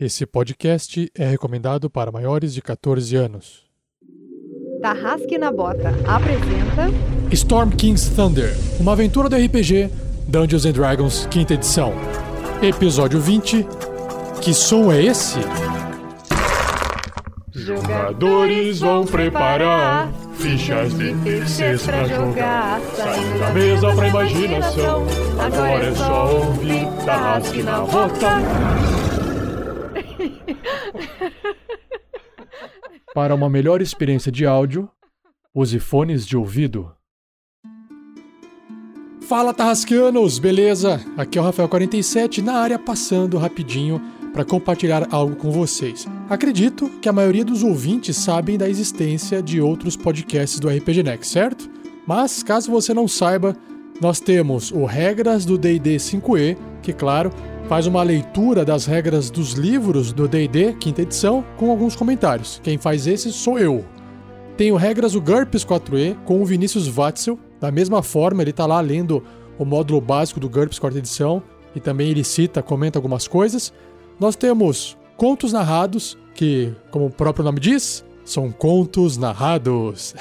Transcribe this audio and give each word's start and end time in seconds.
Esse 0.00 0.24
podcast 0.24 1.10
é 1.12 1.26
recomendado 1.26 1.90
para 1.90 2.12
maiores 2.12 2.54
de 2.54 2.62
14 2.62 3.16
anos. 3.16 3.64
Tarrasque 4.80 5.36
na 5.36 5.50
Bota 5.50 5.88
apresenta 6.06 6.86
Storm 7.32 7.70
King's 7.70 8.08
Thunder, 8.10 8.54
uma 8.78 8.92
aventura 8.92 9.28
do 9.28 9.34
RPG 9.34 9.90
Dungeons 10.28 10.64
and 10.66 10.72
Dragons, 10.72 11.26
quinta 11.26 11.54
edição. 11.54 11.92
Episódio 12.62 13.20
20. 13.20 13.66
Que 14.40 14.54
som 14.54 14.92
é 14.92 15.02
esse? 15.02 15.40
Jogadores 17.50 18.78
vão 18.78 19.04
preparar 19.04 20.12
fichas 20.34 20.96
de 20.96 21.12
terceiros 21.24 21.82
pra 21.84 22.04
jogar. 22.04 22.80
Saindo 22.94 23.38
da 23.40 23.50
mesa 23.50 23.92
pra 23.92 24.08
imaginação. 24.08 25.06
Agora 25.40 25.84
é 25.86 25.94
só 25.96 26.36
ouvir 26.36 26.86
Tarrasque 27.04 27.62
na 27.64 27.80
Bota. 27.80 28.97
Para 33.14 33.34
uma 33.34 33.48
melhor 33.48 33.80
experiência 33.80 34.30
de 34.30 34.44
áudio, 34.44 34.88
use 35.54 35.78
fones 35.78 36.26
de 36.26 36.36
ouvido. 36.36 36.92
Fala 39.22 39.54
Tarrasqueanos, 39.54 40.38
beleza? 40.38 41.00
Aqui 41.16 41.38
é 41.38 41.40
o 41.40 41.44
Rafael47 41.44 42.42
na 42.42 42.54
área 42.54 42.78
passando 42.78 43.38
rapidinho 43.38 44.00
para 44.32 44.44
compartilhar 44.44 45.08
algo 45.10 45.36
com 45.36 45.50
vocês. 45.50 46.06
Acredito 46.28 46.90
que 47.00 47.08
a 47.08 47.12
maioria 47.12 47.44
dos 47.44 47.62
ouvintes 47.62 48.16
sabem 48.16 48.58
da 48.58 48.68
existência 48.68 49.42
de 49.42 49.60
outros 49.60 49.96
podcasts 49.96 50.60
do 50.60 50.68
RPG 50.68 51.02
Next, 51.02 51.32
certo? 51.32 51.68
Mas 52.06 52.42
caso 52.42 52.70
você 52.70 52.92
não 52.92 53.08
saiba, 53.08 53.56
nós 54.00 54.20
temos 54.20 54.70
o 54.70 54.84
Regras 54.84 55.44
do 55.44 55.58
D&D 55.58 55.96
5e, 55.96 56.56
que 56.82 56.92
claro, 56.92 57.30
faz 57.68 57.86
uma 57.86 58.02
leitura 58.02 58.64
das 58.64 58.86
regras 58.86 59.28
dos 59.28 59.52
livros 59.52 60.10
do 60.10 60.26
D&D, 60.26 60.72
quinta 60.80 61.02
edição, 61.02 61.44
com 61.58 61.70
alguns 61.70 61.94
comentários. 61.94 62.58
Quem 62.64 62.78
faz 62.78 63.06
esse 63.06 63.30
sou 63.30 63.58
eu. 63.58 63.84
Tem 64.56 64.72
o 64.72 64.76
Regras 64.76 65.12
do 65.12 65.20
GURPS 65.20 65.66
4e, 65.66 66.16
com 66.24 66.40
o 66.40 66.46
Vinícius 66.46 66.88
Watzel. 66.88 67.38
Da 67.60 67.70
mesma 67.70 68.02
forma, 68.02 68.42
ele 68.42 68.52
está 68.52 68.64
lá 68.64 68.80
lendo 68.80 69.22
o 69.58 69.66
módulo 69.66 70.00
básico 70.00 70.40
do 70.40 70.48
GURPS 70.48 70.78
quarta 70.78 70.96
edição, 70.96 71.42
e 71.74 71.80
também 71.80 72.08
ele 72.08 72.24
cita, 72.24 72.62
comenta 72.62 72.98
algumas 72.98 73.28
coisas. 73.28 73.70
Nós 74.18 74.34
temos 74.34 74.96
Contos 75.18 75.52
Narrados, 75.52 76.16
que, 76.34 76.74
como 76.90 77.06
o 77.06 77.10
próprio 77.10 77.44
nome 77.44 77.60
diz, 77.60 78.02
são 78.24 78.50
contos 78.50 79.18
narrados. 79.18 80.14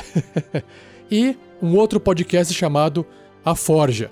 e 1.10 1.38
um 1.62 1.78
outro 1.78 1.98
podcast 1.98 2.54
chamado 2.54 3.06
A 3.46 3.56
Forja. 3.56 4.12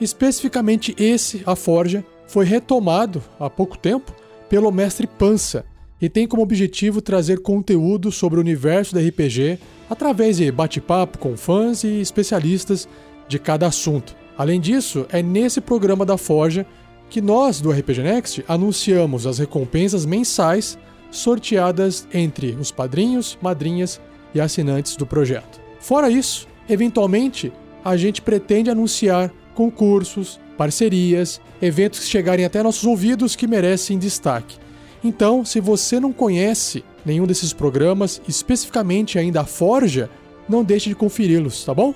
Especificamente 0.00 0.96
esse, 0.98 1.44
A 1.46 1.54
Forja, 1.54 2.04
foi 2.32 2.46
retomado 2.46 3.22
há 3.38 3.50
pouco 3.50 3.76
tempo 3.76 4.10
pelo 4.48 4.72
mestre 4.72 5.06
Pança 5.06 5.66
e 6.00 6.08
tem 6.08 6.26
como 6.26 6.42
objetivo 6.42 7.02
trazer 7.02 7.42
conteúdo 7.42 8.10
sobre 8.10 8.38
o 8.38 8.40
universo 8.40 8.94
da 8.94 9.02
RPG 9.02 9.58
através 9.90 10.38
de 10.38 10.50
bate-papo 10.50 11.18
com 11.18 11.36
fãs 11.36 11.84
e 11.84 12.00
especialistas 12.00 12.88
de 13.28 13.38
cada 13.38 13.66
assunto. 13.66 14.16
Além 14.36 14.58
disso, 14.58 15.04
é 15.12 15.22
nesse 15.22 15.60
programa 15.60 16.06
da 16.06 16.16
Forja 16.16 16.66
que 17.10 17.20
nós 17.20 17.60
do 17.60 17.70
RPG 17.70 18.02
Next 18.02 18.42
anunciamos 18.48 19.26
as 19.26 19.38
recompensas 19.38 20.06
mensais 20.06 20.78
sorteadas 21.10 22.08
entre 22.14 22.52
os 22.52 22.72
padrinhos, 22.72 23.36
madrinhas 23.42 24.00
e 24.34 24.40
assinantes 24.40 24.96
do 24.96 25.06
projeto. 25.06 25.60
Fora 25.80 26.08
isso, 26.08 26.48
eventualmente, 26.66 27.52
a 27.84 27.94
gente 27.94 28.22
pretende 28.22 28.70
anunciar 28.70 29.30
concursos, 29.54 30.40
parcerias, 30.62 31.40
eventos 31.60 31.98
que 31.98 32.06
chegarem 32.06 32.44
até 32.44 32.62
nossos 32.62 32.84
ouvidos 32.84 33.34
que 33.34 33.48
merecem 33.48 33.98
destaque. 33.98 34.58
Então, 35.02 35.44
se 35.44 35.58
você 35.58 35.98
não 35.98 36.12
conhece 36.12 36.84
nenhum 37.04 37.26
desses 37.26 37.52
programas, 37.52 38.22
especificamente 38.28 39.18
ainda 39.18 39.40
a 39.40 39.44
Forja, 39.44 40.08
não 40.48 40.62
deixe 40.62 40.88
de 40.88 40.94
conferi-los, 40.94 41.64
tá 41.64 41.74
bom? 41.74 41.92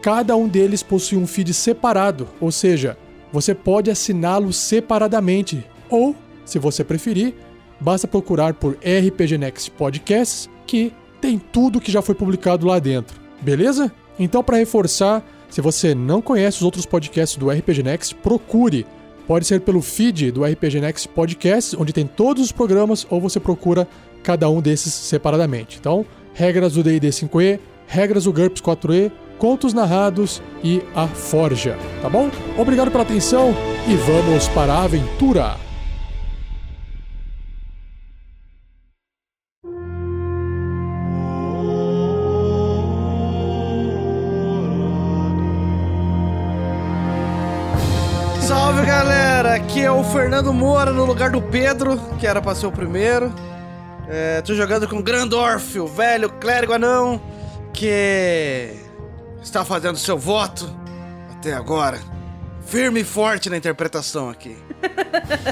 Cada 0.00 0.34
um 0.34 0.48
deles 0.48 0.82
possui 0.82 1.18
um 1.18 1.26
feed 1.26 1.52
separado, 1.52 2.26
ou 2.40 2.50
seja, 2.50 2.96
você 3.30 3.54
pode 3.54 3.90
assiná-los 3.90 4.56
separadamente, 4.56 5.62
ou, 5.90 6.16
se 6.46 6.58
você 6.58 6.82
preferir, 6.82 7.34
basta 7.78 8.08
procurar 8.08 8.54
por 8.54 8.78
RPG 8.78 9.36
Next 9.36 9.70
Podcasts, 9.72 10.48
que 10.66 10.94
tem 11.20 11.38
tudo 11.38 11.78
que 11.78 11.92
já 11.92 12.00
foi 12.00 12.14
publicado 12.14 12.66
lá 12.66 12.78
dentro, 12.78 13.20
beleza? 13.42 13.92
Então, 14.18 14.42
para 14.42 14.56
reforçar, 14.56 15.22
se 15.48 15.60
você 15.60 15.94
não 15.94 16.20
conhece 16.20 16.58
os 16.58 16.62
outros 16.62 16.86
podcasts 16.86 17.36
do 17.36 17.50
RPG 17.50 17.82
Next, 17.82 18.14
procure. 18.16 18.86
Pode 19.26 19.46
ser 19.46 19.60
pelo 19.60 19.82
feed 19.82 20.30
do 20.30 20.44
RPG 20.44 20.80
Next 20.80 21.08
Podcast, 21.08 21.76
onde 21.76 21.92
tem 21.92 22.06
todos 22.06 22.42
os 22.44 22.52
programas, 22.52 23.06
ou 23.10 23.20
você 23.20 23.38
procura 23.38 23.86
cada 24.22 24.48
um 24.48 24.60
desses 24.60 24.92
separadamente. 24.92 25.78
Então, 25.78 26.04
regras 26.32 26.74
do 26.74 26.82
D&D 26.82 27.08
5e, 27.08 27.58
regras 27.86 28.24
do 28.24 28.32
GURPS 28.32 28.62
4e, 28.62 29.12
contos 29.38 29.72
narrados 29.72 30.42
e 30.64 30.82
a 30.94 31.06
Forja, 31.06 31.76
tá 32.02 32.08
bom? 32.08 32.30
Obrigado 32.56 32.90
pela 32.90 33.04
atenção 33.04 33.54
e 33.86 33.94
vamos 33.94 34.48
para 34.48 34.72
a 34.72 34.84
aventura! 34.84 35.67
Salve 48.48 48.86
galera, 48.86 49.56
aqui 49.56 49.82
é 49.82 49.90
o 49.90 50.02
Fernando 50.02 50.54
Moura 50.54 50.90
no 50.90 51.04
lugar 51.04 51.30
do 51.30 51.42
Pedro, 51.42 52.00
que 52.18 52.26
era 52.26 52.40
pra 52.40 52.54
ser 52.54 52.66
o 52.66 52.72
primeiro. 52.72 53.30
É, 54.08 54.40
tô 54.40 54.54
jogando 54.54 54.88
com 54.88 55.02
Grandorf, 55.02 55.78
o 55.78 55.86
velho 55.86 56.30
clérigo 56.30 56.72
anão, 56.72 57.20
que 57.74 58.74
está 59.42 59.66
fazendo 59.66 59.98
seu 59.98 60.16
voto 60.16 60.74
até 61.30 61.52
agora. 61.52 62.00
Firme 62.64 63.00
e 63.00 63.04
forte 63.04 63.50
na 63.50 63.58
interpretação 63.58 64.30
aqui. 64.30 64.56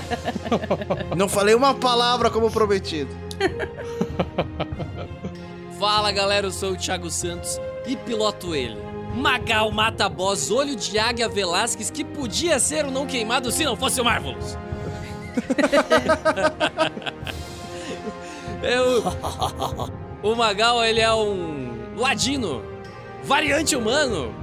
Não 1.15 1.28
falei 1.28 1.55
uma 1.55 1.75
palavra 1.75 2.31
como 2.31 2.51
prometido. 2.51 3.15
Fala 5.78 6.11
galera, 6.13 6.47
eu 6.47 6.51
sou 6.51 6.73
o 6.73 6.77
Thiago 6.77 7.11
Santos 7.11 7.61
e 7.87 7.95
piloto 7.95 8.55
ele. 8.55 8.86
Magal 9.15 9.71
Mata 9.71 10.09
Boss, 10.09 10.50
olho 10.50 10.77
de 10.77 10.99
águia 10.99 11.28
Velasquez, 11.28 11.91
que 11.91 12.05
podia 12.05 12.59
ser 12.59 12.84
o 12.84 12.91
não 12.91 13.06
queimado 13.06 13.50
se 13.50 13.65
não 13.65 13.77
fosse 13.77 14.00
o 14.00 14.05
Marvelous. 14.05 14.56
Eu, 18.62 19.03
o 20.22 20.34
Magal, 20.34 20.84
ele 20.84 21.00
é 21.00 21.12
um 21.15 21.95
ladino, 21.97 22.62
variante 23.22 23.77
humano, 23.77 24.34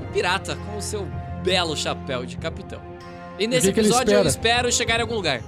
um 0.00 0.12
pirata 0.12 0.54
com 0.56 0.76
o 0.76 0.82
seu 0.82 1.06
belo 1.42 1.76
chapéu 1.76 2.24
de 2.24 2.36
capitão. 2.36 2.80
E 3.38 3.46
nesse 3.46 3.68
que 3.68 3.72
que 3.72 3.80
episódio 3.80 4.12
eu 4.12 4.26
espera? 4.26 4.28
espero 4.28 4.72
chegar 4.72 4.98
em 4.98 5.02
algum 5.02 5.14
lugar. 5.14 5.40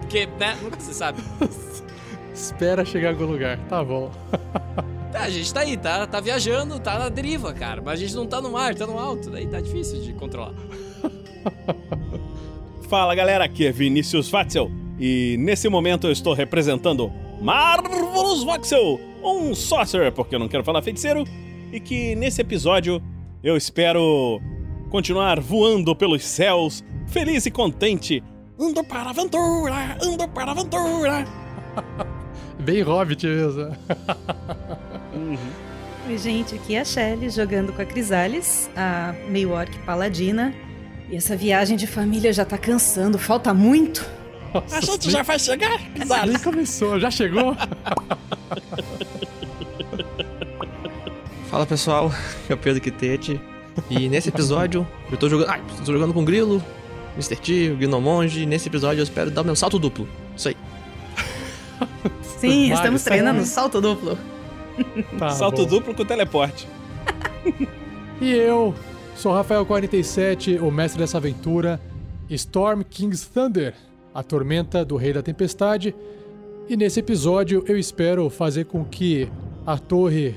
Porque, 0.00 0.26
né, 0.38 0.56
nunca 0.62 0.80
se 0.80 0.94
sabe. 0.94 1.22
Espera 2.32 2.84
chegar 2.84 3.10
em 3.10 3.12
algum 3.12 3.26
lugar, 3.26 3.58
tá 3.68 3.84
bom. 3.84 4.10
Tá, 5.12 5.22
a 5.22 5.30
gente 5.30 5.52
tá 5.52 5.60
aí, 5.60 5.76
tá, 5.76 6.06
tá 6.06 6.20
viajando, 6.20 6.78
tá 6.78 6.98
na 6.98 7.08
deriva, 7.08 7.52
cara. 7.52 7.82
Mas 7.82 8.00
a 8.00 8.02
gente 8.02 8.14
não 8.14 8.26
tá 8.26 8.40
no 8.40 8.50
mar, 8.50 8.74
tá 8.74 8.86
no 8.86 8.98
alto, 8.98 9.30
daí 9.30 9.46
tá 9.46 9.60
difícil 9.60 10.00
de 10.00 10.12
controlar. 10.12 10.54
Fala 12.88 13.14
galera, 13.14 13.44
aqui 13.44 13.66
é 13.66 13.72
Vinícius 13.72 14.28
Watzel 14.28 14.70
e 15.00 15.36
nesse 15.38 15.66
momento 15.66 16.06
eu 16.06 16.12
estou 16.12 16.34
representando 16.34 17.10
Marvelous 17.40 18.44
Voxel, 18.44 19.00
um 19.24 19.54
sorcerer, 19.54 20.12
porque 20.12 20.34
eu 20.34 20.38
não 20.38 20.46
quero 20.46 20.62
falar 20.62 20.82
feiticeiro, 20.82 21.24
e 21.72 21.80
que 21.80 22.14
nesse 22.16 22.42
episódio 22.42 23.02
eu 23.42 23.56
espero 23.56 24.38
continuar 24.90 25.40
voando 25.40 25.96
pelos 25.96 26.22
céus, 26.22 26.84
feliz 27.06 27.46
e 27.46 27.50
contente. 27.50 28.22
Ando 28.58 28.84
para 28.84 29.04
a 29.04 29.10
aventura, 29.10 29.96
ando 30.02 30.28
para 30.28 30.50
a 30.50 30.52
aventura. 30.52 31.24
Bem 32.60 32.82
Hobbit 32.82 33.26
mesmo. 33.26 33.74
Oi, 35.12 36.16
gente, 36.18 36.54
aqui 36.54 36.74
é 36.74 36.80
a 36.80 36.84
Shelly 36.84 37.28
jogando 37.30 37.72
com 37.72 37.82
a 37.82 37.84
Crisales, 37.84 38.70
a 38.76 39.14
meio 39.28 39.50
orc 39.50 39.76
paladina. 39.80 40.54
E 41.10 41.16
essa 41.16 41.36
viagem 41.36 41.76
de 41.76 41.86
família 41.86 42.32
já 42.32 42.44
tá 42.44 42.56
cansando, 42.56 43.18
falta 43.18 43.52
muito. 43.52 44.06
Nossa, 44.54 44.76
A 44.78 44.80
gente 44.80 45.06
nem- 45.06 45.10
já 45.16 45.22
vai 45.22 45.38
chegar? 45.38 45.80
Nem 46.26 46.38
começou, 46.38 46.98
já 47.00 47.10
chegou? 47.10 47.56
Fala 51.50 51.66
pessoal, 51.66 52.12
é 52.48 52.54
o 52.54 52.56
Pedro 52.56 52.80
Quitete. 52.80 53.40
E 53.88 54.08
nesse 54.08 54.28
episódio 54.28 54.86
eu 55.10 55.16
tô 55.16 55.28
jogando. 55.28 55.48
Ai, 55.50 55.60
tô 55.84 55.92
jogando 55.92 56.12
com 56.14 56.22
o 56.22 56.24
Grilo, 56.24 56.62
Mr. 57.16 57.36
T, 57.36 57.70
o 57.72 57.76
Gnomonge. 57.76 58.46
Nesse 58.46 58.68
episódio 58.68 59.00
eu 59.00 59.04
espero 59.04 59.30
dar 59.30 59.42
o 59.42 59.44
meu 59.44 59.56
salto 59.56 59.78
duplo. 59.78 60.08
Isso 60.36 60.48
aí. 60.48 60.56
Sim, 62.38 62.72
estamos 62.72 63.02
treinando 63.02 63.44
salto 63.44 63.80
duplo. 63.80 64.16
Tá 65.18 65.30
Salto 65.34 65.62
bom. 65.62 65.68
duplo 65.68 65.94
com 65.94 66.04
teleporte. 66.04 66.66
E 68.20 68.30
eu 68.32 68.74
sou 69.16 69.32
o 69.32 69.34
Rafael47, 69.42 70.60
o 70.60 70.70
mestre 70.70 71.00
dessa 71.00 71.18
aventura, 71.18 71.80
Storm 72.28 72.82
King's 72.82 73.26
Thunder. 73.26 73.74
a 74.14 74.22
tormenta 74.22 74.84
do 74.84 74.96
Rei 74.96 75.12
da 75.12 75.22
Tempestade. 75.22 75.94
E 76.68 76.76
nesse 76.76 77.00
episódio 77.00 77.64
eu 77.66 77.78
espero 77.78 78.28
fazer 78.30 78.64
com 78.66 78.84
que 78.84 79.28
a 79.66 79.78
torre 79.78 80.34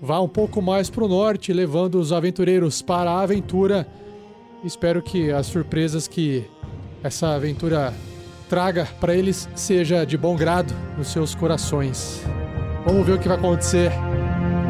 vá 0.00 0.20
um 0.20 0.28
pouco 0.28 0.60
mais 0.60 0.90
para 0.90 1.04
o 1.04 1.08
norte, 1.08 1.52
levando 1.52 1.96
os 2.00 2.12
aventureiros 2.12 2.82
para 2.82 3.10
a 3.10 3.20
aventura. 3.22 3.86
Espero 4.64 5.00
que 5.02 5.30
as 5.30 5.46
surpresas 5.46 6.06
que 6.08 6.44
essa 7.02 7.34
aventura 7.34 7.92
traga 8.48 8.86
para 9.00 9.14
eles 9.16 9.48
seja 9.54 10.04
de 10.04 10.16
bom 10.18 10.36
grado 10.36 10.74
nos 10.98 11.08
seus 11.08 11.34
corações. 11.34 12.22
Vamos 12.84 13.06
ver 13.06 13.12
o 13.12 13.18
que 13.18 13.28
vai 13.28 13.36
acontecer 13.36 13.92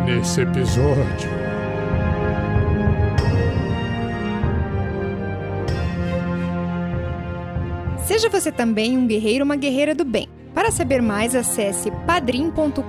Nesse 0.05 0.41
episódio. 0.41 1.31
Seja 8.05 8.29
você 8.29 8.51
também 8.51 8.99
um 8.99 9.07
guerreiro 9.07 9.45
ou 9.45 9.45
uma 9.45 9.55
guerreira 9.55 9.95
do 9.95 10.05
bem. 10.05 10.29
Para 10.53 10.71
saber 10.71 11.01
mais, 11.01 11.35
acesse 11.35 11.91
padrim.com.br 12.07 12.83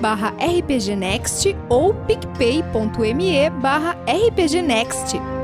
barra 0.00 0.32
rpgnext 0.38 1.54
ou 1.68 1.92
picpay.me 1.92 3.50
barra 3.60 3.96
rpgnext. 4.06 5.35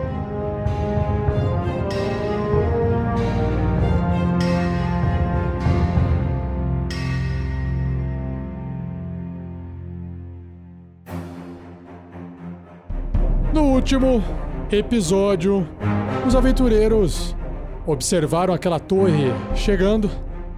Último 13.83 14.23
episódio, 14.71 15.67
os 16.25 16.37
aventureiros 16.37 17.35
observaram 17.85 18.55
aquela 18.55 18.79
torre 18.79 19.35
chegando 19.57 20.09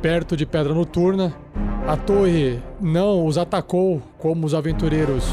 perto 0.02 0.36
de 0.36 0.44
Pedra 0.44 0.74
Noturna. 0.74 1.34
A 1.88 1.96
torre 1.96 2.60
não 2.78 3.24
os 3.24 3.38
atacou 3.38 4.02
como 4.18 4.44
os 4.44 4.52
aventureiros 4.52 5.24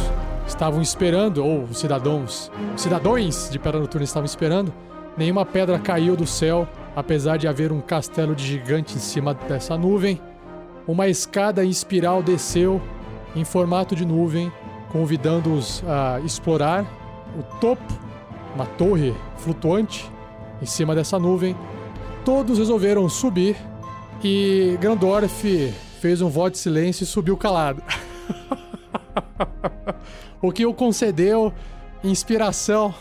estavam 0.48 0.82
esperando, 0.82 1.44
ou 1.44 1.64
os 1.64 1.80
cidadãos, 1.80 2.50
cidadãos 2.78 3.50
de 3.52 3.60
Pedra 3.60 3.82
Noturna 3.82 4.06
estavam 4.06 4.26
esperando. 4.26 4.74
Nenhuma 5.18 5.46
pedra 5.46 5.78
caiu 5.78 6.16
do 6.16 6.26
céu, 6.26 6.66
apesar 6.96 7.36
de 7.36 7.46
haver 7.46 7.74
um 7.74 7.82
castelo 7.82 8.34
de 8.34 8.46
gigante 8.46 8.96
em 8.96 9.00
cima 9.00 9.34
dessa 9.34 9.78
nuvem. 9.78 10.18
Uma 10.88 11.10
escada 11.10 11.66
em 11.66 11.70
espiral 11.70 12.24
desceu 12.24 12.82
em 13.36 13.44
formato 13.44 13.98
de 13.98 14.06
nuvem, 14.06 14.50
convidando-os 14.94 15.84
a 15.86 16.22
explorar 16.22 17.01
o 17.38 17.44
topo, 17.60 17.94
uma 18.56 18.66
torre 18.66 19.14
flutuante 19.38 20.10
em 20.62 20.66
cima 20.66 20.96
dessa 20.96 21.18
nuvem. 21.18 21.56
Todos 22.24 22.58
resolveram 22.58 23.08
subir 23.10 23.56
e 24.24 24.78
Grandorf 24.80 25.74
fez 26.00 26.22
um 26.22 26.30
voto 26.30 26.54
de 26.54 26.60
silêncio 26.60 27.04
e 27.04 27.08
subiu 27.08 27.36
calado. 27.36 27.82
o 30.42 30.52
que 30.52 30.66
o 30.66 30.74
concedeu 30.74 31.54
inspiração 32.04 32.94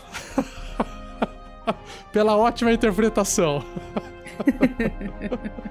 pela 2.11 2.35
ótima 2.35 2.71
interpretação. 2.71 3.63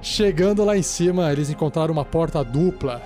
Chegando 0.00 0.64
lá 0.64 0.76
em 0.76 0.82
cima, 0.82 1.32
eles 1.32 1.50
encontraram 1.50 1.92
uma 1.92 2.04
porta 2.04 2.44
dupla 2.44 3.02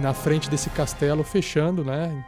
na 0.00 0.12
frente 0.12 0.50
desse 0.50 0.68
castelo, 0.70 1.22
fechando, 1.22 1.84
né? 1.84 2.24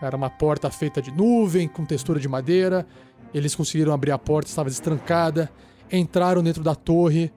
Era 0.00 0.16
uma 0.16 0.30
porta 0.30 0.70
feita 0.70 1.02
de 1.02 1.10
nuvem, 1.10 1.68
com 1.68 1.84
textura 1.84 2.18
de 2.18 2.28
madeira. 2.28 2.86
Eles 3.34 3.54
conseguiram 3.54 3.92
abrir 3.92 4.10
a 4.12 4.18
porta, 4.18 4.48
estava 4.48 4.68
destrancada. 4.68 5.50
Entraram 5.92 6.42
dentro 6.42 6.62
da 6.62 6.74
torre 6.74 7.32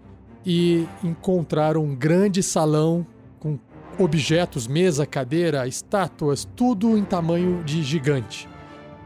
e 0.46 0.88
encontraram 1.04 1.84
um 1.84 1.96
grande 1.96 2.42
salão 2.42 3.06
com 3.40 3.60
objetos, 4.00 4.68
mesa, 4.68 5.06
cadeira, 5.06 5.68
estátuas, 5.68 6.48
tudo 6.56 6.98
em 6.98 7.04
tamanho 7.04 7.64
de 7.64 7.84
gigante. 7.84 8.48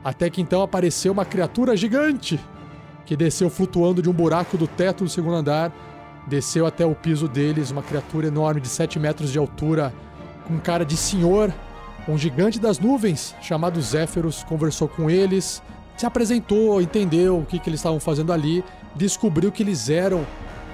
Até 0.03 0.29
que 0.29 0.41
então 0.41 0.61
apareceu 0.61 1.11
uma 1.11 1.25
criatura 1.25 1.75
gigante 1.75 2.39
que 3.05 3.15
desceu 3.15 3.49
flutuando 3.49 4.01
de 4.01 4.09
um 4.09 4.13
buraco 4.13 4.57
do 4.57 4.67
teto 4.67 5.05
do 5.05 5.09
segundo 5.09 5.35
andar, 5.35 5.73
desceu 6.27 6.65
até 6.65 6.85
o 6.85 6.93
piso 6.93 7.27
deles, 7.27 7.71
uma 7.71 7.81
criatura 7.81 8.27
enorme 8.27 8.59
de 8.59 8.67
7 8.67 8.99
metros 8.99 9.31
de 9.31 9.39
altura, 9.39 9.93
com 10.45 10.59
cara 10.59 10.85
de 10.85 10.97
senhor 10.97 11.53
um 12.07 12.17
gigante 12.17 12.59
das 12.59 12.79
nuvens, 12.79 13.35
chamado 13.41 13.81
Zéferos, 13.81 14.43
conversou 14.43 14.87
com 14.87 15.09
eles, 15.09 15.61
se 15.97 16.05
apresentou, 16.05 16.81
entendeu 16.81 17.39
o 17.39 17.45
que, 17.45 17.59
que 17.59 17.69
eles 17.69 17.79
estavam 17.79 17.99
fazendo 17.99 18.31
ali, 18.31 18.63
descobriu 18.95 19.51
que 19.51 19.61
eles 19.61 19.89
eram 19.89 20.25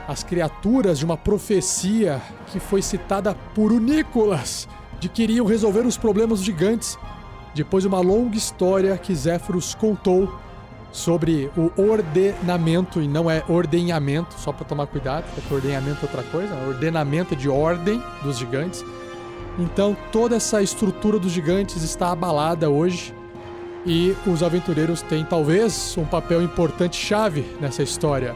as 0.08 0.22
criaturas 0.22 1.00
de 1.00 1.06
uma 1.06 1.18
profecia 1.18 2.22
que 2.48 2.60
foi 2.60 2.82
citada 2.82 3.34
por 3.56 3.72
Unícolas, 3.72 4.68
de 5.00 5.10
que 5.10 5.24
iriam 5.24 5.46
resolver 5.46 5.86
os 5.86 5.98
problemas 5.98 6.44
gigantes. 6.44 6.98
Depois 7.56 7.84
de 7.84 7.88
uma 7.88 8.00
longa 8.00 8.36
história 8.36 8.98
que 8.98 9.16
Zéferos 9.16 9.74
contou 9.74 10.40
sobre 10.92 11.50
o 11.58 11.72
ordenamento, 11.82 13.02
e 13.02 13.08
não 13.08 13.32
é 13.32 13.44
ordenhamento, 13.48 14.36
só 14.38 14.52
para 14.52 14.66
tomar 14.66 14.88
cuidado, 14.88 15.26
porque 15.34 15.54
ordenhamento 15.54 16.00
é 16.02 16.04
outra 16.04 16.24
coisa, 16.24 16.54
ordenamento 16.68 17.36
de 17.36 17.50
ordem 17.50 18.02
dos 18.22 18.38
gigantes 18.38 18.84
então 19.58 19.96
toda 20.12 20.36
essa 20.36 20.62
estrutura 20.62 21.20
dos 21.20 21.32
gigantes 21.32 21.82
está 21.84 22.12
abalada 22.12 22.70
hoje 22.70 23.14
e 23.86 24.16
os 24.26 24.42
aventureiros 24.42 25.02
têm 25.02 25.26
talvez 25.26 25.96
um 25.98 26.06
papel 26.06 26.42
importante 26.42 26.96
chave 26.96 27.46
nessa 27.60 27.84
história. 27.84 28.36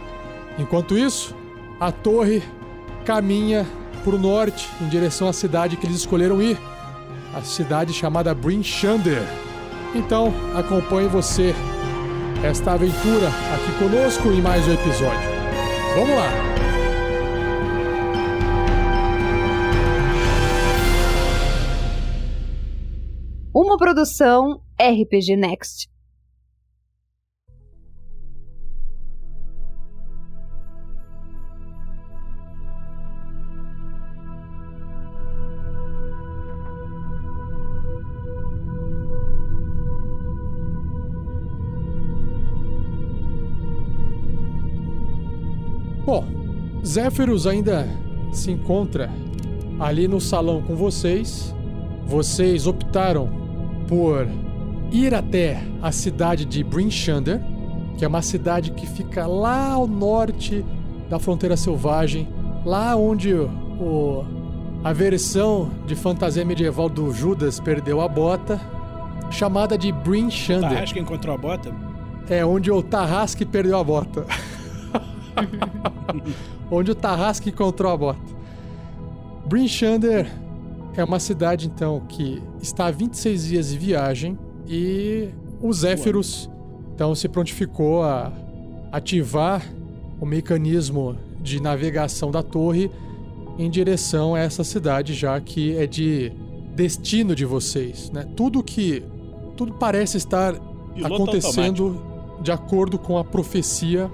Enquanto 0.60 0.98
isso, 0.98 1.36
a 1.80 1.92
torre 1.92 2.44
caminha 3.06 3.66
para 4.04 4.16
o 4.16 4.20
norte 4.20 4.70
em 4.82 4.88
direção 4.88 5.28
à 5.28 5.34
cidade 5.34 5.78
que 5.78 5.86
eles 5.86 5.98
escolheram 5.98 6.42
ir, 6.42 6.58
a 7.34 7.42
cidade 7.42 7.94
chamada 7.94 8.34
Bryn 8.34 8.64
Shander. 8.64 9.22
Então, 9.96 10.34
acompanhe 10.56 11.08
você 11.08 11.56
esta 12.44 12.74
aventura 12.74 13.28
aqui 13.28 13.72
conosco 13.80 14.30
em 14.30 14.42
mais 14.42 14.68
um 14.68 14.74
episódio. 14.74 15.30
Vamos 15.96 16.16
lá! 16.16 16.67
Uma 23.60 23.76
produção 23.76 24.62
RPG 24.80 25.36
Next. 25.36 25.90
Bom, 46.06 46.24
Zéfiros 46.86 47.48
ainda 47.48 47.88
se 48.32 48.52
encontra 48.52 49.10
ali 49.80 50.08
no 50.08 50.22
salão 50.22 50.62
com 50.62 50.76
vocês. 50.76 51.56
Vocês 52.06 52.68
optaram 52.68 53.47
por 53.88 54.28
ir 54.92 55.14
até 55.14 55.62
a 55.82 55.92
cidade 55.92 56.46
de 56.46 56.64
Brinshander, 56.64 57.42
que 57.98 58.06
é 58.06 58.08
uma 58.08 58.22
cidade 58.22 58.72
que 58.72 58.86
fica 58.86 59.26
lá 59.26 59.72
ao 59.72 59.88
norte 59.88 60.64
da 61.10 61.18
fronteira 61.20 61.58
selvagem, 61.58 62.28
lá 62.66 62.96
onde 62.96 63.34
o, 63.34 64.26
a 64.84 64.94
versão 64.94 65.72
de 65.86 65.96
fantasia 65.96 66.46
medieval 66.46 66.90
do 66.90 67.12
Judas 67.14 67.60
perdeu 67.60 68.02
a 68.02 68.08
bota, 68.08 68.60
chamada 69.32 69.78
de 69.78 69.92
Brinshander. 69.92 70.70
Tarrasque 70.70 71.00
encontrou 71.00 71.36
a 71.36 71.38
bota? 71.38 71.74
É 72.30 72.46
onde 72.46 72.70
o 72.70 72.84
Tarrasque 72.84 73.46
perdeu 73.46 73.78
a 73.78 73.84
bota. 73.84 74.26
onde 76.70 76.92
o 76.92 76.96
Tarrasque 76.96 77.50
encontrou 77.50 77.92
a 77.92 77.98
bota. 77.98 78.38
Brinshander 79.46 80.30
é 80.98 81.04
uma 81.04 81.20
cidade, 81.20 81.68
então, 81.68 82.02
que 82.08 82.42
está 82.62 82.88
a 82.88 82.92
26 82.92 83.46
dias 83.46 83.70
de 83.70 83.78
viagem 83.78 84.38
e 84.68 85.30
o 85.62 85.72
Zéfiros, 85.72 86.50
então, 86.94 87.14
se 87.14 87.30
prontificou 87.30 88.04
a 88.04 88.32
ativar 88.92 89.64
o 90.20 90.26
mecanismo 90.26 91.16
de 91.40 91.62
navegação 91.62 92.32
da 92.32 92.42
torre 92.42 92.90
em 93.58 93.70
direção 93.70 94.34
a 94.34 94.40
essa 94.40 94.64
cidade, 94.64 95.14
já 95.14 95.40
que 95.40 95.78
é 95.78 95.86
de 95.86 96.32
destino 96.76 97.36
de 97.36 97.46
vocês, 97.46 98.10
né? 98.12 98.28
Tudo 98.36 98.64
que 98.64 99.04
tudo 99.56 99.74
parece 99.74 100.18
estar 100.18 100.54
Piloto 100.94 101.14
acontecendo 101.14 101.84
automático. 101.88 102.44
de 102.44 102.52
acordo 102.52 103.00
com 103.00 103.18
a 103.18 103.24
profecia 103.24 104.10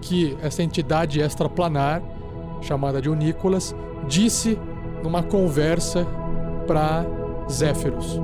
que 0.00 0.36
essa 0.42 0.62
entidade 0.62 1.20
extraplanar 1.20 2.02
chamada 2.60 3.00
de 3.00 3.08
Unícolas 3.08 3.74
disse 4.06 4.58
numa 5.02 5.22
conversa 5.22 6.06
para 6.64 7.06
Zéfiros. 7.50 8.20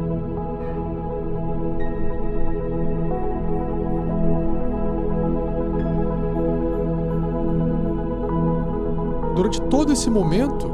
durante 9.50 9.61
todo 9.62 9.90
esse 9.90 10.11
momento, 10.11 10.70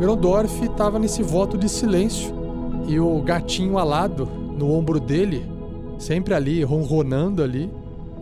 Grandorf 0.00 0.64
estava 0.64 0.98
nesse 0.98 1.22
voto 1.22 1.58
de 1.58 1.68
silêncio 1.68 2.34
e 2.88 2.98
o 2.98 3.20
gatinho 3.20 3.78
alado 3.78 4.26
no 4.56 4.72
ombro 4.72 4.98
dele, 4.98 5.44
sempre 5.98 6.32
ali, 6.32 6.62
ronronando 6.64 7.42
ali, 7.42 7.70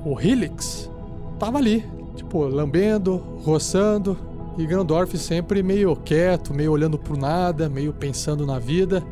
o 0.05 0.21
Helix, 0.21 0.91
tava 1.39 1.59
ali, 1.59 1.85
tipo, 2.17 2.41
lambendo, 2.43 3.23
roçando, 3.45 4.19
e 4.57 4.67
Grandorf 4.67 5.17
sempre 5.19 5.63
meio 5.63 5.95
quieto, 5.97 6.55
meio 6.55 6.71
olhando 6.73 6.99
pro 6.99 7.17
nada, 7.17 7.69
meio 7.69 7.93
pensando 7.93 8.47
na 8.47 8.59
vida. 8.59 9.03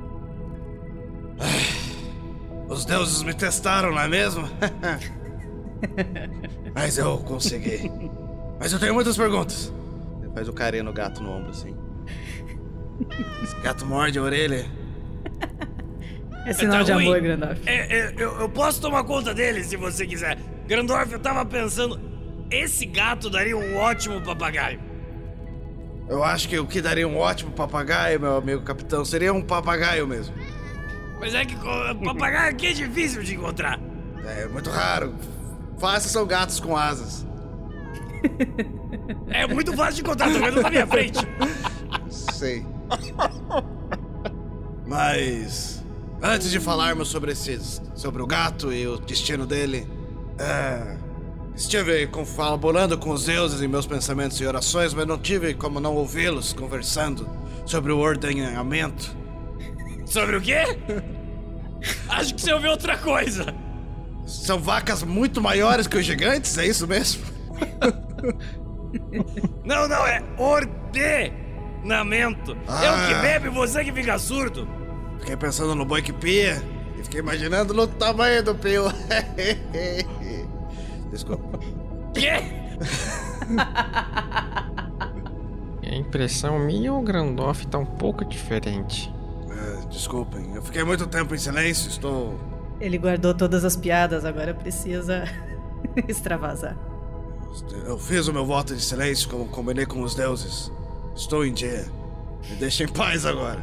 Os 2.69 2.85
deuses 2.85 3.23
me 3.23 3.35
testaram, 3.35 3.91
não 3.93 4.01
é 4.01 4.09
mesmo? 4.09 4.49
Mas 6.75 6.97
eu 6.97 7.19
consegui. 7.19 7.91
Mas 8.59 8.73
eu 8.73 8.79
tenho 8.79 8.95
muitas 8.95 9.17
perguntas. 9.17 9.73
Ele 10.23 10.31
faz 10.33 10.49
o 10.49 10.53
carinho 10.53 10.85
no 10.85 10.93
gato 10.93 11.23
no 11.23 11.31
ombro, 11.31 11.51
assim. 11.51 11.75
Esse 13.43 13.57
gato 13.57 13.85
morde 13.85 14.19
a 14.19 14.23
orelha. 14.23 14.65
É 16.47 16.53
sinal 16.53 16.79
Tá 16.79 16.83
de 16.85 16.93
ruim. 16.93 17.07
amor, 17.07 17.21
Grandorf. 17.21 17.61
É, 17.67 17.99
é, 17.99 18.15
eu, 18.17 18.41
eu 18.41 18.49
posso 18.49 18.81
tomar 18.81 19.05
conta 19.05 19.35
dele 19.35 19.63
se 19.65 19.77
você 19.77 20.07
quiser. 20.07 20.39
Grandorf, 20.67 21.13
eu 21.13 21.19
tava 21.19 21.45
pensando. 21.45 22.01
Esse 22.51 22.87
gato 22.87 23.29
daria 23.29 23.57
um 23.57 23.77
ótimo 23.77 24.21
papagaio. 24.21 24.79
Eu 26.13 26.23
acho 26.23 26.47
que 26.47 26.59
o 26.59 26.67
que 26.67 26.83
daria 26.83 27.09
um 27.09 27.17
ótimo 27.17 27.53
papagaio, 27.53 28.21
meu 28.21 28.37
amigo 28.37 28.61
capitão, 28.61 29.03
seria 29.03 29.33
um 29.33 29.41
papagaio 29.41 30.07
mesmo. 30.07 30.35
Mas 31.19 31.35
é 31.35 31.43
que 31.47 31.57
papagaio 32.05 32.51
aqui 32.51 32.67
é 32.67 32.73
difícil 32.75 33.23
de 33.23 33.35
encontrar. 33.35 33.81
É 34.27 34.47
muito 34.47 34.69
raro. 34.69 35.15
Fácil 35.79 36.11
são 36.11 36.27
gatos 36.27 36.61
com 36.61 36.77
asas. 36.77 37.27
É 39.29 39.47
muito 39.47 39.75
fácil 39.75 39.95
de 39.95 40.01
encontrar, 40.03 40.31
tô 40.31 40.39
vendo 40.39 40.61
na 40.61 40.69
minha 40.69 40.87
frente. 40.87 41.27
Sei. 42.11 42.63
Mas 44.87 45.83
antes 46.23 46.51
de 46.51 46.61
falarmos 46.61 47.09
sobre 47.09 47.33
esses, 47.33 47.81
sobre 47.95 48.21
o 48.21 48.27
gato 48.27 48.71
e 48.71 48.87
o 48.87 48.99
destino 48.99 49.47
dele, 49.47 49.89
é, 50.39 50.99
estive 51.55 52.07
confabulando 52.07 52.97
com 52.99 53.11
os 53.11 53.25
deuses 53.27 53.61
em 53.63 53.69
meus 53.69 53.87
pensamentos 53.87 54.41
e 54.41 54.47
orações, 54.47 54.95
mas 54.95 55.07
não 55.07 55.19
tive 55.19 55.55
como 55.55 55.81
não 55.81 55.95
ouvi-los 55.95 56.53
conversando 56.53 57.29
sobre 57.67 57.93
o 57.93 57.99
ordenamento. 57.99 59.15
Sobre 60.07 60.37
o 60.37 60.41
quê? 60.41 60.63
Acho 62.09 62.35
que 62.35 62.41
você 62.41 62.53
ouviu 62.53 62.71
outra 62.71 62.97
coisa. 62.99 63.55
São 64.27 64.59
vacas 64.59 65.03
muito 65.03 65.41
maiores 65.41 65.87
que 65.87 65.97
os 65.97 66.05
gigantes, 66.07 66.57
é 66.59 66.67
isso 66.67 66.87
mesmo? 66.87 67.23
Não, 69.65 69.89
não, 69.89 70.07
é 70.07 70.23
ordenamento. 70.39 72.53
É 72.53 72.91
o 72.91 73.07
que 73.07 73.15
Ah. 73.15 73.19
bebe, 73.23 73.49
você 73.49 73.85
que 73.85 73.93
fica 73.93 74.19
surdo. 74.19 74.69
Fiquei 75.21 75.37
pensando 75.37 75.75
no 75.75 75.85
boi 75.85 76.03
que 76.03 76.13
pia 76.13 76.63
e 76.99 77.03
fiquei 77.05 77.21
imaginando 77.21 77.73
no 77.75 77.87
tamanho 77.87 78.43
do 78.43 78.55
pio. 78.55 78.85
Desculpa. 81.13 81.59
Quê? 82.15 82.33
A 85.93 85.95
impressão 85.95 86.59
minha, 86.59 86.95
o 86.95 87.03
Grandoff 87.03 87.67
tá 87.67 87.79
um 87.79 87.85
pouco 87.85 88.25
diferente. 88.25 89.13
É, 89.51 89.87
desculpem, 89.89 90.55
eu 90.55 90.63
fiquei 90.63 90.83
muito 90.83 91.07
tempo 91.07 91.35
em 91.35 91.39
silêncio, 91.39 91.91
estou. 91.91 92.41
Ele 92.81 92.97
guardou 92.97 93.35
todas 93.35 93.63
as 93.63 93.77
piadas, 93.77 94.25
agora 94.25 94.55
precisa 94.55 95.25
extravasar. 96.09 96.79
Eu 97.85 97.99
fiz 97.99 98.27
o 98.27 98.33
meu 98.33 98.47
voto 98.47 98.75
de 98.75 98.81
silêncio 98.81 99.29
como 99.29 99.47
combinei 99.49 99.85
com 99.85 100.01
os 100.01 100.15
deuses. 100.15 100.73
Estou 101.15 101.45
em 101.45 101.53
dia. 101.53 101.85
Me 102.49 102.57
deixa 102.57 102.85
em 102.85 102.89
paz 102.89 103.27
agora. 103.27 103.63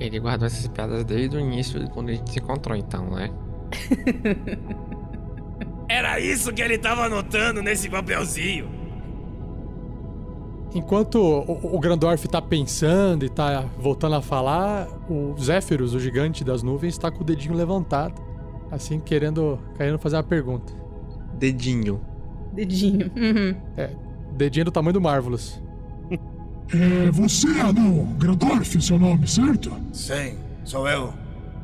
Ele 0.00 0.18
guardou 0.18 0.46
essas 0.46 0.66
piadas 0.66 1.04
desde 1.04 1.36
o 1.36 1.40
início, 1.40 1.88
quando 1.90 2.08
a 2.08 2.12
gente 2.12 2.32
se 2.32 2.40
encontrou, 2.40 2.76
então, 2.76 3.08
né? 3.10 3.30
Era 5.88 6.20
isso 6.20 6.52
que 6.52 6.60
ele 6.60 6.76
tava 6.76 7.04
anotando 7.04 7.62
nesse 7.62 7.88
papelzinho. 7.88 8.68
Enquanto 10.74 11.16
o, 11.16 11.76
o 11.76 11.78
Grandorf 11.80 12.28
tá 12.28 12.42
pensando 12.42 13.24
e 13.24 13.28
tá 13.30 13.64
voltando 13.78 14.16
a 14.16 14.22
falar, 14.22 14.86
o 15.08 15.34
Zéfiros, 15.40 15.94
o 15.94 16.00
gigante 16.00 16.44
das 16.44 16.62
nuvens, 16.62 16.98
tá 16.98 17.10
com 17.10 17.22
o 17.22 17.24
dedinho 17.24 17.54
levantado, 17.54 18.20
assim, 18.70 19.00
querendo, 19.00 19.58
querendo 19.76 19.98
fazer 19.98 20.16
uma 20.16 20.22
pergunta. 20.22 20.72
Dedinho. 21.38 22.00
Dedinho. 22.52 23.10
Uhum. 23.16 23.56
É, 23.76 23.90
dedinho 24.32 24.66
do 24.66 24.70
tamanho 24.70 24.92
do 24.92 25.00
Marvelous. 25.00 25.60
É 26.70 27.10
você, 27.10 27.48
anão. 27.60 28.04
Grandorf, 28.18 28.82
seu 28.82 28.98
nome, 28.98 29.26
certo? 29.26 29.72
Sim, 29.90 30.34
sou 30.64 30.86
eu. 30.86 31.14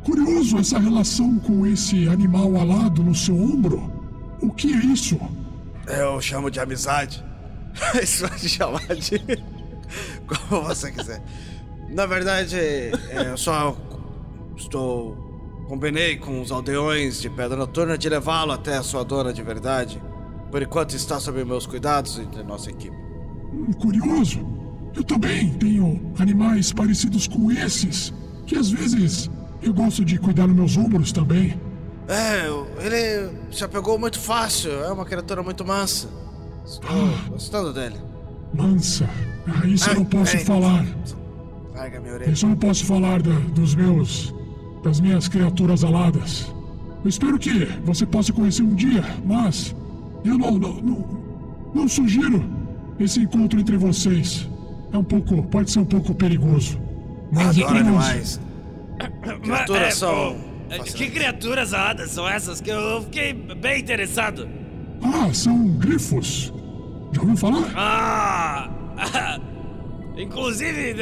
Curioso 0.03 0.57
essa 0.59 0.79
relação 0.79 1.39
com 1.41 1.67
esse 1.67 2.09
animal 2.09 2.57
alado 2.57 3.03
no 3.03 3.15
seu 3.15 3.37
ombro. 3.37 3.93
O 4.41 4.53
que 4.53 4.73
é 4.73 4.77
isso? 4.77 5.19
Eu 5.87 6.21
chamo 6.21 6.51
de 6.51 6.61
amizade. 6.61 7.25
Isso 8.03 8.27
pode 8.29 8.49
chamar 8.49 8.87
de. 8.95 9.19
Como 10.27 10.63
você 10.63 10.91
quiser. 10.93 11.23
Na 11.91 12.07
verdade, 12.07 12.57
é, 12.57 12.93
eu 13.31 13.37
só 13.37 13.77
estou. 14.57 15.23
Combinei 15.69 16.19
com 16.19 16.43
os 16.43 16.53
aldeões 16.53 17.21
de 17.21 17.31
Pedra 17.31 17.57
Noturna 17.57 17.97
de 17.97 18.07
levá-lo 18.09 18.53
até 18.53 18.77
a 18.77 18.83
sua 18.83 19.03
dona 19.03 19.33
de 19.33 19.43
verdade. 19.43 20.01
Por 20.51 20.63
enquanto 20.63 20.95
está 20.95 21.19
sob 21.19 21.43
meus 21.45 21.67
cuidados 21.67 22.19
e 22.19 22.27
da 22.27 22.43
nossa 22.43 22.71
equipe. 22.71 22.95
Curioso. 23.81 24.47
Eu 24.95 25.03
também 25.03 25.51
tenho 25.55 26.13
animais 26.19 26.73
parecidos 26.73 27.27
com 27.27 27.51
esses, 27.51 28.13
que 28.47 28.57
às 28.57 28.71
vezes 28.71 29.31
eu 29.63 29.73
gosto 29.73 30.05
de 30.05 30.19
cuidar 30.19 30.47
nos 30.47 30.55
meus 30.55 30.77
ombros 30.77 31.11
também. 31.11 31.59
É, 32.09 32.47
ele 32.85 33.31
se 33.51 33.65
apegou 33.65 33.99
muito 33.99 34.19
fácil. 34.19 34.71
É 34.71 34.93
uma 34.93 35.05
criatura 35.05 35.43
muito 35.43 35.65
mansa. 35.65 36.09
Estou 36.65 36.91
gostando 37.31 37.73
dele. 37.73 37.97
Mansa. 38.53 39.09
Ah, 39.47 39.67
isso 39.67 39.91
eu 39.91 39.97
não 39.97 40.05
posso 40.05 40.39
falar. 40.39 40.85
Larga 41.75 42.01
minha 42.01 42.15
orelha. 42.15 42.31
Isso 42.31 42.45
eu 42.47 42.51
não 42.51 42.57
posso 42.57 42.85
falar 42.85 43.21
da- 43.23 43.39
dos 43.55 43.75
meus. 43.75 44.35
das 44.83 45.01
minhas 45.01 45.29
criaturas 45.29 45.83
aladas. 45.83 46.53
Eu 47.03 47.09
espero 47.09 47.39
que 47.39 47.65
você 47.85 48.05
possa 48.05 48.35
conhecer 48.35 48.63
um 48.63 48.75
dia, 48.75 49.03
mas 49.25 49.75
eu 50.23 50.37
não, 50.37 50.53
não, 50.59 50.75
não, 50.75 51.09
não 51.75 51.89
sugiro 51.89 52.45
esse 53.01 53.21
encontro 53.21 53.59
entre 53.59 53.79
vocês. 53.79 54.47
É 54.93 54.99
um 54.99 55.05
pouco. 55.05 55.43
pode 55.45 55.71
ser 55.71 55.79
um 55.79 55.85
pouco 55.87 56.15
perigoso. 56.15 56.79
Mas 57.33 57.59
Adoro 57.59 57.79
animais. 57.79 58.41
Mas, 58.99 59.39
Criaturas 59.41 59.83
é, 59.83 59.91
são. 59.91 60.37
Pô, 60.79 60.85
Que 60.85 61.11
criaturas 61.11 61.73
aladas 61.73 62.11
são 62.11 62.29
essas 62.29 62.61
que 62.61 62.71
eu 62.71 63.03
fiquei 63.03 63.33
bem 63.33 63.81
interessado? 63.81 64.49
Ah, 65.03 65.33
são 65.33 65.69
grifos. 65.79 66.53
Já 67.13 67.21
ouviu 67.21 67.37
falar? 67.37 67.73
Ah! 67.77 68.71
Inclusive, 70.17 70.95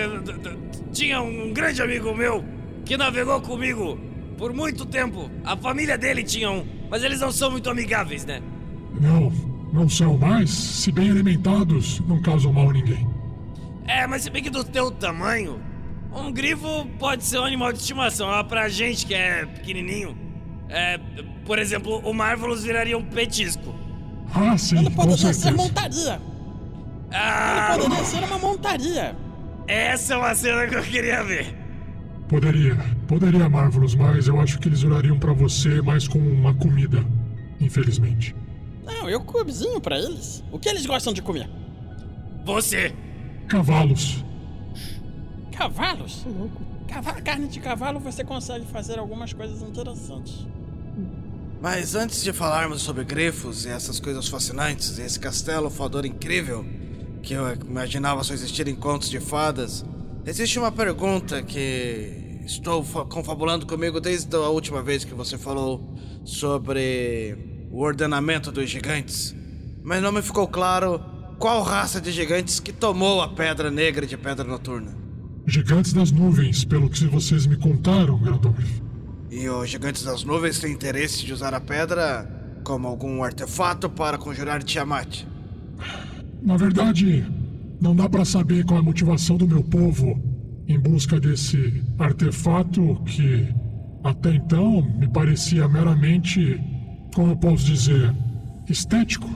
tinha 0.93 1.21
um 1.21 1.53
grande 1.53 1.83
amigo 1.83 2.15
meu 2.15 2.45
que 2.85 2.97
navegou 2.97 3.41
comigo 3.41 3.99
por 4.39 4.53
muito 4.53 4.87
tempo. 4.87 5.31
A 5.45 5.57
família 5.57 5.99
dele 5.99 6.23
tinha 6.23 6.51
um, 6.51 6.67
mas 6.91 7.05
eles 7.05 7.21
não 7.21 7.31
são 7.31 7.51
muito 7.51 7.69
amigáveis, 7.69 8.25
né? 8.25 8.43
Não, 9.01 9.31
não 9.73 9.89
são 9.89 10.17
mais. 10.17 10.51
Se 10.51 10.91
bem 10.91 11.11
alimentados, 11.11 12.01
não 12.09 12.21
causam 12.23 12.53
mal 12.53 12.71
a 12.71 12.73
ninguém. 12.73 13.07
É, 13.87 14.07
mas 14.07 14.23
se 14.23 14.31
bem 14.31 14.43
que 14.43 14.51
do 14.51 14.65
teu 14.65 14.91
tamanho, 14.91 15.61
um 16.15 16.33
grifo 16.33 16.87
pode 16.99 17.25
ser 17.25 17.39
um 17.39 17.45
animal 17.45 17.73
de 17.73 17.79
estimação. 17.81 18.31
Ah, 18.31 18.45
pra 18.45 18.69
gente 18.69 19.07
que 19.07 19.15
é 19.15 19.47
pequenininho, 19.47 20.17
é, 20.69 20.99
por 21.45 21.59
exemplo, 21.59 21.99
o 21.99 22.13
Marvelous 22.13 22.63
viraria 22.65 22.97
um 22.97 23.05
petisco. 23.05 23.75
Ah, 24.35 24.57
sim, 24.57 24.79
Ele 24.79 24.91
com 24.91 24.97
poderia 25.03 25.33
ser 25.35 25.53
montaria. 25.53 26.21
Ah, 27.13 27.77
Poderia 27.79 28.05
ser 28.05 28.25
uma 28.25 28.39
montaria. 28.39 29.17
essa 29.67 30.15
é 30.15 30.17
uma 30.17 30.35
cena 30.35 30.67
que 30.67 30.75
eu 30.75 30.83
queria 30.83 31.23
ver. 31.23 31.55
Poderia, 32.29 32.75
poderia, 33.07 33.47
Marvelous, 33.49 33.95
mas 33.95 34.27
eu 34.27 34.41
acho 34.41 34.59
que 34.59 34.69
eles 34.69 34.83
olhariam 34.85 35.19
pra 35.19 35.35
você 35.35 35.83
mais 35.83 36.09
como 36.09 36.27
uma 36.31 36.55
comida, 36.55 37.05
infelizmente. 37.61 38.35
Não, 38.87 39.09
eu 39.11 39.21
cozinho 39.21 39.79
pra 39.81 39.99
eles. 39.99 40.43
O 40.51 40.59
que 40.59 40.69
eles 40.71 40.87
gostam 40.87 41.13
de 41.13 41.21
comer? 41.21 41.49
Você. 42.47 42.95
Cavalos. 43.49 44.25
Cavalos? 45.53 46.25
Cava- 46.89 47.21
carne 47.21 47.47
de 47.49 47.61
cavalo 47.61 47.99
você 48.01 48.25
consegue 48.25 48.67
fazer 48.67 48.99
algumas 48.99 49.33
coisas 49.33 49.63
interessantes. 49.63 50.47
Mas 51.61 51.95
antes 51.95 52.23
de 52.23 52.33
falarmos 52.33 52.83
sobre 52.83 53.05
grifos 53.05 53.65
e 53.65 53.69
essas 53.69 54.01
coisas 54.01 54.27
fascinantes, 54.29 54.99
e 54.99 55.03
esse 55.03 55.19
castelo 55.21 55.71
fodor 55.71 56.05
incrível, 56.05 56.65
que 57.23 57.35
eu 57.35 57.45
imaginava 57.55 58.25
só 58.25 58.35
existir 58.35 58.67
em 58.67 58.75
contos 58.75 59.09
de 59.09 59.21
fadas, 59.21 59.85
existe 60.27 60.59
uma 60.59 60.73
pergunta 60.73 61.41
que 61.43 62.41
estou 62.45 62.83
fa- 62.83 63.05
confabulando 63.05 63.65
comigo 63.65 64.01
desde 64.01 64.35
a 64.35 64.49
última 64.49 64.83
vez 64.83 65.05
que 65.05 65.15
você 65.15 65.39
falou 65.39 65.95
sobre 66.25 67.69
o 67.71 67.81
ordenamento 67.81 68.51
dos 68.51 68.69
gigantes. 68.69 69.35
Mas 69.85 70.03
não 70.03 70.11
me 70.11 70.21
ficou 70.21 70.49
claro 70.49 71.01
qual 71.39 71.63
raça 71.63 72.01
de 72.01 72.11
gigantes 72.11 72.59
que 72.59 72.73
tomou 72.73 73.21
a 73.23 73.29
pedra 73.29 73.71
negra 73.71 74.05
de 74.05 74.17
pedra 74.17 74.45
noturna? 74.45 75.01
Gigantes 75.47 75.93
das 75.93 76.13
nuvens, 76.13 76.65
pelo 76.65 76.89
que 76.89 77.05
vocês 77.07 77.47
me 77.47 77.57
contaram, 77.57 78.19
Grandorf. 78.19 78.83
E 79.31 79.49
os 79.49 79.71
gigantes 79.71 80.03
das 80.05 80.25
nuvens 80.25 80.59
têm 80.59 80.73
interesse 80.73 81.25
de 81.25 81.33
usar 81.33 81.55
a 81.55 81.61
pedra 81.61 82.29
como 82.63 82.87
algum 82.87 83.25
artefato 83.25 83.89
para 83.89 84.19
conjurar 84.19 84.63
Tiamat. 84.63 85.25
Na 86.43 86.57
verdade, 86.57 87.27
não 87.81 87.97
dá 87.97 88.09
para 88.09 88.25
saber 88.25 88.65
qual 88.65 88.79
é 88.79 88.81
a 88.81 88.85
motivação 88.85 89.37
do 89.37 89.49
meu 89.49 89.65
povo 89.65 90.21
em 90.69 90.79
busca 90.79 91.19
desse 91.19 91.83
artefato 91.99 93.03
que 93.07 93.49
até 94.05 94.35
então 94.35 94.83
me 94.99 95.09
parecia 95.09 95.67
meramente, 95.67 96.61
como 97.15 97.33
eu 97.33 97.37
posso 97.37 97.65
dizer, 97.65 98.15
estético 98.69 99.29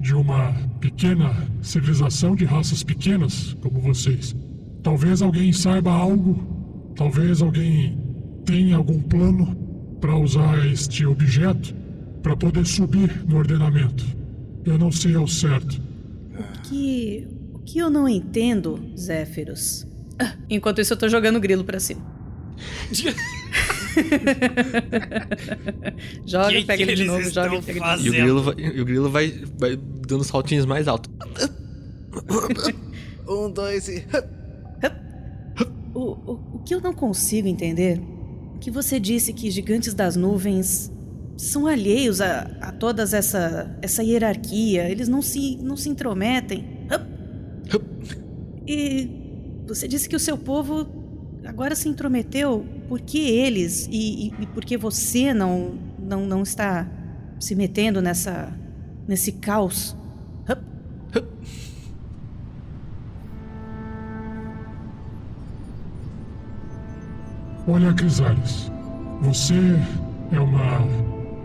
de 0.00 0.14
uma 0.14 0.52
pequena 0.80 1.34
civilização 1.60 2.34
de 2.34 2.44
raças 2.44 2.82
pequenas 2.82 3.54
como 3.60 3.80
vocês. 3.80 4.34
Talvez 4.82 5.20
alguém 5.22 5.52
saiba 5.52 5.90
algo, 5.90 6.92
talvez 6.96 7.42
alguém 7.42 7.98
tenha 8.44 8.76
algum 8.76 9.00
plano 9.00 9.54
para 10.00 10.16
usar 10.16 10.66
este 10.66 11.04
objeto 11.04 11.74
para 12.22 12.36
poder 12.36 12.66
subir 12.66 13.24
no 13.26 13.38
ordenamento. 13.38 14.04
Eu 14.64 14.78
não 14.78 14.90
sei 14.90 15.14
ao 15.14 15.26
certo. 15.26 15.80
O 16.38 16.62
que, 16.62 17.28
o 17.52 17.58
que 17.60 17.78
eu 17.78 17.90
não 17.90 18.08
entendo, 18.08 18.90
Zéfiros. 18.96 19.86
Ah, 20.18 20.34
enquanto 20.48 20.80
isso, 20.80 20.92
eu 20.92 20.96
tô 20.96 21.08
jogando 21.08 21.38
grilo 21.40 21.64
pra 21.64 21.80
cima. 21.80 22.00
joga, 26.26 26.48
Que 26.48 26.64
pega 26.64 26.76
que 26.76 26.82
ele 26.82 26.94
de 26.94 27.04
novo, 27.04 27.30
joga 27.30 27.56
e 27.56 27.62
pega 27.62 27.80
de 27.80 27.86
fazendo? 27.86 28.06
E 28.06 28.10
o 28.10 28.12
grilo 28.12 28.42
vai, 28.42 28.54
o 28.54 28.84
grilo 28.84 29.10
vai, 29.10 29.44
vai 29.58 29.76
dando 30.06 30.24
saltinhos 30.24 30.66
mais 30.66 30.88
altos. 30.88 31.10
Um, 33.28 33.48
dois 33.48 33.86
e. 33.86 34.04
O, 36.00 36.16
o, 36.24 36.40
o 36.54 36.58
que 36.60 36.74
eu 36.74 36.80
não 36.80 36.94
consigo 36.94 37.46
entender 37.46 38.00
é 38.54 38.58
que 38.58 38.70
você 38.70 38.98
disse 38.98 39.34
que 39.34 39.50
gigantes 39.50 39.92
das 39.92 40.16
nuvens 40.16 40.90
são 41.36 41.66
alheios 41.66 42.22
a, 42.22 42.50
a 42.58 42.72
toda 42.72 43.02
essa, 43.02 43.78
essa 43.82 44.02
hierarquia, 44.02 44.88
eles 44.88 45.08
não 45.08 45.20
se, 45.20 45.58
não 45.58 45.76
se 45.76 45.90
intrometem. 45.90 46.64
E 48.66 49.10
você 49.66 49.86
disse 49.86 50.08
que 50.08 50.16
o 50.16 50.18
seu 50.18 50.38
povo 50.38 50.86
agora 51.44 51.74
se 51.74 51.86
intrometeu. 51.86 52.64
Por 52.88 52.98
que 53.00 53.18
eles 53.18 53.86
e, 53.90 54.28
e, 54.28 54.34
e 54.40 54.46
por 54.46 54.64
que 54.64 54.78
você 54.78 55.34
não, 55.34 55.78
não, 55.98 56.24
não 56.24 56.42
está 56.42 56.90
se 57.38 57.54
metendo 57.54 58.00
nessa, 58.00 58.56
nesse 59.06 59.32
caos? 59.32 59.94
Olha, 67.72 67.92
Crisales, 67.92 68.68
você 69.20 69.78
é 70.32 70.40
uma 70.40 70.84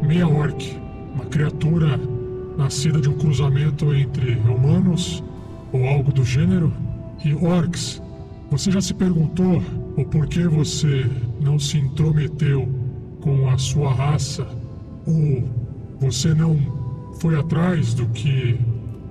meia 0.01 0.27
orc, 0.27 0.75
uma 1.13 1.25
criatura 1.25 1.99
nascida 2.57 2.99
de 2.99 3.07
um 3.07 3.13
cruzamento 3.13 3.93
entre 3.93 4.33
humanos 4.37 5.23
ou 5.71 5.85
algo 5.87 6.11
do 6.11 6.25
gênero 6.25 6.73
e 7.23 7.35
orcs. 7.35 8.01
Você 8.49 8.71
já 8.71 8.81
se 8.81 8.95
perguntou 8.95 9.61
o 9.95 10.03
porquê 10.03 10.47
você 10.47 11.07
não 11.39 11.59
se 11.59 11.77
intrometeu 11.77 12.67
com 13.21 13.47
a 13.47 13.57
sua 13.59 13.93
raça 13.93 14.47
ou 15.05 15.47
você 15.99 16.33
não 16.33 16.57
foi 17.19 17.39
atrás 17.39 17.93
do 17.93 18.07
que 18.07 18.59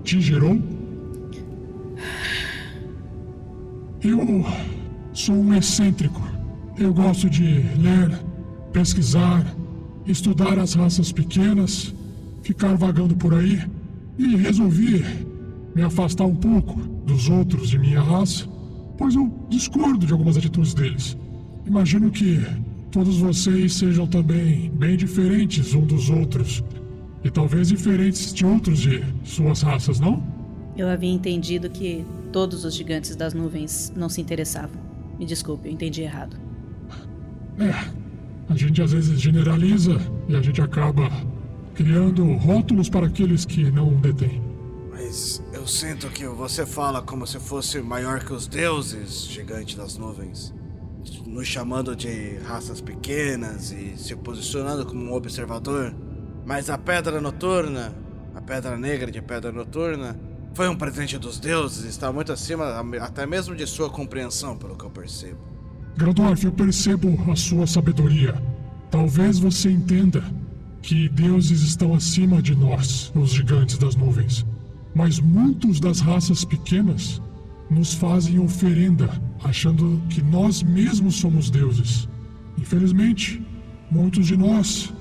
te 0.03 0.21
gerou? 0.21 0.61
Eu 4.03 4.45
sou 5.13 5.37
um 5.37 5.55
excêntrico. 5.55 6.34
Eu 6.77 6.93
gosto 6.93 7.31
de 7.31 7.45
ler, 7.45 8.21
pesquisar, 8.73 9.47
estudar 10.05 10.59
as 10.59 10.75
raças 10.75 11.13
pequenas, 11.13 11.95
ficar 12.43 12.75
vagando 12.75 13.15
por 13.15 13.33
aí 13.33 13.63
e 14.19 14.35
resolvi 14.35 15.05
me 15.73 15.83
afastar 15.83 16.25
um 16.25 16.35
pouco 16.35 16.81
dos 17.07 17.29
outros 17.29 17.71
de 17.71 17.79
minha 17.79 18.01
raça, 18.01 18.49
pois 18.99 19.15
eu 19.15 19.33
discordo 19.49 20.05
de 20.05 20.13
algumas 20.13 20.37
atitudes 20.37 20.75
deles. 20.75 21.17
Imagino 21.65 22.11
que 22.11 22.45
todos 22.91 23.19
vocês 23.19 23.75
sejam 23.75 24.07
também 24.07 24.69
bem 24.71 24.97
diferentes 24.97 25.75
um 25.75 25.87
dos 25.87 26.11
outros 26.11 26.63
e 27.23 27.31
talvez 27.31 27.69
diferentes 27.69 28.35
de 28.35 28.45
outros 28.45 28.81
de 28.81 29.05
suas 29.25 29.63
raças, 29.63 30.01
não? 30.01 30.21
Eu 30.77 30.89
havia 30.89 31.13
entendido 31.13 31.71
que 31.71 32.05
todos 32.33 32.65
os 32.65 32.75
gigantes 32.75 33.15
das 33.15 33.33
nuvens 33.33 33.93
não 33.95 34.09
se 34.09 34.21
interessavam. 34.21 34.83
Me 35.21 35.25
desculpe, 35.25 35.69
eu 35.69 35.73
entendi 35.73 36.03
errado. 36.03 36.44
É, 37.59 38.53
a 38.53 38.57
gente 38.57 38.83
às 38.83 38.93
vezes 38.93 39.21
generaliza 39.21 39.97
e 40.29 40.35
a 40.35 40.43
gente 40.43 40.61
acaba 40.61 41.09
criando 41.75 42.35
rótulos 42.35 42.89
para 42.89 43.07
aqueles 43.07 43.45
que 43.45 43.71
não 43.71 43.95
detêm. 43.95 44.43
Mas 44.91 45.43
eu 45.53 45.67
sinto 45.67 46.09
que 46.09 46.27
você 46.27 46.65
fala 46.65 47.03
como 47.03 47.27
se 47.27 47.39
fosse 47.39 47.81
maior 47.81 48.25
que 48.25 48.33
os 48.33 48.47
deuses, 48.47 49.27
gigante 49.27 49.77
das 49.77 49.97
nuvens. 49.97 50.55
Nos 51.27 51.47
chamando 51.47 51.95
de 51.95 52.39
raças 52.39 52.81
pequenas 52.81 53.71
e 53.71 53.97
se 53.97 54.17
posicionando 54.17 54.87
como 54.87 55.05
um 55.05 55.13
observador. 55.13 55.95
Mas 56.47 56.71
a 56.71 56.79
pedra 56.79 57.21
noturna, 57.21 57.95
a 58.35 58.41
pedra 58.41 58.77
negra 58.77 59.11
de 59.11 59.21
pedra 59.21 59.53
noturna, 59.53 60.19
foi 60.55 60.69
um 60.69 60.77
presente 60.77 61.19
dos 61.19 61.39
deuses 61.41 61.85
e 61.85 61.89
está 61.89 62.13
muito 62.13 62.33
acima 62.33 62.81
até 63.01 63.27
mesmo 63.27 63.55
de 63.57 63.67
sua 63.67 63.91
compreensão, 63.91 64.57
pelo 64.57 64.77
que 64.77 64.85
eu 64.85 64.91
percebo. 64.91 65.54
Grandorf, 65.97 66.45
eu 66.45 66.53
percebo 66.53 67.17
a 67.31 67.37
sua 67.37 67.67
sabedoria. 67.67 68.35
Talvez 68.91 69.39
você 69.39 69.71
entenda 69.71 70.25
que 70.83 71.09
deuses 71.09 71.63
estão 71.63 71.95
acima 71.95 72.43
de 72.43 72.55
nós, 72.55 73.13
os 73.15 73.31
gigantes 73.31 73.79
das 73.79 73.95
nuvens. 73.95 74.45
Mas 74.95 75.21
muitos 75.21 75.79
das 75.79 76.01
raças 76.01 76.45
pequenas 76.45 77.23
nos 77.71 77.95
fazem 77.95 78.39
oferenda, 78.39 79.09
achando 79.43 80.01
que 80.09 80.21
nós 80.23 80.63
mesmos 80.63 81.17
somos 81.17 81.49
deuses. 81.49 82.09
Infelizmente, 82.59 83.41
muitos 83.91 84.27
de 84.27 84.37
nós 84.37 84.93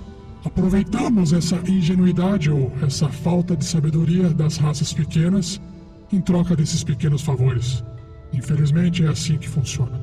aproveitamos 0.45 1.33
essa 1.33 1.59
ingenuidade 1.67 2.51
ou 2.51 2.71
essa 2.81 3.09
falta 3.09 3.55
de 3.55 3.65
sabedoria 3.65 4.29
das 4.29 4.57
raças 4.57 4.93
pequenas 4.93 5.59
em 6.11 6.21
troca 6.21 6.55
desses 6.55 6.83
pequenos 6.83 7.21
favores. 7.21 7.83
Infelizmente, 8.31 9.03
é 9.03 9.07
assim 9.07 9.37
que 9.37 9.49
funciona. 9.49 10.02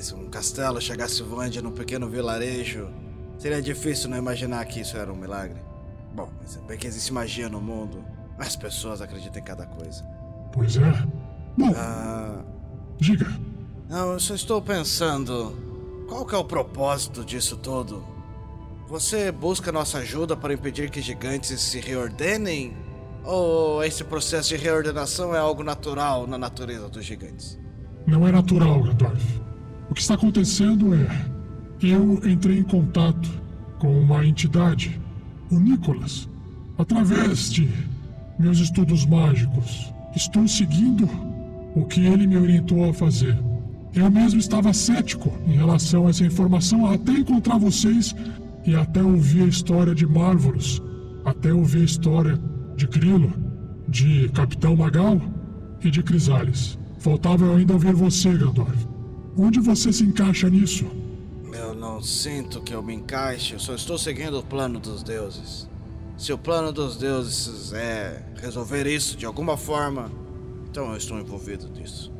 Se 0.00 0.14
um 0.14 0.28
castelo 0.28 0.80
chegasse 0.80 1.22
voando 1.22 1.62
num 1.62 1.70
pequeno 1.72 2.08
vilarejo, 2.08 2.88
seria 3.38 3.60
difícil 3.62 4.08
não 4.10 4.18
imaginar 4.18 4.64
que 4.66 4.80
isso 4.80 4.96
era 4.96 5.12
um 5.12 5.16
milagre. 5.16 5.60
Bom, 6.14 6.28
mas 6.40 6.56
é 6.56 6.60
bem 6.60 6.78
que 6.78 6.86
existe 6.86 7.12
magia 7.12 7.48
no 7.48 7.60
mundo. 7.60 8.04
As 8.38 8.54
pessoas 8.56 9.00
acreditam 9.00 9.40
em 9.40 9.44
cada 9.44 9.66
coisa. 9.66 10.04
Pois 10.52 10.76
é. 10.76 10.90
Bom, 11.56 11.72
Ah, 11.76 12.42
diga. 12.98 13.26
não, 13.88 14.12
eu 14.12 14.20
só 14.20 14.34
estou 14.34 14.60
pensando. 14.62 15.56
Qual 16.08 16.24
que 16.26 16.34
é 16.34 16.38
o 16.38 16.44
propósito 16.44 17.24
disso 17.24 17.56
tudo? 17.56 18.04
Você 18.88 19.32
busca 19.32 19.72
nossa 19.72 19.98
ajuda 19.98 20.36
para 20.36 20.52
impedir 20.52 20.90
que 20.90 21.00
gigantes 21.00 21.60
se 21.60 21.80
reordenem? 21.80 22.76
Ou 23.24 23.82
esse 23.82 24.04
processo 24.04 24.50
de 24.50 24.56
reordenação 24.56 25.34
é 25.34 25.38
algo 25.38 25.64
natural 25.64 26.26
na 26.26 26.36
natureza 26.36 26.88
dos 26.90 27.04
gigantes? 27.04 27.58
Não 28.06 28.28
é 28.28 28.32
natural, 28.32 28.82
Gandalf. 28.82 29.22
O 29.90 29.94
que 29.94 30.00
está 30.00 30.14
acontecendo 30.14 30.94
é. 30.94 31.34
Eu 31.82 32.20
entrei 32.26 32.58
em 32.58 32.62
contato 32.62 33.28
com 33.78 34.00
uma 34.00 34.24
entidade, 34.24 34.98
o 35.50 35.58
Nicholas, 35.58 36.28
através 36.78 37.52
de 37.52 37.68
meus 38.38 38.58
estudos 38.58 39.04
mágicos. 39.04 39.92
Estou 40.16 40.48
seguindo 40.48 41.08
o 41.74 41.84
que 41.84 42.06
ele 42.06 42.26
me 42.26 42.36
orientou 42.36 42.88
a 42.88 42.94
fazer. 42.94 43.36
Eu 43.94 44.10
mesmo 44.10 44.40
estava 44.40 44.72
cético 44.72 45.32
em 45.46 45.52
relação 45.52 46.06
a 46.06 46.10
essa 46.10 46.24
informação 46.24 46.86
até 46.86 47.12
encontrar 47.12 47.58
vocês 47.58 48.14
e 48.64 48.74
até 48.74 49.02
ouvir 49.02 49.42
a 49.42 49.46
história 49.46 49.94
de 49.94 50.06
Marvelous, 50.06 50.82
até 51.24 51.52
ouvir 51.52 51.82
a 51.82 51.84
história 51.84 52.40
de 52.76 52.86
Grilo, 52.86 53.32
de 53.88 54.28
Capitão 54.30 54.74
Magal 54.74 55.20
e 55.82 55.90
de 55.90 56.02
Crisales. 56.02 56.78
Faltava 56.98 57.44
eu 57.44 57.56
ainda 57.56 57.74
ouvir 57.74 57.92
você, 57.92 58.32
Gandalf. 58.32 58.93
Onde 59.36 59.58
você 59.58 59.92
se 59.92 60.04
encaixa 60.04 60.48
nisso? 60.48 60.86
Eu 61.52 61.74
não 61.74 62.00
sinto 62.00 62.60
que 62.60 62.72
eu 62.72 62.82
me 62.82 62.94
encaixe, 62.94 63.54
eu 63.54 63.58
só 63.58 63.74
estou 63.74 63.98
seguindo 63.98 64.38
o 64.38 64.42
plano 64.44 64.78
dos 64.78 65.02
deuses. 65.02 65.68
Se 66.16 66.32
o 66.32 66.38
plano 66.38 66.72
dos 66.72 66.96
deuses 66.96 67.72
é 67.72 68.24
resolver 68.40 68.86
isso 68.86 69.16
de 69.16 69.26
alguma 69.26 69.56
forma, 69.56 70.10
então 70.70 70.92
eu 70.92 70.96
estou 70.96 71.18
envolvido 71.18 71.68
nisso. 71.68 72.12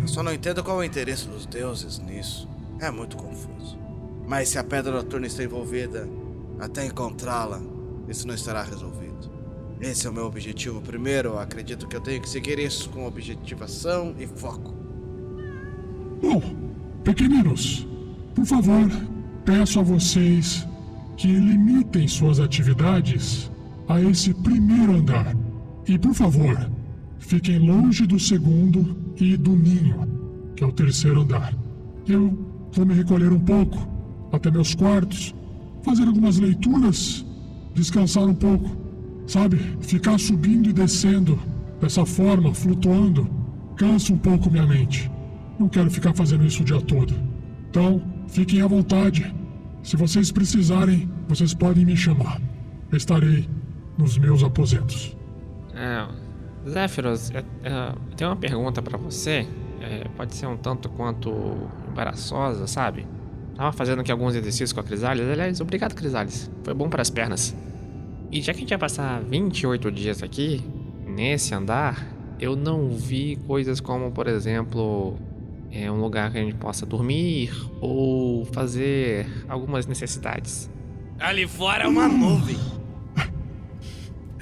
Eu 0.00 0.06
só 0.06 0.22
não 0.22 0.32
entendo 0.32 0.62
qual 0.62 0.80
é 0.80 0.80
o 0.80 0.86
interesse 0.86 1.26
dos 1.26 1.46
deuses 1.46 1.98
nisso. 1.98 2.48
É 2.78 2.92
muito 2.92 3.16
confuso. 3.16 3.76
Mas 4.24 4.50
se 4.50 4.58
a 4.58 4.62
pedra 4.62 4.92
noturna 4.92 5.26
está 5.26 5.42
envolvida, 5.42 6.08
até 6.60 6.86
encontrá-la, 6.86 7.60
isso 8.08 8.26
não 8.28 8.34
estará 8.36 8.62
resolvido. 8.62 9.30
Esse 9.80 10.06
é 10.06 10.10
o 10.10 10.12
meu 10.12 10.26
objetivo 10.26 10.80
primeiro. 10.80 11.38
Acredito 11.38 11.88
que 11.88 11.96
eu 11.96 12.00
tenho 12.00 12.22
que 12.22 12.28
seguir 12.28 12.60
isso 12.60 12.88
com 12.90 13.04
objetivação 13.04 14.14
e 14.16 14.26
foco. 14.28 14.79
Bom, 16.22 16.42
pequeninos, 17.02 17.86
por 18.34 18.44
favor, 18.44 18.90
peço 19.44 19.80
a 19.80 19.82
vocês 19.82 20.66
que 21.16 21.28
limitem 21.28 22.06
suas 22.06 22.40
atividades 22.40 23.50
a 23.88 24.00
esse 24.00 24.32
primeiro 24.34 24.96
andar. 24.96 25.34
E 25.86 25.98
por 25.98 26.14
favor, 26.14 26.70
fiquem 27.18 27.58
longe 27.58 28.06
do 28.06 28.18
segundo 28.18 28.96
e 29.16 29.36
do 29.36 29.56
ninho, 29.56 30.06
que 30.54 30.62
é 30.62 30.66
o 30.66 30.72
terceiro 30.72 31.22
andar. 31.22 31.54
Eu 32.06 32.38
vou 32.72 32.86
me 32.86 32.94
recolher 32.94 33.32
um 33.32 33.40
pouco 33.40 33.78
até 34.32 34.50
meus 34.50 34.74
quartos, 34.74 35.34
fazer 35.82 36.06
algumas 36.06 36.38
leituras, 36.38 37.24
descansar 37.74 38.24
um 38.24 38.34
pouco. 38.34 38.78
Sabe, 39.26 39.58
ficar 39.80 40.18
subindo 40.18 40.68
e 40.68 40.72
descendo 40.72 41.38
dessa 41.80 42.04
forma, 42.04 42.52
flutuando, 42.52 43.28
cansa 43.76 44.12
um 44.12 44.18
pouco 44.18 44.50
minha 44.50 44.66
mente. 44.66 45.10
Não 45.60 45.68
quero 45.68 45.90
ficar 45.90 46.14
fazendo 46.14 46.46
isso 46.46 46.62
o 46.62 46.64
dia 46.64 46.80
todo. 46.80 47.14
Então, 47.68 48.02
fiquem 48.28 48.62
à 48.62 48.66
vontade. 48.66 49.30
Se 49.82 49.94
vocês 49.94 50.32
precisarem, 50.32 51.06
vocês 51.28 51.52
podem 51.52 51.84
me 51.84 51.94
chamar. 51.94 52.40
Estarei 52.90 53.46
nos 53.98 54.16
meus 54.16 54.42
aposentos. 54.42 55.14
É, 55.74 56.08
Zéfiros, 56.66 57.30
eu, 57.30 57.40
eu 57.40 57.94
tenho 58.16 58.30
uma 58.30 58.36
pergunta 58.36 58.80
pra 58.80 58.96
você. 58.96 59.46
É, 59.82 60.08
pode 60.16 60.34
ser 60.34 60.46
um 60.46 60.56
tanto 60.56 60.88
quanto 60.88 61.30
embaraçosa, 61.90 62.66
sabe? 62.66 63.06
Tava 63.54 63.70
fazendo 63.72 64.00
aqui 64.00 64.10
alguns 64.10 64.34
exercícios 64.34 64.72
com 64.72 64.80
a 64.80 64.82
Crisales. 64.82 65.28
Aliás, 65.28 65.60
obrigado, 65.60 65.94
Crisales. 65.94 66.50
Foi 66.64 66.72
bom 66.72 66.88
para 66.88 67.02
as 67.02 67.10
pernas. 67.10 67.54
E 68.32 68.40
já 68.40 68.54
que 68.54 68.58
a 68.58 68.60
gente 68.60 68.70
vai 68.70 68.78
passar 68.78 69.22
28 69.24 69.92
dias 69.92 70.22
aqui, 70.22 70.64
nesse 71.06 71.54
andar, 71.54 72.06
eu 72.40 72.56
não 72.56 72.88
vi 72.88 73.36
coisas 73.46 73.78
como, 73.78 74.10
por 74.10 74.26
exemplo, 74.26 75.18
é 75.72 75.90
um 75.90 76.00
lugar 76.00 76.32
que 76.32 76.38
a 76.38 76.42
gente 76.42 76.56
possa 76.56 76.84
dormir 76.84 77.52
ou 77.80 78.44
fazer 78.46 79.26
algumas 79.48 79.86
necessidades. 79.86 80.70
Ali 81.18 81.46
fora 81.46 81.84
é 81.84 81.86
uma 81.86 82.08
nuvem. 82.08 82.58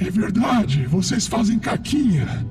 É 0.01 0.11
verdade, 0.11 0.87
vocês 0.87 1.27
fazem 1.27 1.59
caquinha. 1.59 2.47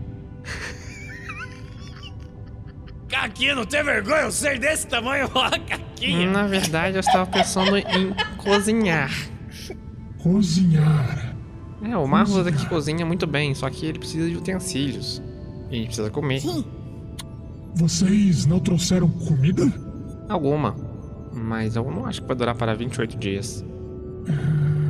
Caquinha, 3.07 3.55
não 3.55 3.65
tem 3.65 3.83
vergonha? 3.83 4.23
Eu 4.23 4.31
sei 4.31 4.59
desse 4.59 4.85
tamanho, 4.85 5.29
ó, 5.33 5.49
caquinha. 5.49 6.29
Na 6.29 6.45
verdade, 6.45 6.97
eu 6.97 6.99
estava 6.99 7.25
pensando 7.25 7.77
em 7.77 8.13
cozinhar. 8.37 9.11
Cozinhar. 10.17 11.35
É, 11.81 11.95
o 11.95 12.05
Marlos 12.05 12.45
aqui 12.45 12.67
cozinha 12.67 13.05
muito 13.05 13.25
bem, 13.25 13.55
só 13.55 13.69
que 13.69 13.85
ele 13.85 13.99
precisa 13.99 14.29
de 14.29 14.35
utensílios. 14.35 15.21
E 15.69 15.75
a 15.75 15.77
gente 15.77 15.87
precisa 15.87 16.09
comer. 16.09 16.41
Vocês 17.77 18.45
não 18.45 18.59
trouxeram 18.59 19.07
comida? 19.09 19.63
Alguma. 20.27 20.75
Mas 21.33 21.75
eu 21.75 21.83
não 21.91 22.05
acho 22.05 22.21
que 22.21 22.27
vai 22.27 22.35
durar 22.35 22.55
para 22.55 22.73
28 22.73 23.17
dias. 23.17 23.63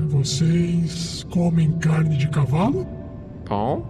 Vocês 0.08 1.24
comem 1.30 1.72
carne 1.80 2.18
de 2.18 2.28
cavalo? 2.30 2.88
Bom, 3.48 3.86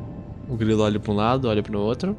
o 0.49 0.55
grilo 0.55 0.81
olha 0.83 0.99
pra 0.99 1.11
um 1.11 1.15
lado, 1.15 1.47
olha 1.47 1.61
pro 1.61 1.79
outro. 1.79 2.17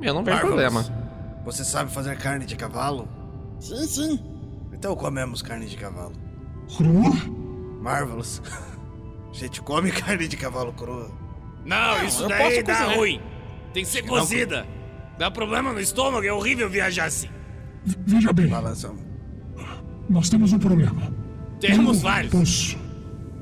Eu 0.00 0.14
não 0.14 0.22
vejo 0.24 0.36
Marvelous, 0.38 0.72
problema. 0.72 1.42
Você 1.44 1.64
sabe 1.64 1.90
fazer 1.92 2.16
carne 2.16 2.46
de 2.46 2.56
cavalo? 2.56 3.08
Sim, 3.58 3.86
sim. 3.86 4.20
Então 4.72 4.94
comemos 4.94 5.42
carne 5.42 5.66
de 5.66 5.76
cavalo. 5.76 6.12
Crua? 6.76 7.12
Marvelous. 7.82 8.40
A 9.30 9.32
gente 9.34 9.60
come 9.60 9.90
carne 9.90 10.28
de 10.28 10.36
cavalo 10.36 10.72
crua. 10.72 11.10
Não, 11.64 11.98
Não, 11.98 12.04
isso 12.04 12.26
daí 12.28 12.62
dá 12.62 12.74
cozinhar. 12.76 12.96
ruim. 12.98 13.20
Tem 13.74 13.82
que 13.84 13.90
ser 13.90 14.02
cozida. 14.02 14.66
Dá 15.20 15.30
problema 15.30 15.70
no 15.70 15.78
estômago, 15.80 16.24
é 16.26 16.32
horrível 16.32 16.70
viajar 16.70 17.04
assim. 17.04 17.28
V- 17.84 17.94
Veja 18.06 18.32
bem, 18.32 18.46
Balança. 18.48 18.90
nós 20.08 20.30
temos 20.30 20.50
um 20.54 20.58
problema. 20.58 21.12
Temos 21.60 21.98
eu 21.98 22.02
vários. 22.02 22.32
Possu, 22.32 22.78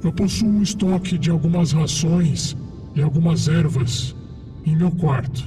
eu 0.03 0.13
possuo 0.13 0.49
um 0.49 0.61
estoque 0.61 1.17
de 1.17 1.31
algumas 1.31 1.71
rações 1.71 2.57
e 2.97 3.01
algumas 3.01 3.47
ervas 3.47 4.17
em 4.67 4.75
meu 4.75 4.91
quarto. 4.91 5.45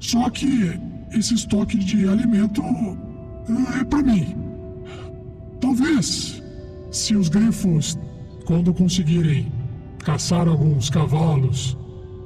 Só 0.00 0.30
que 0.30 0.80
esse 1.12 1.34
estoque 1.34 1.76
de 1.76 2.08
alimento 2.08 2.62
eh, 2.62 3.80
é 3.80 3.84
para 3.84 4.02
mim. 4.02 4.34
Talvez, 5.60 6.42
se 6.90 7.14
os 7.14 7.28
grifos, 7.28 7.98
quando 8.46 8.72
conseguirem 8.72 9.52
caçar 10.02 10.48
alguns 10.48 10.88
cavalos 10.88 11.76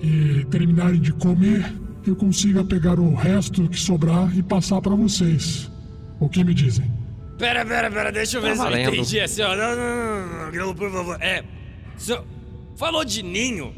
e 0.01 0.45
terminarem 0.53 1.01
de 1.01 1.13
comer, 1.15 1.80
eu 2.09 2.17
consiga 2.17 2.65
pegar 2.65 2.99
o 2.99 3.15
resto 3.15 3.69
que 3.69 3.79
sobrar 3.79 4.35
e 4.37 4.43
passar 4.43 4.81
para 4.81 4.95
vocês. 4.95 5.71
O 6.19 6.29
que 6.29 6.43
me 6.43 6.55
dizem? 6.55 6.91
Pera, 7.39 7.65
pera, 7.65 7.91
pera, 7.91 8.13
deixa 8.13 8.39
eu 8.39 8.43
ver 8.43 8.51
Tá 8.51 8.55
se 8.55 8.61
eu 8.61 8.65
valendo. 8.65 8.95
entendi 8.95 9.21
assim, 9.21 9.43
ó. 9.43 9.55
Não, 9.57 9.77
não, 9.77 9.77
não, 9.77 10.27
não, 10.29 10.45
não, 10.45 10.51
Grilo, 10.51 10.75
por 10.75 10.91
favor. 10.91 11.17
É. 11.21 11.45
senhor 11.97 12.25
falou 12.77 13.05
de 13.05 13.23
ninho, 13.23 13.75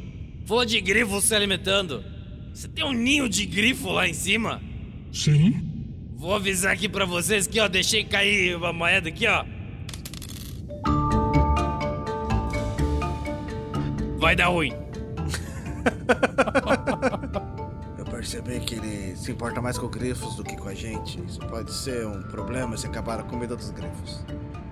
falou 0.47 0.65
de 0.65 0.81
grifo 0.81 1.21
se 1.21 1.35
alimentando. 1.35 2.05
Você 2.53 2.69
tem 2.69 2.85
um 2.85 2.93
ninho 2.93 3.29
de 3.29 3.47
grifo 3.47 3.91
lá 3.91 4.09
em 4.09 4.15
cima? 4.15 4.61
Sim? 5.13 5.69
Vou 6.17 6.35
avisar 6.35 6.73
aqui 6.73 6.89
pra 6.89 7.05
vocês 7.05 7.47
que, 7.47 7.59
ó, 7.59 7.67
deixei 7.67 8.05
cair 8.05 8.57
uma 8.57 8.73
moeda 8.73 9.09
aqui, 9.09 9.27
ó. 9.27 9.45
Vai 14.19 14.37
dar 14.37 14.47
ruim. 14.49 14.73
Eu 18.23 18.25
percebi 18.25 18.61
que 18.61 18.77
ele 18.77 19.17
se 19.17 19.33
importa 19.33 19.61
mais 19.61 19.77
com 19.77 19.89
grifos 19.89 20.37
do 20.37 20.45
que 20.45 20.57
com 20.57 20.69
a 20.69 20.75
gente. 20.75 21.21
Isso 21.27 21.41
pode 21.41 21.73
ser 21.73 22.07
um 22.07 22.23
problema 22.23 22.77
se 22.77 22.87
acabar 22.87 23.19
a 23.19 23.25
comida 23.25 23.57
dos 23.57 23.71
grifos. 23.73 24.25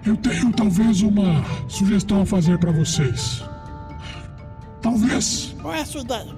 Eu 0.06 0.16
tenho 0.18 0.52
talvez 0.52 1.02
uma 1.02 1.44
sugestão 1.68 2.22
a 2.22 2.26
fazer 2.26 2.60
para 2.60 2.70
vocês. 2.70 3.42
Talvez. 4.80 5.56
Qual 5.60 5.74
é 5.74 5.80
a 5.80 5.84
sua 5.84 6.02
ideia? 6.02 6.32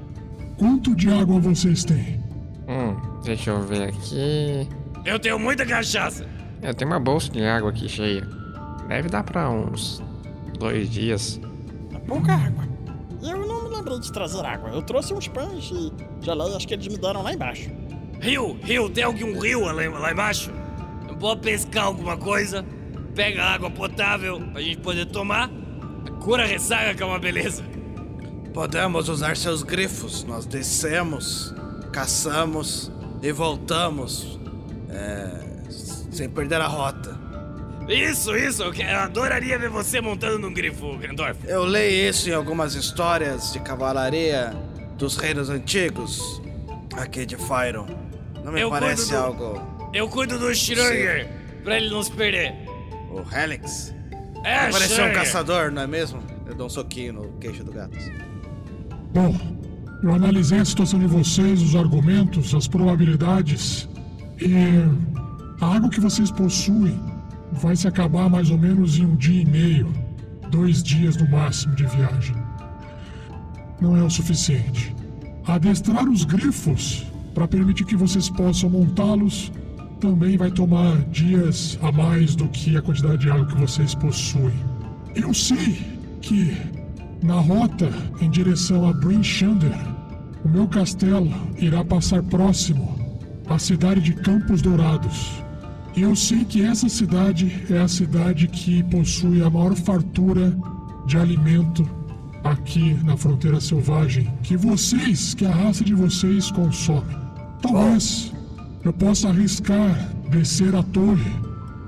Quanto 0.56 0.96
de 0.96 1.10
água 1.10 1.38
vocês 1.38 1.84
têm? 1.84 2.18
Hum, 2.66 3.20
deixa 3.22 3.50
eu 3.50 3.60
ver 3.60 3.90
aqui. 3.90 4.66
Eu 5.04 5.18
tenho 5.18 5.38
muita 5.38 5.66
cachaça. 5.66 6.26
Eu 6.62 6.72
tenho 6.72 6.90
uma 6.90 6.98
bolsa 6.98 7.30
de 7.30 7.44
água 7.44 7.68
aqui 7.68 7.90
cheia. 7.90 8.26
Deve 8.88 9.10
dar 9.10 9.22
pra 9.22 9.50
uns 9.50 10.02
dois 10.58 10.88
dias. 10.88 11.38
É 11.94 11.98
pouca 11.98 12.32
água. 12.32 12.71
Eu 13.22 13.46
não 13.46 13.64
me 13.64 13.76
lembrei 13.76 13.98
de 14.00 14.10
trazer 14.10 14.44
água. 14.44 14.70
Eu 14.70 14.82
trouxe 14.82 15.14
uns 15.14 15.28
pães 15.28 15.70
e 15.72 15.92
geleia, 16.20 16.56
acho 16.56 16.66
que 16.66 16.74
eles 16.74 16.88
me 16.88 16.98
deram 16.98 17.22
lá 17.22 17.32
embaixo. 17.32 17.70
Rio, 18.20 18.58
rio, 18.62 18.90
tem 18.90 19.04
algum 19.04 19.38
rio 19.38 19.60
lá, 19.64 19.72
lá 19.72 20.12
embaixo? 20.12 20.50
Eu 21.08 21.16
vou 21.16 21.36
pescar 21.36 21.84
alguma 21.84 22.16
coisa, 22.16 22.64
pega 23.14 23.44
água 23.44 23.70
potável 23.70 24.40
pra 24.52 24.60
gente 24.60 24.78
poder 24.78 25.06
tomar. 25.06 25.50
Cura 26.20 26.42
a 26.42 26.46
ressaca, 26.46 26.94
que 26.94 27.02
é 27.02 27.06
uma 27.06 27.18
beleza. 27.18 27.64
Podemos 28.52 29.08
usar 29.08 29.36
seus 29.36 29.62
grifos. 29.62 30.24
Nós 30.24 30.46
descemos, 30.46 31.54
caçamos 31.92 32.90
e 33.22 33.32
voltamos. 33.32 34.38
É, 34.88 35.70
sem 36.10 36.28
perder 36.28 36.60
a 36.60 36.66
rota. 36.66 37.21
Isso, 37.92 38.34
isso, 38.36 38.62
eu 38.62 38.72
que- 38.72 38.82
eu 38.82 38.98
adoraria 38.98 39.58
ver 39.58 39.68
você 39.68 40.00
montando 40.00 40.38
num 40.38 40.52
grifo, 40.52 40.96
Grandorf. 40.98 41.38
Eu 41.46 41.64
leio 41.64 42.08
isso 42.10 42.28
em 42.30 42.32
algumas 42.34 42.74
histórias 42.74 43.52
de 43.52 43.60
cavalaria 43.60 44.52
dos 44.96 45.16
reinos 45.16 45.50
antigos 45.50 46.40
aqui 46.96 47.26
de 47.26 47.36
Fyron. 47.36 47.86
Não 48.44 48.52
me 48.52 48.60
Eu 48.60 48.70
parece 48.70 49.08
cuido 49.08 49.16
do- 49.18 49.24
algo. 49.24 49.90
Eu 49.92 50.08
cuido 50.08 50.38
do 50.38 50.46
Schrödinger, 50.54 51.28
pra 51.64 51.76
ele 51.76 51.90
não 51.90 52.02
se 52.02 52.10
perder. 52.12 52.54
O 53.10 53.20
Helix? 53.36 53.94
É, 54.44 54.70
Parece 54.70 55.00
um 55.00 55.12
caçador, 55.12 55.70
não 55.70 55.82
é 55.82 55.86
mesmo? 55.86 56.20
Eu 56.46 56.54
dou 56.54 56.66
um 56.66 56.70
soquinho 56.70 57.12
no 57.12 57.28
queixo 57.38 57.62
do 57.62 57.70
gato. 57.72 57.96
Bom, 59.12 59.36
eu 60.02 60.12
analisei 60.14 60.58
a 60.58 60.64
situação 60.64 60.98
de 60.98 61.06
vocês, 61.06 61.60
os 61.62 61.76
argumentos, 61.76 62.54
as 62.54 62.66
probabilidades. 62.66 63.88
E 64.40 64.50
a 65.60 65.76
água 65.76 65.88
que 65.90 66.00
vocês 66.00 66.30
possuem 66.32 66.98
vai 67.52 67.76
se 67.76 67.86
acabar 67.86 68.28
mais 68.28 68.50
ou 68.50 68.58
menos 68.58 68.98
em 68.98 69.04
um 69.04 69.16
dia 69.16 69.42
e 69.42 69.44
meio, 69.44 69.92
dois 70.50 70.82
dias 70.82 71.16
no 71.16 71.28
máximo 71.30 71.74
de 71.74 71.84
viagem. 71.86 72.36
Não 73.80 73.96
é 73.96 74.02
o 74.02 74.10
suficiente. 74.10 74.94
Adestrar 75.46 76.08
os 76.08 76.24
grifos 76.24 77.04
para 77.34 77.48
permitir 77.48 77.84
que 77.84 77.96
vocês 77.96 78.28
possam 78.30 78.70
montá-los 78.70 79.52
também 80.00 80.36
vai 80.36 80.50
tomar 80.50 80.96
dias 81.10 81.78
a 81.82 81.92
mais 81.92 82.34
do 82.34 82.48
que 82.48 82.76
a 82.76 82.82
quantidade 82.82 83.18
de 83.18 83.30
água 83.30 83.46
que 83.46 83.56
vocês 83.56 83.94
possuem. 83.94 84.54
Eu 85.14 85.32
sei 85.32 85.80
que 86.20 86.56
na 87.22 87.34
rota 87.34 87.88
em 88.20 88.28
direção 88.28 88.88
a 88.88 88.92
Bryn 88.92 89.22
Shander, 89.22 89.76
o 90.44 90.48
meu 90.48 90.66
castelo 90.66 91.32
irá 91.56 91.84
passar 91.84 92.22
próximo 92.22 92.98
à 93.46 93.58
cidade 93.58 94.00
de 94.00 94.12
Campos 94.12 94.60
Dourados. 94.60 95.41
E 95.94 96.02
eu 96.02 96.16
sei 96.16 96.44
que 96.44 96.62
essa 96.62 96.88
cidade 96.88 97.64
é 97.70 97.78
a 97.78 97.88
cidade 97.88 98.48
que 98.48 98.82
possui 98.84 99.42
a 99.42 99.50
maior 99.50 99.74
fartura 99.76 100.56
de 101.06 101.18
alimento 101.18 101.88
aqui 102.42 102.94
na 103.04 103.16
fronteira 103.16 103.60
selvagem 103.60 104.32
que 104.42 104.56
vocês, 104.56 105.34
que 105.34 105.44
a 105.44 105.50
raça 105.50 105.84
de 105.84 105.94
vocês 105.94 106.50
consome. 106.50 107.14
Talvez 107.60 108.32
eu 108.84 108.92
possa 108.92 109.28
arriscar 109.28 110.10
descer 110.30 110.74
a 110.74 110.82
torre 110.82 111.30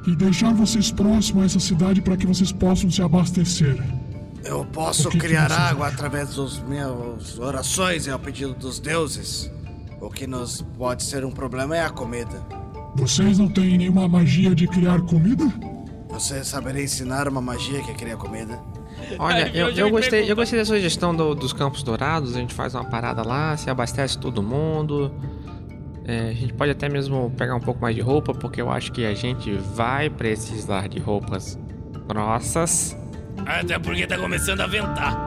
e 0.07 0.15
deixar 0.15 0.53
vocês 0.53 0.93
próximos 0.93 1.43
a 1.43 1.47
essa 1.47 1.61
cidade 1.61 2.03
para 2.03 2.17
que 2.17 2.27
vocês 2.27 2.53
possam 2.53 2.91
se 2.91 3.03
abastecer. 3.03 3.83
Eu 4.45 4.67
posso 4.67 5.09
que 5.09 5.19
que 5.19 5.27
criar 5.27 5.49
vocês 5.49 5.59
água 5.59 5.89
através 5.89 6.35
dos 6.35 6.61
meus 6.61 7.39
orações 7.39 8.07
e 8.07 8.11
ao 8.11 8.19
pedido 8.19 8.53
dos 8.53 8.79
deuses. 8.79 9.51
O 9.99 10.11
que 10.11 10.27
nos 10.27 10.61
pode 10.77 11.03
ser 11.03 11.25
um 11.25 11.31
problema 11.31 11.75
é 11.75 11.81
a 11.81 11.89
comida. 11.89 12.64
Vocês 12.97 13.39
não 13.39 13.49
têm 13.49 13.77
nenhuma 13.79 14.09
magia 14.09 14.55
de 14.55 14.67
criar 14.69 15.01
comida? 15.03 15.45
Você 16.09 16.45
saberia 16.45 16.83
ensinar 16.85 17.27
uma 17.29 17.41
magia 17.41 17.83
que 17.83 17.93
cria 17.95 18.17
comida? 18.17 18.59
Olha, 19.19 19.51
eu, 19.55 19.71
eu 19.71 19.91
gostei, 19.91 20.31
eu 20.31 20.37
gostei 20.37 20.59
da 20.61 20.65
sugestão 20.65 21.15
do- 21.15 21.35
dos 21.35 21.53
Campos 21.53 21.83
Dourados. 21.83 22.37
A 22.37 22.39
gente 22.39 22.55
faz 22.55 22.75
uma 22.75 22.85
parada 22.85 23.23
lá, 23.27 23.57
se 23.57 23.69
abastece 23.69 24.17
todo 24.19 24.43
mundo. 24.43 25.13
É, 26.07 26.29
a 26.29 26.33
gente 26.33 26.53
pode 26.53 26.71
até 26.71 26.89
mesmo 26.89 27.33
pegar 27.37 27.57
um 27.57 27.61
pouco 27.61 27.81
mais 27.81 27.95
de 27.97 28.01
roupa, 28.01 28.33
porque 28.33 28.61
eu 28.63 28.71
acho 28.71 28.93
que 28.93 29.05
a 29.05 29.15
gente 29.15 29.51
vai 29.75 30.09
precisar 30.09 30.89
de 30.89 31.01
roupas 31.01 31.59
grossas. 32.07 32.97
Até 33.45 33.79
porque 33.79 34.07
tá 34.07 34.17
começando 34.17 34.61
a 34.61 34.67
ventar. 34.67 35.27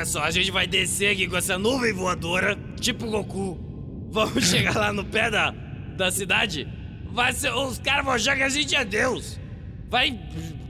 Olha 0.00 0.06
só, 0.06 0.22
a 0.22 0.30
gente 0.30 0.50
vai 0.50 0.66
descer 0.66 1.12
aqui 1.12 1.28
com 1.28 1.36
essa 1.36 1.58
nuvem 1.58 1.92
voadora, 1.92 2.56
tipo 2.80 3.06
Goku. 3.10 3.58
Vamos 4.10 4.44
chegar 4.48 4.74
lá 4.74 4.94
no 4.94 5.04
pé 5.04 5.30
da, 5.30 5.50
da 5.94 6.10
cidade. 6.10 6.66
Vai 7.12 7.34
ser, 7.34 7.52
os 7.52 7.78
caras 7.78 8.06
vão 8.06 8.14
achar 8.14 8.34
que 8.34 8.42
a 8.42 8.48
gente 8.48 8.74
é 8.74 8.82
Deus. 8.82 9.38
Vai 9.90 10.18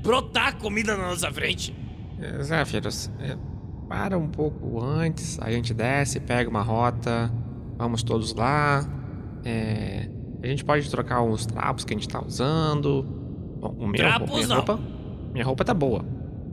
brotar 0.02 0.56
comida 0.56 0.96
na 0.96 1.10
nossa 1.10 1.30
frente. 1.30 1.72
É, 2.18 2.42
Zéfiros, 2.42 3.08
é, 3.20 3.36
para 3.88 4.18
um 4.18 4.26
pouco 4.26 4.82
antes, 4.82 5.38
a 5.40 5.48
gente 5.52 5.72
desce, 5.72 6.18
pega 6.18 6.50
uma 6.50 6.62
rota, 6.62 7.32
vamos 7.78 8.02
todos 8.02 8.34
lá. 8.34 8.84
É, 9.44 10.08
a 10.42 10.46
gente 10.48 10.64
pode 10.64 10.90
trocar 10.90 11.22
uns 11.22 11.46
trapos 11.46 11.84
que 11.84 11.94
a 11.94 11.96
gente 11.96 12.08
tá 12.08 12.20
usando. 12.20 13.04
Bom, 13.60 13.76
o 13.78 13.86
meu, 13.86 13.94
Trapos 14.00 14.28
minha 14.28 14.48
não. 14.48 14.56
roupa, 14.56 14.80
minha 15.32 15.44
roupa 15.44 15.64
tá 15.64 15.72
boa, 15.72 16.04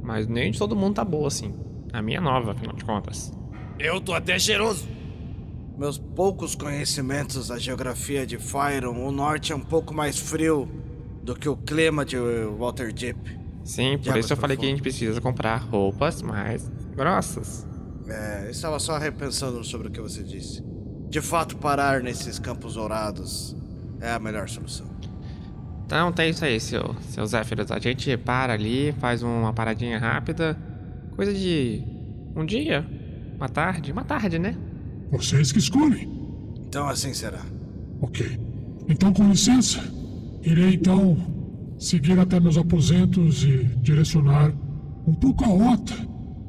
mas 0.04 0.28
nem 0.28 0.52
de 0.52 0.60
todo 0.60 0.76
mundo 0.76 0.94
tá 0.94 1.04
boa 1.04 1.28
assim. 1.28 1.66
A 1.98 2.02
minha 2.02 2.20
é 2.20 2.22
nova, 2.22 2.52
afinal 2.52 2.76
de 2.76 2.86
contas. 2.86 3.34
Eu 3.80 4.00
tô 4.00 4.14
até 4.14 4.38
cheiroso. 4.38 4.88
Meus 5.76 5.98
poucos 5.98 6.54
conhecimentos 6.54 7.48
da 7.48 7.58
geografia 7.58 8.24
de 8.24 8.38
Fyron, 8.38 9.04
o 9.04 9.12
norte 9.12 9.52
é 9.52 9.56
um 9.56 9.62
pouco 9.62 9.96
mais 9.96 10.16
frio 10.16 10.70
do 11.24 11.36
que 11.36 11.50
o 11.50 11.58
clima 11.58 12.06
de 12.06 12.16
Walter 12.60 12.94
Deep. 12.94 13.18
Sim, 13.64 13.98
por 13.98 14.16
isso 14.16 14.32
eu 14.32 14.38
falei 14.38 14.56
que 14.56 14.66
a 14.68 14.70
gente 14.70 14.82
precisa 14.84 15.20
comprar 15.20 15.58
roupas 15.58 16.22
mais 16.22 16.70
grossas. 16.96 17.66
É, 18.08 18.46
eu 18.46 18.52
estava 18.52 18.78
só 18.80 19.00
repensando 19.00 19.64
sobre 19.64 19.88
o 19.88 19.92
que 19.92 20.00
você 20.00 20.22
disse. 20.22 20.64
De 21.10 21.20
fato, 21.20 21.58
parar 21.58 22.04
nesses 22.04 22.38
campos 22.38 22.76
dourados 22.76 23.56
é 24.00 24.12
a 24.12 24.20
melhor 24.20 24.48
solução. 24.48 24.86
Então 25.88 26.12
tá 26.12 26.24
isso 26.28 26.46
aí, 26.46 26.60
seu, 26.60 26.96
seu 27.10 27.26
Zéfiros. 27.26 27.72
A 27.72 27.80
gente 27.80 28.16
para 28.18 28.54
ali, 28.54 28.92
faz 29.00 29.24
uma 29.24 29.52
paradinha 29.52 29.98
rápida. 29.98 30.56
Coisa 31.18 31.34
de 31.34 31.82
um 32.36 32.46
dia, 32.46 32.86
uma 33.38 33.50
tarde, 33.50 33.92
uma 33.92 34.04
tarde, 34.04 34.38
né? 34.38 34.56
Vocês 35.12 35.52
que 35.52 35.58
escolhem. 35.58 36.08
Então 36.70 36.88
assim 36.88 37.12
será. 37.12 37.42
Ok. 38.00 38.40
Então, 38.88 39.12
com 39.12 39.28
licença, 39.28 39.84
irei 40.44 40.76
então 40.76 41.18
seguir 41.80 42.20
até 42.20 42.40
meus 42.40 42.56
aposentos 42.56 43.44
e 43.44 43.64
direcionar 43.82 44.54
um 45.08 45.14
pouco 45.16 45.44
a 45.44 45.48
rota 45.48 45.96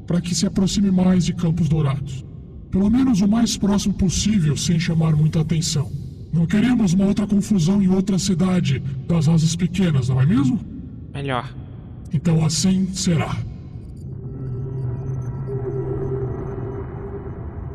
para 0.07 0.21
que 0.21 0.35
se 0.35 0.47
aproxime 0.47 0.91
mais 0.91 1.25
de 1.25 1.33
Campos 1.33 1.67
Dourados. 1.67 2.23
Pelo 2.71 2.91
menos 2.91 3.23
o 3.23 3.27
mais 3.27 3.57
próximo 3.57 3.95
possível, 3.95 4.55
sem 4.55 4.79
chamar 4.79 5.17
muita 5.17 5.41
atenção. 5.41 5.91
Não 6.31 6.47
queremos 6.47 6.93
uma 6.93 7.07
outra 7.07 7.27
confusão 7.27 7.83
em 7.83 7.89
outra 7.89 8.19
cidade 8.19 8.81
das 9.09 9.29
asas 9.29 9.57
pequenas, 9.57 10.11
não 10.11 10.21
é 10.21 10.27
mesmo? 10.27 10.61
Melhor. 11.15 11.55
Então 12.13 12.45
assim 12.45 12.93
será. 12.93 13.35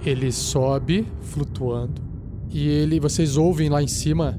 Ele 0.05 0.31
sobe, 0.31 1.07
flutuando, 1.21 2.01
e 2.49 2.67
ele, 2.67 2.99
vocês 2.99 3.37
ouvem 3.37 3.69
lá 3.69 3.81
em 3.81 3.87
cima 3.87 4.37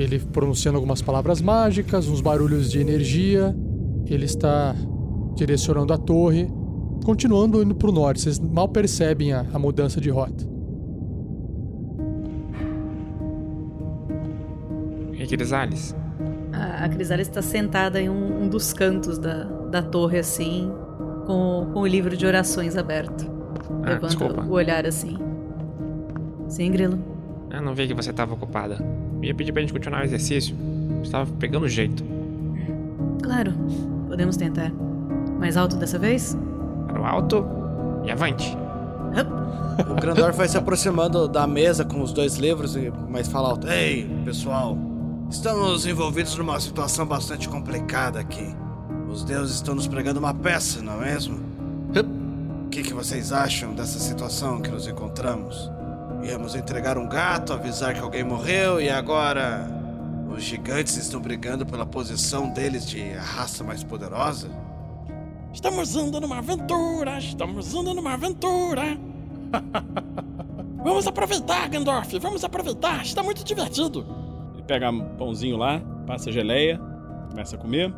ele 0.00 0.18
pronunciando 0.18 0.76
algumas 0.76 1.02
palavras 1.02 1.40
mágicas, 1.40 2.08
uns 2.08 2.20
barulhos 2.20 2.70
de 2.70 2.78
energia. 2.78 3.54
Ele 4.06 4.24
está 4.24 4.74
direcionando 5.34 5.92
a 5.92 5.98
torre, 5.98 6.48
continuando 7.04 7.62
indo 7.62 7.74
para 7.74 7.88
o 7.88 7.92
norte. 7.92 8.20
Vocês 8.20 8.38
mal 8.38 8.68
percebem 8.68 9.32
a, 9.32 9.44
a 9.52 9.58
mudança 9.58 10.00
de 10.00 10.10
rota. 10.10 10.46
E 15.12 15.26
Crisales? 15.26 15.96
A, 16.52 16.84
a 16.84 16.88
Crisalis 16.88 17.28
está 17.28 17.42
sentada 17.42 18.00
em 18.00 18.08
um, 18.08 18.44
um 18.44 18.48
dos 18.48 18.72
cantos 18.72 19.18
da, 19.18 19.44
da 19.44 19.82
torre, 19.82 20.18
assim, 20.18 20.70
com, 21.26 21.70
com 21.72 21.80
o 21.80 21.86
livro 21.86 22.16
de 22.16 22.24
orações 22.24 22.76
aberto. 22.76 23.37
Ah, 23.88 23.94
Levanta 23.94 24.06
desculpa. 24.08 24.42
o 24.42 24.50
olhar 24.52 24.86
assim. 24.86 25.18
Sim, 26.48 26.70
Grilo. 26.70 26.98
Eu 27.50 27.62
não 27.62 27.74
vi 27.74 27.86
que 27.86 27.94
você 27.94 28.10
estava 28.10 28.34
ocupada. 28.34 28.78
Ia 29.22 29.34
pedir 29.34 29.52
pra 29.52 29.60
gente 29.62 29.72
continuar 29.72 30.02
o 30.02 30.04
exercício. 30.04 30.54
Estava 31.02 31.30
pegando 31.38 31.68
jeito. 31.68 32.04
Claro, 33.22 33.52
podemos 34.08 34.36
tentar. 34.36 34.70
Mais 35.38 35.56
alto 35.56 35.76
dessa 35.76 35.98
vez? 35.98 36.36
Para 36.86 37.00
o 37.00 37.04
alto 37.04 37.44
e 38.04 38.10
avante. 38.10 38.56
O 39.90 39.94
Grandorf 39.94 40.36
vai 40.36 40.48
se 40.48 40.56
aproximando 40.58 41.28
da 41.28 41.46
mesa 41.46 41.84
com 41.84 42.02
os 42.02 42.12
dois 42.12 42.36
livros, 42.36 42.74
e- 42.76 42.92
mas 43.08 43.28
fala 43.28 43.48
alto: 43.50 43.68
Ei, 43.68 44.08
pessoal, 44.24 44.76
estamos 45.30 45.86
envolvidos 45.86 46.36
numa 46.36 46.58
situação 46.60 47.06
bastante 47.06 47.48
complicada 47.48 48.18
aqui. 48.18 48.54
Os 49.08 49.24
deuses 49.24 49.54
estão 49.56 49.74
nos 49.74 49.86
pregando 49.86 50.18
uma 50.18 50.34
peça, 50.34 50.82
não 50.82 51.02
é 51.02 51.12
mesmo? 51.12 51.38
O 52.78 52.80
que, 52.80 52.90
que 52.90 52.94
vocês 52.94 53.32
acham 53.32 53.74
dessa 53.74 53.98
situação 53.98 54.62
que 54.62 54.70
nos 54.70 54.86
encontramos? 54.86 55.68
Íamos 56.22 56.54
entregar 56.54 56.96
um 56.96 57.08
gato, 57.08 57.52
avisar 57.52 57.92
que 57.92 57.98
alguém 57.98 58.22
morreu 58.22 58.80
e 58.80 58.88
agora 58.88 59.68
os 60.30 60.44
gigantes 60.44 60.96
estão 60.96 61.20
brigando 61.20 61.66
pela 61.66 61.84
posição 61.84 62.48
deles 62.50 62.86
de 62.86 63.02
raça 63.14 63.64
mais 63.64 63.82
poderosa? 63.82 64.48
Estamos 65.52 65.96
indo 65.96 66.20
numa 66.20 66.38
aventura, 66.38 67.18
estamos 67.18 67.74
indo 67.74 67.92
numa 67.92 68.14
aventura. 68.14 68.96
vamos 70.84 71.04
aproveitar, 71.04 71.68
Gandorf, 71.68 72.16
vamos 72.20 72.44
aproveitar, 72.44 73.02
está 73.02 73.24
muito 73.24 73.42
divertido. 73.42 74.06
Ele 74.54 74.62
pega 74.62 74.88
um 74.88 75.16
pãozinho 75.16 75.56
lá, 75.56 75.80
passa 76.06 76.30
geleia, 76.30 76.80
começa 77.28 77.56
a 77.56 77.58
comer. 77.58 77.92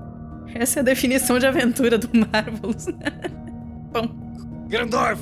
Essa 0.55 0.79
é 0.79 0.81
a 0.81 0.85
definição 0.85 1.39
de 1.39 1.47
aventura 1.47 1.99
do 1.99 2.09
Marvelous. 2.17 2.87
Grandorf, 4.71 5.19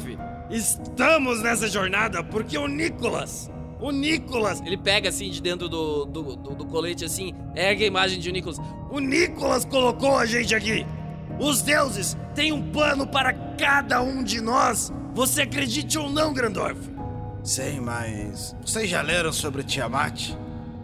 estamos 0.50 1.42
nessa 1.42 1.66
jornada 1.68 2.22
porque 2.22 2.58
o 2.58 2.66
Nicolas, 2.68 3.50
o 3.80 3.90
Nicolas, 3.90 4.60
ele 4.60 4.76
pega 4.76 5.08
assim 5.08 5.30
de 5.30 5.40
dentro 5.40 5.70
do, 5.70 6.04
do, 6.04 6.36
do, 6.36 6.54
do 6.54 6.66
colete 6.66 7.06
assim, 7.06 7.32
ergue 7.56 7.84
a 7.84 7.86
imagem 7.86 8.18
de 8.20 8.30
Nicolas. 8.30 8.58
O 8.90 8.98
Nicolas 9.00 9.64
colocou 9.64 10.18
a 10.18 10.26
gente 10.26 10.54
aqui. 10.54 10.84
Os 11.40 11.62
deuses 11.62 12.14
têm 12.34 12.52
um 12.52 12.60
plano 12.70 13.06
para 13.06 13.32
cada 13.56 14.02
um 14.02 14.22
de 14.22 14.38
nós. 14.40 14.92
Você 15.14 15.42
acredite 15.42 15.96
ou 15.98 16.10
não, 16.10 16.34
Grandorf? 16.34 16.78
Sei, 17.42 17.80
mas. 17.80 18.54
Vocês 18.60 18.90
já 18.90 19.00
leram 19.00 19.32
sobre 19.32 19.62
Tiamat? 19.62 20.32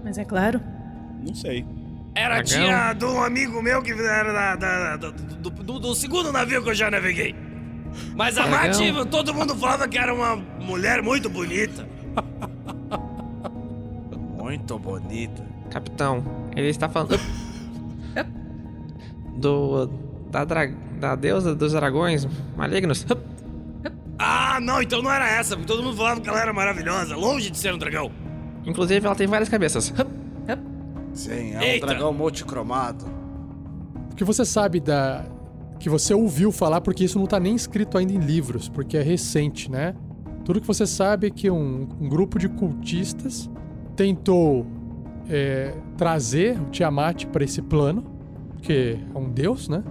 Mas 0.02 0.16
é 0.16 0.24
claro. 0.24 0.58
Não 1.26 1.34
sei. 1.34 1.66
Era 2.14 2.38
a 2.38 2.42
Dragão. 2.42 2.66
tia 2.66 2.92
de 2.94 3.04
um 3.04 3.22
amigo 3.22 3.60
meu 3.60 3.82
que 3.82 3.90
era 3.92 4.32
da, 4.32 4.56
da- 4.56 4.96
da- 4.96 5.10
do, 5.10 5.50
do- 5.50 5.78
do 5.80 5.94
segundo 5.94 6.32
navio 6.32 6.62
que 6.62 6.70
eu 6.70 6.74
já 6.74 6.90
naveguei. 6.90 7.34
Mas 8.14 8.38
a 8.38 8.46
Dragão. 8.46 8.92
Mati, 8.94 9.10
todo 9.10 9.34
mundo 9.34 9.54
falava 9.56 9.88
que 9.88 9.98
era 9.98 10.12
uma 10.14 10.36
mulher 10.36 11.02
muito 11.02 11.28
bonita. 11.28 11.86
Muito 14.44 14.78
bonita. 14.78 15.42
Capitão, 15.70 16.22
ele 16.54 16.68
está 16.68 16.86
falando. 16.86 17.18
Do. 19.38 19.86
Da, 20.30 20.44
dra... 20.44 20.66
da 21.00 21.16
deusa 21.16 21.54
dos 21.54 21.72
dragões 21.72 22.28
malignos. 22.54 23.06
Ah, 24.18 24.60
não, 24.60 24.80
então 24.80 25.02
não 25.02 25.10
era 25.10 25.28
essa, 25.28 25.56
porque 25.56 25.66
todo 25.66 25.82
mundo 25.82 25.96
falava 25.96 26.20
que 26.20 26.28
ela 26.28 26.40
era 26.40 26.52
maravilhosa, 26.52 27.16
longe 27.16 27.50
de 27.50 27.58
ser 27.58 27.74
um 27.74 27.78
dragão. 27.78 28.12
Inclusive, 28.64 29.04
ela 29.04 29.16
tem 29.16 29.26
várias 29.26 29.48
cabeças. 29.48 29.92
Sim, 31.14 31.54
é 31.54 31.58
um 31.58 31.62
Eita. 31.62 31.86
dragão 31.86 32.12
multicromado. 32.12 33.06
O 34.12 34.14
que 34.14 34.24
você 34.24 34.44
sabe 34.44 34.78
da. 34.80 35.24
Que 35.78 35.88
você 35.88 36.14
ouviu 36.14 36.50
falar, 36.50 36.80
porque 36.80 37.04
isso 37.04 37.18
não 37.18 37.26
tá 37.26 37.38
nem 37.38 37.54
escrito 37.54 37.98
ainda 37.98 38.12
em 38.12 38.18
livros, 38.18 38.68
porque 38.68 38.96
é 38.96 39.02
recente, 39.02 39.70
né? 39.70 39.94
Tudo 40.44 40.60
que 40.60 40.66
você 40.66 40.86
sabe 40.86 41.28
é 41.28 41.30
que 41.30 41.50
um, 41.50 41.88
um 42.00 42.08
grupo 42.08 42.38
de 42.38 42.48
cultistas 42.48 43.50
tentou 43.96 44.66
é, 45.28 45.74
trazer 45.96 46.60
o 46.60 46.66
Tiamat 46.66 47.26
para 47.26 47.44
esse 47.44 47.62
plano, 47.62 48.04
que 48.60 48.98
é 49.14 49.18
um 49.18 49.30
deus, 49.30 49.68
né? 49.68 49.82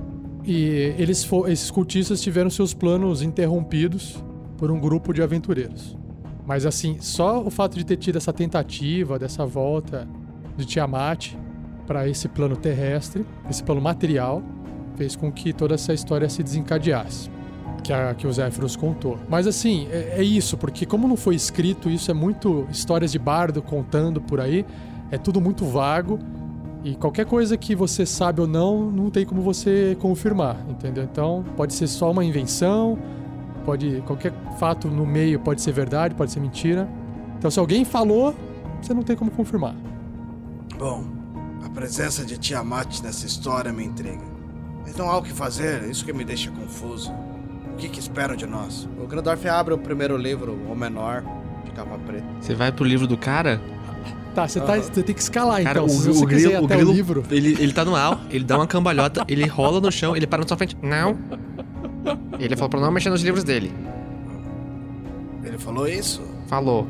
E 0.45 0.93
eles 0.97 1.27
esses 1.47 1.71
cultistas 1.71 2.21
tiveram 2.21 2.49
seus 2.49 2.73
planos 2.73 3.21
interrompidos 3.21 4.23
por 4.57 4.69
um 4.71 4.79
grupo 4.79 5.13
de 5.13 5.21
aventureiros. 5.21 5.97
Mas 6.45 6.65
assim, 6.65 6.97
só 6.99 7.41
o 7.41 7.49
fato 7.49 7.77
de 7.77 7.85
ter 7.85 7.97
tido 7.97 8.17
essa 8.17 8.33
tentativa, 8.33 9.17
dessa 9.17 9.45
volta 9.45 10.07
de 10.57 10.65
Tiamat 10.65 11.33
para 11.87 12.07
esse 12.07 12.27
plano 12.27 12.55
terrestre, 12.55 13.25
esse 13.49 13.63
plano 13.63 13.81
material, 13.81 14.43
fez 14.95 15.15
com 15.15 15.31
que 15.31 15.53
toda 15.53 15.75
essa 15.75 15.93
história 15.93 16.29
se 16.29 16.43
desencadeasse. 16.43 17.29
Que, 17.83 17.91
a, 17.91 18.13
que 18.13 18.25
o 18.25 18.31
Zéfiros 18.31 18.77
contou. 18.77 19.19
Mas 19.27 19.45
assim, 19.45 19.87
é, 19.91 20.15
é 20.19 20.23
isso, 20.23 20.57
porque 20.57 20.85
como 20.85 21.05
não 21.05 21.17
foi 21.17 21.35
escrito, 21.35 21.89
isso 21.89 22.09
é 22.09 22.13
muito 22.13 22.65
histórias 22.71 23.11
de 23.11 23.19
bardo 23.19 23.61
contando 23.61 24.21
por 24.21 24.39
aí, 24.39 24.65
é 25.11 25.17
tudo 25.17 25.41
muito 25.41 25.65
vago. 25.65 26.17
E 26.81 26.95
qualquer 26.95 27.25
coisa 27.25 27.57
que 27.57 27.75
você 27.75 28.05
sabe 28.05 28.39
ou 28.39 28.47
não, 28.47 28.89
não 28.89 29.09
tem 29.09 29.25
como 29.25 29.41
você 29.41 29.97
confirmar, 29.99 30.57
entendeu? 30.69 31.03
Então, 31.03 31.43
pode 31.57 31.73
ser 31.73 31.87
só 31.87 32.11
uma 32.11 32.23
invenção, 32.23 32.97
pode 33.65 34.01
qualquer 34.05 34.33
fato 34.59 34.87
no 34.87 35.05
meio 35.05 35.39
pode 35.39 35.61
ser 35.61 35.71
verdade, 35.71 36.15
pode 36.15 36.31
ser 36.31 36.39
mentira. 36.39 36.87
Então, 37.37 37.49
se 37.51 37.59
alguém 37.59 37.83
falou, 37.83 38.33
você 38.81 38.93
não 38.93 39.03
tem 39.03 39.15
como 39.15 39.31
confirmar. 39.31 39.75
Bom, 40.77 41.05
a 41.63 41.69
presença 41.69 42.25
de 42.25 42.37
Tiamat 42.37 43.01
nessa 43.01 43.25
história 43.25 43.71
me 43.71 43.85
intriga. 43.85 44.32
Mas 44.83 44.95
não 44.95 45.09
há 45.09 45.17
o 45.17 45.23
que 45.23 45.31
fazer, 45.31 45.83
isso 45.89 46.05
que 46.05 46.13
me 46.13 46.23
deixa 46.23 46.51
confuso. 46.51 47.11
O 47.73 47.75
que, 47.77 47.89
que 47.89 47.99
esperam 47.99 48.35
de 48.35 48.45
nós? 48.45 48.87
O 48.99 49.07
Grandorf 49.07 49.47
abre 49.47 49.73
o 49.73 49.77
primeiro 49.77 50.15
livro, 50.15 50.53
o 50.69 50.75
menor, 50.75 51.23
de 51.65 51.71
capa 51.71 51.97
preta. 51.97 52.25
Você 52.39 52.53
vai 52.53 52.71
pro 52.71 52.85
livro 52.85 53.07
do 53.07 53.17
cara? 53.17 53.59
Tá, 54.35 54.47
você, 54.47 54.59
tá, 54.59 54.77
você 54.77 55.03
tem 55.03 55.13
que 55.13 55.21
escalar, 55.21 55.61
Cara, 55.63 55.81
então. 55.81 55.85
o, 55.85 55.89
se 55.89 56.09
o 56.09 56.23
ir 56.23 56.25
grilo, 56.25 56.63
o 56.63 56.67
grilo 56.67 56.91
o 56.91 56.93
livro. 56.93 57.23
Ele, 57.29 57.53
ele 57.61 57.71
tá 57.71 57.85
no 57.85 57.95
ar, 57.95 58.19
ele 58.31 58.43
dá 58.43 58.57
uma 58.57 58.65
cambalhota, 58.65 59.23
ele 59.29 59.45
rola 59.45 59.79
no 59.79 59.91
chão, 59.91 60.15
ele 60.15 60.25
para 60.25 60.41
na 60.41 60.47
sua 60.47 60.57
frente. 60.57 60.75
Não. 60.81 61.17
Ele 62.39 62.55
falou 62.55 62.69
pra 62.69 62.79
não 62.79 62.91
mexer 62.91 63.09
nos 63.09 63.21
livros 63.21 63.43
dele. 63.43 63.71
Ele 65.43 65.57
falou 65.57 65.87
isso? 65.87 66.21
Falou. 66.47 66.87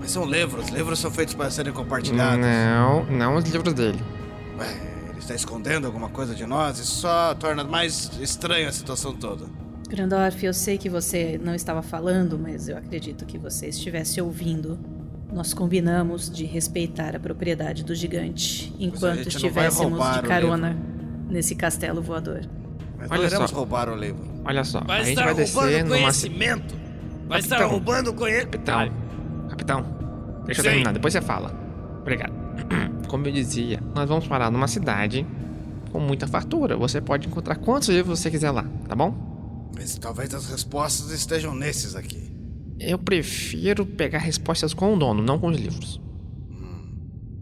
Mas 0.00 0.10
são 0.10 0.24
livros, 0.24 0.68
livros 0.68 0.98
são 0.98 1.10
feitos 1.10 1.34
para 1.34 1.50
serem 1.50 1.72
compartilhados. 1.72 2.38
Não, 2.38 3.04
não 3.04 3.36
os 3.36 3.44
livros 3.44 3.74
dele. 3.74 3.98
Ué, 4.58 4.66
está 5.18 5.34
escondendo 5.34 5.86
alguma 5.86 6.08
coisa 6.08 6.34
de 6.34 6.44
nós? 6.46 6.78
Isso 6.78 7.00
só 7.00 7.34
torna 7.34 7.64
mais 7.64 8.10
estranha 8.20 8.68
a 8.68 8.72
situação 8.72 9.12
toda. 9.14 9.46
Grandorf, 9.88 10.44
eu 10.44 10.52
sei 10.52 10.76
que 10.76 10.88
você 10.88 11.40
não 11.42 11.54
estava 11.54 11.82
falando, 11.82 12.38
mas 12.38 12.68
eu 12.68 12.76
acredito 12.76 13.24
que 13.24 13.38
você 13.38 13.68
estivesse 13.68 14.20
ouvindo. 14.20 14.78
Nós 15.32 15.52
combinamos 15.54 16.30
de 16.30 16.44
respeitar 16.44 17.14
a 17.16 17.20
propriedade 17.20 17.84
do 17.84 17.94
gigante 17.94 18.72
enquanto 18.78 19.22
gente 19.24 19.34
não 19.42 19.50
vai 19.52 19.66
estivéssemos 19.66 19.90
roubar 19.98 20.22
de 20.22 20.28
carona 20.28 20.76
nesse 21.28 21.54
castelo 21.54 22.00
voador. 22.02 22.40
Mas 22.98 23.10
Olha 23.10 23.30
não 23.30 23.46
só. 23.46 23.54
roubar 23.56 23.88
o 23.88 23.94
livro. 23.94 24.26
Olha 24.44 24.64
só, 24.64 24.80
Vai 24.80 25.00
a 25.00 25.04
gente 25.04 25.10
estar 25.18 25.24
vai 25.26 25.34
descer 25.34 25.84
numa 25.84 25.96
ci- 26.12 26.28
conhecimento. 26.30 26.74
Vai 27.28 27.40
estar 27.40 27.56
Capitão. 27.56 27.70
roubando 27.70 28.14
conhecimento. 28.14 28.50
Capitão, 28.58 28.92
capitão, 29.50 29.82
deixa 30.46 30.60
eu 30.60 30.64
Sim. 30.64 30.70
terminar, 30.70 30.92
depois 30.92 31.12
você 31.12 31.20
fala. 31.20 31.50
Como 33.08 33.26
eu 33.26 33.32
dizia, 33.32 33.80
nós 33.94 34.08
vamos 34.08 34.26
parar 34.26 34.50
numa 34.50 34.68
cidade 34.68 35.26
com 35.90 36.00
muita 36.00 36.26
fartura. 36.26 36.76
Você 36.76 37.00
pode 37.00 37.26
encontrar 37.28 37.56
quantos 37.56 37.88
livros 37.88 38.18
você 38.18 38.30
quiser 38.30 38.50
lá, 38.50 38.64
tá 38.86 38.94
bom? 38.94 39.70
Mas 39.74 39.96
talvez 39.98 40.34
as 40.34 40.50
respostas 40.50 41.10
estejam 41.10 41.54
nesses 41.54 41.94
aqui. 41.94 42.30
Eu 42.80 42.98
prefiro 42.98 43.84
pegar 43.84 44.18
respostas 44.18 44.72
com 44.72 44.94
o 44.94 44.98
dono, 44.98 45.22
não 45.22 45.38
com 45.38 45.48
os 45.48 45.56
livros. 45.56 46.00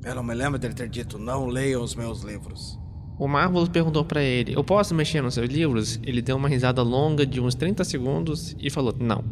Eu 0.05 0.15
não 0.15 0.23
me 0.23 0.35
lembro 0.35 0.57
dele 0.57 0.73
ter 0.73 0.89
dito, 0.89 1.19
não 1.19 1.47
leiam 1.47 1.83
os 1.83 1.97
meus 1.97 2.23
livros. 2.23 2.79
O 3.19 3.27
Marvelous 3.27 3.69
perguntou 3.69 4.05
pra 4.05 4.23
ele: 4.23 4.55
Eu 4.55 4.63
posso 4.63 4.95
mexer 4.95 5.21
nos 5.21 5.35
seus 5.35 5.49
livros? 5.49 5.99
Ele 6.05 6.23
deu 6.23 6.37
uma 6.37 6.49
risada 6.49 6.81
longa 6.83 7.27
de 7.27 7.41
uns 7.41 7.57
30 7.57 7.83
segundos 7.83 8.55
e 8.59 8.71
falou: 8.71 8.95
Não. 9.01 9.25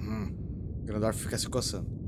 Hum. 0.00 0.32
Grandorf 0.84 1.18
fica 1.20 1.36
se 1.36 1.48
coçando. 1.48 2.01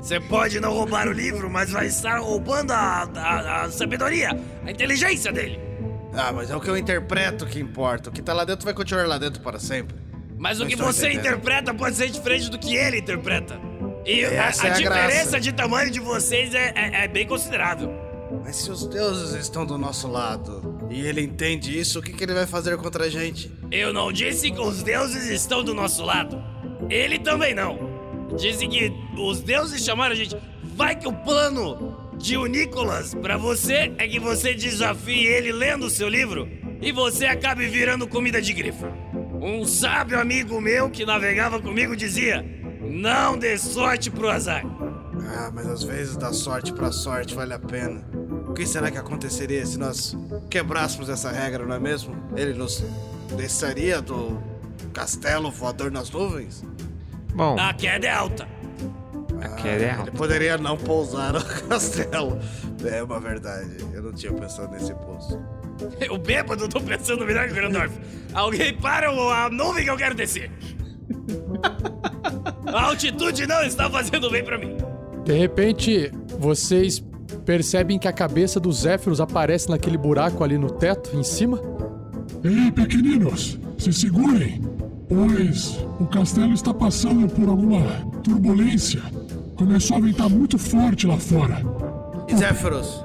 Você 0.00 0.20
pode 0.20 0.60
não 0.60 0.72
roubar 0.72 1.08
o 1.08 1.12
livro, 1.12 1.48
mas 1.50 1.70
vai 1.70 1.86
estar 1.86 2.18
roubando 2.18 2.72
a, 2.72 3.08
a- 3.14 3.62
a 3.64 3.70
sabedoria, 3.70 4.30
a 4.64 4.70
inteligência 4.70 5.32
dele. 5.32 5.58
Ah, 6.12 6.32
mas 6.32 6.50
é 6.50 6.56
o 6.56 6.60
que 6.60 6.68
eu 6.70 6.76
interpreto 6.76 7.46
que 7.46 7.60
importa. 7.60 8.10
O 8.10 8.12
que 8.12 8.22
tá 8.22 8.32
lá 8.32 8.44
dentro 8.44 8.64
vai 8.64 8.74
continuar 8.74 9.06
lá 9.06 9.18
dentro 9.18 9.40
para 9.42 9.58
sempre. 9.58 9.96
Mas 10.36 10.58
o 10.58 10.60
Não 10.60 10.68
que 10.68 10.74
estou 10.74 10.92
você 10.92 11.06
entendendo. 11.08 11.26
interpreta 11.26 11.74
pode 11.74 11.96
ser 11.96 12.08
diferente 12.10 12.50
do 12.50 12.58
que 12.58 12.74
ele 12.76 12.98
interpreta. 12.98 13.60
E 14.06 14.24
a, 14.24 14.32
Essa 14.46 14.64
a 14.64 14.68
é 14.68 14.70
a 14.70 14.74
diferença 14.74 15.30
graça. 15.30 15.40
de 15.40 15.52
tamanho 15.52 15.90
de 15.90 16.00
vocês 16.00 16.54
é, 16.54 16.72
é- 16.74 17.04
é 17.04 17.08
bem 17.08 17.26
considerável. 17.26 17.92
Mas 18.44 18.56
se 18.56 18.70
os 18.70 18.86
deuses 18.86 19.34
estão 19.34 19.64
do 19.66 19.76
nosso 19.78 20.06
lado 20.08 20.78
e 20.90 21.00
ele 21.06 21.20
entende 21.22 21.78
isso, 21.78 21.98
o 21.98 22.02
que, 22.02 22.12
que 22.12 22.24
ele 22.24 22.34
vai 22.34 22.46
fazer 22.46 22.76
contra 22.76 23.04
a 23.04 23.08
gente? 23.10 23.50
Eu 23.70 23.92
não 23.92 24.12
disse 24.12 24.50
que 24.50 24.60
os 24.60 24.82
deuses 24.82 25.28
estão 25.28 25.62
do 25.64 25.74
nosso 25.74 26.04
lado. 26.04 26.42
Ele 26.88 27.18
também 27.18 27.54
não. 27.54 27.78
Disse 28.36 28.66
que 28.66 28.92
os 29.16 29.40
deuses 29.40 29.84
chamaram 29.84 30.12
a 30.12 30.16
gente. 30.16 30.36
Vai 30.76 30.94
que 30.94 31.08
o 31.08 31.12
plano 31.12 32.08
de 32.18 32.36
o 32.36 32.46
Nicolas 32.46 33.14
pra 33.14 33.36
você 33.36 33.92
é 33.98 34.06
que 34.06 34.18
você 34.18 34.54
desafie 34.54 35.26
ele 35.26 35.52
lendo 35.52 35.86
o 35.86 35.90
seu 35.90 36.08
livro 36.08 36.48
e 36.80 36.92
você 36.92 37.26
acabe 37.26 37.66
virando 37.66 38.06
comida 38.06 38.40
de 38.40 38.52
grifo. 38.52 38.86
Um 39.40 39.64
sábio 39.64 40.20
amigo 40.20 40.60
meu 40.60 40.90
que 40.90 41.04
navegava 41.04 41.60
comigo 41.60 41.96
dizia: 41.96 42.44
Não 42.80 43.36
dê 43.38 43.56
sorte 43.56 44.10
pro 44.10 44.28
azar. 44.28 44.64
Ah, 45.30 45.50
mas 45.52 45.66
às 45.66 45.82
vezes 45.82 46.16
dar 46.16 46.32
sorte 46.32 46.72
pra 46.72 46.90
sorte 46.90 47.34
vale 47.34 47.54
a 47.54 47.58
pena. 47.58 48.04
O 48.48 48.52
que 48.52 48.66
será 48.66 48.90
que 48.90 48.98
aconteceria 48.98 49.64
se 49.64 49.78
nós 49.78 50.16
quebrássemos 50.50 51.08
essa 51.08 51.30
regra, 51.30 51.66
não 51.66 51.74
é 51.74 51.78
mesmo? 51.78 52.16
Ele 52.36 52.54
nos 52.54 52.82
desceria 53.36 54.00
do 54.00 54.42
castelo 54.98 55.50
voador 55.50 55.90
nas 55.92 56.10
nuvens? 56.10 56.64
Bom, 57.34 57.56
A 57.58 57.72
queda 57.72 58.06
é 58.06 58.10
alta. 58.10 58.48
a 59.40 59.48
queda 59.50 59.68
é 59.84 59.88
Ele 59.90 59.90
alta. 60.00 60.12
poderia 60.12 60.58
não 60.58 60.76
pousar 60.76 61.32
no 61.32 61.44
castelo. 61.68 62.38
É 62.84 63.00
uma 63.02 63.20
verdade. 63.20 63.76
Eu 63.92 64.02
não 64.02 64.12
tinha 64.12 64.32
pensado 64.32 64.72
nesse 64.72 64.92
poço. 64.94 65.38
Eu 66.00 66.18
bêbado 66.18 66.68
tô 66.68 66.80
pensando 66.80 67.24
melhor 67.24 67.46
que 67.46 67.52
o 67.52 67.54
Grandorf. 67.54 67.94
Alguém 68.34 68.74
para 68.76 69.12
o- 69.14 69.30
a 69.30 69.48
nuvem 69.48 69.84
que 69.84 69.90
eu 69.90 69.96
quero 69.96 70.16
descer. 70.16 70.50
A 72.66 72.82
altitude 72.86 73.46
não 73.46 73.62
está 73.62 73.88
fazendo 73.88 74.28
bem 74.30 74.44
pra 74.44 74.58
mim. 74.58 74.76
De 75.24 75.32
repente, 75.32 76.10
vocês 76.40 77.02
percebem 77.44 77.98
que 77.98 78.08
a 78.08 78.12
cabeça 78.12 78.58
do 78.58 78.72
Zéfiros 78.72 79.20
aparece 79.20 79.68
naquele 79.70 79.96
buraco 79.96 80.42
ali 80.42 80.58
no 80.58 80.70
teto, 80.70 81.16
em 81.16 81.22
cima? 81.22 81.60
Ei, 82.42 82.70
pequeninos, 82.72 83.58
se 83.78 83.92
segurem, 83.92 84.60
pois 85.08 85.78
o 86.00 86.06
castelo 86.06 86.52
está 86.52 86.72
passando 86.74 87.28
por 87.28 87.48
alguma 87.48 87.80
turbulência. 88.22 89.02
Começou 89.56 89.96
a 89.96 90.00
ventar 90.00 90.28
muito 90.28 90.58
forte 90.58 91.06
lá 91.06 91.16
fora. 91.16 91.62
Zéfiros, 92.36 93.04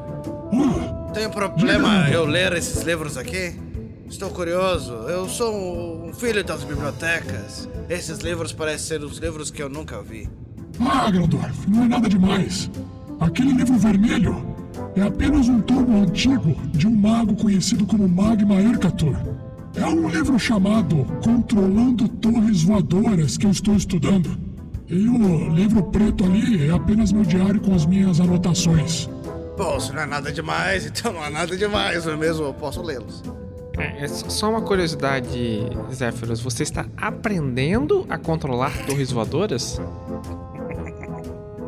Ah, 0.52 1.12
tem 1.13 1.30
problema 1.30 2.10
eu 2.10 2.26
ler 2.26 2.54
esses 2.54 2.84
livros 2.84 3.18
aqui? 3.18 3.56
Estou 4.08 4.30
curioso. 4.30 4.92
Eu 5.08 5.28
sou 5.28 6.06
um 6.08 6.13
filho 6.13 6.44
das 6.44 6.63
bibliotecas. 6.63 7.68
Esses 7.89 8.20
livros 8.20 8.54
parecem 8.54 9.00
ser 9.00 9.04
os 9.04 9.18
livros 9.18 9.50
que 9.50 9.63
eu 9.63 9.70
nunca 9.70 10.02
vi. 10.04 10.30
ah, 10.80 11.10
Grandorf, 11.10 11.68
não 11.68 11.86
é 11.86 11.88
nada 11.88 12.08
demais. 12.10 12.70
Aquele 13.20 13.54
livro 13.54 13.78
vermelho 13.78 14.46
é 14.96 15.02
apenas 15.02 15.48
um 15.48 15.62
tomo 15.62 16.04
antigo 16.04 16.56
de 16.72 16.86
um 16.88 16.92
mago 16.96 17.36
conhecido 17.36 17.86
como 17.86 18.08
Magma 18.08 18.56
Ercator. 18.62 19.16
É 19.76 19.86
um 19.86 20.08
livro 20.08 20.38
chamado 20.38 21.06
Controlando 21.24 22.08
Torres 22.08 22.64
Voadoras 22.64 23.38
que 23.38 23.46
eu 23.46 23.52
estou 23.52 23.76
estudando. 23.76 24.38
E 24.88 25.08
o 25.08 25.50
livro 25.50 25.84
preto 25.84 26.24
ali 26.24 26.68
é 26.68 26.72
apenas 26.72 27.12
meu 27.12 27.24
diário 27.24 27.60
com 27.60 27.74
as 27.74 27.86
minhas 27.86 28.20
anotações. 28.20 29.10
Bom, 29.58 29.80
se 29.80 29.92
não 29.92 30.02
é 30.02 30.06
nada 30.06 30.32
demais, 30.32 30.86
então 30.86 31.12
não 31.13 31.24
é 31.26 31.30
nada 31.30 31.58
demais, 31.58 32.06
não 32.06 32.13
é 32.13 32.17
mesmo? 32.17 32.46
Eu 32.46 32.54
posso 32.54 32.82
lê-los. 32.82 33.24
É, 33.78 34.04
é 34.04 34.08
só 34.08 34.50
uma 34.50 34.62
curiosidade, 34.62 35.62
Zéfiros. 35.92 36.40
Você 36.42 36.63
está 36.63 36.86
aprendendo 36.96 38.06
a 38.10 38.17
controlar 38.17 38.86
torres 38.86 39.12
voadoras? 39.12 39.82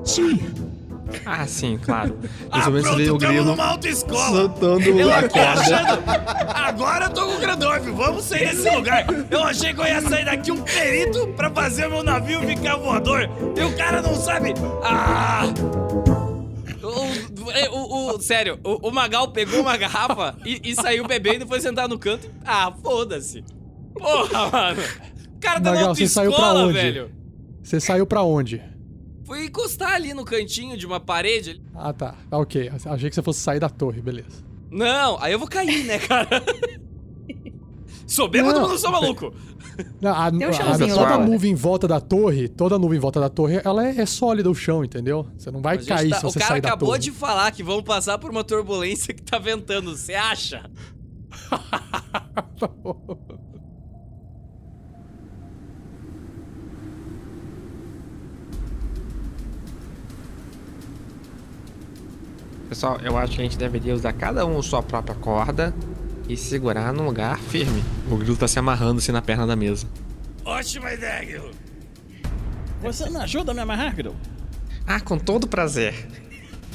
Sim, 0.03 0.39
Ah, 1.25 1.45
sim, 1.47 1.77
claro. 1.83 2.17
Ah, 2.51 2.57
Mais 2.57 2.67
ou 2.67 2.73
menos 2.73 2.87
o 2.87 2.93
pronto, 2.95 3.05
tamo 3.05 3.17
grilo 3.19 3.45
numa 3.45 3.65
autoescola. 3.65 4.37
soltando 4.37 4.81
Eu 4.99 5.13
a 5.13 5.21
corda. 5.23 5.51
achando... 5.61 6.03
Agora 6.53 7.05
eu 7.05 7.09
tô 7.11 7.25
com 7.27 7.35
o 7.35 7.39
Grandorf, 7.39 7.89
vamos 7.91 8.23
sair 8.25 8.49
desse 8.55 8.69
lugar. 8.75 9.05
Eu 9.29 9.43
achei 9.43 9.73
que 9.73 9.79
eu 9.81 9.85
ia 9.85 10.01
sair 10.01 10.25
daqui 10.25 10.51
um 10.51 10.61
perito 10.61 11.27
pra 11.35 11.49
fazer 11.51 11.87
meu 11.87 12.03
navio 12.03 12.41
ficar 12.41 12.77
voador. 12.77 13.29
E 13.55 13.61
o 13.63 13.75
cara 13.77 14.01
não 14.01 14.15
sabe... 14.15 14.53
Ah... 14.83 15.43
O, 16.83 17.77
o- 17.77 18.15
o- 18.15 18.21
sério, 18.21 18.59
o, 18.63 18.89
o 18.89 18.91
Magal 18.91 19.29
pegou 19.31 19.61
uma 19.61 19.75
garrafa 19.77 20.35
e, 20.45 20.59
e 20.63 20.75
saiu 20.75 21.05
bebendo 21.07 21.45
e 21.45 21.47
foi 21.47 21.59
sentar 21.59 21.87
no 21.87 21.97
canto. 21.97 22.29
Ah, 22.45 22.71
foda-se. 22.83 23.43
Porra, 23.93 24.49
mano. 24.51 24.81
O 25.35 25.39
cara 25.39 25.59
tá 25.61 25.71
na 25.71 25.75
Magal, 25.75 25.95
você 25.95 26.07
saiu 26.07 26.31
pra 26.33 26.53
onde? 26.53 26.73
velho. 26.73 27.11
Você 27.63 27.79
saiu 27.79 28.05
pra 28.05 28.21
onde? 28.23 28.61
Fui 29.25 29.45
encostar 29.45 29.93
ali 29.93 30.13
no 30.13 30.23
cantinho 30.23 30.77
de 30.77 30.85
uma 30.85 30.99
parede. 30.99 31.61
Ah, 31.73 31.91
tá. 31.91 32.15
Ah, 32.29 32.37
ok. 32.37 32.71
Achei 32.85 33.09
que 33.09 33.15
você 33.15 33.21
fosse 33.23 33.39
sair 33.41 33.59
da 33.59 33.69
torre, 33.69 34.01
beleza. 34.01 34.43
Não, 34.69 35.17
aí 35.21 35.33
eu 35.33 35.39
vou 35.39 35.47
cair, 35.47 35.83
né, 35.85 35.97
cara? 35.99 36.29
sou 38.05 38.27
bêbado, 38.27 38.53
Não, 38.53 38.61
mas 38.61 38.71
não 38.71 38.77
sou 38.77 38.91
maluco. 38.91 39.33
Não, 39.99 40.13
a, 40.13 40.29
Tem 40.31 40.45
um 40.45 40.49
a- 40.49 40.53
chãozinho 40.53 40.93
toda 40.95 41.09
lá. 41.09 41.15
a 41.15 41.17
nuvem 41.17 41.51
em 41.51 41.55
volta 41.55 41.87
da 41.87 41.99
torre, 41.99 42.47
toda 42.47 42.75
a 42.75 42.79
nuvem 42.79 42.97
em 42.97 43.01
volta 43.01 43.19
da 43.19 43.27
torre, 43.29 43.59
ela 43.65 43.85
é, 43.87 43.99
é 44.01 44.05
sólida 44.05 44.49
o 44.49 44.55
chão, 44.55 44.83
entendeu? 44.85 45.27
Você 45.37 45.49
não 45.49 45.61
vai 45.61 45.77
A 45.77 45.83
cair 45.83 46.09
tá- 46.11 46.19
se 46.19 46.25
o 46.25 46.29
você 46.31 46.39
cara 46.39 46.51
sair 46.53 46.61
da 46.61 46.69
acabou 46.69 46.89
torre. 46.89 46.99
de 46.99 47.11
falar 47.11 47.51
que 47.51 47.63
vamos 47.63 47.83
passar 47.83 48.17
por 48.19 48.29
uma 48.31 48.43
turbulência 48.43 49.13
que 49.13 49.23
tá 49.23 49.39
ventando. 49.39 49.95
Você 49.95 50.13
acha? 50.13 50.69
Pessoal, 62.75 62.99
eu 63.01 63.17
acho 63.17 63.35
que 63.37 63.39
a 63.41 63.43
gente 63.45 63.57
deveria 63.57 63.95
usar 63.95 64.11
cada 64.11 64.45
um 64.45 64.61
sua 64.61 64.83
própria 64.83 65.15
corda 65.15 65.73
e 66.27 66.35
segurar 66.35 66.91
num 66.91 67.05
lugar 67.05 67.39
firme. 67.39 67.81
O 68.11 68.17
grilo 68.17 68.35
tá 68.35 68.49
se 68.49 68.59
amarrando 68.59 68.99
assim 68.99 69.13
na 69.13 69.21
perna 69.21 69.47
da 69.47 69.55
mesa. 69.55 69.87
Ótima 70.43 70.91
ideia, 70.91 71.23
Guilherme. 71.23 71.55
Você 72.81 73.09
não 73.09 73.21
ajuda 73.21 73.53
a 73.53 73.55
me 73.55 73.61
amarrar, 73.61 73.95
Grilo? 73.95 74.13
Ah, 74.85 74.99
com 74.99 75.17
todo 75.17 75.47
prazer. 75.47 76.05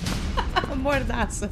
Mordaça. 0.74 1.50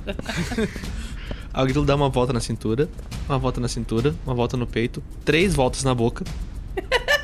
Aí 1.53 1.65
o 1.65 1.67
grilo 1.67 1.85
dá 1.85 1.95
uma 1.95 2.09
volta 2.09 2.33
na 2.33 2.41
cintura, 2.41 2.89
uma 3.29 3.39
volta 3.39 3.61
na 3.61 3.69
cintura, 3.69 4.15
uma 4.25 4.35
volta 4.35 4.57
no 4.57 4.67
peito, 4.67 5.03
três 5.27 5.55
voltas 5.55 5.85
na 5.85 5.95
boca. 5.95 6.25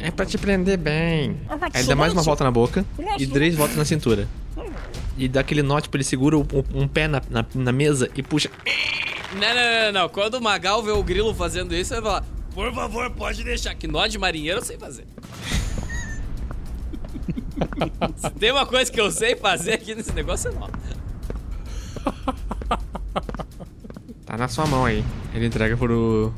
É 0.00 0.10
pra 0.10 0.26
te 0.26 0.38
prender 0.38 0.78
bem. 0.78 1.36
Aí 1.74 1.84
dá 1.84 1.94
mais 1.94 2.12
uma 2.12 2.22
volta 2.22 2.44
na 2.44 2.50
boca 2.50 2.84
e 3.18 3.26
três 3.26 3.54
voltas 3.54 3.76
na 3.76 3.84
cintura. 3.84 4.28
E 5.16 5.28
dá 5.28 5.40
aquele 5.40 5.62
nó, 5.62 5.80
tipo, 5.80 5.96
ele 5.96 6.04
segura 6.04 6.38
um, 6.38 6.46
um 6.74 6.88
pé 6.88 7.06
na, 7.06 7.22
na, 7.28 7.44
na 7.54 7.72
mesa 7.72 8.10
e 8.16 8.22
puxa. 8.22 8.50
Não, 9.34 9.40
não, 9.40 9.92
não, 9.92 9.92
não. 10.02 10.08
Quando 10.08 10.34
o 10.34 10.42
Magal 10.42 10.82
vê 10.82 10.90
o 10.90 11.02
grilo 11.02 11.34
fazendo 11.34 11.74
isso, 11.74 11.92
ele 11.94 12.00
vai 12.00 12.12
falar: 12.12 12.24
Por 12.54 12.72
favor, 12.74 13.10
pode 13.10 13.44
deixar. 13.44 13.74
Que 13.74 13.86
nó 13.86 14.06
de 14.06 14.18
marinheiro 14.18 14.60
eu 14.60 14.64
sei 14.64 14.78
fazer. 14.78 15.04
Se 18.16 18.30
tem 18.38 18.50
uma 18.52 18.66
coisa 18.66 18.90
que 18.90 19.00
eu 19.00 19.10
sei 19.10 19.36
fazer 19.36 19.74
aqui 19.74 19.94
nesse 19.94 20.12
negócio, 20.12 20.50
é 20.50 20.54
nó. 20.54 20.68
Tá 24.24 24.36
na 24.36 24.48
sua 24.48 24.66
mão 24.66 24.84
aí. 24.84 25.04
Ele 25.34 25.46
entrega 25.46 25.76
pro, 25.76 26.32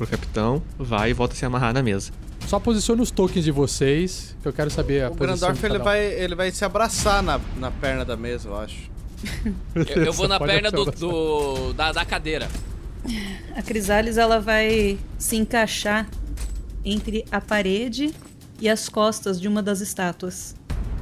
pro 0.00 0.06
capitão, 0.06 0.62
vai 0.78 1.10
e 1.10 1.12
volta 1.12 1.34
a 1.34 1.36
se 1.36 1.44
amarrar 1.44 1.74
na 1.74 1.82
mesa. 1.82 2.10
Só 2.46 2.58
posicione 2.58 3.02
os 3.02 3.10
tokens 3.10 3.44
de 3.44 3.50
vocês, 3.52 4.34
que 4.40 4.48
eu 4.48 4.52
quero 4.52 4.70
saber 4.70 5.04
a 5.04 5.08
O 5.10 5.14
posição 5.14 5.48
Grandorf 5.50 5.60
de 5.60 5.66
ele 5.66 5.78
um. 5.78 5.84
vai, 5.84 6.04
ele 6.06 6.34
vai 6.34 6.50
se 6.50 6.64
abraçar 6.64 7.22
na, 7.22 7.38
na 7.58 7.70
perna 7.70 8.02
da 8.02 8.16
mesa, 8.16 8.48
eu 8.48 8.58
acho. 8.58 8.90
Eu, 9.74 10.04
eu 10.06 10.12
vou 10.14 10.26
na 10.28 10.40
perna 10.40 10.70
do, 10.70 10.86
do- 10.86 11.72
da, 11.74 11.92
da 11.92 12.02
cadeira. 12.06 12.48
A 13.54 13.60
Crisales 13.62 14.16
ela 14.16 14.40
vai 14.40 14.98
se 15.18 15.36
encaixar 15.36 16.08
entre 16.82 17.26
a 17.30 17.40
parede 17.40 18.14
e 18.58 18.68
as 18.70 18.88
costas 18.88 19.38
de 19.38 19.46
uma 19.48 19.62
das 19.62 19.80
estátuas. 19.82 20.56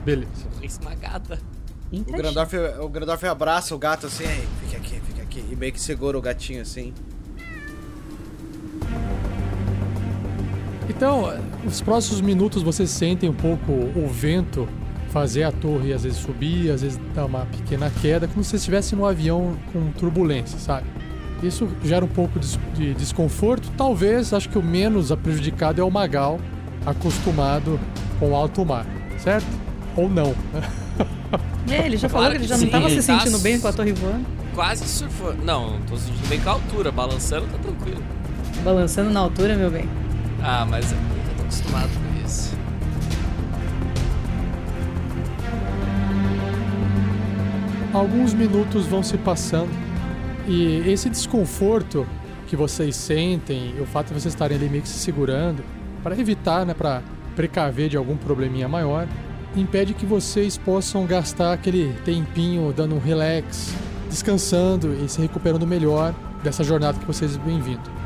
Beleza. 0.05 0.29
Esmagada. 0.61 1.39
O 1.93 2.13
Grandorf, 2.13 2.53
o 2.81 2.89
Grandorf 2.89 3.25
abraça 3.27 3.75
o 3.75 3.79
gato 3.79 4.09
assim, 4.09 4.25
"Ei, 4.25 4.45
fica 4.65 4.77
aqui, 4.77 5.01
fica 5.07 5.23
aqui. 5.23 5.45
E 5.51 5.55
meio 5.57 5.73
que 5.73 5.81
segura 5.81 6.19
o 6.19 6.21
gatinho 6.21 6.61
assim. 6.63 6.93
Então, 10.89 11.33
os 11.65 11.81
próximos 11.81 12.21
minutos 12.21 12.63
vocês 12.63 12.91
sentem 12.91 13.29
um 13.29 13.35
pouco 13.35 13.73
o 13.73 14.09
vento 14.09 14.69
fazer 15.11 15.43
a 15.43 15.53
torre 15.53 15.93
às 15.93 16.03
vezes 16.03 16.19
subir, 16.19 16.71
às 16.71 16.83
vezes 16.83 16.99
dar 17.15 17.25
uma 17.27 17.47
pequena 17.47 17.91
queda, 18.03 18.29
como 18.29 18.43
se 18.45 18.57
estivesse 18.57 18.95
num 18.95 19.05
avião 19.05 19.57
com 19.73 19.91
turbulência, 19.93 20.59
sabe? 20.59 20.87
Isso 21.43 21.69
gera 21.85 22.05
um 22.05 22.09
pouco 22.09 22.39
de, 22.39 22.57
de 22.75 22.95
desconforto. 22.95 23.71
Talvez, 23.77 24.33
acho 24.33 24.49
que 24.49 24.59
o 24.59 24.63
menos 24.63 25.11
prejudicado 25.23 25.81
é 25.81 25.85
o 25.85 25.91
Magal, 25.91 26.41
acostumado 26.85 27.79
com 28.19 28.35
alto 28.35 28.65
mar, 28.65 28.87
certo? 29.19 29.47
Ou 29.97 30.09
não. 30.09 30.35
É, 31.71 31.85
ele 31.85 31.99
já 31.99 32.09
Claro 32.09 32.25
falou 32.25 32.31
que 32.31 32.37
ele 32.39 32.49
já 32.49 32.57
não 32.57 32.65
sim. 32.65 32.71
tava 32.71 32.89
se 32.89 32.97
Tá 32.97 33.03
sentindo 33.03 33.39
bem 33.41 33.61
com 33.61 33.69
a 33.69 33.73
torre 33.75 33.93
voando. 33.93 34.25
Quase 34.55 34.89
surfando. 34.89 35.45
Não, 35.45 35.73
não 35.73 35.81
tô 35.83 35.99
sentindo 35.99 36.27
bem 36.27 36.41
com 36.41 36.49
a 36.49 36.53
altura. 36.53 36.91
Balançando 36.91 37.47
tá 37.47 37.59
tranquilo. 37.59 38.03
Balançando 38.65 39.11
na 39.11 39.21
altura, 39.21 39.55
meu 39.55 39.71
bem. 39.71 39.87
Ah, 40.43 40.67
mas 40.69 40.93
eu 40.93 40.99
tô 41.37 41.43
acostumado 41.43 41.89
com 41.89 42.27
isso. 42.27 42.57
Alguns 47.93 48.35
minutos 48.35 48.87
vão 48.87 49.03
se 49.03 49.17
passando 49.19 49.71
e 50.47 50.79
esse 50.89 51.11
desconforto 51.11 52.07
que 52.47 52.57
vocês 52.57 52.97
sentem, 52.97 53.75
o 53.81 53.87
fato 53.87 54.09
de 54.09 54.15
vocês 54.15 54.33
estarem 54.33 54.57
ali 54.57 54.69
meio 54.69 54.83
que 54.83 54.89
se 54.89 54.99
segurando, 54.99 55.63
para 56.03 56.19
evitar, 56.19 56.65
né, 56.65 56.75
para 56.75 57.03
precaver 57.35 57.89
de 57.89 57.97
algum 57.97 58.17
probleminha 58.17 58.69
maior, 58.69 59.07
impede 59.57 59.95
que 59.95 60.07
vocês 60.07 60.57
possam 60.57 61.07
gastar 61.07 61.53
aquele 61.53 61.93
tempinho 62.05 62.73
dando 62.73 62.95
um 62.95 62.99
relax, 62.99 63.75
descansando 64.09 64.95
e 65.05 65.09
se 65.09 65.21
recuperando 65.21 65.67
melhor 65.67 66.15
dessa 66.43 66.65
jornada 66.65 66.99
que 66.99 67.07
vocês 67.07 67.37
vêm 67.37 67.61
vindo. 67.61 67.98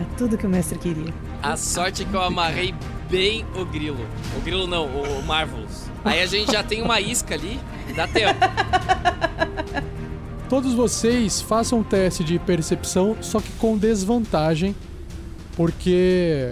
Era 0.00 0.08
tudo 0.16 0.38
que 0.38 0.46
o 0.46 0.48
mestre 0.48 0.78
queria. 0.78 1.12
A 1.42 1.58
sorte 1.58 2.02
é 2.02 2.06
que 2.06 2.14
eu 2.14 2.22
amarrei 2.22 2.74
bem 3.10 3.44
o 3.54 3.66
grilo. 3.66 4.06
O 4.34 4.40
grilo 4.40 4.66
não, 4.66 4.86
o, 4.86 5.22
Marvelous. 5.22 5.90
Aí 6.02 6.22
a 6.22 6.26
gente 6.26 6.52
já 6.52 6.62
tem 6.62 6.80
uma 6.80 6.98
isca 7.02 7.34
ali 7.34 7.60
e 7.86 7.92
dá 7.92 8.08
tempo. 8.08 8.40
Todos 10.48 10.72
vocês 10.72 11.42
façam 11.42 11.80
um 11.80 11.82
teste 11.82 12.24
de 12.24 12.38
percepção, 12.38 13.14
só 13.20 13.40
que 13.40 13.52
com 13.52 13.76
desvantagem, 13.76 14.74
porque 15.54 16.50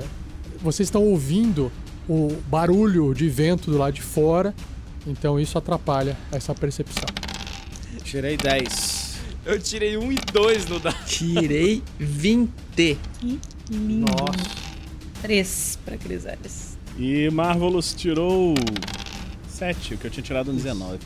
vocês 0.60 0.86
estão 0.86 1.02
ouvindo 1.02 1.72
o 2.06 2.36
barulho 2.48 3.14
de 3.14 3.30
vento 3.30 3.70
do 3.70 3.78
lado 3.78 3.94
de 3.94 4.02
fora, 4.02 4.54
então 5.06 5.40
isso 5.40 5.56
atrapalha 5.56 6.18
essa 6.30 6.54
percepção. 6.54 7.08
Tirei 8.04 8.36
10. 8.36 8.97
Eu 9.48 9.58
tirei 9.58 9.96
um 9.96 10.12
e 10.12 10.16
dois 10.30 10.66
no 10.66 10.78
dado. 10.78 11.06
Tirei 11.06 11.82
20. 11.98 12.50
Que 13.18 13.38
lindo. 13.70 14.12
Nossa. 14.12 14.50
Três 15.22 15.78
pra 15.86 15.96
Crisales. 15.96 16.76
E 16.98 17.30
Marvelous 17.30 17.94
tirou 17.94 18.54
7, 19.48 19.94
o 19.94 19.96
que 19.96 20.06
eu 20.06 20.10
tinha 20.10 20.22
tirado 20.22 20.50
um 20.50 20.54
19. 20.54 20.98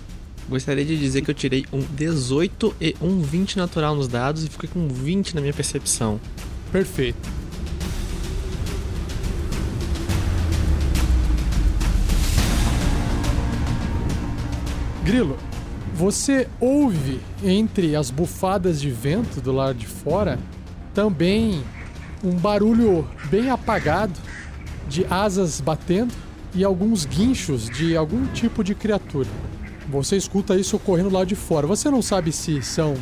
Gostaria 0.48 0.84
de 0.84 0.98
dizer 0.98 1.22
que 1.22 1.30
eu 1.30 1.34
tirei 1.36 1.64
um 1.72 1.82
18 1.82 2.74
e 2.80 2.96
um 3.00 3.22
20 3.22 3.58
natural 3.58 3.94
nos 3.94 4.08
dados 4.08 4.42
e 4.42 4.48
fiquei 4.48 4.68
com 4.68 4.88
20 4.88 5.36
na 5.36 5.40
minha 5.40 5.52
percepção. 5.54 6.20
Perfeito. 6.72 7.30
Grilo, 15.04 15.38
você 16.02 16.48
ouve 16.58 17.20
entre 17.44 17.94
as 17.94 18.10
bufadas 18.10 18.80
de 18.80 18.90
vento 18.90 19.40
do 19.40 19.52
lado 19.52 19.78
de 19.78 19.86
fora 19.86 20.36
também 20.92 21.62
um 22.24 22.32
barulho 22.32 23.08
bem 23.30 23.50
apagado 23.50 24.18
de 24.88 25.06
asas 25.08 25.60
batendo 25.60 26.12
e 26.56 26.64
alguns 26.64 27.04
guinchos 27.04 27.70
de 27.70 27.96
algum 27.96 28.26
tipo 28.32 28.64
de 28.64 28.74
criatura. 28.74 29.28
Você 29.88 30.16
escuta 30.16 30.56
isso 30.56 30.74
ocorrendo 30.74 31.08
lá 31.08 31.24
de 31.24 31.36
fora. 31.36 31.68
Você 31.68 31.88
não 31.88 32.02
sabe 32.02 32.32
se 32.32 32.60
são 32.62 32.94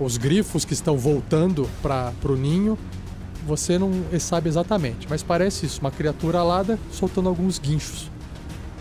os 0.00 0.16
grifos 0.16 0.64
que 0.64 0.72
estão 0.72 0.98
voltando 0.98 1.70
para 1.80 2.12
o 2.24 2.34
ninho. 2.34 2.76
Você 3.46 3.78
não 3.78 3.92
sabe 4.18 4.48
exatamente, 4.48 5.06
mas 5.08 5.22
parece 5.22 5.66
isso, 5.66 5.80
uma 5.80 5.92
criatura 5.92 6.40
alada 6.40 6.76
soltando 6.90 7.28
alguns 7.28 7.60
guinchos. 7.60 8.10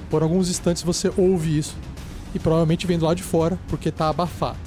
Por 0.09 0.23
alguns 0.23 0.49
instantes 0.49 0.81
você 0.81 1.13
ouve 1.15 1.59
isso 1.59 1.77
e 2.33 2.39
provavelmente 2.39 2.87
vem 2.87 2.97
do 2.97 3.05
lado 3.05 3.17
de 3.17 3.23
fora 3.23 3.57
porque 3.67 3.91
tá 3.91 4.09
abafado. 4.09 4.57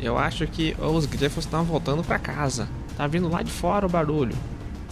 Eu 0.00 0.18
acho 0.18 0.46
que 0.46 0.76
os 0.78 1.06
grifos 1.06 1.44
estão 1.44 1.64
voltando 1.64 2.02
pra 2.04 2.18
casa. 2.18 2.68
Tá 2.96 3.06
vindo 3.06 3.28
lá 3.28 3.42
de 3.42 3.50
fora 3.50 3.86
o 3.86 3.88
barulho. 3.88 4.36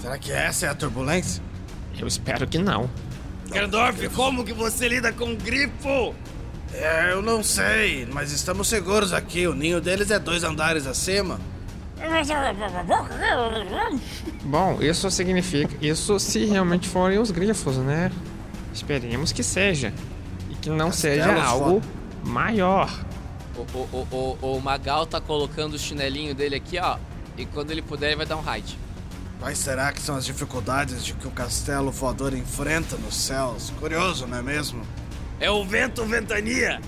Será 0.01 0.19
que 0.19 0.33
essa 0.33 0.67
é 0.67 0.69
a 0.69 0.75
turbulência? 0.75 1.43
Eu 1.99 2.07
espero 2.07 2.47
que 2.47 2.59
não. 2.59 2.89
Grandorf, 3.49 4.09
como 4.11 4.45
que 4.45 4.53
você 4.53 4.89
lida 4.89 5.13
com 5.13 5.35
grifo? 5.37 6.15
É, 6.73 7.13
eu 7.13 7.21
não 7.21 7.45
sei, 7.45 8.09
mas 8.11 8.33
estamos 8.33 8.67
seguros 8.67 9.13
aqui. 9.13 9.47
O 9.47 9.55
ninho 9.55 9.81
deles 9.81 10.11
é 10.11 10.19
dois 10.19 10.43
andares 10.43 10.87
acima. 10.87 11.39
Bom, 14.43 14.79
isso 14.81 15.11
significa. 15.11 15.77
Isso 15.81 16.19
se 16.19 16.47
realmente 16.47 16.89
forem 16.89 17.19
os 17.19 17.31
grifos, 17.31 17.77
né? 17.77 18.11
Esperemos 18.73 19.31
que 19.31 19.43
seja. 19.43 19.93
Que 20.63 20.71
não 20.71 20.91
seja 20.91 21.43
algo 21.43 21.83
maior. 22.25 22.89
O, 23.57 23.61
o, 23.77 24.07
o, 24.11 24.39
o, 24.41 24.57
o 24.57 24.61
Magal 24.61 25.05
tá 25.05 25.21
colocando 25.21 25.75
o 25.75 25.79
chinelinho 25.79 26.35
dele 26.35 26.55
aqui, 26.55 26.79
ó. 26.79 26.97
E 27.37 27.45
quando 27.45 27.71
ele 27.71 27.83
puder, 27.83 28.07
ele 28.09 28.17
vai 28.17 28.27
dar 28.27 28.37
um 28.37 28.41
raid. 28.41 28.79
Quais 29.41 29.59
será 29.59 29.93
que 29.93 30.01
são 30.01 30.15
as 30.15 30.25
dificuldades 30.25 31.05
de 31.05 31.15
que 31.15 31.27
o 31.27 31.31
castelo 31.31 31.91
voador 31.91 32.33
enfrenta 32.33 32.97
nos 32.97 33.17
céus? 33.17 33.71
Curioso, 33.81 34.25
não 34.27 34.39
é 34.39 34.43
mesmo? 34.43 34.83
É 35.41 35.51
o 35.51 35.65
vento 35.65 36.05
ventania. 36.05 36.81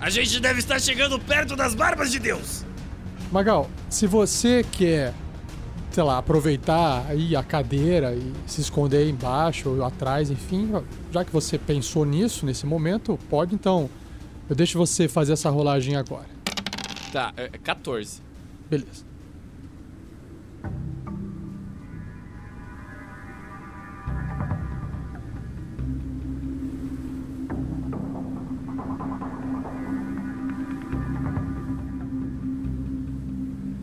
A 0.00 0.08
gente 0.08 0.40
deve 0.40 0.60
estar 0.60 0.80
chegando 0.80 1.18
perto 1.18 1.54
das 1.54 1.74
barbas 1.74 2.10
de 2.10 2.18
Deus. 2.18 2.64
Magal, 3.30 3.68
se 3.90 4.06
você 4.06 4.64
quer, 4.72 5.12
sei 5.98 6.04
lá, 6.04 6.18
aproveitar 6.18 7.06
aí 7.08 7.34
a 7.34 7.42
cadeira 7.42 8.14
e 8.14 8.32
se 8.46 8.60
esconder 8.60 9.08
embaixo 9.10 9.68
ou 9.68 9.84
atrás, 9.84 10.30
enfim, 10.30 10.70
já 11.10 11.24
que 11.24 11.32
você 11.32 11.58
pensou 11.58 12.04
nisso 12.04 12.46
nesse 12.46 12.64
momento, 12.64 13.18
pode 13.28 13.52
então. 13.52 13.90
Eu 14.48 14.54
deixo 14.54 14.78
você 14.78 15.08
fazer 15.08 15.32
essa 15.32 15.50
rolagem 15.50 15.96
agora. 15.96 16.28
Tá, 17.12 17.32
é 17.36 17.48
14. 17.48 18.22
Beleza. 18.70 19.04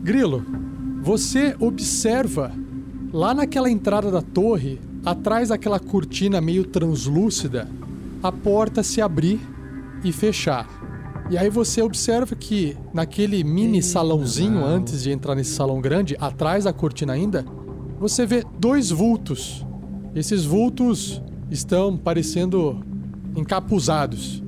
Grilo, 0.02 0.65
você 1.06 1.54
observa 1.60 2.52
lá 3.12 3.32
naquela 3.32 3.70
entrada 3.70 4.10
da 4.10 4.20
torre, 4.20 4.80
atrás 5.04 5.50
daquela 5.50 5.78
cortina 5.78 6.40
meio 6.40 6.64
translúcida, 6.64 7.70
a 8.20 8.32
porta 8.32 8.82
se 8.82 9.00
abrir 9.00 9.38
e 10.02 10.10
fechar. 10.10 10.68
E 11.30 11.38
aí 11.38 11.48
você 11.48 11.80
observa 11.80 12.34
que 12.34 12.76
naquele 12.92 13.44
mini 13.44 13.84
salãozinho, 13.84 14.64
antes 14.64 15.04
de 15.04 15.12
entrar 15.12 15.36
nesse 15.36 15.52
salão 15.52 15.80
grande, 15.80 16.16
atrás 16.18 16.64
da 16.64 16.72
cortina 16.72 17.12
ainda, 17.12 17.46
você 18.00 18.26
vê 18.26 18.42
dois 18.58 18.90
vultos. 18.90 19.64
Esses 20.12 20.44
vultos 20.44 21.22
estão 21.48 21.96
parecendo 21.96 22.84
encapuzados. 23.36 24.42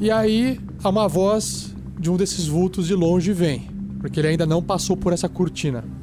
E 0.00 0.12
aí 0.12 0.60
uma 0.84 1.08
voz 1.08 1.74
de 1.98 2.08
um 2.08 2.16
desses 2.16 2.46
vultos 2.46 2.86
de 2.86 2.94
longe 2.94 3.32
vem, 3.32 3.68
porque 3.98 4.20
ele 4.20 4.28
ainda 4.28 4.46
não 4.46 4.62
passou 4.62 4.96
por 4.96 5.12
essa 5.12 5.28
cortina. 5.28 5.93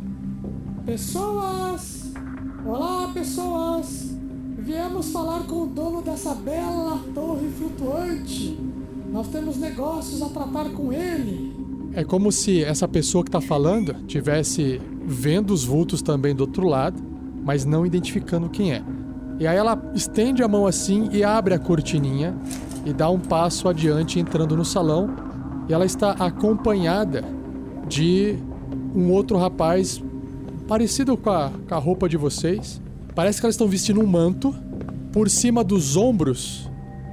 Pessoas! 0.85 2.11
Olá, 2.65 3.07
pessoas! 3.13 4.15
Viemos 4.57 5.11
falar 5.11 5.41
com 5.41 5.63
o 5.63 5.67
dono 5.67 6.01
dessa 6.01 6.33
bela 6.33 6.99
torre 7.13 7.47
flutuante. 7.49 8.57
Nós 9.11 9.27
temos 9.27 9.57
negócios 9.57 10.23
a 10.23 10.29
tratar 10.29 10.69
com 10.71 10.91
ele. 10.91 11.53
É 11.93 12.03
como 12.03 12.31
se 12.31 12.63
essa 12.63 12.87
pessoa 12.87 13.23
que 13.23 13.29
tá 13.29 13.39
falando 13.39 13.93
tivesse 14.07 14.81
vendo 15.05 15.51
os 15.51 15.63
vultos 15.63 16.01
também 16.01 16.33
do 16.33 16.41
outro 16.41 16.67
lado, 16.67 16.99
mas 17.43 17.63
não 17.63 17.85
identificando 17.85 18.49
quem 18.49 18.73
é. 18.73 18.83
E 19.39 19.45
aí 19.45 19.57
ela 19.57 19.79
estende 19.93 20.41
a 20.41 20.47
mão 20.47 20.65
assim 20.65 21.09
e 21.11 21.23
abre 21.23 21.53
a 21.53 21.59
cortininha 21.59 22.35
e 22.85 22.91
dá 22.91 23.07
um 23.07 23.19
passo 23.19 23.69
adiante 23.69 24.19
entrando 24.19 24.57
no 24.57 24.65
salão. 24.65 25.09
E 25.69 25.73
ela 25.73 25.85
está 25.85 26.13
acompanhada 26.13 27.23
de 27.87 28.35
um 28.95 29.11
outro 29.11 29.37
rapaz 29.37 30.01
parecido 30.75 31.17
com 31.17 31.29
a, 31.29 31.51
com 31.67 31.75
a 31.75 31.77
roupa 31.77 32.07
de 32.07 32.15
vocês. 32.15 32.81
Parece 33.13 33.41
que 33.41 33.45
elas 33.45 33.55
estão 33.55 33.67
vestindo 33.67 33.99
um 33.99 34.07
manto. 34.07 34.55
Por 35.11 35.29
cima 35.29 35.65
dos 35.65 35.97
ombros, 35.97 36.71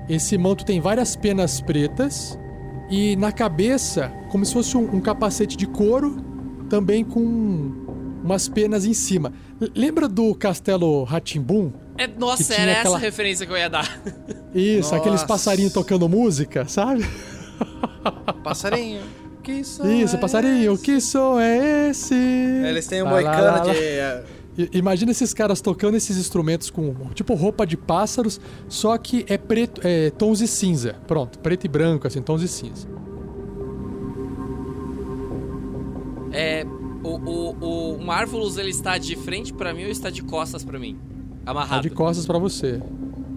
esse 0.09 0.39
manto 0.39 0.65
tem 0.65 0.81
várias 0.81 1.17
penas 1.17 1.61
pretas. 1.61 2.39
E 2.89 3.17
na 3.17 3.33
cabeça, 3.33 4.13
como 4.31 4.47
se 4.47 4.53
fosse 4.53 4.77
um, 4.77 4.95
um 4.95 5.01
capacete 5.01 5.57
de 5.57 5.67
couro, 5.67 6.23
também 6.71 7.03
com 7.05 7.21
umas 8.23 8.49
penas 8.49 8.85
em 8.85 8.95
cima. 8.95 9.33
L- 9.61 9.73
Lembra 9.75 10.07
do 10.09 10.33
castelo 10.37 11.03
Ratimbum? 11.03 11.73
É, 11.97 12.07
nossa, 12.07 12.55
era 12.55 12.71
aquela- 12.79 12.95
essa 12.95 13.05
referência 13.05 13.45
que 13.45 13.51
eu 13.53 13.57
ia 13.57 13.69
dar. 13.69 14.01
Isso, 14.55 14.95
aqueles 14.95 15.15
Nossa. 15.23 15.27
passarinhos 15.27 15.73
tocando 15.73 16.09
música, 16.09 16.65
sabe? 16.69 17.05
Passarinho. 18.45 19.01
Que 19.49 19.65
som 19.65 19.87
Isso, 19.87 20.15
é 20.15 20.19
passarinho, 20.19 20.77
que 20.77 21.01
som 21.01 21.41
é 21.41 21.89
esse? 21.89 22.15
Eles 22.15 22.87
têm 22.87 23.03
um 23.03 23.09
moicano 23.09 23.73
de. 23.73 24.69
Imagina 24.77 25.11
esses 25.11 25.33
caras 25.33 25.63
tocando 25.63 25.97
esses 25.97 26.19
instrumentos 26.19 26.69
com 26.69 26.93
tipo 27.15 27.33
roupa 27.33 27.67
de 27.67 27.75
pássaros, 27.75 28.39
só 28.69 28.99
que 28.99 29.25
é 29.27 29.39
preto, 29.39 29.81
é 29.83 30.11
tons 30.11 30.41
de 30.41 30.47
cinza. 30.47 30.97
Pronto, 31.07 31.39
preto 31.39 31.65
e 31.65 31.69
branco, 31.69 32.07
assim, 32.07 32.21
tons 32.21 32.43
de 32.43 32.49
cinza. 32.49 32.87
É. 36.31 36.67
O, 37.03 37.09
o, 37.09 37.95
o 37.95 38.05
Marvelous, 38.05 38.59
ele 38.59 38.71
está 38.71 38.99
de 38.99 39.17
frente 39.17 39.55
pra 39.55 39.73
mim 39.73 39.85
ou 39.85 39.91
está 39.91 40.11
de 40.11 40.23
costas 40.23 40.63
pra 40.63 40.79
mim? 40.79 40.99
Amarrado. 41.47 41.81
de 41.81 41.91
costas 41.91 42.27
pra 42.27 42.39
você. 42.39 42.83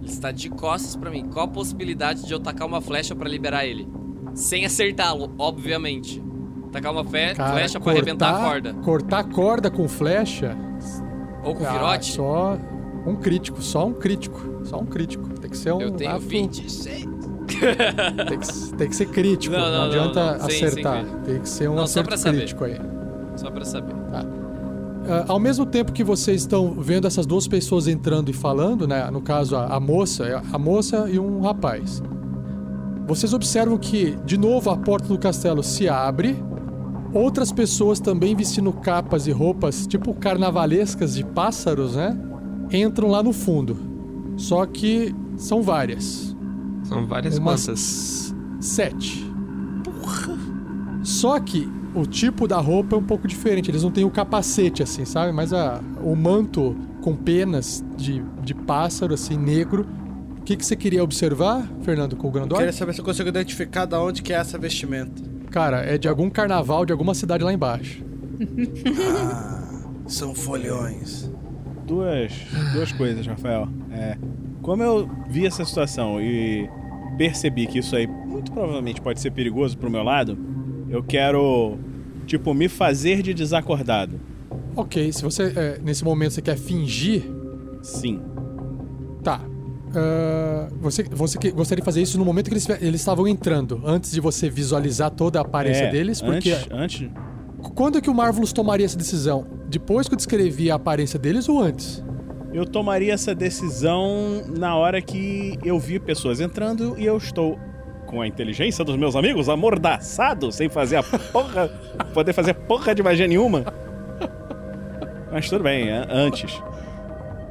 Ele 0.02 0.12
está 0.12 0.30
de 0.34 0.50
costas 0.50 0.98
pra 0.98 1.10
mim. 1.10 1.30
Qual 1.30 1.46
a 1.46 1.48
possibilidade 1.48 2.26
de 2.26 2.34
eu 2.34 2.40
tacar 2.40 2.68
uma 2.68 2.82
flecha 2.82 3.16
pra 3.16 3.30
liberar 3.30 3.66
ele? 3.66 3.88
Sem 4.34 4.66
acertá-lo, 4.66 5.32
obviamente. 5.38 6.22
Tacar 6.72 6.92
uma 6.94 7.04
fe- 7.04 7.34
Cara, 7.36 7.52
flecha 7.54 7.80
pra 7.80 7.92
arrebentar 7.92 8.34
a 8.36 8.50
corda. 8.50 8.74
Cortar 8.76 9.20
a 9.20 9.24
corda 9.24 9.70
com 9.70 9.88
flecha. 9.90 10.56
Ou 11.44 11.54
com 11.56 11.66
ah, 11.66 11.72
virote. 11.72 12.14
Só 12.14 12.58
um 13.06 13.16
crítico, 13.16 13.62
só 13.62 13.86
um 13.88 13.94
crítico. 13.94 14.40
Só 14.64 14.78
um 14.80 14.86
crítico. 14.86 15.28
Tem 15.40 15.50
que 15.50 15.58
ser 15.58 15.74
um. 15.74 15.82
Eu 15.82 15.92
tenho 15.92 16.12
ato- 16.12 16.22
26. 16.22 17.06
Tem 17.48 18.40
que, 18.40 18.76
tem 18.78 18.90
que 18.90 18.96
ser 18.96 19.06
crítico. 19.08 19.54
Não, 19.56 19.62
Não, 19.62 19.72
não, 19.72 19.78
não, 19.80 19.86
adianta 19.88 20.38
não. 20.38 20.50
Sem 20.50 20.64
acertar. 20.66 21.00
crítico. 21.04 21.20
tem 21.26 21.40
que 21.42 21.50
ser 21.50 21.68
um 21.70 21.76
Não, 21.76 21.88
só 21.88 22.00
acerto 22.00 22.18
saber. 22.18 22.38
crítico 22.38 22.64
aí. 22.64 22.78
Só 23.36 23.52
pra 23.52 23.66
saber. 23.66 23.94
Ah, 24.14 25.26
ao 25.28 25.40
mesmo 25.40 25.66
tempo 25.66 25.92
que 25.92 26.04
vocês 26.04 26.42
estão 26.42 26.76
vendo 26.80 27.08
essas 27.08 27.26
duas 27.26 27.48
pessoas 27.48 27.88
entrando 27.88 28.30
e 28.30 28.34
falando, 28.34 28.88
né? 28.88 29.10
No 29.12 29.22
caso, 29.22 29.56
a, 29.58 29.66
a 29.66 29.80
moça, 29.80 30.42
a 30.54 30.58
moça 30.60 31.10
e 31.10 31.20
um 31.20 31.42
rapaz. 31.42 32.02
Vocês 33.08 33.34
observam 33.34 33.78
que, 33.78 34.18
de 34.26 34.38
novo, 34.38 34.70
a 34.70 34.78
porta 34.78 35.08
do 35.08 35.18
castelo 35.18 35.64
se 35.64 35.90
abre. 35.90 36.42
Outras 37.14 37.52
pessoas 37.52 38.00
também 38.00 38.36
vestindo 38.36 38.72
capas 38.72 39.28
e 39.28 39.32
roupas, 39.32 39.86
tipo 39.86 40.14
carnavalescas 40.14 41.16
de 41.16 41.26
pássaros, 41.26 41.96
né? 41.96 42.18
Entram 42.72 43.10
lá 43.10 43.22
no 43.22 43.34
fundo. 43.34 43.78
Só 44.38 44.66
que 44.66 45.14
são 45.36 45.62
várias. 45.62 46.36
São 46.84 47.06
várias 47.06 47.38
Umas 47.38 47.66
quantas? 47.66 48.36
Sete. 48.60 49.30
Só 51.04 51.40
que 51.40 51.68
o 51.94 52.06
tipo 52.06 52.48
da 52.48 52.58
roupa 52.60 52.96
é 52.96 53.00
um 53.00 53.04
pouco 53.04 53.28
diferente. 53.28 53.70
Eles 53.70 53.84
não 53.84 53.92
têm 53.92 54.06
o 54.06 54.10
capacete, 54.10 54.82
assim, 54.82 55.04
sabe? 55.04 55.32
Mas 55.32 55.52
a, 55.52 55.82
o 56.04 56.16
manto 56.16 56.76
com 57.02 57.16
penas 57.16 57.84
de, 57.98 58.24
de 58.44 58.54
pássaro, 58.54 59.14
assim, 59.14 59.38
negro. 59.38 59.86
O 60.42 60.44
que, 60.44 60.58
que 60.58 60.66
você 60.66 60.76
queria 60.76 61.04
observar, 61.04 61.70
Fernando, 61.84 62.16
com 62.16 62.28
o 62.28 62.32
Grandor? 62.32 62.58
Queria 62.58 62.74
saber 62.74 62.94
se 62.94 63.00
eu 63.00 63.06
consigo 63.06 63.30
identificar 63.30 63.86
da 63.86 64.02
onde 64.02 64.24
que 64.24 64.34
é 64.34 64.38
essa 64.38 64.58
vestimenta. 64.58 65.22
Cara, 65.52 65.82
é 65.82 66.00
de 66.00 66.08
algum 66.08 66.32
carnaval 66.32 66.84
de 66.84 66.92
alguma 66.92 67.14
cidade 67.14 67.44
lá 67.44 67.54
embaixo. 67.54 68.04
Ah, 69.14 69.84
são 70.08 70.34
folhões. 70.34 71.32
Duas, 71.86 72.34
duas 72.74 72.92
coisas, 72.92 73.28
Rafael. 73.28 73.68
É, 73.92 74.18
como 74.64 74.82
eu 74.82 75.08
vi 75.30 75.46
essa 75.46 75.64
situação 75.64 76.20
e 76.20 76.68
percebi 77.20 77.68
que 77.68 77.78
isso 77.78 77.96
aí 77.96 78.08
muito 78.08 78.52
provavelmente 78.52 79.00
pode 79.00 79.22
ser 79.22 79.30
perigoso 79.32 79.78
pro 79.78 79.92
meu 79.92 80.02
lado, 80.02 80.36
eu 80.90 81.04
quero, 81.04 81.78
tipo, 82.26 82.52
me 82.56 82.68
fazer 82.68 83.22
de 83.22 83.32
desacordado. 83.32 84.20
Ok, 84.76 85.14
se 85.14 85.22
você, 85.22 85.54
é, 85.56 85.80
nesse 85.84 86.04
momento, 86.04 86.34
você 86.34 86.42
quer 86.42 86.58
fingir, 86.58 87.24
Sim. 87.82 88.22
Ah, 89.96 90.68
você, 90.80 91.04
você 91.04 91.38
que- 91.38 91.52
gostaria 91.52 91.82
de 91.82 91.86
fazer 91.86 92.02
isso 92.02 92.18
no 92.18 92.24
momento 92.26 92.48
que 92.50 92.54
eles 92.54 92.68
eles 92.82 93.02
estavam 93.02 93.28
entrando, 93.28 93.82
antes 93.86 94.12
de 94.12 94.20
você 94.22 94.50
visualizar 94.50 95.12
toda 95.12 95.40
a 95.40 95.42
aparência 95.42 95.84
É, 95.86 95.92
deles, 95.92 96.22
porque 96.22 96.52
Antes, 96.54 96.68
antes, 96.72 97.10
Quando 97.76 97.98
é 97.98 98.02
que 98.02 98.10
o 98.10 98.14
Marvelous 98.14 98.52
tomaria 98.54 98.86
essa 98.86 98.98
decisão? 98.98 99.46
Depois 99.70 100.08
que 100.08 100.14
eu 100.14 100.18
descrevi 100.18 100.72
a 100.72 100.76
aparência 100.76 101.20
deles 101.20 101.48
ou 101.50 101.60
antes? 101.62 102.04
eu 102.54 102.66
tomaria 102.66 103.14
essa 103.14 103.34
decisão 103.34 104.44
na 104.58 104.76
hora 104.76 105.02
que 105.02 105.58
eu 105.64 105.80
vi 105.80 106.00
pessoas 106.00 106.42
entrando 106.42 106.96
e 106.98 107.06
eu 107.06 107.16
estou 107.16 107.58
com 108.08 108.20
a 108.22 108.28
inteligência 108.28 108.84
dos 108.84 108.98
meus 108.98 109.16
amigos 109.16 109.48
amordaçado, 109.48 110.52
sem 110.52 110.68
fazer 110.68 110.98
a 110.98 111.04
porra, 111.04 111.70
poder 112.14 112.34
fazer 112.34 112.54
porra 112.54 112.94
de 112.94 113.02
magia 113.02 113.26
nenhuma. 113.26 113.64
Mas 115.32 115.50
tudo 115.50 115.64
bem, 115.64 115.88
é 115.88 116.06
antes. 116.10 116.62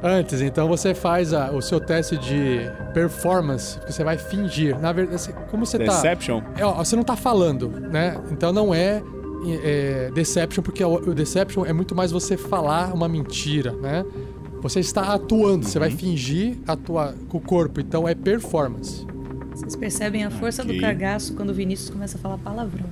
Antes, 0.03 0.41
então 0.41 0.67
você 0.67 0.95
faz 0.95 1.31
a- 1.33 1.51
o 1.51 1.61
seu 1.61 1.79
teste 1.79 2.17
de 2.17 2.61
performance, 2.93 3.79
que 3.81 3.93
você 3.93 4.03
vai 4.03 4.17
fingir. 4.17 4.79
Na 4.79 4.91
verdade, 4.91 5.21
você- 5.21 5.31
como 5.51 5.65
você 5.65 5.77
tá. 5.77 5.85
Deception? 5.93 6.41
É, 6.57 6.65
ó, 6.65 6.73
você 6.73 6.95
não 6.95 7.03
tá 7.03 7.15
falando, 7.15 7.69
né? 7.69 8.19
Então 8.31 8.51
não 8.51 8.73
é, 8.73 9.03
é, 9.63 10.09
Deception, 10.13 10.63
porque 10.63 10.83
o, 10.83 10.95
o 10.95 11.13
Deception 11.13 11.65
é 11.65 11.73
muito 11.73 11.93
mais 11.93 12.11
você 12.11 12.35
falar 12.35 12.93
uma 12.93 13.07
mentira, 13.07 13.73
né? 13.73 14.03
Você 14.63 14.79
está 14.79 15.13
atuando, 15.13 15.65
você 15.67 15.77
vai 15.77 15.89
fingir 15.91 16.57
atuar 16.67 17.13
com 17.29 17.37
o 17.37 17.41
corpo, 17.41 17.79
então 17.79 18.07
é 18.07 18.15
performance. 18.15 19.05
Vocês 19.53 19.75
percebem 19.75 20.23
a 20.23 20.31
força 20.31 20.61
Ok. 20.63 20.75
do 20.75 20.81
cagaço 20.81 21.33
quando 21.35 21.49
o 21.49 21.53
Vinícius 21.53 21.89
começa 21.91 22.17
a 22.17 22.21
falar 22.21 22.37
palavrão. 22.39 22.85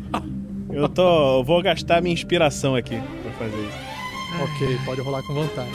Eu 0.72 0.88
tô. 0.88 1.40
eu 1.40 1.44
vou 1.44 1.62
gastar 1.62 2.02
minha 2.02 2.14
inspiração 2.14 2.76
aqui 2.76 2.98
pra 3.24 3.32
fazer 3.34 3.58
isso. 3.62 3.91
Ok, 4.40 4.80
pode 4.86 5.02
rolar 5.02 5.24
com 5.24 5.34
vantagem. 5.34 5.74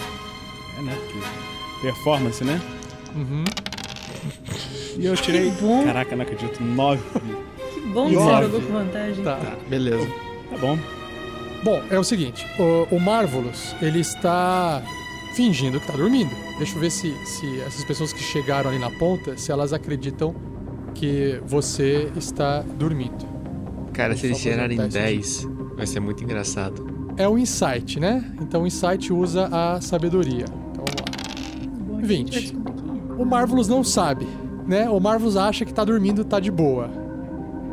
É, 0.79 0.83
né? 0.83 0.97
Porque 1.05 1.19
performance, 1.83 2.43
né? 2.43 2.61
Uhum. 3.15 3.45
E 4.99 5.07
eu 5.07 5.17
tirei. 5.17 5.51
bom. 5.53 5.85
Caraca, 5.85 6.17
não 6.17 6.23
acredito. 6.23 6.63
Nove. 6.63 7.03
Que 7.75 7.81
bom 7.81 8.09
que 8.09 8.15
você 8.15 8.43
jogou 8.43 8.61
com 8.63 8.73
vantagem. 8.73 9.25
Tá. 9.25 9.39
Beleza. 9.69 10.07
Tá 10.51 10.59
bom. 10.59 10.79
Bom, 11.63 11.83
é 11.91 11.99
o 11.99 12.05
seguinte, 12.05 12.47
o, 12.59 12.95
o 12.95 13.01
Marvelous, 13.01 13.75
ele 13.83 14.01
está 14.01 14.83
fingindo 15.35 15.81
que 15.81 15.87
tá 15.87 15.95
dormindo. 15.95 16.31
Deixa 16.59 16.77
eu 16.77 16.81
ver 16.81 16.91
se, 16.91 17.13
se 17.27 17.61
essas 17.61 17.85
pessoas 17.85 18.13
que 18.13 18.23
chegaram 18.23 18.71
ali 18.71 18.79
na 18.79 18.91
ponta, 18.91 19.37
se 19.37 19.51
elas 19.51 19.73
acreditam 19.73 20.35
que 20.95 21.41
você 21.45 22.11
está 22.17 22.61
dormindo. 22.61 23.27
Cara, 23.93 24.17
se 24.17 24.27
eles 24.27 24.39
tirarem 24.41 24.77
botar 24.77 25.11
esse 25.11 25.47
10, 25.47 25.49
vai 25.77 25.87
ser 25.87 26.01
muito 26.01 26.23
engraçado. 26.23 26.96
É 27.19 27.27
o 27.29 27.39
Insight, 27.39 27.99
né? 27.99 28.25
Então 28.41 28.63
o 28.63 28.67
Insight 28.67 29.13
usa 29.13 29.49
a 29.51 29.81
sabedoria. 29.81 30.45
Então 30.71 30.85
vamos 30.87 32.01
lá. 32.01 32.07
20. 32.07 32.57
O 33.19 33.25
Marvelous 33.25 33.69
não 33.69 33.83
sabe, 33.83 34.27
né? 34.67 34.89
O 34.91 35.01
Marvelous 35.01 35.37
acha 35.37 35.65
que 35.65 35.73
tá 35.73 35.83
dormindo, 35.83 36.25
tá 36.25 36.39
de 36.39 36.51
boa. 36.51 36.91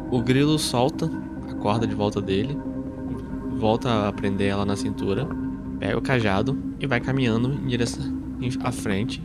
O 0.10 0.22
grilo 0.22 0.58
solta 0.58 1.12
a 1.50 1.56
corda 1.56 1.86
de 1.86 1.94
volta 1.94 2.22
dele, 2.22 2.58
volta 3.58 4.08
a 4.08 4.14
prender 4.14 4.50
ela 4.50 4.66
na 4.66 4.78
cintura, 4.78 5.28
pega 5.80 5.98
o 5.98 6.02
cajado 6.02 6.58
e 6.80 6.88
vai 6.88 7.02
caminhando 7.02 7.54
em 7.54 7.68
direção 7.68 8.14
à 8.64 8.72
frente, 8.72 9.22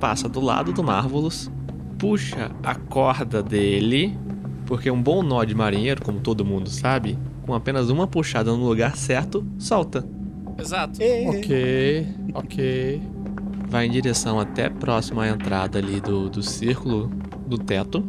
passa 0.00 0.28
do 0.28 0.40
lado 0.40 0.72
do 0.72 0.82
Marvelous, 0.82 1.50
puxa 1.98 2.50
a 2.62 2.74
corda 2.74 3.42
dele, 3.42 4.16
porque 4.64 4.90
um 4.90 5.02
bom 5.02 5.22
nó 5.22 5.44
de 5.44 5.54
marinheiro, 5.54 6.02
como 6.02 6.20
todo 6.20 6.44
mundo 6.44 6.70
sabe, 6.70 7.18
com 7.48 7.54
apenas 7.54 7.88
uma 7.88 8.06
puxada 8.06 8.52
no 8.52 8.62
lugar 8.62 8.94
certo, 8.94 9.42
solta. 9.58 10.04
Exato. 10.58 11.00
Ok, 11.28 12.06
ok. 12.34 13.02
Vai 13.70 13.86
em 13.86 13.90
direção 13.90 14.38
até 14.38 14.68
próximo 14.68 15.20
à 15.20 15.28
entrada 15.28 15.78
ali 15.78 15.98
do, 15.98 16.28
do 16.28 16.42
círculo 16.42 17.10
do 17.46 17.56
teto. 17.56 18.06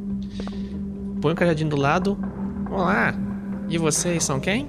Põe 1.22 1.32
o 1.32 1.36
cajadinho 1.38 1.70
do 1.70 1.78
lado. 1.78 2.18
Olá! 2.70 3.14
E 3.70 3.78
vocês 3.78 4.26
são 4.26 4.42
quem? 4.42 4.68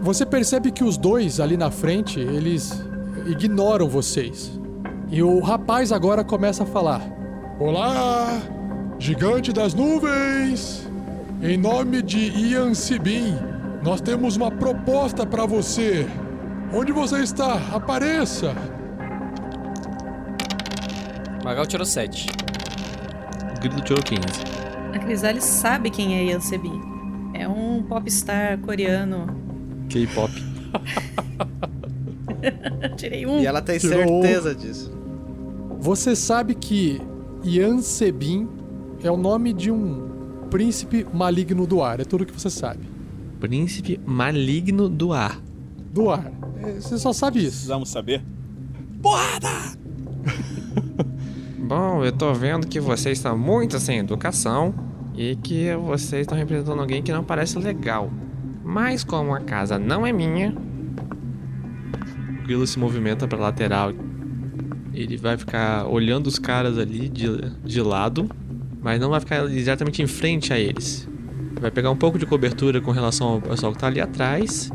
Você 0.00 0.26
percebe 0.26 0.72
que 0.72 0.82
os 0.82 0.98
dois 0.98 1.38
ali 1.38 1.56
na 1.56 1.70
frente, 1.70 2.18
eles 2.18 2.84
ignoram 3.24 3.88
vocês. 3.88 4.60
E 5.08 5.22
o 5.22 5.38
rapaz 5.38 5.92
agora 5.92 6.24
começa 6.24 6.64
a 6.64 6.66
falar. 6.66 7.02
Olá, 7.60 8.40
gigante 8.98 9.52
das 9.52 9.74
nuvens! 9.74 10.87
Em 11.40 11.56
nome 11.56 12.02
de 12.02 12.18
Ian 12.18 12.74
Sibin, 12.74 13.36
nós 13.82 14.00
temos 14.00 14.36
uma 14.36 14.50
proposta 14.50 15.24
para 15.24 15.46
você. 15.46 16.04
Onde 16.74 16.90
você 16.90 17.20
está? 17.20 17.54
Apareça! 17.72 18.54
Magal 21.44 21.64
tirou 21.64 21.86
7. 21.86 22.26
O 23.56 23.60
grilo 23.60 23.80
tirou 23.82 24.02
15. 24.02 24.20
A 24.92 24.98
Crisales 24.98 25.44
sabe 25.44 25.90
quem 25.90 26.16
é 26.16 26.24
Ian 26.24 26.40
Sebin. 26.40 26.80
É 27.34 27.46
um 27.46 27.84
popstar 27.84 28.58
coreano. 28.58 29.26
K-pop. 29.88 30.32
Tirei 32.96 33.26
um. 33.26 33.38
E 33.38 33.46
ela 33.46 33.62
tem 33.62 33.78
Tirou. 33.78 34.22
certeza 34.22 34.54
disso. 34.54 34.92
Você 35.78 36.16
sabe 36.16 36.56
que 36.56 37.00
Yan 37.44 37.80
Sebin 37.80 38.48
é 39.02 39.10
o 39.10 39.16
nome 39.16 39.52
de 39.52 39.70
um 39.70 40.08
príncipe 40.50 41.06
maligno 41.12 41.66
do 41.66 41.82
ar. 41.82 42.00
É 42.00 42.04
tudo 42.04 42.26
que 42.26 42.32
você 42.32 42.50
sabe. 42.50 42.80
Príncipe 43.40 44.00
maligno 44.04 44.88
do 44.88 45.12
ar. 45.12 45.40
Do 45.92 46.10
ar. 46.10 46.30
É, 46.62 46.72
Você 46.72 46.98
só 46.98 47.12
sabe 47.12 47.38
isso. 47.40 47.50
Precisamos 47.52 47.88
saber. 47.88 48.22
Bom, 51.58 52.04
eu 52.04 52.12
tô 52.12 52.32
vendo 52.32 52.66
que 52.66 52.80
vocês 52.80 53.18
estão 53.18 53.36
muito 53.38 53.78
sem 53.78 53.98
educação 53.98 54.74
e 55.16 55.36
que 55.36 55.74
vocês 55.76 56.22
estão 56.22 56.36
representando 56.36 56.80
alguém 56.80 57.02
que 57.02 57.12
não 57.12 57.22
parece 57.22 57.58
legal. 57.58 58.10
Mas 58.64 59.04
como 59.04 59.34
a 59.34 59.40
casa 59.40 59.78
não 59.78 60.06
é 60.06 60.12
minha, 60.12 60.54
O 62.40 62.42
grilo 62.44 62.66
se 62.66 62.78
movimenta 62.78 63.28
pra 63.28 63.38
lateral. 63.38 63.92
Ele 64.92 65.16
vai 65.16 65.36
ficar 65.36 65.86
olhando 65.86 66.26
os 66.26 66.38
caras 66.38 66.78
ali 66.78 67.08
de, 67.08 67.28
de 67.64 67.80
lado, 67.80 68.28
mas 68.80 69.00
não 69.00 69.10
vai 69.10 69.20
ficar 69.20 69.44
exatamente 69.50 70.02
em 70.02 70.06
frente 70.06 70.52
a 70.52 70.58
eles. 70.58 71.08
Vai 71.60 71.70
pegar 71.70 71.90
um 71.90 71.96
pouco 71.96 72.18
de 72.18 72.26
cobertura 72.26 72.80
com 72.80 72.90
relação 72.90 73.28
ao 73.28 73.40
pessoal 73.40 73.72
que 73.72 73.78
tá 73.78 73.88
ali 73.88 74.00
atrás, 74.00 74.70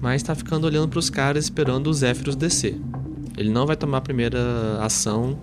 mas 0.00 0.22
tá 0.22 0.34
ficando 0.34 0.66
olhando 0.66 0.88
pros 0.88 1.10
caras 1.10 1.44
esperando 1.44 1.88
o 1.88 1.92
Zéfiros 1.92 2.36
descer. 2.36 2.80
Ele 3.36 3.50
não 3.50 3.66
vai 3.66 3.76
tomar 3.76 3.98
a 3.98 4.00
primeira 4.00 4.38
ação 4.80 5.38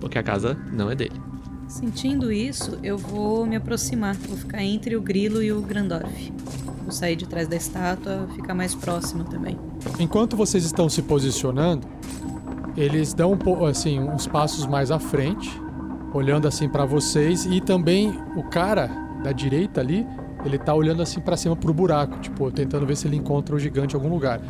porque 0.00 0.18
a 0.18 0.22
casa 0.22 0.56
não 0.72 0.90
é 0.90 0.94
dele. 0.94 1.20
Sentindo 1.68 2.32
isso, 2.32 2.78
eu 2.82 2.96
vou 2.96 3.44
me 3.44 3.56
aproximar. 3.56 4.14
Vou 4.14 4.36
ficar 4.36 4.62
entre 4.62 4.96
o 4.96 5.02
grilo 5.02 5.42
e 5.42 5.52
o 5.52 5.60
Grandorf. 5.60 6.32
Vou 6.82 6.90
sair 6.90 7.14
de 7.14 7.26
trás 7.26 7.46
da 7.46 7.56
estátua, 7.56 8.26
ficar 8.34 8.54
mais 8.54 8.74
próximo 8.74 9.24
também. 9.24 9.58
Enquanto 9.98 10.34
vocês 10.34 10.64
estão 10.64 10.88
se 10.88 11.02
posicionando, 11.02 11.86
eles 12.74 13.12
dão 13.12 13.32
um 13.32 13.36
pouco 13.36 13.66
assim 13.66 14.00
uns 14.00 14.26
passos 14.26 14.66
mais 14.66 14.90
à 14.90 14.98
frente, 14.98 15.50
olhando 16.12 16.48
assim 16.48 16.68
pra 16.68 16.84
vocês 16.84 17.44
e 17.44 17.60
também 17.60 18.18
o 18.36 18.42
cara 18.42 18.88
da 19.22 19.32
direita 19.32 19.80
ali, 19.80 20.06
ele 20.44 20.58
tá 20.58 20.74
olhando 20.74 21.02
assim 21.02 21.20
pra 21.20 21.36
cima 21.36 21.56
pro 21.56 21.72
buraco, 21.74 22.18
tipo, 22.20 22.50
tentando 22.50 22.86
ver 22.86 22.96
se 22.96 23.06
ele 23.06 23.16
encontra 23.16 23.54
o 23.54 23.58
gigante 23.58 23.94
em 23.94 23.98
algum 23.98 24.08
lugar. 24.08 24.40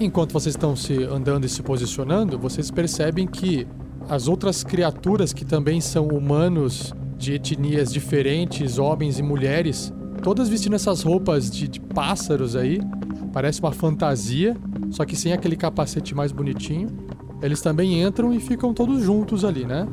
Enquanto 0.00 0.32
vocês 0.32 0.54
estão 0.54 0.74
se 0.74 1.04
andando 1.04 1.44
e 1.44 1.48
se 1.48 1.62
posicionando, 1.62 2.38
vocês 2.38 2.70
percebem 2.70 3.26
que 3.26 3.66
as 4.08 4.28
outras 4.28 4.64
criaturas 4.64 5.32
que 5.32 5.44
também 5.44 5.80
são 5.80 6.08
humanos 6.08 6.92
de 7.16 7.34
etnias 7.34 7.92
diferentes, 7.92 8.78
homens 8.78 9.18
e 9.18 9.22
mulheres, 9.22 9.92
todas 10.22 10.48
vestindo 10.48 10.74
essas 10.74 11.02
roupas 11.02 11.50
de, 11.50 11.68
de 11.68 11.80
pássaros 11.80 12.56
aí, 12.56 12.80
parece 13.32 13.60
uma 13.60 13.72
fantasia, 13.72 14.56
só 14.90 15.04
que 15.04 15.16
sem 15.16 15.32
aquele 15.32 15.56
capacete 15.56 16.14
mais 16.14 16.32
bonitinho. 16.32 16.88
Eles 17.40 17.60
também 17.60 18.02
entram 18.02 18.32
e 18.32 18.40
ficam 18.40 18.72
todos 18.72 19.02
juntos 19.02 19.44
ali, 19.44 19.64
né? 19.64 19.86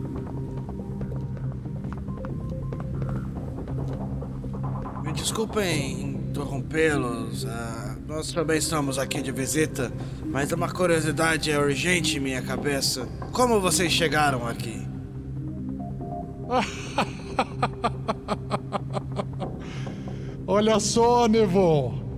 Desculpem 5.20 6.16
interrompê-los. 6.30 7.46
ah, 7.46 7.96
nós 8.08 8.32
também 8.32 8.58
estamos 8.58 8.98
aqui 8.98 9.22
de 9.22 9.32
visita, 9.32 9.92
mas 10.26 10.52
uma 10.52 10.70
curiosidade 10.70 11.52
é 11.52 11.60
urgente 11.60 12.18
em 12.18 12.20
minha 12.20 12.42
cabeça. 12.42 13.08
Como 13.34 13.60
vocês 13.60 13.92
chegaram 13.92 14.48
aqui? 14.48 14.88
Olha 20.48 20.80
só, 20.80 21.28
Nevon! 21.28 22.16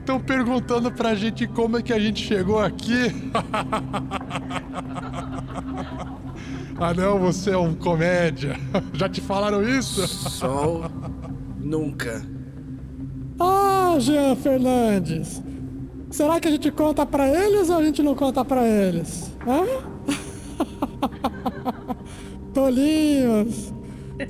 Estão 0.00 0.20
perguntando 0.26 0.90
pra 0.92 1.14
gente 1.14 1.46
como 1.46 1.78
é 1.78 1.82
que 1.82 1.92
a 1.92 1.98
gente 1.98 2.24
chegou 2.24 2.60
aqui. 2.60 3.12
ah, 6.80 6.94
não, 6.94 7.18
você 7.18 7.50
é 7.50 7.58
um 7.58 7.74
comédia. 7.74 8.58
Já 8.94 9.08
te 9.08 9.20
falaram 9.20 9.62
isso? 9.62 10.06
Sol 10.08 10.84
nunca. 11.62 12.22
Ah, 13.38 13.96
Jean 13.98 14.36
Fernandes. 14.36 15.42
Será 16.10 16.38
que 16.38 16.48
a 16.48 16.50
gente 16.50 16.70
conta 16.70 17.06
pra 17.06 17.26
eles 17.28 17.70
ou 17.70 17.78
a 17.78 17.82
gente 17.82 18.02
não 18.02 18.14
conta 18.14 18.44
pra 18.44 18.66
eles? 18.66 19.32
Hã? 19.46 19.64
Tolinhos. 22.52 23.72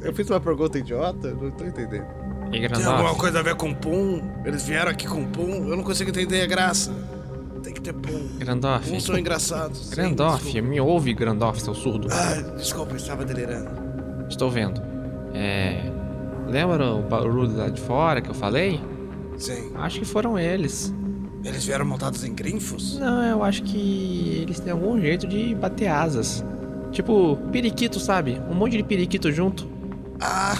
Eu 0.00 0.14
fiz 0.14 0.30
uma 0.30 0.40
pergunta 0.40 0.78
idiota? 0.78 1.34
Não 1.34 1.50
tô 1.50 1.64
entendendo. 1.64 2.06
Tem 2.50 2.84
alguma 2.84 3.14
coisa 3.14 3.40
a 3.40 3.42
ver 3.42 3.54
com 3.56 3.74
Pum? 3.74 4.20
Eles 4.44 4.66
vieram 4.66 4.90
aqui 4.90 5.06
com 5.08 5.24
Pum? 5.24 5.66
Eu 5.68 5.76
não 5.76 5.82
consigo 5.82 6.10
entender 6.10 6.42
a 6.42 6.46
graça. 6.46 6.92
Tem 7.62 7.72
que 7.72 7.80
ter 7.80 7.92
Pum. 7.94 8.28
Grandorf, 8.38 8.90
Pum 8.90 9.00
são 9.00 9.18
engraçados. 9.18 9.86
Sim, 9.88 9.96
Grandorf, 9.96 10.44
desculpa. 10.44 10.68
me 10.68 10.80
ouve, 10.80 11.14
Grandorf, 11.14 11.60
seu 11.62 11.74
surdo. 11.74 12.08
Ah, 12.10 12.34
desculpa, 12.56 12.92
eu 12.92 12.96
estava 12.96 13.24
delirando. 13.24 13.70
Estou 14.28 14.50
vendo. 14.50 14.80
É. 15.34 15.90
Lembra 16.48 16.92
o 16.92 17.02
barulho 17.02 17.56
lá 17.56 17.68
de 17.68 17.80
fora 17.80 18.20
que 18.20 18.30
eu 18.30 18.34
falei? 18.34 18.80
Sim. 19.36 19.72
Acho 19.74 20.00
que 20.00 20.04
foram 20.04 20.38
eles. 20.38 20.94
Eles 21.44 21.64
vieram 21.64 21.84
montados 21.84 22.22
em 22.22 22.34
grinfos? 22.34 22.98
Não, 22.98 23.22
eu 23.24 23.42
acho 23.42 23.62
que 23.62 24.40
eles 24.42 24.60
têm 24.60 24.72
algum 24.72 25.00
jeito 25.00 25.26
de 25.26 25.54
bater 25.54 25.88
asas. 25.88 26.44
Tipo, 26.92 27.36
periquito, 27.50 27.98
sabe? 27.98 28.40
Um 28.48 28.54
monte 28.54 28.76
de 28.76 28.82
periquito 28.82 29.30
junto. 29.32 29.70
Ah, 30.24 30.56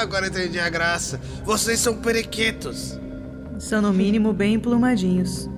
agora 0.00 0.28
entendi 0.28 0.58
a 0.58 0.70
graça. 0.70 1.20
Vocês 1.44 1.78
são 1.78 1.96
periquitos. 1.96 2.98
São 3.58 3.82
no 3.82 3.92
mínimo 3.92 4.32
bem 4.32 4.54
emplumadinhos. 4.54 5.50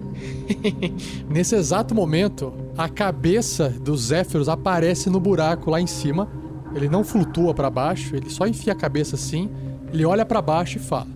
Nesse 1.31 1.55
exato 1.55 1.95
momento, 1.95 2.53
a 2.77 2.89
cabeça 2.89 3.69
do 3.69 3.97
Zéfiros 3.97 4.49
aparece 4.49 5.09
no 5.09 5.21
buraco 5.21 5.71
lá 5.71 5.81
em 5.81 5.87
cima. 5.87 6.29
Ele 6.75 6.89
não 6.89 7.05
flutua 7.05 7.55
pra 7.55 7.71
baixo, 7.71 8.17
ele 8.17 8.29
só 8.29 8.47
enfia 8.47 8.73
a 8.73 8.77
cabeça 8.77 9.15
assim, 9.15 9.49
ele 9.93 10.05
olha 10.05 10.25
pra 10.25 10.43
baixo 10.43 10.79
e 10.79 10.81
fala: 10.81 11.07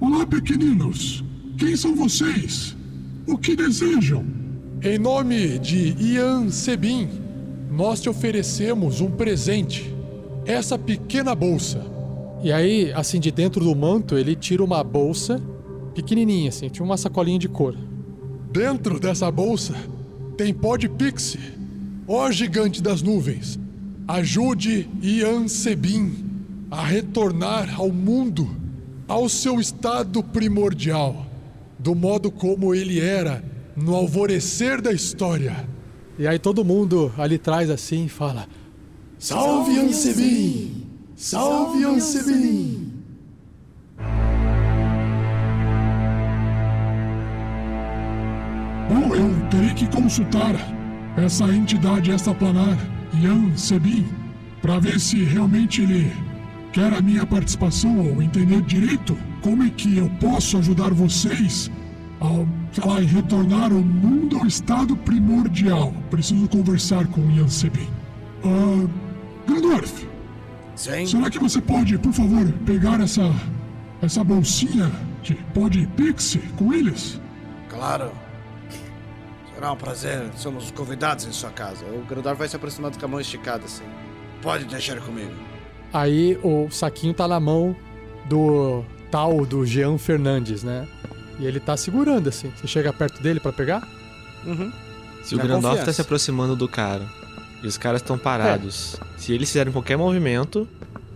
Olá, 0.00 0.24
pequeninos. 0.24 1.24
Quem 1.58 1.76
são 1.76 1.94
vocês? 1.94 2.76
O 3.26 3.36
que 3.36 3.54
desejam? 3.54 4.24
Em 4.82 4.98
nome 4.98 5.58
de 5.58 5.94
Ian 5.98 6.48
Sebin, 6.48 7.08
nós 7.70 8.00
te 8.00 8.08
oferecemos 8.08 9.00
um 9.00 9.10
presente. 9.10 9.94
Essa 10.46 10.78
pequena 10.78 11.34
bolsa. 11.34 11.84
E 12.42 12.50
aí, 12.50 12.90
assim, 12.94 13.20
de 13.20 13.30
dentro 13.30 13.62
do 13.62 13.76
manto, 13.76 14.16
ele 14.16 14.34
tira 14.34 14.64
uma 14.64 14.82
bolsa 14.82 15.38
pequenininha, 15.94 16.48
assim, 16.48 16.68
tinha 16.70 16.84
uma 16.84 16.96
sacolinha 16.96 17.38
de 17.38 17.48
couro. 17.48 17.76
Dentro 18.50 18.98
dessa 18.98 19.30
bolsa 19.30 19.74
tem 20.36 20.54
pó 20.54 20.76
de 20.76 20.88
pixie. 20.88 21.38
Ó 22.08 22.30
gigante 22.30 22.82
das 22.82 23.02
nuvens, 23.02 23.60
ajude 24.12 24.88
Ian 25.02 25.48
Sebin 25.48 26.12
a 26.70 26.84
retornar 26.84 27.74
ao 27.78 27.90
mundo, 27.90 28.48
ao 29.06 29.28
seu 29.28 29.60
estado 29.60 30.22
primordial, 30.22 31.26
do 31.78 31.94
modo 31.94 32.30
como 32.30 32.74
ele 32.74 33.00
era 33.00 33.42
no 33.76 33.94
alvorecer 33.94 34.80
da 34.80 34.92
história. 34.92 35.68
E 36.18 36.26
aí 36.26 36.38
todo 36.38 36.64
mundo 36.64 37.12
ali 37.16 37.36
atrás 37.36 37.70
assim 37.70 38.08
fala: 38.08 38.46
Salve 39.18 39.72
Ian 39.72 39.92
Sebin! 39.92 40.86
Salve 41.16 41.80
Ian 41.80 42.00
Sebin! 42.00 42.92
Bom, 48.88 49.14
eu 49.14 49.48
terei 49.50 49.74
que 49.74 49.86
consultar 49.86 50.54
essa 51.16 51.44
entidade 51.44 52.10
extraplanar, 52.10 52.76
Yan 53.14 53.56
Sebin, 53.56 54.06
para 54.62 54.78
ver 54.78 55.00
se 55.00 55.24
realmente 55.24 55.82
ele 55.82 56.12
quer 56.72 56.92
a 56.92 57.00
minha 57.00 57.26
participação 57.26 57.98
ou 57.98 58.22
entender 58.22 58.60
direito 58.62 59.16
como 59.42 59.62
é 59.64 59.70
que 59.70 59.98
eu 59.98 60.08
posso 60.20 60.58
ajudar 60.58 60.90
vocês 60.90 61.70
a, 62.20 62.86
lá, 62.86 63.00
retornar 63.00 63.72
o 63.72 63.82
mundo 63.82 64.38
ao 64.38 64.46
estado 64.46 64.96
primordial. 64.96 65.92
Preciso 66.10 66.48
conversar 66.48 67.06
com 67.08 67.20
Yan 67.30 67.48
Sebin. 67.48 67.88
Ah, 68.44 68.88
Grandorf, 69.46 70.06
Sim. 70.76 71.06
será 71.06 71.30
que 71.30 71.38
você 71.38 71.60
pode, 71.60 71.98
por 71.98 72.12
favor, 72.12 72.46
pegar 72.64 73.00
essa 73.00 73.34
essa 74.02 74.24
bolsinha 74.24 74.90
de 75.22 75.34
pó 75.52 75.68
de 75.68 75.86
pixie 75.88 76.40
com 76.56 76.72
eles? 76.72 77.20
Claro. 77.68 78.10
Será 79.60 79.72
um 79.72 79.76
prazer. 79.76 80.22
Somos 80.36 80.70
convidados 80.70 81.26
em 81.26 81.32
sua 81.32 81.50
casa. 81.50 81.84
O 81.84 82.02
Grandor 82.08 82.34
vai 82.34 82.48
se 82.48 82.56
aproximando 82.56 82.98
com 82.98 83.04
a 83.04 83.08
mão 83.08 83.20
esticada 83.20 83.66
assim. 83.66 83.84
Pode 84.40 84.64
deixar 84.64 84.98
comigo. 85.02 85.32
Aí 85.92 86.40
o 86.42 86.70
saquinho 86.70 87.12
tá 87.12 87.28
na 87.28 87.38
mão 87.38 87.76
do 88.24 88.82
tal 89.10 89.44
do 89.44 89.66
Jean 89.66 89.98
Fernandes, 89.98 90.62
né? 90.62 90.88
E 91.38 91.44
ele 91.44 91.60
tá 91.60 91.76
segurando 91.76 92.26
assim. 92.30 92.50
Você 92.56 92.66
chega 92.66 92.90
perto 92.90 93.22
dele 93.22 93.38
pra 93.38 93.52
pegar? 93.52 93.86
Uhum. 94.46 94.72
Se 95.22 95.34
o 95.34 95.36
Na 95.36 95.44
Grandorf 95.44 95.84
tá 95.84 95.92
se 95.92 96.00
aproximando 96.00 96.56
do 96.56 96.66
cara 96.66 97.04
e 97.62 97.66
os 97.66 97.76
caras 97.76 98.00
estão 98.00 98.16
parados, 98.16 98.96
se 99.18 99.34
eles 99.34 99.50
fizerem 99.50 99.70
qualquer 99.70 99.98
movimento, 99.98 100.66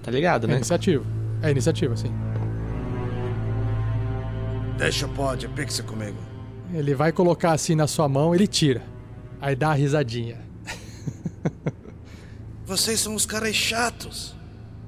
tá 0.02 0.10
ligado, 0.10 0.44
É 0.44 0.48
né? 0.48 0.56
iniciativa. 0.56 1.02
É 1.40 1.50
iniciativa, 1.50 1.96
sim. 1.96 2.12
Deixa 4.76 5.06
o 5.06 5.08
pó 5.08 5.34
de 5.34 5.48
pixie 5.48 5.82
comigo. 5.82 6.33
Ele 6.74 6.94
vai 6.94 7.12
colocar 7.12 7.52
assim 7.52 7.74
na 7.76 7.86
sua 7.86 8.08
mão, 8.08 8.34
ele 8.34 8.48
tira. 8.48 8.82
Aí 9.40 9.54
dá 9.54 9.70
a 9.70 9.74
risadinha. 9.74 10.40
Vocês 12.66 12.98
são 13.00 13.14
os 13.14 13.24
caras 13.24 13.54
chatos. 13.54 14.34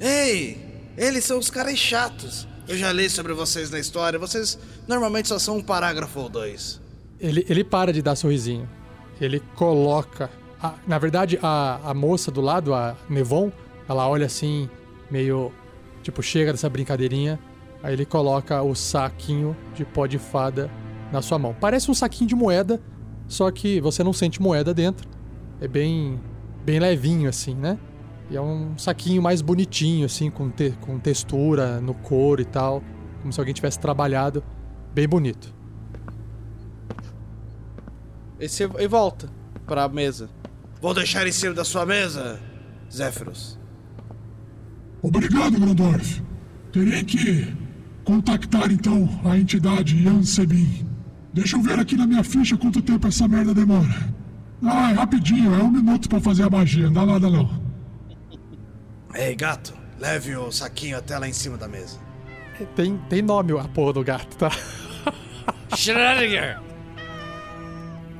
Ei! 0.00 0.58
Eles 0.96 1.24
são 1.24 1.38
os 1.38 1.50
caras 1.50 1.78
chatos. 1.78 2.48
Eu 2.66 2.76
já 2.76 2.90
li 2.90 3.08
sobre 3.08 3.32
vocês 3.32 3.70
na 3.70 3.78
história. 3.78 4.18
Vocês 4.18 4.58
normalmente 4.88 5.28
só 5.28 5.38
são 5.38 5.58
um 5.58 5.62
parágrafo 5.62 6.18
ou 6.20 6.28
dois. 6.28 6.80
Ele, 7.20 7.46
ele 7.48 7.62
para 7.62 7.92
de 7.92 8.02
dar 8.02 8.16
sorrisinho. 8.16 8.68
Ele 9.20 9.40
coloca. 9.54 10.30
a- 10.60 10.74
na 10.86 10.98
verdade, 10.98 11.38
a, 11.42 11.80
a 11.84 11.94
moça 11.94 12.30
do 12.30 12.40
lado, 12.40 12.74
a 12.74 12.96
Nevon, 13.08 13.52
ela 13.88 14.08
olha 14.08 14.26
assim, 14.26 14.68
meio. 15.10 15.52
Tipo, 16.02 16.22
chega 16.22 16.50
dessa 16.52 16.68
brincadeirinha. 16.68 17.38
Aí 17.82 17.92
ele 17.92 18.06
coloca 18.06 18.62
o 18.62 18.74
saquinho 18.74 19.56
de 19.74 19.84
pó 19.84 20.06
de 20.06 20.18
fada 20.18 20.70
na 21.12 21.22
sua 21.22 21.38
mão. 21.38 21.54
Parece 21.60 21.90
um 21.90 21.94
saquinho 21.94 22.28
de 22.28 22.34
moeda, 22.34 22.80
só 23.26 23.50
que 23.50 23.80
você 23.80 24.02
não 24.04 24.12
sente 24.12 24.40
moeda 24.40 24.72
dentro. 24.74 25.08
É 25.60 25.66
bem. 25.68 26.20
bem 26.64 26.78
levinho, 26.78 27.28
assim, 27.28 27.54
né? 27.54 27.78
E 28.30 28.36
é 28.36 28.40
um 28.40 28.76
saquinho 28.76 29.22
mais 29.22 29.40
bonitinho, 29.40 30.04
assim, 30.06 30.30
com, 30.30 30.50
te- 30.50 30.74
com 30.80 30.98
textura 30.98 31.80
no 31.80 31.94
couro 31.94 32.40
e 32.42 32.44
tal. 32.44 32.82
Como 33.20 33.32
se 33.32 33.40
alguém 33.40 33.54
tivesse 33.54 33.78
trabalhado. 33.78 34.42
Bem 34.94 35.08
bonito. 35.08 35.54
E, 38.38 38.48
se, 38.48 38.64
e 38.78 38.86
volta 38.88 39.28
pra 39.66 39.88
mesa. 39.88 40.28
Vou 40.80 40.92
deixar 40.92 41.26
em 41.26 41.32
cima 41.32 41.54
da 41.54 41.64
sua 41.64 41.86
mesa, 41.86 42.38
Zéfiros. 42.92 43.58
Obrigado, 45.02 45.58
Grandorf. 45.58 46.22
Terei 46.72 47.02
que 47.04 47.54
contactar 48.04 48.70
então 48.70 49.08
a 49.24 49.38
entidade 49.38 50.04
Yan 50.04 50.22
Sebin. 50.22 50.86
Deixa 51.36 51.54
eu 51.54 51.60
ver 51.60 51.78
aqui 51.78 51.98
na 51.98 52.06
minha 52.06 52.24
ficha 52.24 52.56
quanto 52.56 52.80
tempo 52.80 53.06
essa 53.06 53.28
merda 53.28 53.52
demora. 53.52 54.10
Ah, 54.64 54.90
é 54.90 54.94
rapidinho, 54.94 55.54
é 55.54 55.62
um 55.62 55.70
minuto 55.70 56.08
pra 56.08 56.18
fazer 56.18 56.44
a 56.44 56.48
magia, 56.48 56.86
não 56.86 56.94
dá 56.94 57.04
nada 57.04 57.28
não. 57.28 57.62
Ei, 59.14 59.36
gato, 59.36 59.74
leve 60.00 60.34
o 60.34 60.50
saquinho 60.50 60.96
até 60.96 61.18
lá 61.18 61.28
em 61.28 61.34
cima 61.34 61.58
da 61.58 61.68
mesa. 61.68 61.98
Tem, 62.74 62.96
tem 63.10 63.20
nome 63.20 63.52
a 63.52 63.64
porra 63.64 63.92
do 63.92 64.02
gato, 64.02 64.34
tá? 64.38 64.50
Schrödinger! 65.76 66.58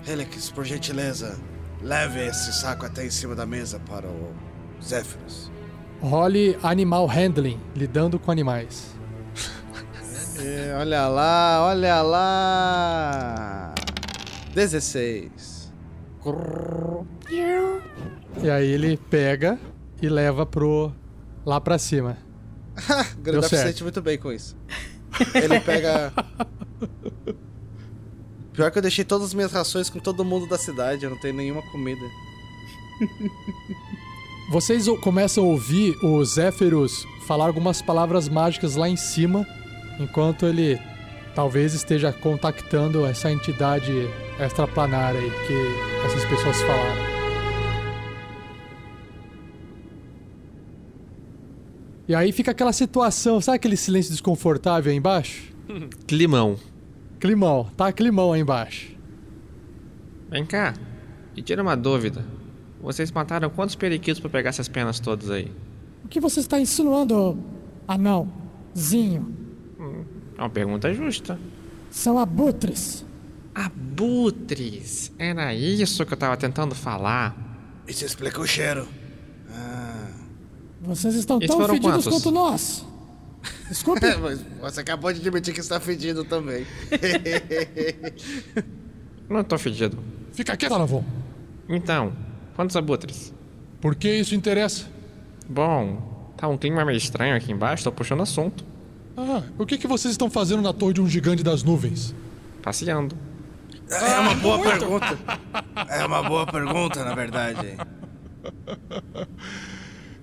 Helix, 0.06 0.50
por 0.50 0.66
gentileza, 0.66 1.40
leve 1.80 2.20
esse 2.20 2.52
saco 2.52 2.84
até 2.84 3.06
em 3.06 3.10
cima 3.10 3.34
da 3.34 3.46
mesa 3.46 3.80
para 3.80 4.06
o 4.06 4.34
Zéfiros. 4.84 5.50
Role 6.02 6.58
Animal 6.62 7.06
Handling, 7.06 7.58
lidando 7.74 8.18
com 8.18 8.30
animais. 8.30 8.94
É, 10.46 10.76
olha 10.78 11.08
lá, 11.08 11.66
olha 11.66 12.02
lá. 12.02 13.74
16. 14.54 15.72
E 18.40 18.48
aí 18.48 18.70
ele 18.70 18.96
pega 18.96 19.58
e 20.00 20.08
leva 20.08 20.46
pro. 20.46 20.92
lá 21.44 21.60
pra 21.60 21.78
cima. 21.78 22.16
Grandorf 23.18 23.48
se 23.48 23.60
sente 23.60 23.82
muito 23.82 24.00
bem 24.00 24.16
com 24.18 24.32
isso. 24.32 24.56
Ele 25.34 25.58
pega. 25.58 26.12
Pior 28.52 28.70
que 28.70 28.78
eu 28.78 28.82
deixei 28.82 29.04
todas 29.04 29.26
as 29.26 29.34
minhas 29.34 29.50
rações 29.50 29.90
com 29.90 29.98
todo 29.98 30.24
mundo 30.24 30.46
da 30.46 30.56
cidade, 30.56 31.02
eu 31.04 31.10
não 31.10 31.18
tenho 31.18 31.34
nenhuma 31.34 31.62
comida. 31.72 32.06
Vocês 34.48 34.86
começam 35.02 35.42
a 35.42 35.48
ouvir 35.48 35.96
o 36.04 36.24
Zéferos 36.24 37.04
falar 37.26 37.46
algumas 37.46 37.82
palavras 37.82 38.28
mágicas 38.28 38.76
lá 38.76 38.88
em 38.88 38.96
cima, 38.96 39.44
enquanto 39.98 40.46
ele 40.46 40.78
talvez 41.34 41.74
esteja 41.74 42.12
contactando 42.12 43.04
essa 43.04 43.30
entidade 43.30 43.92
extraplanar 44.40 45.14
aí 45.14 45.30
que 45.46 46.06
essas 46.06 46.24
pessoas 46.24 46.60
falaram. 46.62 47.16
E 52.08 52.14
aí 52.14 52.30
fica 52.30 52.52
aquela 52.52 52.72
situação, 52.72 53.40
sabe 53.40 53.56
aquele 53.56 53.76
silêncio 53.76 54.12
desconfortável 54.12 54.92
aí 54.92 54.96
embaixo? 54.96 55.52
Climão. 56.06 56.56
Climão, 57.18 57.64
tá 57.76 57.92
climão 57.92 58.32
aí 58.32 58.40
embaixo. 58.40 58.94
Vem 60.30 60.44
cá, 60.44 60.74
me 61.34 61.42
tira 61.42 61.62
uma 61.62 61.76
dúvida. 61.76 62.24
Vocês 62.80 63.10
mataram 63.10 63.50
quantos 63.50 63.74
periquitos 63.74 64.20
pra 64.20 64.30
pegar 64.30 64.50
essas 64.50 64.68
penas 64.68 65.00
todas 65.00 65.30
aí? 65.30 65.50
O 66.04 66.08
que 66.08 66.20
você 66.20 66.40
está 66.40 66.60
insinuando, 66.60 67.38
anãozinho? 67.88 69.45
É 70.36 70.42
uma 70.42 70.50
pergunta 70.50 70.92
justa. 70.92 71.38
São 71.90 72.18
abutres. 72.18 73.04
Abutres! 73.54 75.12
Era 75.18 75.54
isso 75.54 76.04
que 76.04 76.12
eu 76.12 76.18
tava 76.18 76.36
tentando 76.36 76.74
falar. 76.74 77.34
Isso 77.88 78.04
explica 78.04 78.40
o 78.40 78.46
cheiro. 78.46 78.86
Vocês 80.80 81.14
estão 81.14 81.38
Esses 81.38 81.56
tão 81.56 81.66
fedidos 81.66 82.04
quantos? 82.04 82.06
quanto 82.06 82.30
nós. 82.30 82.84
Desculpe. 83.68 84.06
Mas 84.20 84.40
você 84.60 84.80
acabou 84.80 85.12
de 85.12 85.20
admitir 85.20 85.54
que 85.54 85.60
está 85.60 85.80
fedido 85.80 86.24
também. 86.24 86.66
Não 89.28 89.42
tô 89.42 89.58
fedido. 89.58 89.98
Fica 90.32 90.56
quieto, 90.56 90.72
Lavon. 90.72 91.04
Então, 91.68 92.12
quantos 92.54 92.76
abutres? 92.76 93.32
Por 93.80 93.96
que 93.96 94.08
isso 94.08 94.34
interessa? 94.34 94.86
Bom, 95.48 96.32
tá 96.36 96.46
um 96.46 96.56
clima 96.56 96.84
meio 96.84 96.98
estranho 96.98 97.36
aqui 97.36 97.52
embaixo, 97.52 97.84
tô 97.84 97.90
puxando 97.90 98.22
assunto. 98.22 98.64
Ah, 99.16 99.42
o 99.58 99.64
que, 99.64 99.78
que 99.78 99.86
vocês 99.86 100.12
estão 100.12 100.28
fazendo 100.28 100.62
na 100.62 100.72
torre 100.72 100.92
de 100.94 101.00
um 101.00 101.08
gigante 101.08 101.42
das 101.42 101.62
nuvens? 101.62 102.14
Passeando. 102.62 103.16
É 103.88 104.18
uma 104.18 104.34
boa 104.34 104.58
pergunta. 104.58 105.18
É 105.88 106.04
uma 106.04 106.22
boa 106.22 106.46
pergunta, 106.46 107.04
na 107.04 107.14
verdade. 107.14 107.76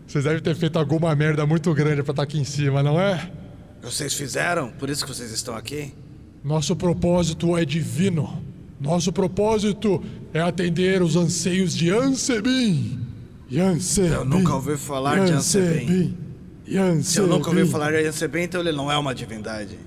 Vocês 0.06 0.26
devem 0.26 0.42
ter 0.44 0.56
feito 0.56 0.78
alguma 0.78 1.16
merda 1.16 1.44
muito 1.44 1.74
grande 1.74 2.04
pra 2.04 2.12
estar 2.12 2.22
aqui 2.22 2.38
em 2.40 2.44
cima, 2.44 2.84
não 2.84 3.00
é? 3.00 3.32
Vocês 3.82 4.14
fizeram? 4.14 4.70
Por 4.70 4.88
isso 4.88 5.04
que 5.04 5.12
vocês 5.12 5.32
estão 5.32 5.56
aqui? 5.56 5.92
Nosso 6.44 6.76
propósito 6.76 7.58
é 7.58 7.66
divino. 7.66 8.44
Nosso 8.80 9.12
propósito 9.12 10.04
é 10.32 10.40
atender 10.40 11.02
os 11.02 11.16
anseios 11.16 11.74
de 11.76 11.90
Ansebin. 11.90 13.00
Yansebin. 13.52 14.14
Eu 14.14 14.26
nunca 14.26 14.54
ouvi 14.54 14.78
falar 14.78 15.26
de 15.26 15.32
Ansebin. 15.32 16.16
Yansebin. 16.74 17.04
Se 17.04 17.20
eu 17.20 17.28
nunca 17.28 17.50
ouvi 17.50 17.66
falar 17.68 17.92
de 17.92 18.08
Ansebin, 18.08 18.42
então 18.44 18.62
ele 18.62 18.72
não 18.72 18.92
é 18.92 18.98
uma 18.98 19.14
divindade. 19.14 19.78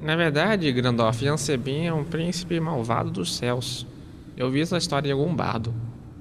Na 0.00 0.16
verdade, 0.16 0.70
Grandorf, 0.72 1.24
Yansebin 1.24 1.86
é 1.86 1.92
um 1.94 2.04
príncipe 2.04 2.58
malvado 2.58 3.10
dos 3.10 3.36
céus. 3.36 3.86
Eu 4.36 4.50
vi 4.50 4.60
essa 4.60 4.76
história 4.76 5.08
em 5.08 5.12
algum 5.12 5.34
bardo. 5.34 5.72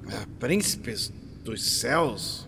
É, 0.10 0.20
príncipes 0.40 1.12
dos 1.44 1.64
céus? 1.80 2.48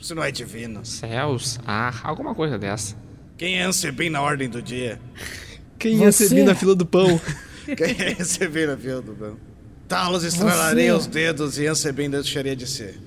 Isso 0.00 0.14
não 0.14 0.22
é 0.22 0.30
divino. 0.30 0.84
Céus? 0.84 1.58
Ah, 1.66 1.92
alguma 2.02 2.34
coisa 2.34 2.58
dessa. 2.58 2.96
Quem 3.36 3.58
é 3.58 3.62
Ansebin 3.64 4.10
na 4.10 4.22
ordem 4.22 4.48
do 4.48 4.62
dia? 4.62 5.00
Quem 5.78 5.98
Você- 5.98 6.28
servir 6.28 6.44
na 6.44 6.54
fila 6.54 6.74
do 6.74 6.86
pão? 6.86 7.20
Quem 7.76 7.96
é 8.06 8.16
Ansebin 8.20 8.66
na 8.66 8.76
fila 8.76 9.02
do 9.02 9.12
pão? 9.12 9.36
Talos 9.88 10.24
estralarei 10.24 10.86
Você- 10.86 10.92
os 10.92 11.06
dedos 11.06 11.58
e 11.58 11.66
Ansebin 11.66 12.08
deixaria 12.08 12.54
de 12.56 12.66
ser. 12.66 12.98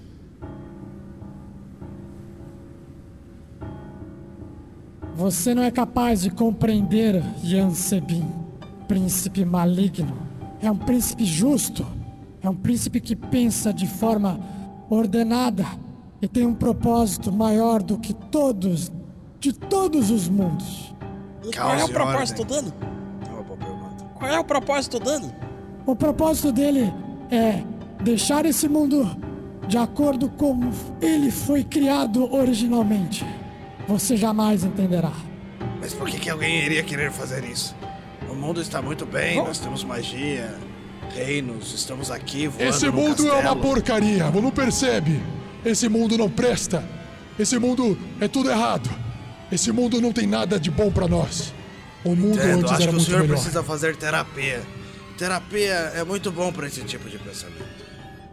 Você 5.18 5.56
não 5.56 5.64
é 5.64 5.72
capaz 5.72 6.22
de 6.22 6.30
compreender 6.30 7.24
Yansebin, 7.44 8.24
príncipe 8.88 9.44
maligno. 9.44 10.16
É 10.62 10.70
um 10.70 10.78
príncipe 10.78 11.26
justo. 11.26 11.84
É 12.40 12.48
um 12.48 12.56
príncipe 12.56 13.02
que 13.02 13.16
pensa 13.16 13.74
de 13.74 13.88
forma 13.88 14.40
ordenada 14.88 15.66
e 16.22 16.28
tem 16.28 16.46
um 16.46 16.54
propósito 16.54 17.32
maior 17.32 17.82
do 17.82 17.98
que 17.98 18.14
todos, 18.14 18.92
de 19.40 19.52
todos 19.52 20.12
os 20.12 20.30
mundos. 20.30 20.94
E 21.44 21.52
qual 21.52 21.74
é 21.74 21.84
o 21.84 21.90
propósito 21.90 22.46
dele? 22.46 22.72
Pergunta. 23.26 24.06
Qual 24.14 24.32
é 24.32 24.40
o 24.40 24.44
propósito 24.44 25.00
dele? 25.00 25.34
O 25.88 25.96
propósito 25.96 26.52
dele 26.52 26.94
é 27.32 27.64
deixar 28.04 28.46
esse 28.46 28.70
mundo 28.70 29.18
de 29.68 29.80
acordo 29.80 30.30
como 30.30 30.70
ele 31.02 31.32
foi 31.32 31.64
criado 31.64 32.32
originalmente. 32.32 33.26
Você 33.88 34.18
jamais 34.18 34.64
entenderá. 34.64 35.14
Mas 35.80 35.94
por 35.94 36.10
que, 36.10 36.20
que 36.20 36.30
alguém 36.30 36.66
iria 36.66 36.84
querer 36.84 37.12
fazer 37.12 37.44
isso? 37.44 37.76
O 38.30 38.36
mundo 38.36 38.62
está 38.62 38.82
muito 38.82 39.06
bem, 39.06 39.38
nós 39.38 39.60
temos 39.60 39.84
magia, 39.84 40.54
reinos, 41.16 41.74
estamos 41.74 42.12
aqui 42.12 42.48
voando 42.48 42.70
Esse 42.70 42.86
no 42.88 42.94
mundo 42.94 43.28
é 43.28 43.34
uma 43.34 43.56
porcaria, 43.56 44.30
não 44.30 44.52
percebe? 44.52 45.22
Esse 45.64 45.88
mundo 45.88 46.18
não 46.18 46.30
presta. 46.30 46.84
Esse 47.40 47.58
mundo 47.58 47.98
é 48.20 48.28
tudo 48.28 48.50
errado. 48.50 48.90
Esse 49.52 49.72
mundo 49.72 50.02
não 50.02 50.12
tem 50.12 50.28
nada 50.28 50.60
de 50.60 50.70
bom 50.70 50.92
pra 50.92 51.08
nós. 51.08 51.54
O 52.04 52.16
mundo 52.16 52.38
Entendo, 52.38 52.60
antes 52.60 52.72
acho 52.74 52.82
era 52.82 52.84
que 52.84 52.90
o 52.90 52.92
muito 52.94 53.06
senhor 53.06 53.22
melhor. 53.22 53.34
precisa 53.36 53.64
fazer 53.64 53.96
terapia. 53.96 54.62
Terapia 55.18 55.74
é 55.96 56.04
muito 56.04 56.32
bom 56.32 56.52
para 56.52 56.68
esse 56.68 56.82
tipo 56.84 57.10
de 57.10 57.18
pensamento. 57.18 57.66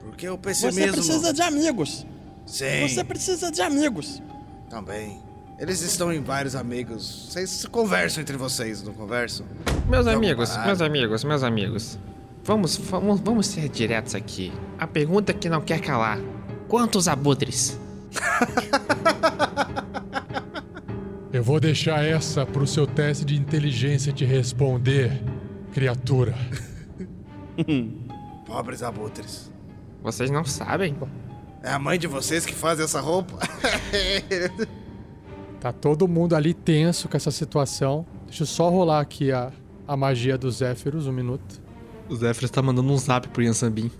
Porque 0.02 0.28
o 0.28 0.36
pessimismo... 0.36 0.80
Você 0.80 0.92
precisa 0.92 1.32
de 1.32 1.42
amigos. 1.42 2.06
Sim, 2.46 2.88
Você 2.88 3.04
precisa 3.04 3.50
de 3.50 3.62
amigos. 3.62 4.22
também. 4.68 5.22
Eles 5.58 5.80
estão 5.82 6.12
em 6.12 6.22
vários 6.22 6.56
amigos. 6.56 7.28
Vocês 7.30 7.64
conversam 7.66 8.22
entre 8.22 8.36
vocês, 8.36 8.82
não 8.82 8.92
conversam? 8.92 9.46
Meus 9.88 10.04
Vamos 10.04 10.08
amigos, 10.08 10.50
parar. 10.50 10.66
meus 10.66 10.80
amigos, 10.80 11.24
meus 11.24 11.42
amigos. 11.42 11.98
Vamos, 12.42 12.76
vamos, 12.76 13.20
vamos 13.20 13.46
ser 13.46 13.68
diretos 13.68 14.14
aqui. 14.14 14.52
A 14.78 14.86
pergunta 14.86 15.32
que 15.32 15.48
não 15.48 15.60
quer 15.60 15.80
calar. 15.80 16.18
Quantos 16.68 17.08
abutres? 17.08 17.78
Eu 21.32 21.42
vou 21.42 21.58
deixar 21.58 22.04
essa 22.04 22.46
pro 22.46 22.66
seu 22.66 22.86
teste 22.86 23.24
de 23.24 23.36
inteligência 23.36 24.12
te 24.12 24.24
responder, 24.24 25.20
criatura. 25.72 26.34
Pobres 28.46 28.82
abutres. 28.82 29.50
Vocês 30.02 30.30
não 30.30 30.44
sabem? 30.44 30.96
É 31.62 31.70
a 31.70 31.78
mãe 31.78 31.98
de 31.98 32.06
vocês 32.06 32.44
que 32.44 32.54
faz 32.54 32.78
essa 32.78 33.00
roupa? 33.00 33.38
Tá 35.64 35.72
todo 35.72 36.06
mundo 36.06 36.36
ali 36.36 36.52
tenso 36.52 37.08
com 37.08 37.16
essa 37.16 37.30
situação. 37.30 38.04
Deixa 38.26 38.42
eu 38.42 38.46
só 38.46 38.68
rolar 38.68 39.00
aqui 39.00 39.32
a, 39.32 39.50
a 39.88 39.96
magia 39.96 40.36
dos 40.36 40.56
Zéfiros, 40.56 41.06
um 41.06 41.12
minuto. 41.12 41.58
O 42.06 42.14
Zéfiro 42.14 42.50
tá 42.50 42.60
mandando 42.60 42.92
um 42.92 42.98
zap 42.98 43.26
pro 43.28 43.42
Yansambin. 43.42 43.90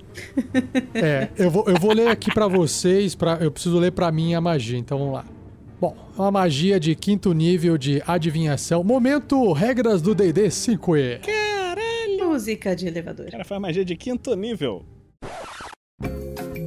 É, 0.92 1.30
eu 1.38 1.50
vou, 1.50 1.64
eu 1.66 1.80
vou 1.80 1.94
ler 1.94 2.08
aqui 2.08 2.30
pra 2.30 2.46
vocês, 2.48 3.14
pra, 3.14 3.38
eu 3.40 3.50
preciso 3.50 3.78
ler 3.78 3.92
pra 3.92 4.12
mim 4.12 4.34
a 4.34 4.42
magia, 4.42 4.76
então 4.76 4.98
vamos 4.98 5.14
lá. 5.14 5.24
Bom, 5.80 5.96
é 6.14 6.20
uma 6.20 6.30
magia 6.30 6.78
de 6.78 6.94
quinto 6.94 7.32
nível 7.32 7.78
de 7.78 8.02
adivinhação. 8.06 8.84
Momento, 8.84 9.50
regras 9.54 10.02
do 10.02 10.14
D&D 10.14 10.48
5e. 10.48 11.20
Música 12.22 12.76
de 12.76 12.88
elevador. 12.88 13.30
Cara, 13.30 13.42
foi 13.42 13.54
uma 13.56 13.68
magia 13.68 13.86
de 13.86 13.96
quinto 13.96 14.36
nível. 14.36 14.84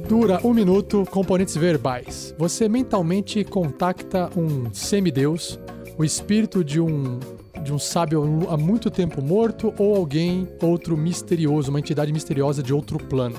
Dura 0.08 0.40
um 0.42 0.54
minuto, 0.54 1.04
componentes 1.10 1.54
verbais. 1.54 2.34
Você 2.38 2.66
mentalmente 2.66 3.44
contacta 3.44 4.30
um 4.34 4.72
semideus, 4.72 5.60
o 5.98 6.04
espírito 6.04 6.64
de 6.64 6.80
um 6.80 7.20
de 7.62 7.74
um 7.74 7.78
sábio 7.78 8.46
há 8.48 8.56
muito 8.56 8.90
tempo 8.90 9.20
morto 9.20 9.74
ou 9.76 9.94
alguém 9.94 10.48
outro 10.62 10.96
misterioso, 10.96 11.68
uma 11.68 11.78
entidade 11.78 12.10
misteriosa 12.10 12.62
de 12.62 12.72
outro 12.72 12.98
plano. 12.98 13.36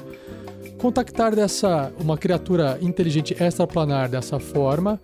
Contactar 0.78 1.36
dessa 1.36 1.92
uma 2.00 2.16
criatura 2.16 2.78
inteligente 2.82 3.36
extraplanar 3.42 4.08
dessa 4.08 4.40
forma 4.40 5.02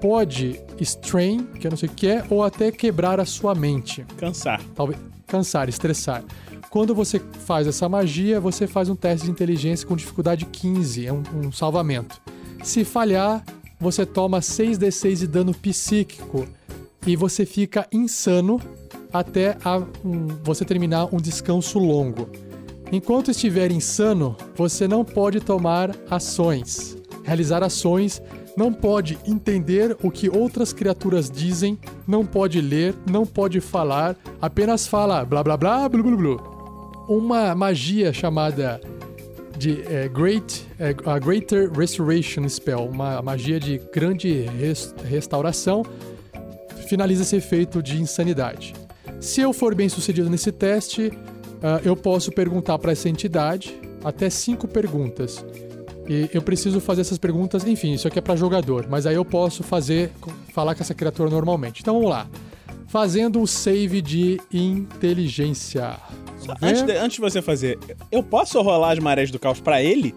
pode 0.00 0.58
strain, 0.80 1.44
que 1.60 1.66
eu 1.66 1.70
não 1.70 1.76
sei 1.76 1.90
o 1.90 1.92
que 1.92 2.08
é, 2.08 2.24
ou 2.30 2.42
até 2.42 2.72
quebrar 2.72 3.20
a 3.20 3.26
sua 3.26 3.54
mente. 3.54 4.06
Cansar. 4.16 4.62
Talvez 4.74 4.98
cansar, 5.26 5.68
estressar. 5.68 6.24
Quando 6.72 6.94
você 6.94 7.18
faz 7.44 7.66
essa 7.66 7.86
magia, 7.86 8.40
você 8.40 8.66
faz 8.66 8.88
um 8.88 8.96
teste 8.96 9.26
de 9.26 9.30
inteligência 9.30 9.86
com 9.86 9.94
dificuldade 9.94 10.46
15, 10.46 11.06
é 11.06 11.12
um, 11.12 11.22
um 11.34 11.52
salvamento. 11.52 12.18
Se 12.64 12.82
falhar, 12.82 13.44
você 13.78 14.06
toma 14.06 14.40
6d6 14.40 15.16
de 15.18 15.26
dano 15.26 15.52
psíquico 15.52 16.46
e 17.06 17.14
você 17.14 17.44
fica 17.44 17.86
insano 17.92 18.58
até 19.12 19.58
a- 19.62 19.82
um- 20.02 20.28
você 20.42 20.64
terminar 20.64 21.14
um 21.14 21.18
descanso 21.18 21.78
longo. 21.78 22.30
Enquanto 22.90 23.30
estiver 23.30 23.70
insano, 23.70 24.34
você 24.56 24.88
não 24.88 25.04
pode 25.04 25.40
tomar 25.40 25.94
ações, 26.10 26.96
realizar 27.22 27.62
ações, 27.62 28.22
não 28.56 28.72
pode 28.72 29.18
entender 29.26 29.94
o 30.02 30.10
que 30.10 30.30
outras 30.30 30.72
criaturas 30.72 31.30
dizem, 31.30 31.78
não 32.06 32.24
pode 32.24 32.62
ler, 32.62 32.94
não 33.10 33.26
pode 33.26 33.60
falar, 33.60 34.16
apenas 34.40 34.86
fala 34.86 35.22
blá 35.22 35.42
blá 35.42 35.54
blá 35.58 35.86
blá 35.86 36.02
blá 36.02 36.16
blá. 36.16 36.51
Uma 37.08 37.54
magia 37.54 38.12
chamada 38.12 38.80
de 39.58 39.82
é, 39.86 40.08
Great, 40.08 40.66
é, 40.78 40.94
a 41.04 41.18
Greater 41.18 41.70
Restoration 41.70 42.48
Spell, 42.48 42.86
uma 42.86 43.20
magia 43.22 43.60
de 43.60 43.78
grande 43.92 44.42
res- 44.58 44.94
restauração, 45.04 45.84
finaliza 46.88 47.22
esse 47.22 47.36
efeito 47.36 47.82
de 47.82 48.00
insanidade. 48.00 48.74
Se 49.20 49.40
eu 49.40 49.52
for 49.52 49.74
bem 49.74 49.88
sucedido 49.88 50.28
nesse 50.28 50.50
teste, 50.50 51.12
ah, 51.62 51.80
eu 51.84 51.94
posso 51.96 52.32
perguntar 52.32 52.78
para 52.78 52.92
essa 52.92 53.08
entidade 53.08 53.78
até 54.02 54.28
cinco 54.28 54.66
perguntas. 54.66 55.44
E 56.08 56.28
eu 56.34 56.42
preciso 56.42 56.80
fazer 56.80 57.02
essas 57.02 57.18
perguntas, 57.18 57.64
enfim, 57.64 57.92
isso 57.92 58.08
aqui 58.08 58.18
é 58.18 58.22
para 58.22 58.34
jogador, 58.34 58.86
mas 58.90 59.06
aí 59.06 59.14
eu 59.14 59.24
posso 59.24 59.62
fazer, 59.62 60.10
falar 60.52 60.74
com 60.74 60.82
essa 60.82 60.94
criatura 60.94 61.30
normalmente. 61.30 61.80
Então 61.80 61.94
vamos 61.94 62.10
lá. 62.10 62.26
Fazendo 62.92 63.40
o 63.40 63.46
save 63.46 64.02
de 64.02 64.38
inteligência. 64.52 65.96
Antes, 66.60 66.82
de, 66.82 66.92
antes 66.92 67.14
de 67.14 67.22
você 67.22 67.40
fazer, 67.40 67.78
eu 68.10 68.22
posso 68.22 68.60
rolar 68.60 68.92
as 68.92 68.98
marés 68.98 69.30
do 69.30 69.38
caos 69.38 69.60
pra 69.60 69.82
ele? 69.82 70.14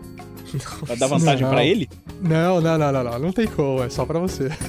Pra 0.85 0.95
dar 0.95 1.07
vantagem 1.07 1.47
pra 1.47 1.63
ele? 1.63 1.87
Não, 2.21 2.59
não, 2.59 2.77
não, 2.77 2.91
não, 2.91 3.01
não, 3.01 3.17
não 3.17 3.31
tem 3.31 3.47
como, 3.47 3.81
é 3.81 3.89
só 3.89 4.05
pra 4.05 4.19
você. 4.19 4.49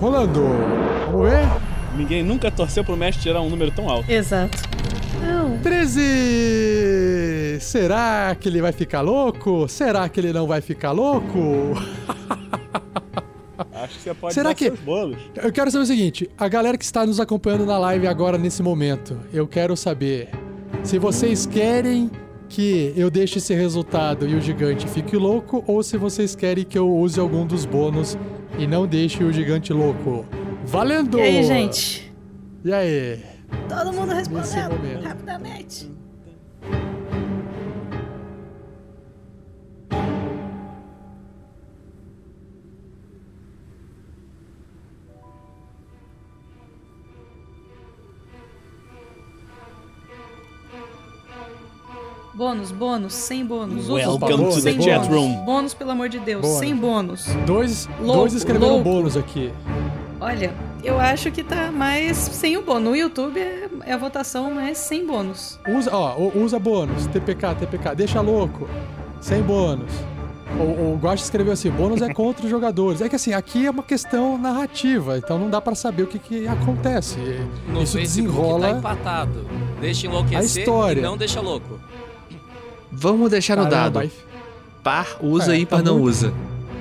Rolando. 0.00 0.42
Vamos 1.12 1.30
ver? 1.30 1.46
Ninguém 1.96 2.24
nunca 2.24 2.50
torceu 2.50 2.82
pro 2.82 2.96
mestre 2.96 3.22
tirar 3.22 3.40
um 3.40 3.48
número 3.48 3.70
tão 3.70 3.88
alto. 3.88 4.10
Exato. 4.10 4.58
Não. 5.20 5.56
13! 5.58 7.60
Será 7.60 8.34
que 8.34 8.48
ele 8.48 8.60
vai 8.60 8.72
ficar 8.72 9.02
louco? 9.02 9.68
Será 9.68 10.08
que 10.08 10.18
ele 10.18 10.32
não 10.32 10.48
vai 10.48 10.60
ficar 10.60 10.90
louco? 10.90 11.76
Acho 13.90 13.98
que 13.98 14.02
você 14.04 14.14
pode 14.14 14.34
Será 14.34 14.50
dar 14.50 14.54
que- 14.54 14.66
seus 14.66 14.80
bolos. 14.80 15.18
Eu 15.42 15.52
quero 15.52 15.70
saber 15.70 15.82
o 15.84 15.86
seguinte: 15.86 16.30
a 16.38 16.48
galera 16.48 16.78
que 16.78 16.84
está 16.84 17.04
nos 17.04 17.18
acompanhando 17.20 17.66
na 17.66 17.78
live 17.78 18.06
agora, 18.06 18.38
nesse 18.38 18.62
momento, 18.62 19.18
eu 19.32 19.46
quero 19.48 19.76
saber 19.76 20.28
se 20.84 20.98
vocês 20.98 21.44
querem 21.46 22.10
que 22.48 22.92
eu 22.96 23.10
deixe 23.10 23.38
esse 23.38 23.54
resultado 23.54 24.26
e 24.26 24.34
o 24.34 24.40
gigante 24.40 24.88
fique 24.88 25.16
louco, 25.16 25.62
ou 25.66 25.82
se 25.82 25.96
vocês 25.96 26.34
querem 26.34 26.64
que 26.64 26.76
eu 26.78 26.90
use 26.92 27.18
algum 27.20 27.46
dos 27.46 27.64
bônus 27.64 28.16
e 28.58 28.66
não 28.66 28.86
deixe 28.86 29.22
o 29.22 29.32
gigante 29.32 29.72
louco. 29.72 30.24
Valendo! 30.64 31.18
E 31.18 31.22
aí, 31.22 31.42
gente? 31.44 32.12
E 32.64 32.72
aí? 32.72 33.20
Todo 33.68 33.92
mundo 33.92 34.12
respondendo 34.12 35.02
rapidamente. 35.02 35.90
Bônus, 52.40 52.72
bônus, 52.72 53.12
sem 53.12 53.44
bônus. 53.44 53.86
Welcome 53.86 54.34
bônus, 54.38 54.54
to 54.54 54.62
the 54.62 54.72
sem 54.72 54.80
chat 54.80 55.00
bônus. 55.00 55.08
room. 55.08 55.44
Bônus, 55.44 55.74
pelo 55.74 55.90
amor 55.90 56.08
de 56.08 56.18
Deus, 56.20 56.40
Bônus. 56.40 56.58
sem 56.58 56.74
bônus. 56.74 57.26
Dois, 57.44 57.86
Louco, 58.00 58.20
dois 58.20 58.32
escreveram 58.32 58.76
louco. 58.76 58.84
bônus 58.84 59.14
aqui. 59.14 59.52
Olha, 60.18 60.54
eu 60.82 60.98
acho 60.98 61.30
que 61.30 61.42
tá 61.44 61.70
mais 61.70 62.16
sem 62.16 62.56
o 62.56 62.62
bônus. 62.62 62.84
No 62.84 62.96
YouTube 62.96 63.38
é, 63.38 63.68
é 63.84 63.92
a 63.92 63.98
votação 63.98 64.50
mais 64.54 64.78
sem 64.78 65.06
bônus. 65.06 65.60
Usa, 65.68 65.94
ó, 65.94 66.16
usa 66.34 66.58
bônus. 66.58 67.06
TPK, 67.08 67.56
TPK. 67.56 67.94
Deixa 67.94 68.22
louco. 68.22 68.66
Sem 69.20 69.42
bônus. 69.42 69.92
O, 70.58 70.94
o 70.94 70.98
Guache 70.98 71.22
escreveu 71.22 71.52
assim: 71.52 71.70
bônus 71.70 72.00
é 72.00 72.08
contra 72.14 72.42
os 72.42 72.50
jogadores. 72.50 73.02
É 73.02 73.08
que 73.10 73.16
assim, 73.16 73.34
aqui 73.34 73.66
é 73.66 73.70
uma 73.70 73.82
questão 73.82 74.38
narrativa, 74.38 75.18
então 75.18 75.38
não 75.38 75.50
dá 75.50 75.60
pra 75.60 75.74
saber 75.74 76.04
o 76.04 76.06
que, 76.06 76.18
que 76.18 76.48
acontece. 76.48 77.18
No 77.68 77.82
Isso 77.82 77.98
Facebook 77.98 78.30
desenrola. 78.32 78.70
tá 78.72 78.78
empatado. 78.78 79.46
Deixa 79.78 80.06
enlouquecer 80.06 80.38
a 80.38 80.42
história. 80.42 81.00
e 81.00 81.02
não 81.02 81.18
deixa 81.18 81.38
louco. 81.42 81.78
Vamos 82.92 83.30
deixar 83.30 83.56
no 83.56 83.64
Caramba, 83.64 83.82
dado. 83.90 83.98
aí- 84.00 84.12
Par 84.82 85.06
usa, 85.22 85.54
É, 85.54 85.58
ímpar 85.60 85.78
tá 85.80 85.84
não 85.84 85.94
muito- 85.98 86.08
usa. 86.08 86.32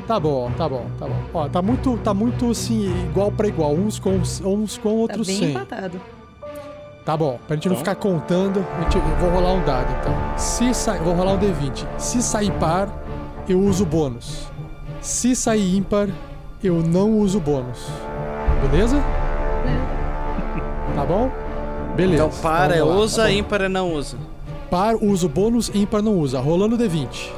Tá 0.08 0.20
bom, 0.20 0.50
tá 0.58 0.68
bom, 0.68 0.86
tá 0.98 1.06
bom. 1.06 1.16
Ó, 1.34 1.48
tá 1.50 1.62
muito, 1.62 1.98
tá 1.98 2.14
muito 2.14 2.50
assim, 2.50 2.90
igual 3.12 3.32
pra 3.32 3.48
igual, 3.48 3.74
uns 3.74 4.00
com, 4.00 4.12
uns 4.12 4.78
com 4.78 4.90
Tá 4.90 4.96
outros 4.96 5.28
bem 5.28 5.38
sem. 5.38 5.50
empatado. 5.52 6.02
Tá 7.06 7.16
bom, 7.18 7.40
pra 7.48 7.56
gente 7.56 7.68
não 7.68 7.74
Então? 7.76 7.86
ficar 7.86 7.96
contando, 7.96 8.66
a 8.78 8.82
gente- 8.84 8.96
eu 8.98 9.02
vou 9.20 9.30
rolar 9.30 9.54
um 9.54 9.64
dado 9.64 9.88
então. 10.02 10.14
Se 10.38 10.74
sair, 10.74 11.00
vou 11.02 11.14
rolar 11.14 11.34
um 11.34 11.38
D20. 11.38 11.86
Se 11.98 12.22
sair 12.24 12.52
par, 12.54 12.88
eu 13.48 13.60
uso 13.60 13.86
bônus. 13.86 14.48
Se 15.02 15.36
sair 15.36 15.76
ímpar, 15.76 16.08
eu 16.64 16.76
não 16.82 17.20
uso 17.20 17.40
bônus. 17.40 17.86
Beleza? 18.72 18.98
Tá 20.96 21.06
bom? 21.06 21.32
Beleza. 21.96 22.26
Então 22.26 22.42
para, 22.42 22.76
é 22.76 22.80
vamos 22.80 22.96
lá, 22.96 23.02
usa, 23.02 23.24
tá 23.24 23.32
ímpar 23.32 23.62
é 23.62 23.70
não 23.70 23.94
usa. 23.94 24.18
Par 24.70 24.96
uso 24.96 25.28
bônus, 25.28 25.72
ímpar 25.74 26.02
não 26.02 26.18
usa. 26.18 26.40
Rolando 26.40 26.78
D20. 26.78 27.32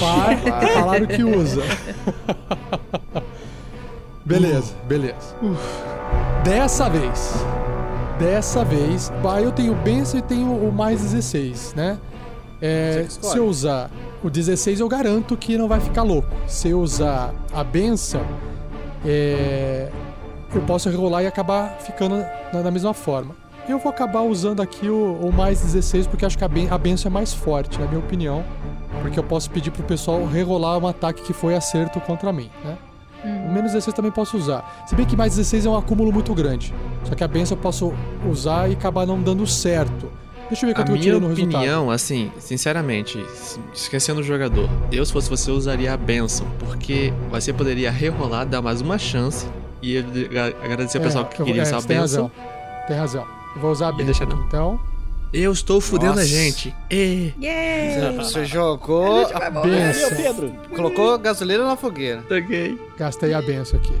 Par, 0.00 0.36
falaram 0.74 1.06
que 1.06 1.22
usa. 1.22 1.62
beleza, 4.24 4.74
beleza. 4.86 5.36
Dessa 6.42 6.88
vez. 6.88 7.34
Dessa 8.18 8.64
vez. 8.64 9.12
Eu 9.42 9.52
tenho 9.52 9.74
benção 9.76 10.18
e 10.18 10.22
tenho 10.22 10.52
o 10.52 10.72
mais 10.72 11.00
16, 11.00 11.74
né? 11.76 11.98
É, 12.60 13.06
se 13.08 13.36
eu 13.36 13.46
usar 13.46 13.90
o 14.22 14.30
16, 14.30 14.80
eu 14.80 14.88
garanto 14.88 15.36
que 15.36 15.58
não 15.58 15.68
vai 15.68 15.80
ficar 15.80 16.02
louco. 16.02 16.28
Se 16.46 16.70
eu 16.70 16.80
usar 16.80 17.34
a 17.52 17.62
benção, 17.62 18.24
é, 19.04 19.88
eu 20.58 20.62
posso 20.62 20.88
rerolar 20.88 21.22
e 21.22 21.26
acabar 21.26 21.76
ficando 21.80 22.16
na, 22.52 22.62
da 22.62 22.70
mesma 22.70 22.94
forma. 22.94 23.34
Eu 23.68 23.78
vou 23.78 23.90
acabar 23.90 24.20
usando 24.22 24.60
aqui 24.60 24.88
o, 24.88 25.14
o 25.14 25.32
mais 25.32 25.60
16 25.60 26.06
porque 26.06 26.24
acho 26.24 26.36
que 26.36 26.44
a, 26.44 26.48
ben, 26.48 26.68
a 26.70 26.76
benção 26.76 27.08
é 27.08 27.12
mais 27.12 27.32
forte, 27.32 27.80
na 27.80 27.86
minha 27.86 27.98
opinião. 27.98 28.44
Porque 29.00 29.18
eu 29.18 29.24
posso 29.24 29.50
pedir 29.50 29.70
pro 29.70 29.82
pessoal 29.82 30.24
rerolar 30.24 30.78
um 30.78 30.86
ataque 30.86 31.22
que 31.22 31.32
foi 31.32 31.54
acerto 31.54 32.00
contra 32.00 32.32
mim, 32.32 32.50
né? 32.64 32.76
O 33.24 33.52
menos 33.52 33.72
16 33.72 33.94
também 33.94 34.12
posso 34.12 34.36
usar. 34.36 34.84
Se 34.86 34.94
bem 34.94 35.06
que 35.06 35.16
mais 35.16 35.34
16 35.34 35.64
é 35.64 35.70
um 35.70 35.76
acúmulo 35.76 36.12
muito 36.12 36.34
grande. 36.34 36.74
Só 37.04 37.14
que 37.14 37.24
a 37.24 37.28
benção 37.28 37.56
eu 37.56 37.62
posso 37.62 37.92
usar 38.30 38.68
e 38.70 38.74
acabar 38.74 39.06
não 39.06 39.20
dando 39.20 39.46
certo. 39.46 40.10
Deixa 40.48 40.66
eu 40.66 40.68
ver 40.68 40.72
A 40.72 40.76
quanto 40.76 40.88
eu 40.88 40.92
minha 40.92 41.02
tiro 41.02 41.20
no 41.20 41.28
resultado. 41.28 41.56
opinião, 41.56 41.90
assim, 41.90 42.30
sinceramente, 42.38 43.24
esquecendo 43.72 44.20
o 44.20 44.22
jogador, 44.22 44.68
eu 44.92 45.04
se 45.04 45.10
fosse 45.10 45.28
você 45.30 45.50
usaria 45.50 45.94
a 45.94 45.96
benção, 45.96 46.46
porque 46.60 47.14
você 47.30 47.50
poderia 47.50 47.90
rerolar, 47.90 48.46
dar 48.46 48.60
mais 48.60 48.82
uma 48.82 48.98
chance 48.98 49.46
e 49.92 49.98
agra- 49.98 50.54
agradecer 50.62 50.98
ao 50.98 51.04
pessoal 51.04 51.24
que 51.26 51.42
queria 51.42 51.60
é, 51.60 51.62
essa 51.62 51.80
você 51.80 51.88
tem 51.88 52.00
benção. 52.00 52.30
razão. 52.34 52.86
Tem 52.88 52.96
razão. 52.96 53.26
Eu 53.56 53.60
vou 53.60 53.70
usar 53.70 53.86
a 53.86 53.90
E 53.90 53.92
benção. 53.92 54.06
deixa 54.06 54.26
não. 54.26 54.44
Então, 54.46 54.80
Eu 55.32 55.50
estou 55.52 55.80
fudendo 55.80 56.12
a 56.12 56.16
Nossa. 56.16 56.26
gente. 56.28 56.72
E... 56.90 57.32
Yeah! 57.42 58.22
Você 58.22 58.44
jogou, 58.44 59.26
a- 59.34 59.50
benção. 59.50 60.10
Pedro. 60.16 60.52
colocou 60.76 61.18
gasolina 61.18 61.64
na 61.66 61.76
fogueira. 61.76 62.22
Taguei. 62.28 62.78
Gastei 62.96 63.34
a 63.34 63.42
benção 63.42 63.80
aqui. 63.80 63.92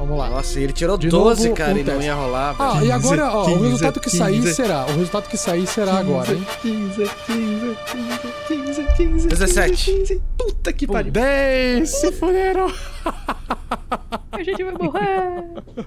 Vamos 0.00 0.18
lá. 0.18 0.30
Nossa, 0.30 0.58
e 0.58 0.64
ele 0.64 0.72
tirou 0.72 0.96
De 0.96 1.08
12, 1.10 1.44
novo, 1.50 1.56
cara, 1.56 1.74
um 1.74 1.76
e 1.78 1.84
não 1.84 2.00
ia 2.02 2.14
rolar. 2.14 2.54
velho. 2.54 2.70
Ah, 2.72 2.84
e 2.84 2.90
agora, 2.90 3.30
ó, 3.30 3.42
o 3.42 3.46
15, 3.46 3.62
resultado 3.64 4.00
que 4.00 4.10
sair 4.10 4.40
15. 4.40 4.54
será. 4.54 4.84
O 4.86 4.92
resultado 4.92 5.28
que 5.28 5.36
sair 5.36 5.66
será 5.66 5.98
agora, 5.98 6.32
hein? 6.32 6.46
15, 6.62 7.10
15, 7.26 7.76
15, 7.92 8.26
15, 8.48 8.86
15, 8.96 9.28
17. 9.28 9.92
15. 9.92 10.22
Puta 10.38 10.72
que 10.72 10.86
pariu. 10.86 11.12
10! 11.12 11.88
Se 11.88 12.10
fuderam! 12.12 12.72
A 14.40 14.42
gente 14.42 14.62
vai 14.64 14.72
morrer! 14.72 15.86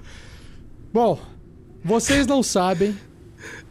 Bom, 0.92 1.18
vocês 1.84 2.24
não 2.24 2.40
sabem, 2.40 2.94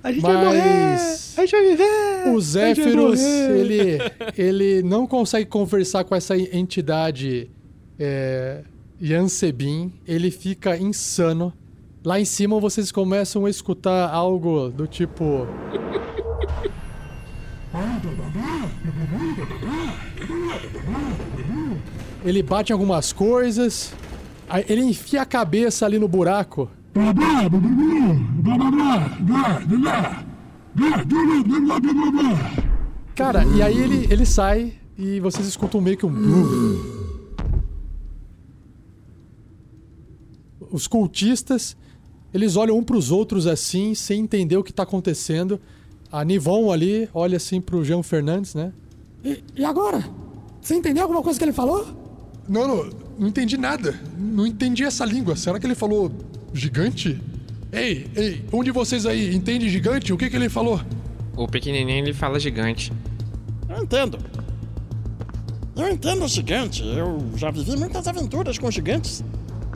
A 0.03 0.11
gente 0.11 0.21
vai 0.21 0.33
morrer. 0.43 0.61
mas 0.61 1.33
A 1.37 1.41
gente 1.45 1.51
vai 1.51 1.63
viver. 1.69 2.27
o 2.27 2.41
Zéfiros, 2.41 3.21
ele, 3.21 3.97
ele 4.37 4.83
não 4.83 5.07
consegue 5.07 5.49
conversar 5.49 6.03
com 6.03 6.13
essa 6.13 6.37
entidade 6.37 7.49
é, 7.97 8.63
Yansebin. 9.01 9.93
Ele 10.05 10.29
fica 10.29 10.75
insano. 10.77 11.53
Lá 12.03 12.19
em 12.19 12.25
cima 12.25 12.59
vocês 12.59 12.91
começam 12.91 13.45
a 13.45 13.49
escutar 13.49 14.09
algo 14.09 14.67
do 14.69 14.85
tipo. 14.85 15.47
Ele 22.25 22.41
bate 22.41 22.71
em 22.71 22.73
algumas 22.73 23.11
coisas. 23.11 23.93
Ele 24.67 24.83
enfia 24.83 25.21
a 25.21 25.25
cabeça 25.25 25.85
ali 25.85 25.97
no 25.97 26.07
buraco. 26.07 26.69
Cara, 33.15 33.45
e 33.45 33.61
aí 33.61 33.77
ele, 33.79 34.07
ele 34.11 34.25
sai 34.25 34.73
e 34.97 35.19
vocês 35.19 35.47
escutam 35.47 35.81
meio 35.81 35.97
que 35.97 36.05
um. 36.05 36.93
Os 40.71 40.87
cultistas, 40.87 41.75
eles 42.33 42.55
olham 42.55 42.77
um 42.77 42.83
para 42.83 42.97
os 42.97 43.11
outros 43.11 43.45
assim, 43.47 43.93
sem 43.95 44.21
entender 44.21 44.57
o 44.57 44.63
que 44.63 44.71
está 44.71 44.83
acontecendo. 44.83 45.59
A 46.11 46.23
Nivon 46.23 46.71
ali 46.71 47.09
olha 47.13 47.37
assim 47.37 47.59
pro 47.59 47.83
Jean 47.83 48.03
Fernandes, 48.03 48.53
né? 48.53 48.71
E, 49.23 49.43
e 49.55 49.65
agora? 49.65 50.03
Você 50.61 50.75
entendeu 50.75 51.03
alguma 51.03 51.21
coisa 51.21 51.39
que 51.39 51.45
ele 51.45 51.53
falou? 51.53 51.85
Não, 52.47 52.67
não, 52.67 52.89
não 53.17 53.27
entendi 53.27 53.57
nada. 53.57 53.99
Não 54.17 54.45
entendi 54.45 54.83
essa 54.83 55.05
língua. 55.05 55.35
Será 55.35 55.59
que 55.59 55.65
ele 55.65 55.75
falou 55.75 56.11
gigante? 56.53 57.19
Ei, 57.71 58.07
ei, 58.15 58.45
um 58.51 58.63
de 58.63 58.71
vocês 58.71 59.05
aí 59.05 59.35
entende 59.35 59.69
gigante? 59.69 60.13
O 60.13 60.17
que, 60.17 60.29
que 60.29 60.35
ele 60.35 60.49
falou? 60.49 60.79
O 61.35 61.47
pequenininho 61.47 62.05
ele 62.05 62.13
fala 62.13 62.39
gigante. 62.39 62.91
Eu 63.67 63.83
entendo. 63.83 64.19
Eu 65.75 65.89
entendo 65.89 66.23
o 66.23 66.27
gigante. 66.27 66.85
Eu 66.85 67.25
já 67.35 67.49
vivi 67.49 67.75
muitas 67.75 68.07
aventuras 68.07 68.59
com 68.59 68.69
gigantes. 68.69 69.23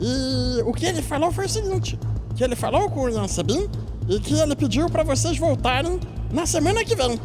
E 0.00 0.62
o 0.62 0.72
que 0.72 0.86
ele 0.86 1.02
falou 1.02 1.32
foi 1.32 1.46
o 1.46 1.48
seguinte: 1.48 1.98
que 2.36 2.44
ele 2.44 2.54
falou 2.54 2.88
com 2.88 3.02
o 3.02 3.10
Ian 3.10 3.26
Sabin 3.26 3.68
e 4.08 4.20
que 4.20 4.34
ele 4.34 4.54
pediu 4.54 4.88
pra 4.88 5.02
vocês 5.02 5.36
voltarem 5.36 5.98
na 6.32 6.46
semana 6.46 6.84
que 6.84 6.94
vem. 6.94 7.18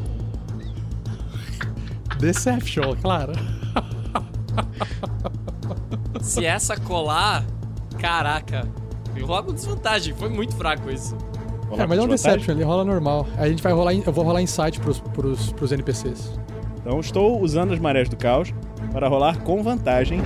Deception, 2.19 2.95
claro. 3.01 3.33
Se 6.21 6.45
essa 6.45 6.77
colar, 6.77 7.43
caraca. 7.99 8.67
Rola 9.21 9.43
com 9.43 9.53
desvantagem. 9.53 10.13
Foi 10.15 10.29
muito 10.29 10.55
fraco 10.55 10.89
isso. 10.89 11.15
É, 11.77 11.85
mas 11.87 11.97
é 11.97 12.01
um 12.01 12.07
Deception, 12.07 12.53
ele 12.53 12.63
rola 12.63 12.83
normal. 12.83 13.25
Aí 13.37 13.45
a 13.45 13.49
gente 13.49 13.63
vai 13.63 13.73
rolar, 13.73 13.93
eu 13.93 14.13
vou 14.13 14.23
rolar 14.23 14.41
insight 14.41 14.79
pros, 14.79 14.99
pros, 14.99 15.51
pros 15.53 15.71
NPCs. 15.71 16.39
Então 16.79 16.99
estou 16.99 17.41
usando 17.41 17.73
as 17.73 17.79
marés 17.79 18.07
do 18.09 18.15
caos 18.15 18.53
para 18.91 19.07
rolar 19.07 19.37
com 19.39 19.63
vantagem 19.63 20.21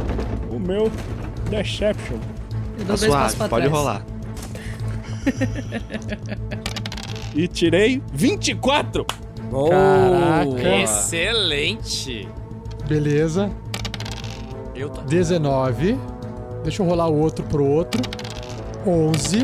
o 0.51 0.59
meu 0.59 0.91
Deception. 1.49 2.17
Eu 2.77 2.85
Tá 2.85 2.95
dou 2.95 2.97
suave, 2.97 3.35
pode 3.37 3.49
trás. 3.49 3.71
rolar. 3.71 4.05
E 7.35 7.47
tirei 7.47 8.01
24! 8.13 9.05
Caraca. 9.69 10.75
Excelente. 10.81 12.27
Beleza. 12.87 13.51
Eu 14.77 14.89
tô. 14.89 15.01
19. 15.01 15.97
Deixa 16.63 16.83
eu 16.83 16.85
rolar 16.85 17.07
o 17.07 17.17
outro 17.17 17.43
pro 17.45 17.65
outro. 17.65 18.01
11. 18.85 19.43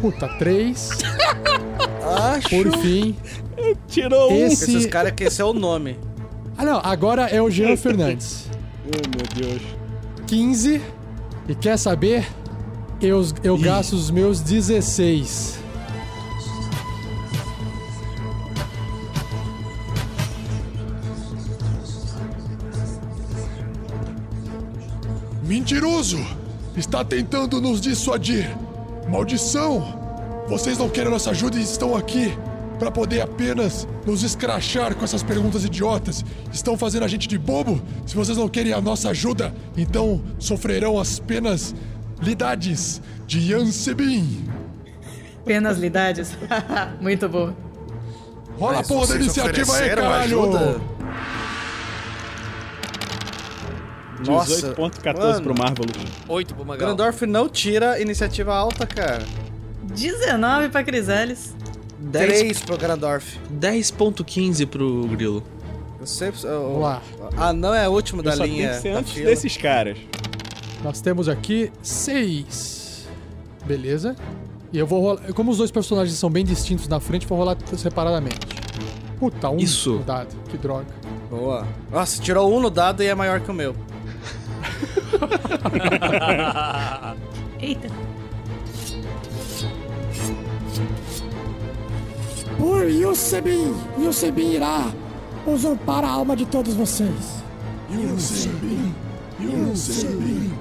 Puta, 0.00 0.28
3. 0.38 0.90
Acho. 2.34 2.48
Por 2.48 2.78
fim. 2.78 3.16
Tirou 3.88 4.32
um! 4.32 4.46
Esse. 4.46 4.76
Esses 4.76 4.86
caras 4.86 5.12
que 5.12 5.24
esse 5.24 5.40
é 5.40 5.44
o 5.44 5.52
nome. 5.52 5.98
Ah, 6.58 6.64
não. 6.64 6.80
Agora 6.82 7.22
é 7.28 7.40
o 7.40 7.50
Jean 7.50 7.76
Fernandes. 7.76 8.46
Oh, 8.88 9.08
meu 9.16 9.48
Deus. 9.48 9.62
15. 10.28 10.80
E 11.48 11.54
quer 11.56 11.76
saber? 11.76 12.24
Eu, 13.02 13.26
eu 13.42 13.58
gasto 13.58 13.94
os 13.94 14.12
meus 14.12 14.40
16. 14.40 15.58
Mentiroso! 25.56 26.18
Está 26.76 27.02
tentando 27.02 27.62
nos 27.62 27.80
dissuadir. 27.80 28.54
Maldição! 29.08 30.04
vocês 30.46 30.76
não 30.76 30.86
querem 30.90 31.10
nossa 31.10 31.30
ajuda 31.30 31.56
e 31.56 31.62
estão 31.62 31.96
aqui 31.96 32.36
para 32.78 32.90
poder 32.90 33.22
apenas 33.22 33.88
nos 34.04 34.22
escrachar 34.22 34.94
com 34.94 35.02
essas 35.02 35.22
perguntas 35.22 35.64
idiotas. 35.64 36.22
Estão 36.52 36.76
fazendo 36.76 37.04
a 37.04 37.08
gente 37.08 37.26
de 37.26 37.38
bobo? 37.38 37.80
Se 38.04 38.14
vocês 38.14 38.36
não 38.36 38.50
querem 38.50 38.74
a 38.74 38.82
nossa 38.82 39.08
ajuda, 39.08 39.52
então 39.78 40.22
sofrerão 40.38 41.00
as 41.00 41.18
penas 41.18 41.74
lidades 42.20 43.00
de 43.26 43.50
Yansebin. 43.50 44.44
Penalidades. 45.42 46.36
Muito 47.00 47.30
bom. 47.30 47.54
Rola 48.58 48.80
a 48.80 48.82
porra 48.82 49.06
da 49.06 49.16
iniciativa 49.16 49.74
aí, 49.74 49.88
caralho! 49.88 50.42
ajuda? 50.42 50.95
Nossa, 54.24 54.72
18.14 54.74 55.16
mano. 55.18 55.42
pro 55.42 55.58
Marvelous. 55.58 55.96
8 56.28 56.54
pro 56.54 56.64
Magal. 56.64 56.88
Grandorf 56.88 57.26
não 57.26 57.48
tira 57.48 58.00
iniciativa 58.00 58.54
alta, 58.54 58.86
cara. 58.86 59.24
19 59.82 60.68
pra 60.68 60.82
Crisales. 60.84 61.54
3 62.12 62.60
pro 62.60 62.76
Grandorf. 62.78 63.38
10.15 63.58 64.66
pro 64.66 65.06
Grilo. 65.08 65.42
Eu 66.00 66.06
sempre. 66.06 66.40
Vamos 66.42 66.80
lá. 66.82 67.02
Ah, 67.36 67.52
não 67.52 67.74
é 67.74 67.88
o 67.88 67.92
último 67.92 68.22
da 68.22 68.34
Eu 68.34 68.44
linha. 68.44 68.68
tenho 68.68 68.74
que 68.76 68.80
ser 68.82 68.92
da 68.92 68.98
antes 69.00 69.12
fila. 69.12 69.26
desses 69.26 69.56
caras. 69.56 69.98
Nós 70.84 71.00
temos 71.00 71.28
aqui 71.28 71.72
seis. 71.82 73.08
Beleza. 73.64 74.14
E 74.72 74.78
eu 74.78 74.86
vou 74.86 75.00
rolar. 75.00 75.32
Como 75.34 75.50
os 75.50 75.58
dois 75.58 75.70
personagens 75.70 76.16
são 76.18 76.30
bem 76.30 76.44
distintos 76.44 76.86
na 76.88 77.00
frente, 77.00 77.26
vou 77.26 77.38
rolar 77.38 77.56
separadamente. 77.76 78.38
Puta, 79.18 79.48
um 79.48 79.56
Isso. 79.56 79.94
no 79.94 80.04
dado. 80.04 80.36
Que 80.48 80.58
droga. 80.58 80.86
Boa. 81.30 81.66
Nossa, 81.90 82.20
tirou 82.20 82.52
um 82.54 82.60
no 82.60 82.68
dado 82.70 83.02
e 83.02 83.06
é 83.06 83.14
maior 83.14 83.40
que 83.40 83.50
o 83.50 83.54
meu. 83.54 83.74
Eita. 87.60 87.88
Por 92.58 92.90
Yusebin, 92.90 93.74
Yusebin 93.98 94.52
irá 94.52 94.92
usurpar 95.46 96.04
a 96.04 96.10
alma 96.10 96.34
de 96.34 96.46
todos 96.46 96.74
vocês. 96.74 97.42
Yansebin, 97.90 98.94
Yansebin. 99.40 100.52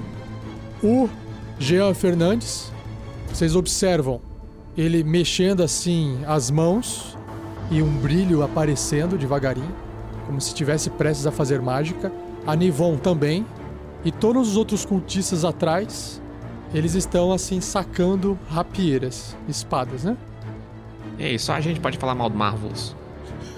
O 0.84 1.10
Jean 1.58 1.94
Fernandes, 1.94 2.72
vocês 3.32 3.56
observam 3.56 4.22
ele 4.78 5.04
mexendo 5.04 5.64
assim 5.64 6.20
as 6.28 6.52
mãos 6.52 7.18
e 7.72 7.82
um 7.82 7.90
brilho 7.98 8.44
aparecendo 8.44 9.18
devagarinho, 9.18 9.74
como 10.28 10.40
se 10.40 10.50
estivesse 10.50 10.90
prestes 10.90 11.26
a 11.26 11.32
fazer 11.32 11.62
mágica. 11.62 12.12
A 12.46 12.56
Nivon 12.56 12.98
também. 12.98 13.46
E 14.06 14.12
todos 14.12 14.50
os 14.50 14.56
outros 14.56 14.86
cultistas 14.86 15.44
atrás, 15.44 16.22
eles 16.72 16.94
estão 16.94 17.34
assim 17.34 17.60
sacando 17.60 18.38
rapieiras, 18.48 19.36
espadas, 19.48 20.04
né? 20.04 20.16
Ei, 21.18 21.40
só 21.40 21.54
a 21.54 21.60
gente 21.60 21.80
pode 21.80 21.98
falar 21.98 22.14
mal 22.14 22.30
do 22.30 22.38
Marvelous. 22.38 22.96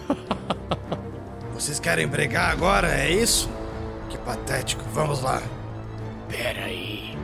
Vocês 1.54 1.82
querem 1.82 2.08
brigar 2.08 2.52
agora, 2.52 2.88
é 2.88 3.12
isso? 3.12 3.50
Que 4.10 4.18
patético, 4.20 4.84
vamos 4.93 5.22
lá. 5.22 5.41
Peraí, 6.30 7.18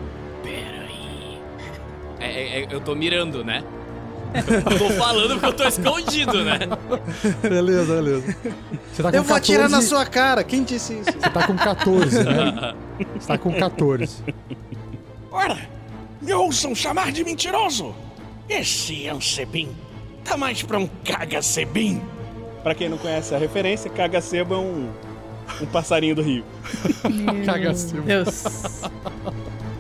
peraí. 0.44 1.40
É, 2.20 2.26
é, 2.26 2.60
é, 2.64 2.68
eu 2.70 2.82
tô 2.82 2.94
mirando, 2.94 3.44
né? 3.44 3.64
Eu 4.34 4.78
tô 4.78 4.90
falando 4.92 5.32
porque 5.32 5.46
eu 5.46 5.54
tô 5.54 5.68
escondido, 5.68 6.44
né? 6.44 6.60
Beleza, 7.42 7.96
beleza. 7.96 8.36
Você 8.92 9.04
tá 9.04 9.12
com 9.12 9.18
Eu 9.18 9.24
vou 9.24 9.36
atirar 9.36 9.70
na 9.70 9.78
14 9.78 9.88
sua 9.88 10.06
cara, 10.06 10.44
quem 10.44 10.64
disse 10.64 10.94
isso? 10.94 11.12
Você 11.12 11.30
tá 11.30 11.48
com 11.48 11.56
14, 11.56 12.24
né? 12.24 12.74
Você 13.20 13.28
tá 13.28 13.38
com 13.38 13.54
14. 13.54 14.24
Ora, 15.32 15.58
me 16.22 16.34
ouçam 16.34 16.74
chamar 16.74 17.12
de 17.12 17.24
mentiroso. 17.24 17.94
Esse 18.50 19.08
Ansebin 19.08 19.70
tá 20.24 20.36
mais 20.38 20.64
pra 20.64 20.78
um 20.78 20.88
caga-sebim. 21.04 22.02
Pra 22.62 22.74
quem 22.74 22.88
não 22.88 22.98
conhece 22.98 23.36
a 23.36 23.38
referência, 23.38 23.90
caga-sebo 23.90 24.54
é 24.54 24.58
um, 24.58 24.90
um 25.62 25.66
passarinho 25.66 26.16
do 26.16 26.22
rio. 26.22 26.46
Cagacil. 27.46 28.02
Deus. 28.04 28.44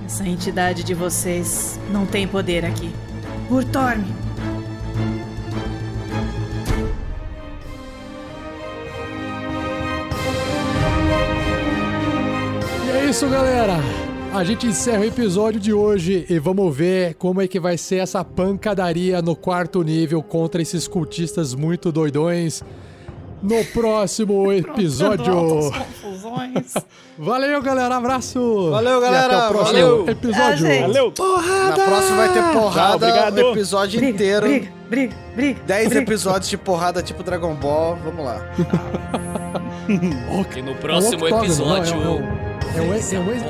Essa 0.05 0.27
entidade 0.27 0.83
de 0.83 0.93
vocês 0.93 1.79
não 1.91 2.05
tem 2.05 2.27
poder 2.27 2.65
aqui. 2.65 2.91
Urtorme. 3.49 4.05
Isso, 13.13 13.29
galera. 13.29 13.75
A 14.33 14.43
gente 14.43 14.65
encerra 14.65 15.01
o 15.01 15.05
episódio 15.05 15.59
de 15.59 15.71
hoje 15.71 16.25
e 16.27 16.39
vamos 16.39 16.75
ver 16.75 17.13
como 17.13 17.39
é 17.43 17.47
que 17.47 17.59
vai 17.59 17.77
ser 17.77 17.97
essa 17.97 18.25
pancadaria 18.25 19.21
no 19.21 19.35
quarto 19.35 19.83
nível 19.83 20.23
contra 20.23 20.63
esses 20.63 20.87
cultistas 20.87 21.53
muito 21.53 21.91
doidões 21.91 22.63
no 23.39 23.63
próximo 23.65 24.49
episódio. 24.51 25.31
Valeu, 27.19 27.61
galera. 27.61 27.97
Abraço. 27.97 28.71
Valeu, 28.71 28.99
galera. 28.99 29.33
E 29.33 29.35
até 29.35 29.45
o 29.45 29.49
próximo 29.49 29.79
Valeu. 29.79 30.09
episódio. 30.09 30.57
Gente. 30.65 30.81
Valeu! 30.81 31.13
Na 31.67 31.85
próxima 31.85 32.17
vai 32.17 32.33
ter 32.33 32.43
porrada 32.51 33.05
o 33.45 33.51
episódio 33.51 33.99
Briga, 33.99 34.15
inteiro. 34.15 34.47
briga, 34.47 34.71
briga, 34.89 35.15
briga. 35.35 35.61
10 35.67 35.87
briga. 35.89 36.01
episódios 36.01 36.49
de 36.49 36.57
porrada 36.57 37.03
tipo 37.03 37.21
Dragon 37.21 37.53
Ball. 37.53 37.95
Vamos 38.03 38.25
lá. 38.25 38.41
E 39.85 40.61
no 40.61 40.73
próximo 40.75 41.27
É 41.27 41.29
episódio. 41.29 41.95
não, 41.97 42.19
é 42.19 42.52
É 42.75 42.81
o 42.81 42.93
ex- 42.93 43.13
é 43.13 43.19
o 43.19 43.31
ex-. 43.31 43.43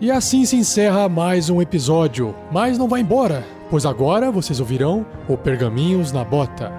E 0.00 0.10
assim 0.10 0.44
se 0.44 0.56
encerra 0.56 1.08
mais 1.08 1.48
um 1.48 1.60
episódio. 1.62 2.34
Mas 2.52 2.76
não 2.78 2.88
vai 2.88 3.00
embora, 3.00 3.44
pois 3.70 3.86
agora 3.86 4.30
vocês 4.30 4.60
ouvirão 4.60 5.06
o 5.28 5.36
Pergaminhos 5.36 6.12
na 6.12 6.24
Bota. 6.24 6.70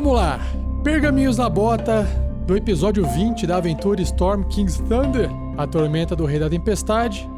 Vamos 0.00 0.14
lá. 0.14 0.40
Pergaminhos 0.82 1.36
na 1.36 1.46
bota 1.46 2.04
do 2.46 2.56
episódio 2.56 3.06
20 3.06 3.46
da 3.46 3.58
aventura 3.58 4.00
Storm 4.00 4.44
King's 4.44 4.78
Thunder, 4.78 5.28
a 5.58 5.66
tormenta 5.66 6.16
do 6.16 6.24
Rei 6.24 6.38
da 6.38 6.48
Tempestade. 6.48 7.28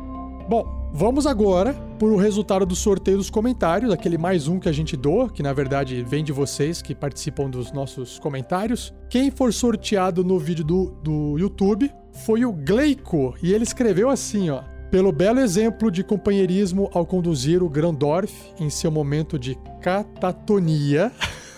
Bom, 0.49 0.89
vamos 0.95 1.27
agora 1.27 1.75
por 1.99 2.13
o 2.13 2.17
resultado 2.17 2.65
do 2.65 2.77
sorteio 2.77 3.17
dos 3.17 3.31
comentários, 3.31 3.93
aquele 3.93 4.17
mais 4.17 4.47
um 4.47 4.61
que 4.61 4.69
a 4.69 4.73
gente 4.73 4.97
doa, 4.97 5.29
que 5.29 5.43
na 5.43 5.53
verdade 5.53 6.05
vem 6.05 6.23
de 6.23 6.31
vocês 6.31 6.81
que 6.81 6.95
participam 6.95 7.51
dos 7.51 7.73
nossos 7.73 8.21
comentários. 8.21 8.95
Quem 9.11 9.29
for 9.29 9.53
sorteado 9.53 10.23
no 10.23 10.39
vídeo 10.39 10.65
do, 10.65 10.97
do 11.03 11.37
YouTube 11.37 11.91
foi 12.25 12.45
o 12.45 12.53
Gleico, 12.53 13.35
e 13.43 13.53
ele 13.53 13.65
escreveu 13.65 14.09
assim, 14.09 14.51
ó. 14.51 14.63
Pelo 14.89 15.11
belo 15.11 15.41
exemplo 15.41 15.91
de 15.91 16.05
companheirismo 16.05 16.89
ao 16.95 17.05
conduzir 17.05 17.61
o 17.61 17.69
Grandorf 17.69 18.33
em 18.61 18.71
seu 18.71 18.93
momento 18.93 19.37
de 19.37 19.59
catatonia. 19.81 21.11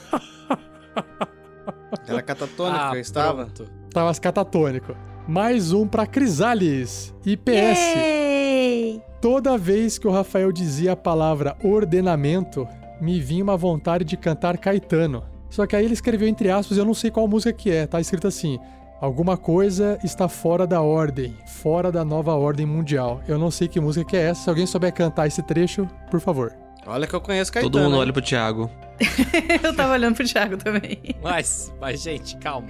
Era 2.07 2.23
catatônica, 2.23 2.91
Ah, 2.91 2.95
eu 2.95 3.01
estava. 3.01 3.45
pronto. 3.47 3.71
Tava 3.91 4.15
catatônico. 4.15 4.95
Mais 5.27 5.73
um 5.73 5.87
pra 5.87 6.07
Crisales. 6.07 7.15
IPS. 7.25 7.95
Yay! 7.97 9.03
Toda 9.21 9.57
vez 9.57 9.97
que 9.99 10.07
o 10.07 10.11
Rafael 10.11 10.53
dizia 10.53 10.93
a 10.93 10.97
palavra 10.97 11.57
ordenamento, 11.65 12.66
me 13.01 13.21
vinha 13.21 13.43
uma 13.43 13.57
vontade 13.57 14.05
de 14.05 14.16
cantar 14.16 14.59
Caetano. 14.59 15.25
Só 15.49 15.66
que 15.66 15.75
aí 15.77 15.85
ele 15.85 15.95
escreveu 15.95 16.29
entre 16.29 16.51
aspas, 16.51 16.77
eu 16.77 16.85
não 16.85 16.93
sei 16.95 17.11
qual 17.11 17.29
música 17.29 17.53
que 17.53 17.71
é, 17.71 17.87
tá 17.87 18.01
escrito 18.01 18.27
assim: 18.27 18.59
Alguma 19.01 19.37
coisa 19.37 19.99
está 20.05 20.29
fora 20.29 20.66
da 20.66 20.83
ordem, 20.83 21.37
fora 21.47 21.91
da 21.93 22.05
nova 22.05 22.35
ordem 22.35 22.66
mundial. 22.66 23.21
Eu 23.29 23.39
não 23.39 23.51
sei 23.51 23.69
que 23.69 23.81
música 23.81 24.05
que 24.05 24.16
é 24.16 24.31
essa. 24.31 24.43
Se 24.45 24.51
alguém 24.51 24.66
souber 24.66 24.93
cantar 24.93 25.27
esse 25.27 25.43
trecho, 25.43 25.89
por 26.11 26.21
favor. 26.21 26.53
Olha 26.87 27.07
que 27.07 27.15
eu 27.15 27.21
conheço 27.21 27.53
Caetano. 27.53 27.71
Todo 27.73 27.83
mundo 27.83 27.97
olha 27.99 28.12
pro 28.12 28.21
Thiago. 28.21 28.71
Eu 29.62 29.75
tava 29.75 29.93
olhando 29.93 30.15
pro 30.15 30.27
Thiago 30.27 30.57
também. 30.57 30.99
Mas, 31.23 31.73
mas, 31.81 32.01
gente, 32.03 32.37
calma. 32.37 32.69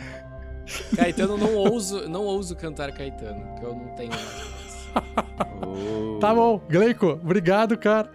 Caetano, 0.97 1.37
não 1.37 1.55
ouso, 1.55 2.09
não 2.09 2.23
ouso 2.23 2.57
cantar 2.57 2.91
Caetano, 2.93 3.41
porque 3.49 3.67
eu 3.67 3.75
não 3.75 3.89
tenho 3.97 4.11
mais. 4.11 4.55
Tá 6.21 6.33
bom, 6.33 6.61
Gleico, 6.69 7.19
obrigado, 7.23 7.77
cara. 7.77 8.11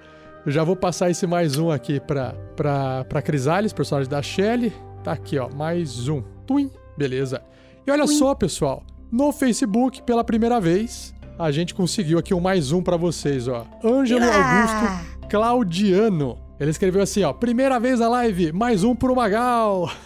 Eu 0.46 0.52
já 0.52 0.64
vou 0.64 0.76
passar 0.76 1.12
esse 1.12 1.28
mais 1.28 1.58
um 1.58 1.70
aqui 1.70 2.00
pra, 2.00 2.34
pra, 2.56 3.04
pra 3.04 3.22
Crisales, 3.22 3.74
personagem 3.74 4.10
da 4.10 4.22
Shelly. 4.22 4.74
Tá 5.04 5.12
aqui, 5.12 5.38
ó, 5.38 5.50
mais 5.54 6.08
um. 6.08 6.24
Twin, 6.48 6.72
beleza. 6.98 7.42
E 7.86 7.92
olha 7.92 8.08
só, 8.08 8.34
pessoal, 8.34 8.84
no 9.12 9.32
Facebook, 9.34 10.02
pela 10.04 10.24
primeira 10.24 10.60
vez, 10.62 11.14
a 11.38 11.52
gente 11.52 11.76
conseguiu 11.76 12.18
aqui 12.18 12.34
um 12.34 12.40
mais 12.40 12.72
um 12.72 12.82
pra 12.82 12.96
vocês, 12.96 13.48
ó. 13.48 13.66
Ângelo 13.84 14.24
Augusto 14.24 15.28
Claudiano. 15.30 16.49
Ele 16.60 16.72
escreveu 16.72 17.02
assim, 17.02 17.24
ó, 17.24 17.32
primeira 17.34 17.80
vez 17.80 18.00
na 18.00 18.10
live, 18.10 18.52
mais 18.52 18.84
um 18.84 18.96
pro 18.96 19.16
Magal. 19.16 19.90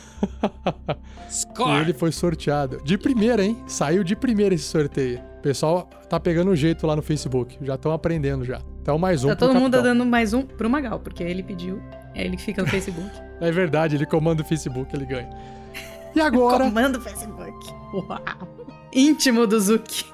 E 1.27 1.35
Score! 1.35 1.81
ele 1.81 1.93
foi 1.93 2.11
sorteado. 2.11 2.79
De 2.83 2.95
primeira, 2.97 3.43
hein? 3.43 3.57
Saiu 3.65 4.03
de 4.03 4.15
primeira 4.15 4.53
esse 4.53 4.65
sorteio. 4.65 5.19
O 5.39 5.41
pessoal 5.41 5.89
tá 6.07 6.19
pegando 6.19 6.51
o 6.51 6.55
jeito 6.55 6.85
lá 6.85 6.95
no 6.95 7.01
Facebook. 7.01 7.57
Já 7.61 7.73
estão 7.73 7.91
aprendendo 7.91 8.45
já. 8.45 8.61
Então 8.81 8.99
mais 8.99 9.23
um 9.23 9.29
Tá 9.29 9.35
pro 9.35 9.47
todo 9.47 9.55
mundo 9.55 9.71
capitão. 9.73 9.83
dando 9.97 10.05
mais 10.05 10.31
um 10.33 10.43
pro 10.43 10.69
Magal, 10.69 10.99
porque 10.99 11.23
ele 11.23 11.41
pediu. 11.41 11.81
É 12.13 12.23
ele 12.23 12.37
que 12.37 12.43
fica 12.43 12.61
no 12.61 12.67
Facebook. 12.69 13.09
É 13.41 13.51
verdade, 13.51 13.95
ele 13.95 14.05
comanda 14.05 14.41
o 14.43 14.45
Facebook, 14.45 14.95
ele 14.95 15.05
ganha. 15.05 15.29
E 16.15 16.21
agora, 16.21 16.63
Comanda 16.65 16.97
o 16.99 17.01
Facebook. 17.01 17.73
Uau. 17.93 18.69
Íntimo 18.93 19.45
do 19.45 19.59
Zuki. 19.59 20.05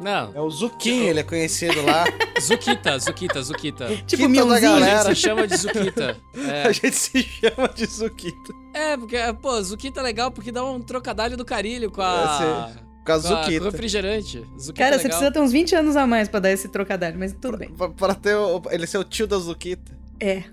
Não, 0.00 0.32
É 0.34 0.40
o 0.40 0.48
Zuquinho, 0.50 1.04
ele 1.08 1.20
é 1.20 1.22
conhecido 1.22 1.82
lá. 1.84 2.04
Zuquita, 2.40 2.98
Zuquita, 2.98 3.42
Zuquita. 3.42 3.86
Tipo 4.06 4.28
Mionzinho. 4.28 4.56
A 4.56 4.60
galera. 4.80 5.04
gente 5.04 5.16
se 5.16 5.22
chama 5.22 5.46
de 5.46 5.56
Zuquita. 5.56 6.16
É. 6.48 6.62
A 6.68 6.72
gente 6.72 6.92
se 6.96 7.22
chama 7.22 7.68
de 7.68 7.86
Zuquito. 7.86 8.54
É, 8.74 8.96
porque, 8.96 9.16
pô, 9.42 9.62
Zuquita 9.62 10.00
é 10.00 10.02
legal 10.02 10.30
porque 10.30 10.50
dá 10.50 10.64
um 10.64 10.80
trocadilho 10.80 11.36
do 11.36 11.44
carilho 11.44 11.90
com 11.90 12.00
a. 12.00 12.70
Causa 13.04 13.28
com, 13.28 13.34
a- 13.34 13.38
com 13.38 13.44
Zuquita. 13.44 13.64
refrigerante. 13.70 14.38
Zuquita 14.58 14.84
Cara, 14.84 14.96
é 14.96 14.98
você 14.98 15.08
precisa 15.08 15.30
ter 15.30 15.40
uns 15.40 15.52
20 15.52 15.74
anos 15.74 15.96
a 15.96 16.06
mais 16.06 16.28
pra 16.28 16.40
dar 16.40 16.50
esse 16.50 16.68
trocadilho, 16.68 17.18
mas 17.18 17.34
tudo 17.40 17.58
bem. 17.58 17.68
Pra, 17.70 17.88
pra 17.90 18.14
ter 18.14 18.34
o, 18.36 18.62
ele 18.70 18.86
ser 18.86 18.98
o 18.98 19.04
tio 19.04 19.26
da 19.26 19.36
Zuquita. 19.38 19.92
É. 20.18 20.44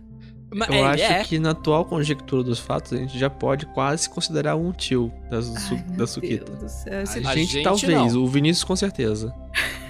Mas 0.49 0.69
Eu 0.69 0.75
ele 0.75 0.85
acho 0.85 1.03
é. 1.03 1.23
que 1.23 1.39
na 1.39 1.51
atual 1.51 1.83
conjectura 1.85 2.41
dos 2.43 2.57
fatos, 2.59 2.93
a 2.93 2.97
gente 2.97 3.17
já 3.19 3.29
pode 3.29 3.65
quase 3.67 4.09
considerar 4.09 4.55
um 4.55 4.71
tio 4.71 5.11
da, 5.29 5.41
su 5.41 5.73
Ai, 5.75 5.83
da 5.97 6.07
Suquita. 6.07 6.69
Céu, 6.69 7.01
esse 7.01 7.19
A, 7.25 7.29
A 7.29 7.35
gente, 7.35 7.51
gente 7.53 7.63
talvez, 7.63 8.13
não. 8.13 8.23
o 8.23 8.27
Vinícius 8.27 8.63
com 8.63 8.75
certeza. 8.75 9.33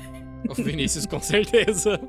O 0.50 0.54
Vinícius, 0.54 1.06
com 1.08 1.20
certeza. 1.20 2.00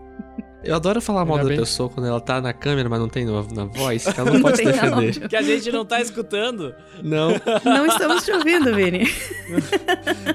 Eu 0.62 0.76
adoro 0.76 1.00
falar 1.00 1.24
mal 1.24 1.36
Ainda 1.38 1.44
da 1.44 1.48
bem. 1.48 1.58
pessoa 1.58 1.88
quando 1.88 2.06
ela 2.06 2.20
tá 2.20 2.40
na 2.40 2.52
câmera, 2.52 2.88
mas 2.88 3.00
não 3.00 3.08
tem 3.08 3.24
na, 3.24 3.42
na 3.54 3.64
voz, 3.64 4.04
que 4.04 4.20
ela 4.20 4.30
não 4.32 4.42
pode 4.42 4.58
se 4.58 4.64
defender. 4.64 4.92
áudio. 4.92 5.28
Que 5.28 5.34
a 5.34 5.42
gente 5.42 5.72
não 5.72 5.84
tá 5.84 6.00
escutando. 6.00 6.74
Não. 7.02 7.30
Não 7.64 7.86
estamos 7.86 8.24
te 8.24 8.30
ouvindo, 8.30 8.72
Vini. 8.74 9.08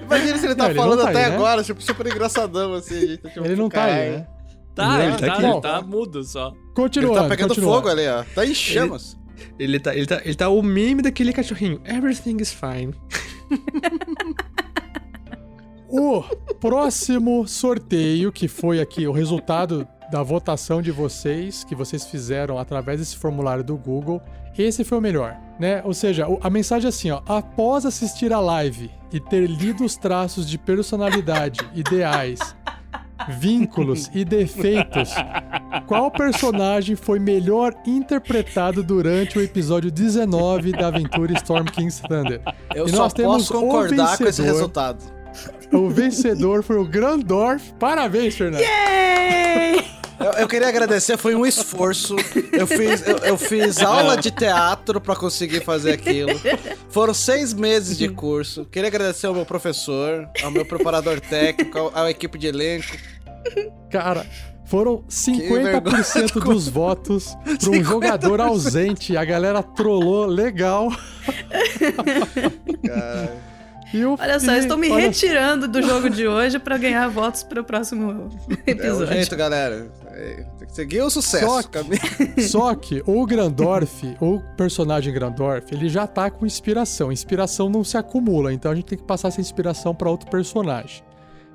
Imagina 0.06 0.38
se 0.38 0.46
ele 0.48 0.56
tá 0.56 0.64
Não, 0.64 0.72
ele 0.72 0.80
não 0.80 0.84
falando 0.84 1.02
tá 1.04 1.10
até 1.10 1.24
aí, 1.26 1.30
né? 1.30 1.36
agora, 1.36 1.64
tipo, 1.64 1.82
super 1.82 2.08
engraçadão, 2.08 2.74
assim. 2.74 3.00
Gente, 3.00 3.18
tipo, 3.30 3.46
ele 3.46 3.56
não 3.56 3.70
tá 3.70 3.84
aí, 3.86 4.10
né? 4.12 4.28
Tá, 4.76 4.88
Não, 4.88 4.96
ele 5.02 5.04
ele 5.12 5.18
tá 5.18 5.26
tá, 5.28 5.34
aqui. 5.34 5.46
ele 5.46 5.62
tá 5.62 5.82
mudo 5.82 6.24
só. 6.24 6.54
Continuando, 6.74 7.14
Ele 7.18 7.24
tá 7.24 7.30
pegando 7.30 7.50
continuando. 7.50 7.76
fogo 7.76 7.90
ali, 7.90 8.08
ó. 8.08 8.24
Tá 8.34 8.46
em 8.46 8.54
chamas. 8.56 9.18
Ele 9.60 9.80
tá, 9.80 9.96
ele, 9.96 10.06
tá, 10.08 10.22
ele 10.24 10.36
tá 10.36 10.50
o 10.50 10.62
meme 10.64 11.02
daquele 11.02 11.32
cachorrinho. 11.34 11.80
Everything 11.86 12.38
is 12.42 12.52
fine. 12.54 12.94
O 15.96 16.24
próximo 16.60 17.48
sorteio, 17.48 18.32
que 18.32 18.48
foi 18.48 18.82
aqui 18.82 19.06
o 19.06 19.12
resultado 19.12 19.88
da 20.12 20.24
votação 20.24 20.82
de 20.82 20.92
vocês, 20.92 21.64
que 21.64 21.76
vocês 21.76 22.06
fizeram 22.06 22.58
através 22.58 23.00
desse 23.00 23.16
formulário 23.16 23.64
do 23.64 23.78
Google, 23.78 24.20
esse 24.58 24.84
foi 24.84 24.98
o 24.98 25.02
melhor, 25.02 25.38
né? 25.60 25.84
Ou 25.86 25.94
seja, 25.94 26.26
a 26.42 26.50
mensagem 26.50 26.88
é 26.88 26.90
assim, 26.90 27.12
ó, 27.12 27.22
após 27.28 27.86
assistir 27.86 28.34
a 28.34 28.40
live 28.40 28.90
e 29.12 29.20
ter 29.20 29.48
lido 29.48 29.84
os 29.86 29.96
traços 29.96 30.50
de 30.50 30.58
personalidade, 30.58 31.60
ideais, 31.76 32.40
vínculos 33.30 34.10
e 34.14 34.24
defeitos, 34.26 35.12
qual 35.88 36.10
personagem 36.12 36.96
foi 36.96 37.20
melhor 37.20 37.74
interpretado 37.86 38.84
durante 38.84 39.38
o 39.38 39.42
episódio 39.42 39.92
19 39.92 40.72
da 40.72 40.88
aventura 40.88 41.34
Storm 41.34 41.66
King's 41.66 42.00
Thunder? 42.00 42.42
Eu 42.76 42.86
E 42.86 42.90
só 42.90 42.98
nós 42.98 43.14
temos 43.14 43.48
posso 43.50 43.54
concordar 43.54 44.08
com 44.18 44.24
esse 44.24 44.42
vencedor. 44.42 44.52
resultado. 44.54 45.04
O 45.72 45.90
vencedor 45.90 46.64
foi 46.64 46.78
o 46.78 46.86
Grandorf. 46.86 47.74
Parabéns, 47.80 48.36
Fernando. 48.36 48.62
Eu, 50.20 50.32
eu 50.34 50.48
queria 50.48 50.70
agradecer, 50.70 51.18
foi 51.18 51.34
um 51.36 51.46
esforço. 51.46 52.16
Eu 52.52 52.68
fiz, 52.68 53.06
eu, 53.06 53.18
eu 53.18 53.38
fiz 53.38 53.80
aula 53.82 54.16
de 54.16 54.30
teatro 54.32 55.02
pra 55.02 55.16
conseguir 55.16 55.62
fazer 55.62 55.92
aquilo. 55.94 56.30
Foram 56.90 57.14
seis 57.14 57.52
meses 57.54 57.98
de 57.98 58.08
curso. 58.08 58.64
Queria 58.66 58.88
agradecer 58.88 59.26
ao 59.28 59.34
meu 59.34 59.46
professor, 59.46 60.30
ao 60.44 60.52
meu 60.52 60.64
preparador 60.66 61.20
técnico, 61.20 61.78
ao- 61.78 61.92
à 61.96 62.10
equipe 62.12 62.38
de 62.38 62.48
elenco. 62.48 62.96
Cara, 63.90 64.26
foram 64.66 65.04
50% 65.10 66.34
vergonha. 66.34 66.46
dos 66.56 66.68
votos 66.68 67.36
para 67.60 67.70
um 67.72 67.84
jogador 67.84 68.42
ausente. 68.42 69.16
A 69.18 69.24
galera 69.26 69.62
trollou 69.62 70.26
legal. 70.26 70.90
Cara. 72.86 73.36
E 73.94 74.04
o- 74.06 74.18
Olha 74.20 74.40
só, 74.40 74.54
eu 74.54 74.58
estou 74.58 74.76
me 74.76 74.90
olha- 74.90 75.04
retirando 75.06 75.68
do 75.68 75.80
jogo 75.80 76.10
de 76.10 76.28
hoje 76.28 76.58
pra 76.58 76.80
ganhar 76.80 77.08
votos 77.10 77.44
pro 77.44 77.64
próximo 77.64 78.32
É 78.66 78.72
o 78.72 78.72
episódio. 78.72 79.14
jeito, 79.14 79.36
galera. 79.36 79.92
É, 80.08 80.46
tem 80.58 80.68
que 80.68 80.74
seguir 80.74 81.02
o 81.04 81.12
sucesso. 81.12 81.46
Só 81.46 81.62
que-. 81.62 82.42
Só 82.42 82.74
que 82.74 83.04
o 83.06 83.24
Grandorf, 83.28 84.16
o 84.20 84.40
personagem 84.58 85.14
Grandorf, 85.14 85.72
ele 85.72 85.90
já 85.90 86.08
tá 86.08 86.32
com 86.32 86.44
inspiração. 86.44 87.12
Inspiração 87.12 87.70
não 87.70 87.84
se 87.84 87.96
acumula, 87.96 88.52
então 88.52 88.72
a 88.72 88.76
gente 88.76 88.86
tem 88.86 88.98
que 88.98 89.04
passar 89.04 89.28
essa 89.28 89.40
inspiração 89.42 89.94
para 89.94 90.10
outro 90.10 90.28
personagem. 90.28 91.04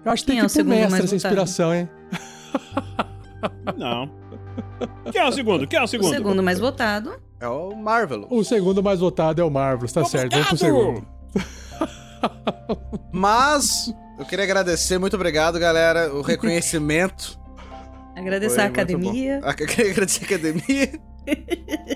Eu 0.09 0.12
acho 0.12 0.24
que 0.24 0.32
Quem 0.32 0.40
tem 0.40 0.44
é 0.44 0.48
que 0.48 0.59
o 0.59 0.60
ir 0.60 0.64
pro 0.64 0.74
segundo 0.74 0.74
mestre 0.74 0.90
mais 0.90 1.05
essa 1.05 1.16
votado? 1.16 1.35
inspiração, 1.35 1.74
hein? 1.74 1.89
Não. 3.76 4.10
Quem 5.12 5.20
é 5.20 5.28
o 5.28 5.32
segundo? 5.32 5.66
Quem 5.66 5.78
é 5.78 5.82
o 5.82 5.85
O 5.85 5.89
segundo? 5.89 6.10
segundo 6.14 6.43
mais 6.43 6.59
votado. 6.59 7.20
É 7.40 7.47
o 7.47 7.76
Marvel. 7.76 8.26
O 8.30 8.43
segundo 8.43 8.82
mais 8.82 9.01
votado 9.01 9.40
é 9.40 9.44
o 9.44 9.51
Marvelous, 9.51 9.93
tá 9.93 10.05
certo. 10.05 10.32
Vamos 10.32 10.48
pro 10.48 10.56
segundo. 10.59 11.06
Mas 13.12 13.94
eu 14.18 14.24
queria 14.24 14.44
agradecer, 14.44 14.98
muito 14.98 15.14
obrigado, 15.14 15.59
galera, 15.59 16.12
o 16.12 16.22
reconhecimento. 16.22 17.39
Agradecer 18.16 18.56
Foi 18.56 18.64
a 18.64 18.66
academia. 18.66 19.40
queria 19.56 19.93
agradecer 19.93 20.24
a 20.24 20.26
academia. 20.26 21.01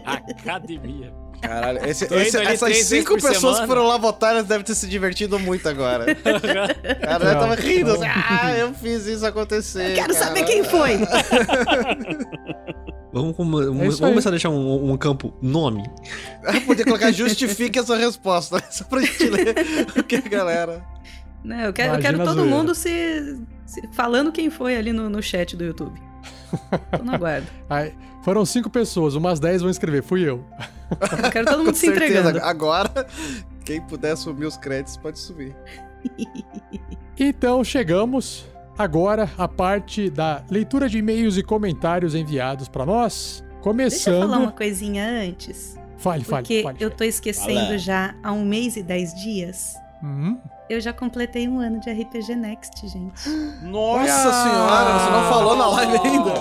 Academia. 0.05 1.13
Caralho, 1.41 1.85
esse- 1.89 2.05
esse- 2.15 2.39
essas 2.39 2.77
cinco 2.85 3.15
pessoas 3.15 3.37
semana. 3.41 3.61
que 3.63 3.67
foram 3.67 3.87
lá 3.89 3.97
votar, 3.99 4.31
elas 4.31 4.47
devem 4.47 4.65
ter 4.65 4.77
se 4.77 4.87
divertido 4.87 5.41
muito 5.41 5.69
agora. 5.69 6.15
Cara, 6.15 7.25
eu 7.25 7.39
tava 7.41 7.55
rindo. 7.57 7.91
assim, 7.93 8.05
ah, 8.07 8.55
eu 8.57 8.73
fiz 8.75 9.07
isso 9.07 9.27
acontecer. 9.27 9.95
Quero 9.97 10.15
cara. 10.15 10.25
saber 10.27 10.45
quem 10.45 10.63
foi. 10.63 10.99
Vamos, 13.13 13.35
É 13.39 13.67
vamos 13.67 14.01
começar 14.01 14.31
a 14.31 14.33
deixar 14.33 14.49
um, 14.49 14.91
um 14.93 14.97
campo 14.97 15.35
nome. 15.43 15.83
Eu 16.55 16.61
podia 16.63 16.83
colocar 16.85 17.13
justifique 17.13 17.79
a 17.79 17.83
sua 17.85 17.99
resposta, 17.99 18.63
só 18.71 18.85
pra 18.85 19.01
gente 19.03 19.25
ler 19.29 19.55
o 19.99 20.03
que 20.03 20.17
a 20.17 20.21
galera. 20.23 20.83
Não, 21.45 21.61
eu 21.61 21.73
quero, 21.75 21.95
eu 21.97 22.01
quero 22.01 22.25
todo 22.25 22.47
mundo 22.47 22.75
se- 22.75 23.37
falando 23.93 24.31
quem 24.33 24.51
foi 24.51 24.77
ali 24.77 24.93
no, 24.93 25.09
no 25.09 25.23
chat 25.23 25.57
do 25.57 25.65
YouTube. 25.65 26.01
Tô 26.97 27.03
no 27.05 27.15
aguardo. 27.15 27.47
Aí, 27.69 27.93
foram 28.23 28.45
cinco 28.45 28.69
pessoas, 28.71 29.15
umas 29.15 29.41
10 29.41 29.63
vão 29.63 29.71
escrever, 29.71 30.03
fui 30.03 30.23
eu. 30.29 30.45
Eu 31.23 31.31
quero 31.31 31.47
todo 31.47 31.59
mundo 31.65 31.69
Com 31.69 31.75
se 31.75 31.87
certeza. 31.87 32.19
entregando. 32.21 32.39
Agora, 32.45 33.07
quem 33.65 33.81
puder 33.81 34.13
assumir 34.13 34.47
os 34.47 34.57
créditos 34.57 34.97
pode 34.97 35.19
subir. 35.19 35.55
Então 37.19 37.63
chegamos 37.63 38.45
agora 38.77 39.31
à 39.37 39.47
parte 39.47 40.09
da 40.11 40.43
leitura 40.51 40.89
de 40.89 40.99
e-mails 40.99 41.37
e 41.37 41.43
comentários 41.43 42.15
enviados 42.15 42.69
pra 42.69 42.85
nós. 42.87 43.45
Deixa 43.45 43.59
eu 43.59 43.63
Começando. 43.63 44.21
falar 44.23 44.39
uma 44.39 44.53
coisinha 44.53 45.05
antes. 45.07 45.79
Fale, 45.99 46.25
fale, 46.25 46.43
Porque 46.43 46.63
fale. 46.65 46.79
eu 46.81 46.91
tô 46.91 47.05
esquecendo 47.05 47.61
Fala. 47.61 47.79
já 47.79 48.15
há 48.23 48.33
um 48.33 48.45
mês 48.45 48.77
e 48.77 48.83
dez 48.83 49.15
dias. 49.23 49.75
Hum? 50.03 50.37
Eu 50.69 50.81
já 50.81 50.93
completei 50.93 51.47
um 51.49 51.61
ano 51.61 51.79
de 51.79 51.91
RPG 51.91 52.35
Next, 52.35 52.89
gente. 52.89 53.29
Nossa 53.63 54.33
senhora, 54.33 54.99
você 54.99 55.11
não 55.11 55.29
falou 55.29 55.57
na 55.57 55.67
live 55.69 55.99
ainda. 56.05 56.33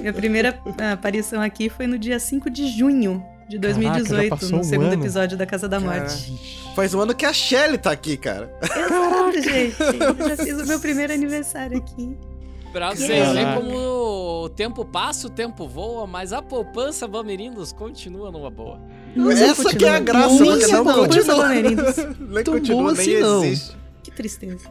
Minha 0.00 0.12
primeira 0.12 0.58
aparição 0.92 1.40
aqui 1.40 1.68
foi 1.68 1.86
no 1.86 1.98
dia 1.98 2.18
5 2.18 2.50
de 2.50 2.66
junho 2.68 3.24
de 3.48 3.58
Caraca, 3.58 3.80
já 3.80 3.90
2018, 3.90 4.30
passou 4.30 4.50
no 4.50 4.58
um 4.58 4.64
segundo 4.64 4.92
ano. 4.92 5.02
episódio 5.02 5.38
da 5.38 5.46
Casa 5.46 5.68
da 5.68 5.78
Morte. 5.80 6.62
Faz 6.74 6.94
um 6.94 7.00
ano 7.00 7.14
que 7.14 7.26
a 7.26 7.32
Shelly 7.32 7.78
tá 7.78 7.90
aqui, 7.90 8.16
cara. 8.16 8.52
Exato, 8.62 9.42
gente. 9.42 9.76
Eu 9.80 10.28
já 10.28 10.36
fiz 10.36 10.60
o 10.62 10.66
meu 10.66 10.80
primeiro 10.80 11.12
aniversário 11.12 11.78
aqui. 11.78 12.16
Pra 12.72 12.90
vocês 12.90 13.08
Caraca. 13.10 13.34
verem 13.34 13.54
como 13.54 14.44
o 14.44 14.48
tempo 14.48 14.84
passa, 14.84 15.26
o 15.26 15.30
tempo 15.30 15.68
voa, 15.68 16.06
mas 16.06 16.32
a 16.32 16.40
poupança 16.40 17.06
Bamerindos 17.06 17.72
continua 17.72 18.30
numa 18.30 18.50
boa. 18.50 18.80
Essa 19.32 19.76
que 19.76 19.84
é 19.84 19.90
a 19.90 19.98
graça, 20.00 20.36
porque 20.44 20.66
não 20.68 20.84
bom, 20.84 20.94
continua. 20.94 21.36
Bamerindos. 21.36 21.96
Nem 22.20 22.44
Tão 22.44 22.54
continua, 22.54 22.82
bom 22.82 22.92
nem 22.92 23.00
assim, 23.00 23.20
não. 23.20 23.44
existe. 23.44 23.76
Que 24.02 24.10
tristeza. 24.10 24.70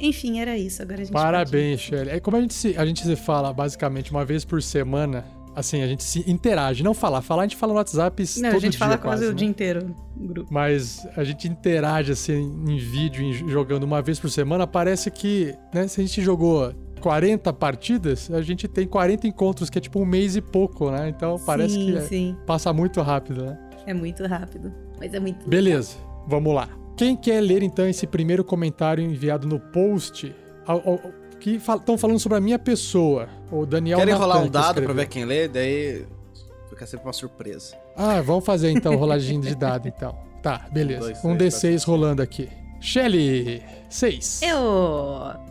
Enfim, 0.00 0.40
era 0.40 0.56
isso. 0.58 0.82
Agora 0.82 1.00
a 1.00 1.04
gente 1.04 1.12
Parabéns, 1.12 1.80
Shelly. 1.80 2.10
É 2.10 2.20
como 2.20 2.36
a 2.36 2.40
gente, 2.40 2.54
se, 2.54 2.76
a 2.76 2.84
gente 2.84 3.02
se 3.02 3.16
fala 3.16 3.52
basicamente 3.52 4.10
uma 4.10 4.24
vez 4.24 4.44
por 4.44 4.62
semana. 4.62 5.24
Assim, 5.56 5.82
a 5.82 5.86
gente 5.86 6.02
se 6.02 6.28
interage. 6.28 6.82
Não 6.82 6.92
falar. 6.92 7.22
Falar 7.22 7.42
a 7.42 7.46
gente 7.46 7.56
fala 7.56 7.72
no 7.72 7.78
WhatsApp. 7.78 8.24
Não, 8.38 8.50
todo 8.50 8.56
a 8.56 8.60
gente 8.60 8.72
dia 8.72 8.78
fala 8.78 8.98
quase, 8.98 9.20
quase 9.20 9.24
o 9.26 9.28
né? 9.28 9.34
dia 9.34 9.46
inteiro 9.48 9.94
no 10.16 10.26
grupo. 10.28 10.52
Mas 10.52 11.06
a 11.16 11.22
gente 11.22 11.46
interage 11.46 12.10
assim 12.10 12.52
em 12.66 12.76
vídeo, 12.76 13.22
em- 13.22 13.48
jogando 13.48 13.84
uma 13.84 14.02
vez 14.02 14.18
por 14.18 14.28
semana. 14.30 14.66
Parece 14.66 15.12
que, 15.12 15.54
né, 15.72 15.86
se 15.86 16.00
a 16.00 16.04
gente 16.04 16.20
jogou 16.22 16.74
40 17.04 17.52
partidas, 17.52 18.30
a 18.30 18.40
gente 18.40 18.66
tem 18.66 18.86
40 18.86 19.26
encontros, 19.26 19.68
que 19.68 19.76
é 19.76 19.80
tipo 19.80 20.00
um 20.00 20.06
mês 20.06 20.36
e 20.36 20.40
pouco, 20.40 20.90
né? 20.90 21.10
Então 21.10 21.38
parece 21.44 21.74
sim, 21.74 21.92
que 21.92 22.00
sim. 22.00 22.36
passa 22.46 22.72
muito 22.72 23.02
rápido, 23.02 23.44
né? 23.44 23.58
É 23.86 23.92
muito 23.92 24.24
rápido. 24.24 24.72
Mas 24.98 25.12
é 25.12 25.20
muito. 25.20 25.46
Beleza, 25.46 25.98
vamos 26.26 26.54
lá. 26.54 26.66
Quem 26.96 27.14
quer 27.14 27.42
ler 27.42 27.62
então 27.62 27.86
esse 27.86 28.06
primeiro 28.06 28.42
comentário 28.42 29.04
enviado 29.04 29.46
no 29.46 29.60
post? 29.60 30.34
Ao- 30.66 30.88
ao- 30.88 31.00
que 31.38 31.56
estão 31.56 31.98
falando 31.98 32.18
sobre 32.18 32.38
a 32.38 32.40
minha 32.40 32.58
pessoa. 32.58 33.28
O 33.52 33.66
Daniel 33.66 33.98
Querem 33.98 34.14
Natan, 34.14 34.26
rolar 34.26 34.42
um 34.42 34.48
dado 34.48 34.80
pra 34.80 34.94
ver 34.94 35.06
quem 35.06 35.26
lê? 35.26 35.46
Daí 35.46 36.06
Fica 36.70 36.86
sempre 36.86 37.06
uma 37.06 37.12
surpresa. 37.12 37.76
Ah, 37.94 38.22
vamos 38.22 38.46
fazer 38.46 38.70
então 38.70 38.96
rolagem 38.96 39.40
de 39.40 39.54
dado 39.54 39.86
então. 39.86 40.16
Tá, 40.42 40.66
beleza. 40.72 41.00
Dois, 41.00 41.22
um 41.22 41.36
três, 41.36 41.54
D6 41.54 41.84
rolando 41.84 42.22
aqui. 42.22 42.48
Shelly, 42.80 43.62
6. 43.90 44.40
Eu. 44.42 45.43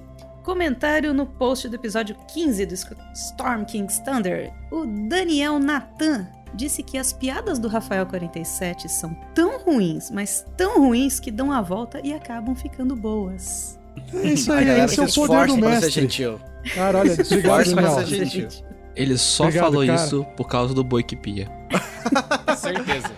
Comentário 0.43 1.13
no 1.13 1.25
post 1.25 1.69
do 1.69 1.75
episódio 1.75 2.17
15 2.33 2.65
do 2.65 2.73
Storm 3.13 3.63
King's 3.63 3.99
Thunder. 3.99 4.53
O 4.69 4.85
Daniel 5.07 5.57
Natan 5.57 6.27
disse 6.53 6.83
que 6.83 6.97
as 6.97 7.13
piadas 7.13 7.57
do 7.57 7.67
Rafael 7.67 8.05
47 8.05 8.89
são 8.89 9.15
tão 9.33 9.59
ruins, 9.59 10.11
mas 10.11 10.45
tão 10.57 10.79
ruins 10.81 11.19
que 11.19 11.31
dão 11.31 11.51
a 11.51 11.61
volta 11.61 12.01
e 12.03 12.13
acabam 12.13 12.53
ficando 12.55 12.95
boas. 12.95 13.79
É 14.13 14.27
isso 14.27 14.51
aí, 14.51 14.67
esse 14.81 14.99
é 14.99 15.03
o 15.03 15.13
poder 15.13 15.47
do 15.47 15.53
ser 15.53 15.61
mestre. 15.61 15.91
gentil. 15.91 16.39
Cara, 16.75 16.99
olha, 16.99 17.13
obrigado, 17.13 17.75
Daniel. 17.75 18.05
ser 18.05 18.25
gentil. 18.25 18.72
Ele 18.95 19.17
só 19.17 19.43
Obrigado, 19.45 19.65
falou 19.65 19.85
cara. 19.85 20.03
isso 20.05 20.23
por 20.37 20.47
causa 20.47 20.73
do 20.73 20.83
boi 20.83 21.03
que 21.03 21.15
pia. 21.15 21.47
Certeza. 22.57 23.11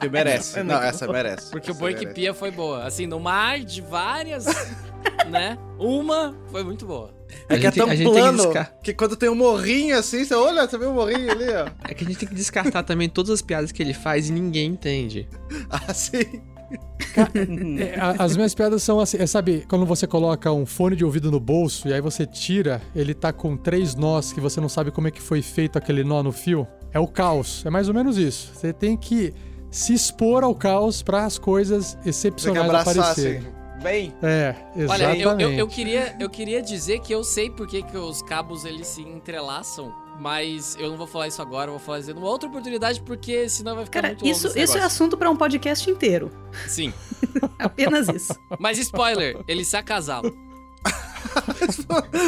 Que 0.00 0.08
merece. 0.08 0.58
É 0.58 0.62
Não, 0.62 0.74
muito 0.76 0.86
essa 0.88 1.06
merece. 1.08 1.50
Porque 1.50 1.70
o 1.70 1.72
Essa 1.72 1.80
boi 1.80 1.92
que 1.94 2.00
merece. 2.00 2.14
pia 2.14 2.34
foi 2.34 2.50
boa. 2.50 2.84
Assim, 2.84 3.06
no 3.06 3.18
mar 3.20 3.58
de 3.60 3.80
várias, 3.80 4.46
né? 5.28 5.58
Uma 5.78 6.34
foi 6.50 6.62
muito 6.64 6.86
boa. 6.86 7.12
É 7.48 7.54
A 7.56 7.58
que 7.58 7.66
é 7.66 7.70
gente- 7.70 7.74
tão 7.78 7.90
a 7.90 7.94
gente 7.94 8.04
tem 8.06 8.14
que 8.14 8.20
plano 8.20 8.42
descar- 8.42 8.74
que 8.82 8.94
quando 8.94 9.16
tem 9.16 9.28
um 9.28 9.34
morrinho 9.34 9.98
assim, 9.98 10.24
você 10.24 10.34
olha, 10.34 10.66
você 10.66 10.78
vê 10.78 10.86
um 10.86 10.94
morrinho 10.94 11.30
ali, 11.30 11.44
ó. 11.50 11.68
É 11.86 11.92
que 11.92 12.02
a 12.04 12.06
gente 12.06 12.18
tem 12.18 12.28
que 12.28 12.34
descartar 12.34 12.82
também 12.84 13.06
todas 13.08 13.30
as 13.30 13.42
piadas 13.42 13.70
que 13.70 13.82
ele 13.82 13.92
faz 13.92 14.28
e 14.30 14.32
ninguém 14.32 14.70
entende. 14.70 15.28
Assim. 15.86 16.16
É, 16.18 16.22
a- 16.22 16.47
as 18.18 18.36
minhas 18.36 18.54
piadas 18.54 18.82
são 18.82 19.00
assim, 19.00 19.16
é, 19.18 19.26
sabe, 19.26 19.64
quando 19.68 19.86
você 19.86 20.06
coloca 20.06 20.52
um 20.52 20.66
fone 20.66 20.94
de 20.94 21.04
ouvido 21.04 21.30
no 21.30 21.40
bolso 21.40 21.88
e 21.88 21.92
aí 21.92 22.00
você 22.00 22.26
tira, 22.26 22.80
ele 22.94 23.14
tá 23.14 23.32
com 23.32 23.56
três 23.56 23.94
nós 23.94 24.32
que 24.32 24.40
você 24.40 24.60
não 24.60 24.68
sabe 24.68 24.90
como 24.90 25.08
é 25.08 25.10
que 25.10 25.20
foi 25.20 25.42
feito 25.42 25.78
aquele 25.78 26.04
nó 26.04 26.22
no 26.22 26.32
fio. 26.32 26.66
É 26.92 26.98
o 26.98 27.06
caos, 27.06 27.64
é 27.66 27.70
mais 27.70 27.88
ou 27.88 27.94
menos 27.94 28.16
isso. 28.16 28.52
Você 28.54 28.72
tem 28.72 28.96
que 28.96 29.34
se 29.70 29.92
expor 29.92 30.42
ao 30.42 30.54
caos 30.54 31.02
para 31.02 31.24
as 31.24 31.38
coisas 31.38 31.98
excepcionais 32.04 32.64
abraçar 32.64 32.98
aparecerem. 32.98 33.38
assim. 33.38 33.58
Bem. 33.82 34.12
É, 34.22 34.54
Olha, 34.88 35.14
exatamente. 35.14 35.22
eu, 35.22 35.50
eu, 35.50 35.58
eu 35.58 35.68
queria, 35.68 36.16
eu 36.18 36.28
queria 36.28 36.60
dizer 36.60 37.00
que 37.00 37.12
eu 37.12 37.22
sei 37.22 37.48
por 37.48 37.66
que, 37.66 37.82
que 37.82 37.96
os 37.96 38.22
cabos 38.22 38.64
eles 38.64 38.88
se 38.88 39.02
entrelaçam, 39.02 39.92
mas 40.18 40.76
eu 40.78 40.90
não 40.90 40.96
vou 40.96 41.06
falar 41.06 41.28
isso 41.28 41.40
agora, 41.40 41.68
eu 41.68 41.74
vou 41.74 41.80
falar 41.80 42.00
isso 42.00 42.12
numa 42.14 42.28
outra 42.28 42.48
oportunidade, 42.48 43.00
porque 43.02 43.48
senão 43.48 43.76
vai 43.76 43.84
ficar 43.84 44.02
Cara, 44.02 44.14
muito 44.14 44.24
longo 44.24 44.36
isso, 44.36 44.46
esse 44.48 44.60
isso 44.60 44.78
é 44.78 44.82
assunto 44.82 45.16
pra 45.16 45.30
um 45.30 45.36
podcast 45.36 45.88
inteiro. 45.90 46.30
Sim. 46.66 46.92
Apenas 47.58 48.08
isso. 48.08 48.34
Mas 48.58 48.78
spoiler, 48.78 49.38
eles 49.46 49.68
se 49.68 49.76
acasalam. 49.76 50.32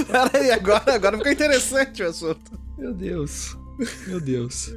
Peraí, 0.06 0.50
agora, 0.50 0.94
agora 0.94 1.18
ficou 1.18 1.32
interessante 1.32 2.02
o 2.02 2.08
assunto. 2.08 2.58
Meu 2.78 2.94
Deus. 2.94 3.56
Meu 4.06 4.20
Deus. 4.20 4.72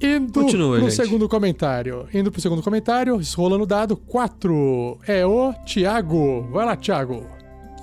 Indo 0.00 0.40
Continua, 0.40 0.78
pro 0.78 0.88
gente. 0.88 0.96
segundo 0.96 1.28
comentário. 1.28 2.08
Indo 2.12 2.32
pro 2.32 2.40
segundo 2.40 2.62
comentário, 2.62 3.20
rolando 3.36 3.64
o 3.64 3.66
dado 3.66 3.96
4. 3.96 4.98
É 5.06 5.26
o 5.26 5.52
Thiago. 5.66 6.48
Vai 6.50 6.64
lá, 6.64 6.74
Thiago. 6.74 7.26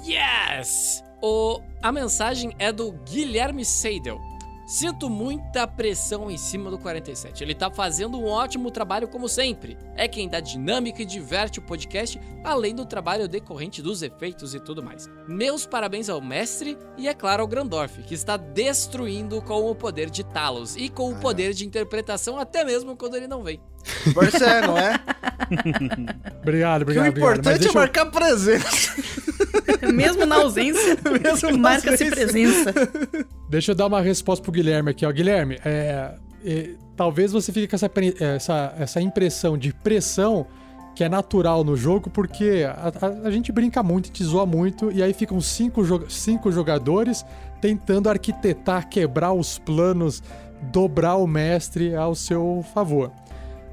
Yes! 0.05 1.03
O, 1.21 1.61
a 1.81 1.91
mensagem 1.91 2.55
é 2.57 2.71
do 2.71 2.91
Guilherme 2.91 3.63
Seidel. 3.63 4.19
Sinto 4.67 5.09
muita 5.09 5.65
pressão 5.65 6.29
em 6.29 6.37
cima 6.37 6.69
do 6.69 6.77
47. 6.77 7.41
Ele 7.41 7.55
tá 7.55 7.71
fazendo 7.71 8.19
um 8.19 8.25
ótimo 8.25 8.69
trabalho 8.69 9.07
como 9.07 9.29
sempre. 9.29 9.77
É 9.95 10.09
quem 10.09 10.27
dá 10.27 10.41
dinâmica 10.41 11.01
e 11.01 11.05
diverte 11.05 11.59
o 11.59 11.61
podcast, 11.61 12.19
além 12.43 12.75
do 12.75 12.85
trabalho 12.85 13.29
decorrente 13.29 13.81
dos 13.81 14.01
efeitos 14.01 14.53
e 14.53 14.59
tudo 14.59 14.83
mais. 14.83 15.09
Meus 15.25 15.65
parabéns 15.65 16.09
ao 16.09 16.19
mestre 16.19 16.77
e, 16.97 17.07
é 17.07 17.13
claro, 17.13 17.43
ao 17.43 17.47
Grandorf, 17.47 18.03
que 18.03 18.13
está 18.13 18.35
destruindo 18.35 19.41
com 19.41 19.71
o 19.71 19.73
poder 19.73 20.09
de 20.09 20.25
Talos 20.25 20.75
e 20.75 20.89
com 20.89 21.13
o 21.13 21.19
poder 21.21 21.53
de 21.53 21.65
interpretação 21.65 22.37
até 22.37 22.65
mesmo 22.65 22.97
quando 22.97 23.15
ele 23.15 23.25
não 23.25 23.43
vem. 23.43 23.61
Pois 24.13 24.33
é, 24.35 24.61
não 24.67 24.77
é? 24.77 24.95
Obrigado, 26.41 26.85
Porque 26.85 26.99
o 26.99 27.01
obrigado, 27.01 27.07
obrigado. 27.07 27.17
Importante 27.17 27.55
é 27.55 27.59
deixa 27.59 27.69
eu- 27.69 27.81
marcar 27.81 28.05
presença. 28.07 28.95
Mesmo 29.93 30.25
na 30.25 30.35
ausência, 30.37 30.97
Mesmo 31.23 31.51
na 31.51 31.57
marca-se 31.57 32.03
ausência. 32.03 32.11
presença. 32.11 32.73
Deixa 33.49 33.71
eu 33.71 33.75
dar 33.75 33.87
uma 33.87 34.01
resposta 34.01 34.43
pro 34.43 34.51
Guilherme 34.51 34.91
aqui, 34.91 35.05
ó. 35.05 35.11
Guilherme, 35.11 35.59
é, 35.63 36.15
é, 36.45 36.69
talvez 36.95 37.31
você 37.31 37.51
fique 37.51 37.67
com 37.67 37.75
essa, 37.75 37.89
essa, 38.19 38.73
essa 38.77 39.01
impressão 39.01 39.57
de 39.57 39.73
pressão 39.73 40.45
que 40.95 41.03
é 41.03 41.09
natural 41.09 41.63
no 41.63 41.77
jogo, 41.77 42.09
porque 42.09 42.65
a, 42.67 42.91
a- 43.05 43.27
a 43.27 43.31
gente 43.31 43.51
brinca 43.51 43.83
muito, 43.83 44.07
gente 44.07 44.23
zoa 44.23 44.45
muito, 44.45 44.91
e 44.91 45.01
aí 45.03 45.13
ficam 45.13 45.39
cinco, 45.39 45.83
jo- 45.85 46.09
cinco 46.09 46.51
jogadores 46.51 47.23
tentando 47.61 48.09
arquitetar, 48.09 48.89
quebrar 48.89 49.31
os 49.31 49.59
planos, 49.59 50.21
dobrar 50.71 51.15
o 51.15 51.27
mestre 51.27 51.95
ao 51.95 52.15
seu 52.15 52.65
favor. 52.73 53.11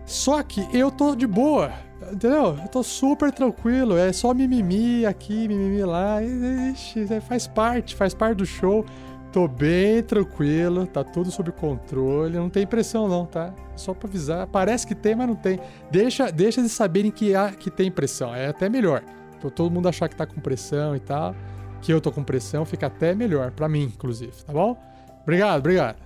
Só 0.06 0.42
que 0.42 0.66
eu 0.72 0.90
tô 0.90 1.14
de 1.14 1.26
boa, 1.26 1.72
entendeu? 2.12 2.58
Eu 2.62 2.68
tô 2.68 2.82
super 2.82 3.32
tranquilo, 3.32 3.96
é 3.96 4.12
só 4.12 4.34
mimimi 4.34 5.06
aqui, 5.06 5.48
mimimi 5.48 5.82
lá, 5.82 6.22
ixi, 6.22 7.06
é, 7.10 7.20
faz 7.20 7.46
parte, 7.46 7.94
faz 7.94 8.12
parte 8.12 8.38
do 8.38 8.46
show. 8.46 8.84
Tô 9.32 9.48
bem 9.48 10.00
tranquilo, 10.02 10.86
tá 10.86 11.02
tudo 11.02 11.30
sob 11.30 11.50
controle, 11.50 12.36
não 12.36 12.48
tem 12.48 12.64
pressão 12.64 13.08
não, 13.08 13.26
tá? 13.26 13.52
Só 13.74 13.92
pra 13.92 14.08
avisar, 14.08 14.46
parece 14.46 14.86
que 14.86 14.94
tem, 14.94 15.16
mas 15.16 15.26
não 15.26 15.34
tem. 15.34 15.58
Deixa, 15.90 16.30
deixa 16.30 16.60
eles 16.60 16.70
saberem 16.70 17.10
que, 17.10 17.34
há, 17.34 17.50
que 17.50 17.68
tem 17.68 17.90
pressão, 17.90 18.32
é 18.32 18.46
até 18.46 18.68
melhor. 18.68 19.02
Então 19.36 19.50
todo 19.50 19.72
mundo 19.72 19.88
achar 19.88 20.08
que 20.08 20.14
tá 20.14 20.24
com 20.24 20.40
pressão 20.40 20.94
e 20.94 21.00
tal, 21.00 21.34
que 21.80 21.92
eu 21.92 22.00
tô 22.00 22.12
com 22.12 22.22
pressão, 22.22 22.64
fica 22.64 22.86
até 22.86 23.12
melhor, 23.14 23.50
pra 23.50 23.68
mim, 23.68 23.84
inclusive, 23.84 24.32
tá 24.44 24.52
bom? 24.52 24.76
Obrigado, 25.22 25.58
obrigado. 25.58 26.03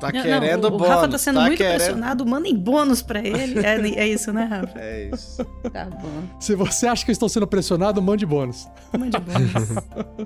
Tá 0.00 0.12
Não, 0.12 0.22
querendo 0.22 0.68
não, 0.70 0.76
o 0.76 0.78
bônus. 0.78 0.94
Rafa 0.94 1.08
tá 1.08 1.18
sendo 1.18 1.40
muito 1.40 1.56
querendo... 1.56 1.76
pressionado, 1.76 2.24
mandem 2.26 2.56
bônus 2.56 3.02
pra 3.02 3.20
ele. 3.20 3.58
É, 3.66 3.74
é 4.00 4.06
isso, 4.06 4.32
né, 4.32 4.44
Rafa? 4.44 4.78
É 4.78 5.10
isso. 5.12 5.44
Tá 5.72 5.86
bom. 5.86 6.22
Se 6.38 6.54
você 6.54 6.86
acha 6.86 7.04
que 7.04 7.10
eu 7.10 7.12
estou 7.12 7.28
sendo 7.28 7.46
pressionado, 7.46 8.00
mande 8.00 8.24
bônus. 8.24 8.68
Mande 8.96 9.18
bônus. 9.18 9.74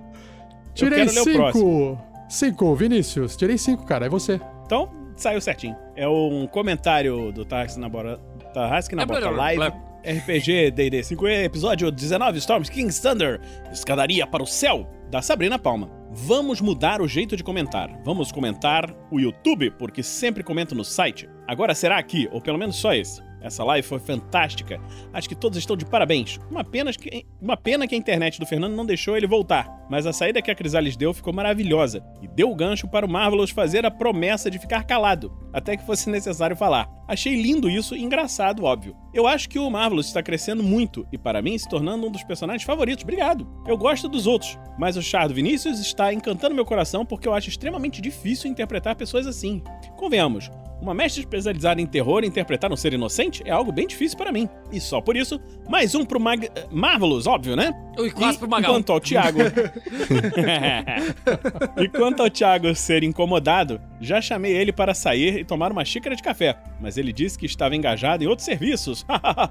Tirei 0.74 1.04
o 1.04 1.08
cinco. 1.08 1.98
Cinco, 2.28 2.74
Vinícius. 2.74 3.36
Tirei 3.36 3.58
cinco, 3.58 3.84
cara. 3.84 4.06
É 4.06 4.08
você. 4.08 4.40
Então, 4.66 4.90
saiu 5.16 5.40
certinho. 5.40 5.76
É 5.96 6.08
um 6.08 6.46
comentário 6.46 7.32
do 7.32 7.44
Tarrasque 7.44 7.78
na 7.80 7.88
Bora, 7.88 8.18
Tarrasque 8.54 8.94
na 8.94 9.02
É, 9.02 9.06
Bota 9.06 9.20
blá, 9.20 9.30
Live. 9.30 9.56
blá. 9.56 9.91
RPG 10.04 10.72
D&D 10.72 11.00
5e, 11.00 11.44
episódio 11.44 11.88
19, 11.90 12.38
Storms 12.38 12.68
King's 12.68 12.98
Thunder, 12.98 13.40
Escadaria 13.72 14.26
para 14.26 14.42
o 14.42 14.46
Céu, 14.46 14.90
da 15.08 15.22
Sabrina 15.22 15.60
Palma. 15.60 15.88
Vamos 16.10 16.60
mudar 16.60 17.00
o 17.00 17.06
jeito 17.06 17.36
de 17.36 17.44
comentar. 17.44 17.88
Vamos 18.04 18.32
comentar 18.32 18.92
o 19.12 19.20
YouTube, 19.20 19.70
porque 19.78 20.02
sempre 20.02 20.42
comento 20.42 20.74
no 20.74 20.84
site. 20.84 21.28
Agora 21.46 21.72
será 21.72 21.98
aqui, 21.98 22.28
ou 22.32 22.40
pelo 22.40 22.58
menos 22.58 22.76
só 22.76 22.92
esse. 22.92 23.22
Essa 23.42 23.64
live 23.64 23.86
foi 23.86 23.98
fantástica. 23.98 24.80
Acho 25.12 25.28
que 25.28 25.34
todos 25.34 25.58
estão 25.58 25.76
de 25.76 25.84
parabéns. 25.84 26.38
Uma 26.50 26.64
pena, 26.64 26.92
que, 26.92 27.26
uma 27.40 27.56
pena 27.56 27.86
que 27.86 27.94
a 27.94 27.98
internet 27.98 28.38
do 28.38 28.46
Fernando 28.46 28.74
não 28.74 28.86
deixou 28.86 29.16
ele 29.16 29.26
voltar. 29.26 29.82
Mas 29.90 30.06
a 30.06 30.12
saída 30.12 30.40
que 30.40 30.50
a 30.50 30.54
Crisales 30.54 30.96
deu 30.96 31.12
ficou 31.12 31.32
maravilhosa. 31.32 32.02
E 32.22 32.28
deu 32.28 32.50
o 32.50 32.54
gancho 32.54 32.88
para 32.88 33.04
o 33.04 33.10
Marvelous 33.10 33.50
fazer 33.50 33.84
a 33.84 33.90
promessa 33.90 34.50
de 34.50 34.58
ficar 34.58 34.84
calado, 34.84 35.32
até 35.52 35.76
que 35.76 35.84
fosse 35.84 36.08
necessário 36.08 36.56
falar. 36.56 36.88
Achei 37.06 37.34
lindo 37.34 37.68
isso 37.68 37.94
e 37.94 38.02
engraçado, 38.02 38.64
óbvio. 38.64 38.96
Eu 39.12 39.26
acho 39.26 39.48
que 39.48 39.58
o 39.58 39.70
Marvelous 39.70 40.06
está 40.06 40.22
crescendo 40.22 40.62
muito 40.62 41.06
e, 41.12 41.18
para 41.18 41.42
mim, 41.42 41.58
se 41.58 41.68
tornando 41.68 42.06
um 42.06 42.10
dos 42.10 42.24
personagens 42.24 42.62
favoritos. 42.62 43.02
Obrigado. 43.02 43.46
Eu 43.66 43.76
gosto 43.76 44.08
dos 44.08 44.26
outros, 44.26 44.58
mas 44.78 44.96
o 44.96 45.02
char 45.02 45.28
do 45.28 45.34
Vinícius 45.34 45.80
está 45.80 46.14
encantando 46.14 46.54
meu 46.54 46.64
coração 46.64 47.04
porque 47.04 47.28
eu 47.28 47.34
acho 47.34 47.48
extremamente 47.50 48.00
difícil 48.00 48.50
interpretar 48.50 48.96
pessoas 48.96 49.26
assim. 49.26 49.62
Convenhamos, 49.96 50.50
uma 50.82 50.92
mestre 50.92 51.20
especializada 51.20 51.80
em 51.80 51.86
terror 51.86 52.24
interpretar 52.24 52.72
um 52.72 52.76
ser 52.76 52.92
inocente 52.92 53.40
é 53.46 53.52
algo 53.52 53.70
bem 53.70 53.86
difícil 53.86 54.18
para 54.18 54.32
mim. 54.32 54.48
E 54.72 54.80
só 54.80 55.00
por 55.00 55.16
isso, 55.16 55.40
mais 55.68 55.94
um 55.94 56.04
pro 56.04 56.18
Mag 56.18 56.50
Marvelous, 56.72 57.28
óbvio, 57.28 57.54
né? 57.54 57.72
Ui, 57.96 58.10
quase 58.10 58.36
E 58.36 58.40
pro 58.40 58.48
Magal. 58.48 58.72
Enquanto 58.72 58.90
ao 58.90 59.00
Thiago. 59.00 59.38
e 61.80 61.88
quanto 61.88 62.22
ao 62.22 62.28
Thiago 62.28 62.74
ser 62.74 63.04
incomodado, 63.04 63.80
já 64.00 64.20
chamei 64.20 64.52
ele 64.52 64.72
para 64.72 64.92
sair 64.92 65.38
e 65.38 65.44
tomar 65.44 65.70
uma 65.70 65.84
xícara 65.84 66.16
de 66.16 66.22
café, 66.22 66.58
mas 66.80 66.98
ele 66.98 67.12
disse 67.12 67.38
que 67.38 67.46
estava 67.46 67.76
engajado 67.76 68.24
em 68.24 68.26
outros 68.26 68.44
serviços. 68.44 69.06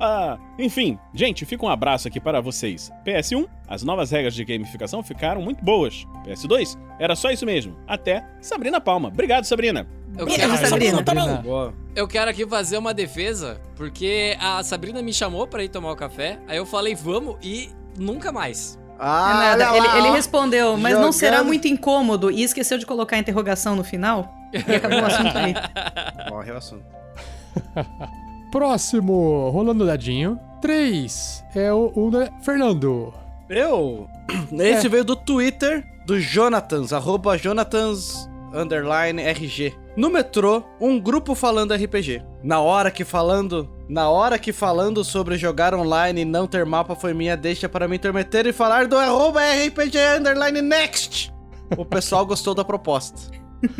Enfim, 0.59 0.99
gente, 1.13 1.45
fica 1.45 1.65
um 1.65 1.69
abraço 1.69 2.09
aqui 2.09 2.19
para 2.19 2.41
vocês. 2.41 2.91
PS1, 3.05 3.47
as 3.69 3.83
novas 3.83 4.11
regras 4.11 4.35
de 4.35 4.43
gamificação 4.43 5.01
ficaram 5.01 5.41
muito 5.41 5.63
boas. 5.63 6.05
PS2, 6.25 6.77
era 6.99 7.15
só 7.15 7.31
isso 7.31 7.45
mesmo. 7.45 7.77
Até 7.87 8.21
Sabrina 8.41 8.81
Palma. 8.81 9.07
Obrigado, 9.07 9.45
Sabrina. 9.45 9.87
Eu 10.17 10.25
quero, 10.27 10.57
Sabrina. 10.67 10.97
Sabrina. 10.97 11.35
Boa. 11.37 11.73
eu 11.95 12.07
quero 12.07 12.29
aqui 12.29 12.45
fazer 12.45 12.77
uma 12.77 12.93
defesa, 12.93 13.59
porque 13.75 14.35
a 14.39 14.61
Sabrina 14.63 15.01
me 15.01 15.13
chamou 15.13 15.47
pra 15.47 15.63
ir 15.63 15.69
tomar 15.69 15.91
o 15.91 15.95
café, 15.95 16.39
aí 16.47 16.57
eu 16.57 16.65
falei 16.65 16.93
vamos 16.95 17.37
e 17.41 17.69
nunca 17.97 18.31
mais. 18.31 18.77
É 18.99 19.03
Ah, 19.03 19.55
nada. 19.57 19.73
olha 19.73 19.77
Ele, 19.77 19.97
ele 19.99 20.11
respondeu, 20.15 20.73
mas 20.77 20.93
não 20.93 20.99
Jogando. 21.05 21.13
será 21.13 21.43
muito 21.43 21.67
incômodo 21.67 22.29
e 22.29 22.43
esqueceu 22.43 22.77
de 22.77 22.85
colocar 22.85 23.15
a 23.15 23.19
interrogação 23.19 23.75
no 23.75 23.83
final. 23.83 24.31
E 24.53 24.75
acabou 24.75 24.99
o 25.01 25.05
assunto 25.05 25.37
aí. 25.37 25.53
Morre 26.29 26.51
o 26.51 26.57
assunto. 26.57 26.83
Próximo, 28.51 29.49
rolando 29.49 29.83
o 29.83 29.87
dadinho. 29.87 30.39
Três. 30.61 31.43
É 31.55 31.71
o, 31.73 31.91
o 31.95 32.11
da- 32.11 32.29
Fernando. 32.41 33.13
Eu. 33.49 34.07
Esse 34.51 34.87
veio 34.87 35.03
do 35.03 35.15
Twitter 35.15 35.83
do 36.05 36.19
Jonathans, 36.19 36.91
arroba 36.93 37.37
Jonathans 37.37 38.29
underline 38.53 39.21
RG. 39.21 39.73
no 39.95 40.09
metrô, 40.09 40.63
um 40.79 40.99
grupo 40.99 41.35
falando 41.35 41.73
RPG. 41.73 42.23
Na 42.43 42.59
hora 42.59 42.89
que 42.89 43.03
falando, 43.03 43.69
na 43.87 44.09
hora 44.09 44.39
que 44.39 44.51
falando 44.53 45.03
sobre 45.03 45.37
jogar 45.37 45.73
online 45.73 46.21
e 46.21 46.25
não 46.25 46.47
ter 46.47 46.65
mapa 46.65 46.95
foi 46.95 47.13
minha 47.13 47.35
deixa 47.35 47.67
para 47.69 47.87
me 47.87 47.95
intermeter 47.95 48.45
e 48.47 48.53
falar 48.53 48.87
do 48.87 48.97
arroba 48.97 49.41
RPG 49.41 49.97
underline 50.19 50.61
next. 50.61 51.31
O 51.77 51.85
pessoal 51.85 52.25
gostou 52.25 52.53
da 52.53 52.63
proposta. 52.65 53.31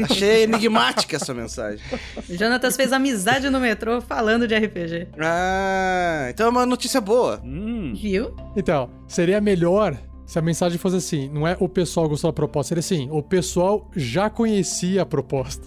Achei 0.04 0.44
enigmática 0.44 1.16
essa 1.16 1.34
mensagem. 1.34 1.84
Jonatas 2.30 2.76
fez 2.76 2.94
amizade 2.94 3.50
no 3.50 3.60
metrô 3.60 4.00
falando 4.02 4.48
de 4.48 4.56
RPG. 4.56 5.10
Ah, 5.20 6.28
então 6.30 6.46
é 6.46 6.50
uma 6.50 6.66
notícia 6.66 7.02
boa. 7.02 7.42
Hum. 7.44 7.94
Viu? 7.96 8.36
Então, 8.56 8.90
seria 9.08 9.42
melhor 9.42 9.98
se 10.32 10.40
a 10.40 10.42
mensagem 10.42 10.78
fosse 10.78 10.96
assim: 10.96 11.30
não 11.30 11.46
é 11.46 11.58
o 11.60 11.68
pessoal 11.68 12.08
gostou 12.08 12.32
da 12.32 12.34
proposta, 12.34 12.70
seria 12.70 12.80
assim: 12.80 13.10
o 13.12 13.22
pessoal 13.22 13.90
já 13.96 14.30
conhecia 14.30 15.02
a 15.02 15.06
proposta. 15.06 15.62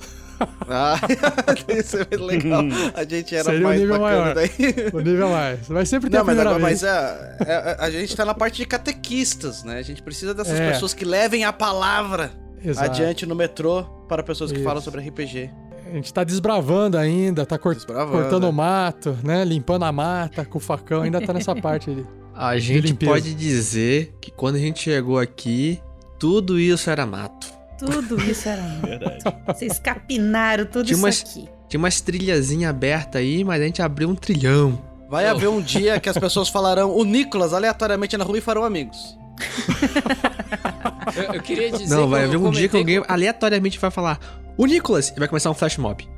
Ah, 0.69 0.99
isso 1.69 1.97
é 1.97 2.07
muito 2.11 2.25
legal. 2.25 2.63
A 2.95 3.05
gente 3.05 3.35
era 3.35 3.45
Seria 3.45 3.61
mais 3.61 3.79
nível 3.81 3.99
bacana 3.99 4.21
maior. 4.21 4.35
daí. 4.35 4.51
O 4.93 5.01
nível 5.01 5.29
mais. 5.29 5.69
Vai 5.69 5.85
sempre 5.87 6.09
ter 6.11 6.17
Não, 6.17 6.23
a 6.23 6.27
mas, 6.27 6.39
agora, 6.39 6.59
mas 6.59 6.83
é, 6.83 7.37
é, 7.47 7.77
a 7.79 7.91
gente 7.91 8.17
tá 8.17 8.25
na 8.25 8.35
parte 8.35 8.57
de 8.57 8.67
catequistas, 8.67 9.63
né? 9.65 9.79
A 9.79 9.83
gente 9.83 10.03
precisa 10.03 10.33
dessas 10.35 10.59
É. 10.59 10.71
pessoas 10.73 10.93
que 10.95 11.05
levem 11.05 11.45
a 11.45 11.53
palavra 11.53 12.33
Exato. 12.65 12.91
adiante 12.91 13.27
no 13.27 13.35
metrô 13.35 13.85
para 14.09 14.23
pessoas 14.23 14.51
que 14.51 14.57
Isso. 14.59 14.65
falam 14.67 14.83
sobre 14.83 15.03
RPG. 15.07 15.51
A 15.87 15.95
gente 15.95 16.13
tá 16.13 16.25
desbravando 16.25 16.97
ainda, 16.99 17.45
tá 17.47 17.59
cort- 17.59 17.77
Desbravando, 17.77 18.19
cortando 18.23 18.47
é. 18.47 18.49
o 18.49 18.53
mato, 18.53 19.17
né? 19.23 19.45
Limpando 19.45 19.85
a 19.85 19.93
mata 19.93 20.45
com 20.45 20.57
o 20.59 20.61
facão, 20.61 21.03
ainda 21.03 21.21
tá 21.21 21.33
nessa 21.35 21.55
parte 21.61 21.91
ali. 21.91 22.07
A 22.37 22.59
gente 22.59 22.93
pode 22.95 23.35
dizer 23.35 24.15
que 24.21 24.31
quando 24.31 24.57
a 24.57 24.59
gente 24.59 24.81
chegou 24.83 25.19
aqui, 25.19 25.81
tudo 26.19 26.59
isso 26.59 26.91
era 26.91 27.07
mato. 27.07 27.53
Tudo 27.79 28.21
isso 28.23 28.49
era. 28.49 28.63
Verdade. 28.83 29.25
Vocês 29.47 29.79
capinaram 29.79 30.65
tudo 30.67 30.85
Tinha 30.87 30.95
isso 30.97 31.05
umas- 31.05 31.21
aqui. 31.23 31.49
Tinha 31.69 31.79
umas 31.79 32.01
trilhazinhas 32.01 32.71
abertas 32.71 33.21
aí, 33.21 33.43
mas 33.45 33.61
a 33.61 33.65
gente 33.65 33.83
abriu 33.83 34.09
um 34.09 34.15
trilhão. 34.15 34.81
Vai 35.09 35.27
Oh. 35.27 35.31
haver 35.37 35.49
um 35.49 35.61
dia 35.61 35.99
que 36.01 36.09
as 36.09 36.17
pessoas 36.19 36.49
falarão 36.49 36.95
o 36.97 37.05
Nicolas 37.05 37.53
aleatoriamente 37.53 38.17
na 38.17 38.25
rua 38.25 38.39
e 38.39 38.41
farão 38.41 38.65
amigos. 38.65 39.17
Eu, 41.17 41.35
eu 41.35 41.43
queria 41.43 41.71
dizer 41.71 41.95
Não, 41.95 42.05
que 42.05 42.11
vai 42.11 42.25
haver 42.25 42.37
um 42.37 42.51
dia 42.51 42.69
que 42.69 42.77
alguém 42.77 43.03
aleatoriamente 43.07 43.79
vai 43.79 43.91
falar 43.91 44.19
o 44.57 44.67
Nicolas 44.67 45.11
e 45.15 45.19
vai 45.19 45.29
começar 45.29 45.51
um 45.51 45.55
flash 45.55 45.77
mob. 45.77 46.09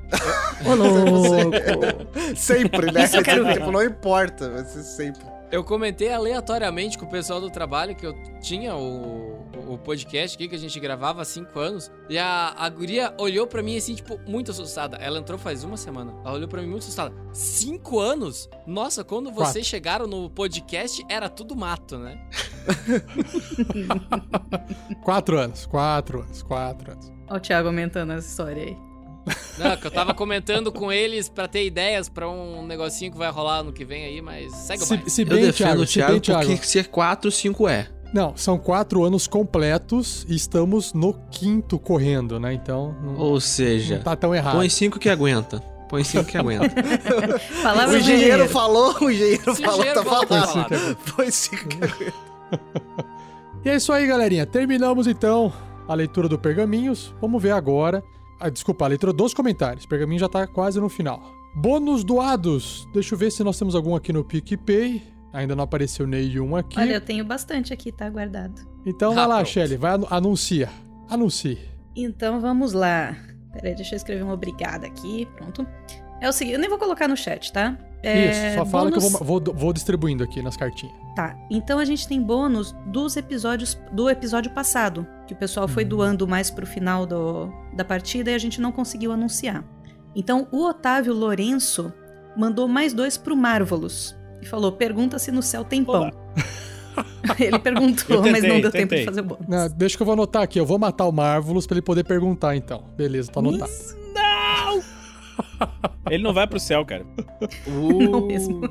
Ô, 0.65 0.75
louco. 0.75 1.51
Sempre, 2.37 2.93
né? 2.93 3.05
Isso 3.05 3.17
eu 3.17 3.23
quero 3.23 3.45
ver. 3.45 3.55
Tipo, 3.59 3.73
não 3.73 3.83
importa, 3.85 4.49
vai 4.51 4.65
ser 4.65 4.83
sempre. 4.85 5.23
Eu 5.51 5.63
comentei 5.63 6.13
aleatoriamente 6.13 6.99
com 6.99 7.07
o 7.07 7.09
pessoal 7.09 7.41
do 7.41 7.49
trabalho 7.49 7.95
que 7.95 8.07
eu 8.07 8.15
tinha 8.41 8.75
o, 8.75 9.47
o 9.69 9.79
podcast 9.79 10.37
aqui 10.37 10.49
que 10.49 10.57
a 10.57 10.59
gente 10.59 10.79
gravava 10.81 11.23
há 11.23 11.25
cinco 11.25 11.59
anos. 11.59 11.91
E 12.09 12.19
a, 12.19 12.53
a 12.57 12.69
guria 12.69 13.15
olhou 13.19 13.47
pra 13.47 13.63
mim 13.63 13.77
assim, 13.77 13.95
tipo, 13.95 14.19
muito 14.27 14.51
assustada. 14.51 14.97
Ela 14.97 15.19
entrou 15.19 15.39
faz 15.39 15.63
uma 15.63 15.77
semana. 15.77 16.15
Ela 16.25 16.35
olhou 16.35 16.49
pra 16.49 16.61
mim 16.61 16.69
muito 16.69 16.83
assustada. 16.83 17.15
Cinco 17.33 18.01
anos? 18.01 18.49
Nossa, 18.67 19.05
quando 19.05 19.31
vocês 19.31 19.53
Quatro. 19.53 19.65
chegaram 19.65 20.07
no 20.07 20.29
podcast, 20.31 21.05
era 21.09 21.29
tudo 21.29 21.55
mato, 21.55 21.99
né? 21.99 22.19
Quatro 25.05 25.39
anos, 25.39 25.67
quatro 25.67 26.23
anos, 26.23 26.43
quatro 26.43 26.93
anos. 26.93 27.13
Ó 27.29 27.37
o 27.37 27.41
Thiago 27.41 27.69
aumentando 27.69 28.13
essa 28.13 28.29
história 28.29 28.65
aí. 28.65 28.77
Não, 29.59 29.77
que 29.77 29.87
eu 29.87 29.91
tava 29.91 30.15
comentando 30.15 30.71
com 30.71 30.93
eles 30.93 31.29
pra 31.29 31.49
ter 31.49 31.65
ideias 31.67 32.09
pra 32.09 32.29
um 32.29 32.65
negocinho 32.67 33.11
que 33.11 33.19
vai 33.19 33.31
rolar 33.31 33.63
no 33.63 33.73
que 33.73 33.85
vem 33.85 34.05
aí, 34.05 34.23
mas 34.23 34.53
segue 34.55 34.83
o 34.83 34.87
Se, 34.87 34.95
baile. 34.97 35.11
se 35.11 35.23
Eu 35.23 35.27
bem, 35.27 35.41
defendo 35.41 35.57
Thiago, 35.57 35.83
o 35.83 35.87
se 35.87 36.03
bem, 36.03 36.21
Thiago. 36.21 36.47
porque 36.51 36.67
ser 36.67 36.87
4, 36.89 37.31
5 37.31 37.69
é. 37.69 37.89
Não, 38.15 38.37
são 38.37 38.57
quatro 38.57 39.03
anos 39.05 39.27
completos 39.27 40.25
e 40.29 40.37
estamos 40.37 40.93
no 40.93 41.13
quinto 41.31 41.79
correndo, 41.79 42.39
né? 42.39 42.55
Então, 42.55 42.95
não, 43.03 43.17
Ou 43.19 43.41
seja, 43.41 43.97
não 43.97 44.03
tá 44.05 44.15
tão 44.15 44.35
errado. 44.35 44.55
põe 44.57 44.69
5 44.69 44.99
que 44.99 45.09
aguenta. 45.09 45.59
Põe 45.89 46.05
5 46.05 46.25
que 46.25 46.39
aguenta. 46.39 46.67
O 47.59 47.63
Palavras 47.63 47.91
do 47.91 47.97
engenheiro 47.99 48.27
engenheiro. 48.45 48.49
falou, 48.49 48.95
o 49.01 49.11
engenheiro 49.11 49.55
Se 49.55 49.61
o 49.61 49.65
falou, 49.65 49.75
engenheiro 49.81 50.05
tá 50.05 50.05
falou, 50.09 50.27
tá 50.27 50.47
falado. 50.47 50.69
falado. 50.77 50.97
Foi 51.05 51.31
sim, 51.33 51.57
cara. 51.57 52.13
E 53.65 53.69
é 53.71 53.77
isso 53.77 53.93
aí, 53.93 54.07
galerinha. 54.07 54.47
Terminamos 54.47 55.07
então 55.07 55.53
a 55.89 55.95
leitura 55.95 56.29
do 56.29 56.39
Pergaminhos. 56.39 57.13
Vamos 57.21 57.43
ver 57.43 57.51
agora. 57.51 58.03
Ah, 58.39 58.49
desculpa, 58.51 58.85
a 58.85 58.89
leitura 58.89 59.13
dos 59.13 59.33
comentários. 59.33 59.85
O 59.85 59.89
Pergaminho 59.89 60.21
já 60.21 60.29
tá 60.29 60.47
quase 60.47 60.79
no 60.81 60.89
final. 60.89 61.23
Bônus 61.55 62.05
doados. 62.05 62.87
Deixa 62.93 63.15
eu 63.15 63.19
ver 63.19 63.31
se 63.31 63.43
nós 63.43 63.59
temos 63.59 63.75
algum 63.75 63.95
aqui 63.95 64.13
no 64.13 64.23
PicPay. 64.25 65.03
Ainda 65.33 65.55
não 65.57 65.65
apareceu 65.65 66.07
nenhum 66.07 66.55
aqui. 66.57 66.79
Olha, 66.79 66.95
eu 66.95 67.01
tenho 67.01 67.25
bastante 67.25 67.73
aqui, 67.73 67.91
tá 67.93 68.09
guardado. 68.09 68.55
Então 68.85 69.15
vai 69.15 69.25
Ah, 69.25 69.27
lá, 69.27 69.35
pronto. 69.37 69.49
Shelly. 69.51 69.77
Vai 69.77 69.93
anu- 69.93 70.07
anuncia. 70.11 70.69
Anuncie. 71.09 71.59
Então 71.95 72.41
vamos 72.41 72.73
lá. 72.73 73.17
Peraí, 73.53 73.75
deixa 73.75 73.95
eu 73.95 73.97
escrever 73.97 74.23
uma 74.23 74.35
obrigada 74.35 74.87
aqui. 74.87 75.27
Pronto. 75.37 75.67
É 76.21 76.29
o 76.29 76.33
seguinte, 76.33 76.55
eu 76.55 76.61
nem 76.61 76.69
vou 76.69 76.79
colocar 76.79 77.09
no 77.09 77.17
chat, 77.17 77.53
tá? 77.53 77.77
É, 78.09 78.51
Isso, 78.51 78.59
só 78.59 78.65
fala 78.67 78.91
que 78.91 78.99
eu 78.99 79.03
bônus- 79.03 79.19
vou, 79.19 79.41
vou, 79.41 79.55
vou 79.55 79.73
distribuindo 79.73 80.23
aqui 80.23 80.41
nas 80.41 80.57
cartinhas. 80.57 80.95
Tá, 81.17 81.37
então 81.51 81.79
a 81.79 81.85
gente 81.85 82.07
tem 82.07 82.23
bônus 82.23 82.73
dos 82.87 83.17
episódios 83.17 83.77
do 83.91 84.09
episódio 84.09 84.51
passado, 84.53 85.05
que 85.27 85.33
o 85.35 85.37
pessoal 85.37 85.67
foi 85.67 85.85
doando 85.85 86.29
mais 86.29 86.51
pro 86.51 86.65
final 86.67 87.05
do, 87.05 87.51
da 87.75 87.85
partida 87.85 88.31
e 88.31 88.35
a 88.35 88.39
gente 88.39 88.61
não 88.61 88.71
conseguiu 88.71 89.11
anunciar. 89.11 89.65
Então 90.15 90.47
o 90.53 90.65
Otávio 90.65 91.13
Lourenço 91.13 91.93
mandou 92.37 92.69
mais 92.69 92.93
dois 92.93 93.17
pro 93.19 93.37
Marvelous 93.37 94.17
e 94.41 94.47
falou: 94.47 94.71
pergunta 94.73 95.19
se 95.19 95.33
no 95.33 95.43
céu 95.43 95.65
tem 95.65 95.85
pão. 95.85 96.11
Ele 97.39 97.59
perguntou, 97.59 98.23
tentei, 98.23 98.33
mas 98.33 98.43
não 98.45 98.61
deu 98.61 98.71
tempo 98.71 98.89
tentei. 98.89 99.01
de 99.01 99.05
fazer 99.05 99.21
o 99.21 99.25
bônus. 99.25 99.47
Não, 99.49 99.69
deixa 99.69 99.97
que 99.97 100.03
eu 100.03 100.07
vou 100.07 100.13
anotar 100.15 100.43
aqui. 100.43 100.59
Eu 100.61 100.65
vou 100.65 100.79
matar 100.79 101.07
o 101.07 101.13
Marvelous 101.13 101.67
pra 101.67 101.75
ele 101.75 101.83
poder 101.83 102.05
perguntar, 102.05 102.55
então. 102.57 102.85
Beleza, 102.97 103.31
tá 103.33 103.41
anotado. 103.41 103.71
Ele 106.11 106.23
não 106.23 106.33
vai 106.33 106.47
pro 106.47 106.61
céu, 106.61 106.85
cara. 106.85 107.07
Não 107.67 108.27
mesmo. 108.27 108.63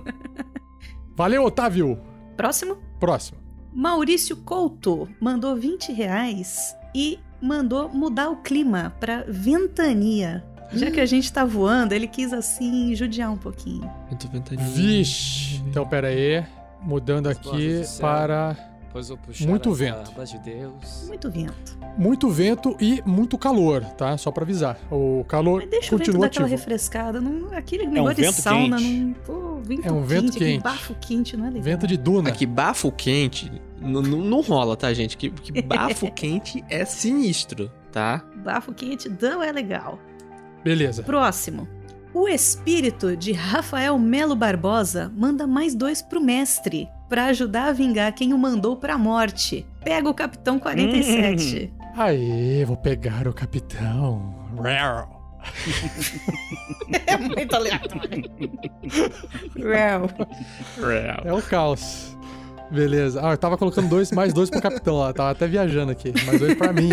Valeu, 1.15 1.43
Otávio! 1.43 1.99
Próximo. 2.35 2.77
Próximo. 2.99 3.37
Maurício 3.73 4.37
Couto 4.37 5.07
mandou 5.19 5.55
20 5.55 5.91
reais 5.91 6.75
e 6.93 7.19
mandou 7.41 7.89
mudar 7.89 8.29
o 8.29 8.37
clima 8.37 8.95
pra 8.99 9.25
ventania. 9.27 10.43
Já 10.71 10.89
que 10.89 10.99
a 10.99 11.05
gente 11.05 11.31
tá 11.31 11.45
voando, 11.45 11.93
ele 11.93 12.07
quis 12.07 12.33
assim 12.33 12.95
judiar 12.95 13.31
um 13.31 13.37
pouquinho. 13.37 13.89
Ventania. 14.31 14.65
Vixe. 14.65 15.61
Então, 15.67 15.87
pera 15.87 16.07
aí. 16.07 16.43
Mudando 16.81 17.27
aqui 17.27 17.83
céu. 17.83 18.01
para 18.01 18.55
Muito 19.45 19.71
as 19.71 19.77
vento. 19.79 20.11
de 20.25 20.39
Deus. 20.39 21.05
Muito 21.07 21.29
vento. 21.29 21.77
muito 21.97 22.29
vento 22.29 22.75
e 22.79 23.01
muito 23.05 23.37
calor, 23.37 23.83
tá? 23.83 24.17
Só 24.17 24.31
pra 24.31 24.43
avisar. 24.43 24.77
O 24.91 25.25
calor 25.27 25.61
Mas 25.61 25.69
deixa 25.69 25.93
o 25.95 25.97
vento 25.97 26.05
continua 26.07 26.21
dar 26.21 26.27
aquela 26.27 26.45
ativo. 26.45 26.59
refrescada. 26.61 27.19
Não, 27.21 27.53
aquele 27.57 27.85
negócio 27.87 28.15
de 28.15 28.21
vento 28.23 28.33
sauna, 28.41 28.77
quente. 28.77 28.93
não. 28.99 29.13
Pô, 29.25 29.55
vento 29.63 29.87
É 29.87 29.91
um 29.91 30.01
vento 30.03 30.23
quente, 30.33 30.37
quente. 30.39 30.63
bafo 30.63 30.95
quente, 31.01 31.37
não 31.37 31.45
é 31.45 31.49
legal. 31.49 31.63
Vento 31.63 31.87
de 31.87 31.97
duna. 31.97 32.29
Aqui, 32.29 32.45
bafo 32.45 32.91
quente 32.91 33.51
n- 33.81 33.99
n- 33.99 34.29
não 34.29 34.41
rola, 34.41 34.75
tá, 34.77 34.93
gente? 34.93 35.17
Que, 35.17 35.29
que 35.29 35.61
bafo 35.63 36.11
quente 36.11 36.63
é 36.69 36.85
sinistro, 36.85 37.71
tá? 37.91 38.23
Bafo 38.43 38.73
quente 38.73 39.09
não 39.21 39.43
é 39.43 39.51
legal. 39.51 39.99
Beleza. 40.63 41.03
Próximo. 41.03 41.67
O 42.15 42.29
espírito 42.29 43.17
de 43.17 43.33
Rafael 43.33 43.99
Melo 43.99 44.37
Barbosa 44.37 45.11
manda 45.17 45.45
mais 45.45 45.75
dois 45.75 46.01
pro 46.01 46.21
mestre 46.21 46.87
pra 47.09 47.25
ajudar 47.25 47.65
a 47.65 47.71
vingar 47.73 48.15
quem 48.15 48.33
o 48.33 48.37
mandou 48.37 48.77
pra 48.77 48.97
morte. 48.97 49.67
Pega 49.83 50.09
o 50.09 50.13
Capitão 50.13 50.57
47. 50.57 51.73
Aê, 51.97 52.63
vou 52.63 52.77
pegar 52.77 53.27
o 53.27 53.33
capitão. 53.33 54.33
Rar. 54.57 55.09
é 57.05 57.17
muito 57.17 57.53
aleatório. 57.53 58.23
Real. 59.57 60.09
É 61.25 61.33
o 61.33 61.41
caos. 61.41 62.15
Beleza. 62.71 63.19
Ah, 63.21 63.31
eu 63.31 63.37
tava 63.37 63.57
colocando 63.57 63.89
dois, 63.89 64.09
mais 64.11 64.33
dois 64.33 64.49
pro 64.49 64.61
capitão 64.61 64.99
lá. 64.99 65.11
Tava 65.11 65.31
até 65.31 65.47
viajando 65.47 65.91
aqui. 65.91 66.13
Mais 66.25 66.39
dois 66.39 66.55
pra 66.55 66.71
mim. 66.71 66.91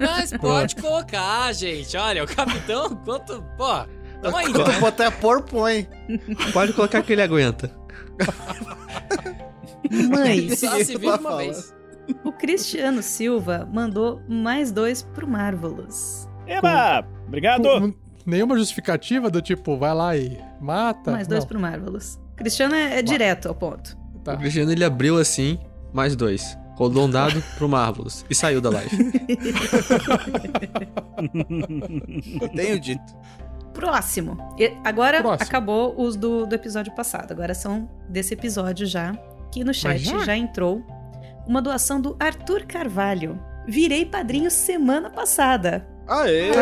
Mas 0.00 0.32
pode 0.32 0.76
colocar, 0.76 1.52
gente. 1.52 1.94
Olha, 1.94 2.24
o 2.24 2.26
capitão, 2.26 2.96
quanto. 3.04 3.44
Pô, 3.56 3.84
aí, 4.24 4.52
Quando 4.52 4.80
botar 4.80 5.10
pôr, 5.12 5.42
põe. 5.42 5.88
Pode 6.52 6.72
colocar 6.72 7.02
que 7.02 7.12
ele 7.12 7.22
aguenta. 7.22 7.70
Mas 10.10 10.58
Só 10.60 10.76
se 10.78 10.96
vive 10.96 11.06
uma 11.08 11.36
vez. 11.38 11.74
o 12.24 12.32
Cristiano 12.32 13.02
Silva 13.02 13.68
mandou 13.72 14.20
mais 14.28 14.70
dois 14.72 15.02
pro 15.02 15.26
Marvelous. 15.28 16.28
Eba! 16.46 17.06
Obrigado! 17.26 17.62
Com- 17.64 17.94
Nenhuma 18.24 18.56
justificativa 18.56 19.28
do 19.28 19.42
tipo, 19.42 19.76
vai 19.76 19.92
lá 19.94 20.16
e 20.16 20.38
mata. 20.60 21.10
mais 21.10 21.26
dois 21.26 21.40
Não. 21.42 21.48
pro 21.48 21.58
Marvelous. 21.60 22.20
Cristiano 22.36 22.74
é, 22.74 22.98
é 22.98 23.02
direto 23.02 23.48
ao 23.48 23.54
ponto. 23.54 23.96
Tá. 24.22 24.34
O 24.34 24.38
Cristiano 24.38 24.70
ele 24.70 24.84
abriu 24.84 25.18
assim, 25.18 25.58
mais 25.92 26.14
dois. 26.14 26.56
Rodou 26.76 27.04
um 27.06 27.10
dado 27.10 27.42
pro 27.58 27.68
Marvelous 27.68 28.24
e 28.30 28.34
saiu 28.34 28.60
da 28.60 28.70
live. 28.70 28.96
Tenho 32.54 32.80
dito. 32.80 33.02
Próximo. 33.72 34.54
E 34.58 34.72
agora 34.84 35.20
Próximo. 35.22 35.48
acabou 35.48 35.94
os 36.00 36.16
do, 36.16 36.46
do 36.46 36.54
episódio 36.54 36.92
passado. 36.94 37.32
Agora 37.32 37.54
são 37.54 37.88
desse 38.08 38.34
episódio 38.34 38.86
já. 38.86 39.12
Que 39.50 39.64
no 39.64 39.74
chat 39.74 39.98
já? 39.98 40.18
já? 40.20 40.36
entrou 40.36 40.82
uma 41.46 41.60
doação 41.60 42.00
do 42.00 42.16
Arthur 42.18 42.64
Carvalho. 42.66 43.38
Virei 43.66 44.04
padrinho 44.06 44.50
semana 44.50 45.10
passada. 45.10 45.86
Aê! 46.08 46.52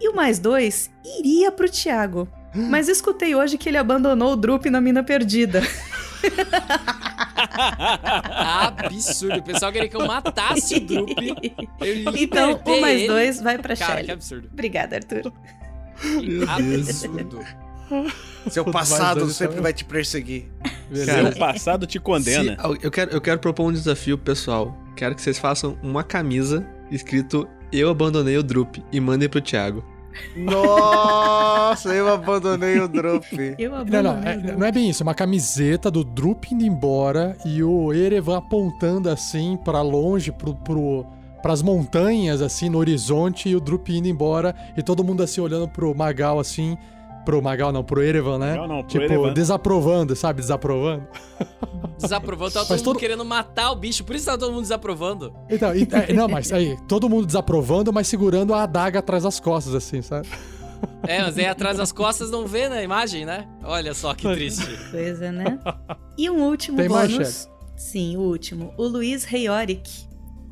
E 0.00 0.08
o 0.08 0.14
mais 0.14 0.38
dois 0.38 0.90
iria 1.18 1.50
pro 1.52 1.68
Thiago. 1.70 2.28
Mas 2.54 2.88
escutei 2.88 3.34
hoje 3.34 3.58
que 3.58 3.68
ele 3.68 3.76
abandonou 3.78 4.32
o 4.32 4.36
Drup 4.36 4.66
na 4.66 4.80
mina 4.80 5.02
perdida. 5.02 5.60
Absurdo. 8.66 9.38
O 9.38 9.42
pessoal 9.42 9.72
queria 9.72 9.88
que 9.88 9.96
eu 9.96 10.06
matasse 10.06 10.76
o 10.76 10.80
Drup. 10.80 11.10
Então, 12.16 12.60
o 12.64 12.80
mais 12.80 12.98
ele. 13.00 13.08
dois 13.08 13.40
vai 13.40 13.58
pra 13.58 13.76
Cara, 13.76 13.92
Shelly. 13.94 14.04
que 14.06 14.12
absurdo. 14.12 14.48
Obrigada, 14.52 14.96
Arthur. 14.96 15.32
Absurdo. 16.48 17.40
Seu 18.50 18.64
passado 18.64 19.30
sempre 19.30 19.54
então. 19.54 19.62
vai 19.62 19.72
te 19.72 19.84
perseguir. 19.84 20.50
Seu 20.92 21.32
passado 21.38 21.86
te 21.86 21.98
condena. 21.98 22.56
Se- 22.56 22.78
eu, 22.86 22.90
quero, 22.90 23.10
eu 23.10 23.20
quero 23.20 23.38
propor 23.38 23.66
um 23.68 23.72
desafio 23.72 24.16
pro 24.18 24.26
pessoal. 24.34 24.76
Quero 24.96 25.14
que 25.14 25.22
vocês 25.22 25.38
façam 25.38 25.78
uma 25.82 26.02
camisa 26.02 26.66
escrito 26.90 27.48
Eu 27.72 27.90
abandonei 27.90 28.36
o 28.38 28.42
Drup 28.42 28.76
e 28.92 29.00
mandem 29.00 29.28
pro 29.28 29.40
Thiago. 29.40 29.84
Nossa, 30.36 31.88
eu 31.94 32.08
abandonei 32.12 32.78
o 32.80 32.88
Drup. 32.88 33.24
Eu 33.58 33.70
Não, 33.84 34.02
não, 34.02 34.22
é- 34.22 34.36
não 34.56 34.66
é 34.66 34.72
bem 34.72 34.88
isso. 34.90 35.02
É 35.02 35.04
uma 35.04 35.14
camiseta 35.14 35.90
do 35.90 36.04
Drup 36.04 36.44
indo 36.52 36.64
embora 36.64 37.36
e 37.44 37.62
o 37.62 37.92
Erevan 37.92 38.38
apontando 38.38 39.08
assim 39.10 39.56
pra 39.64 39.82
longe, 39.82 40.30
pro, 40.32 40.54
pro, 40.54 41.04
pras 41.42 41.62
montanhas, 41.62 42.40
assim, 42.40 42.68
no 42.68 42.78
horizonte, 42.78 43.48
e 43.48 43.56
o 43.56 43.60
Drup 43.60 43.88
indo 43.90 44.08
embora 44.08 44.54
e 44.76 44.82
todo 44.82 45.04
mundo 45.04 45.22
assim 45.22 45.40
olhando 45.40 45.68
pro 45.68 45.94
Magal, 45.94 46.38
assim. 46.38 46.76
Pro 47.24 47.40
Magal, 47.42 47.72
não, 47.72 47.82
pro 47.82 48.02
Erevan, 48.02 48.38
né? 48.38 48.54
Não, 48.56 48.66
não, 48.68 48.78
pro 48.80 48.88
tipo, 48.88 49.04
Erevan. 49.04 49.32
desaprovando, 49.32 50.14
sabe? 50.14 50.40
Desaprovando. 50.40 51.06
Desaprovando. 52.00 52.52
Tava 52.52 52.66
Mas 52.68 52.68
todo 52.68 52.78
mundo 52.78 52.84
todo- 52.84 52.98
querendo 53.00 53.24
matar 53.24 53.70
o 53.72 53.76
bicho. 53.76 54.04
Por 54.04 54.14
isso 54.14 54.26
tava 54.26 54.38
todo 54.38 54.50
mundo 54.52 54.62
desaprovando. 54.62 55.32
Então, 55.48 55.74
e- 55.74 55.88
é, 55.90 56.12
não, 56.12 56.28
mas 56.28 56.52
aí, 56.52 56.76
todo 56.88 57.08
mundo 57.08 57.26
desaprovando, 57.26 57.92
mas 57.92 58.06
segurando 58.08 58.52
a 58.52 58.62
adaga 58.64 58.98
atrás 58.98 59.22
das 59.22 59.40
costas, 59.40 59.74
assim, 59.74 60.02
sabe? 60.02 60.28
É, 61.06 61.22
mas 61.22 61.38
aí 61.38 61.46
atrás 61.46 61.78
das 61.78 61.92
costas 61.92 62.30
não 62.30 62.46
vê 62.46 62.68
na 62.68 62.82
imagem, 62.82 63.24
né? 63.24 63.46
Olha 63.62 63.94
só 63.94 64.12
que 64.14 64.28
triste. 64.30 64.66
Coisa, 64.90 65.32
né? 65.32 65.58
E 66.18 66.28
um 66.28 66.42
último 66.42 66.76
Tem 66.76 66.88
mais, 66.88 67.10
bônus. 67.10 67.48
Sim, 67.76 68.16
o 68.16 68.20
último. 68.20 68.72
O 68.76 68.86
Luiz 68.86 69.24
Reioric 69.24 69.90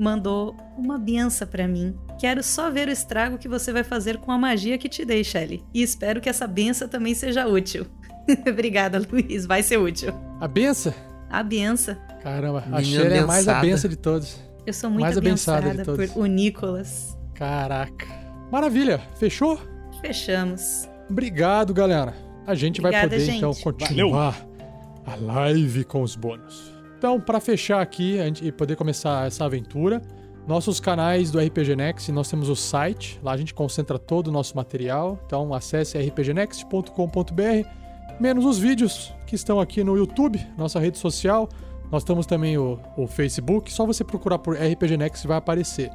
mandou 0.03 0.57
uma 0.77 0.99
benção 0.99 1.47
pra 1.47 1.69
mim. 1.69 1.97
Quero 2.19 2.43
só 2.43 2.71
ver 2.71 2.89
o 2.89 2.91
estrago 2.91 3.39
que 3.39 3.49
você 3.49 3.73
vai 3.73 3.85
fazer 3.85 4.19
com 4.19 4.33
a 4.33 4.39
magia 4.39 4.77
que 4.77 4.89
te 4.89 5.05
dei, 5.05 5.23
Shelly. 5.23 5.65
E 5.73 5.83
espero 5.83 6.21
que 6.21 6.29
essa 6.29 6.47
benção 6.47 6.89
também 6.89 7.15
seja 7.15 7.47
útil. 7.47 7.87
Obrigada, 8.49 9.01
Luiz. 9.11 9.47
Vai 9.47 9.63
ser 9.63 9.79
útil. 9.79 10.13
A 10.41 10.49
benção? 10.49 10.93
A 11.31 11.43
benção. 11.43 11.97
Caramba, 12.23 12.65
a 12.71 12.83
Sherry 12.83 13.15
é 13.19 13.25
mais 13.25 13.47
a 13.49 13.53
abençada. 13.59 13.67
benção 13.67 13.91
de 13.91 13.97
todos. 13.97 14.41
Eu 14.67 14.73
sou 14.73 14.91
muito 14.91 15.03
Mais 15.03 15.17
abençoada 15.19 15.75
de 15.75 15.83
todos. 15.85 16.11
por 16.11 16.23
o 16.23 16.27
Nicolas. 16.27 17.17
Caraca. 17.35 18.07
Maravilha, 18.51 19.01
fechou? 19.19 19.59
Fechamos. 20.01 20.89
Obrigado, 21.09 21.73
galera. 21.73 22.15
A 22.47 22.55
gente 22.55 22.81
vai 22.81 22.91
Obrigada, 22.91 23.11
poder 23.11 23.25
gente. 23.25 23.37
então 23.39 23.55
continuar 23.55 24.37
a 25.07 25.15
live 25.17 25.85
com 25.85 26.03
os 26.03 26.15
bônus. 26.17 26.72
Então, 27.03 27.19
para 27.19 27.41
fechar 27.41 27.83
aqui 27.83 28.19
e 28.41 28.53
poder 28.53 28.77
começar 28.77 29.27
essa 29.27 29.45
aventura, 29.45 30.01
nossos 30.47 30.79
canais 30.79 31.33
do 31.33 31.41
RPG 31.41 31.75
Next, 31.75 32.13
nós 32.13 32.31
temos 32.31 32.49
o 32.49 32.55
site, 32.55 33.19
lá 33.25 33.33
a 33.33 33.37
gente 33.37 33.53
concentra 33.53 33.99
todo 33.99 34.29
o 34.29 34.31
nosso 34.31 34.55
material. 34.57 35.19
Então, 35.27 35.53
acesse 35.53 35.99
rpgnext.com.br, 35.99 37.69
menos 38.21 38.45
os 38.45 38.57
vídeos 38.57 39.13
que 39.27 39.35
estão 39.35 39.59
aqui 39.59 39.83
no 39.83 39.97
YouTube, 39.97 40.41
nossa 40.57 40.79
rede 40.79 40.97
social. 40.97 41.49
Nós 41.91 42.05
temos 42.05 42.25
também 42.25 42.57
o, 42.57 42.79
o 42.97 43.09
Facebook, 43.09 43.73
só 43.73 43.85
você 43.85 44.05
procurar 44.05 44.39
por 44.39 44.55
RPG 44.55 44.97
Next 44.97 45.27
vai 45.27 45.39
aparecer. 45.39 45.91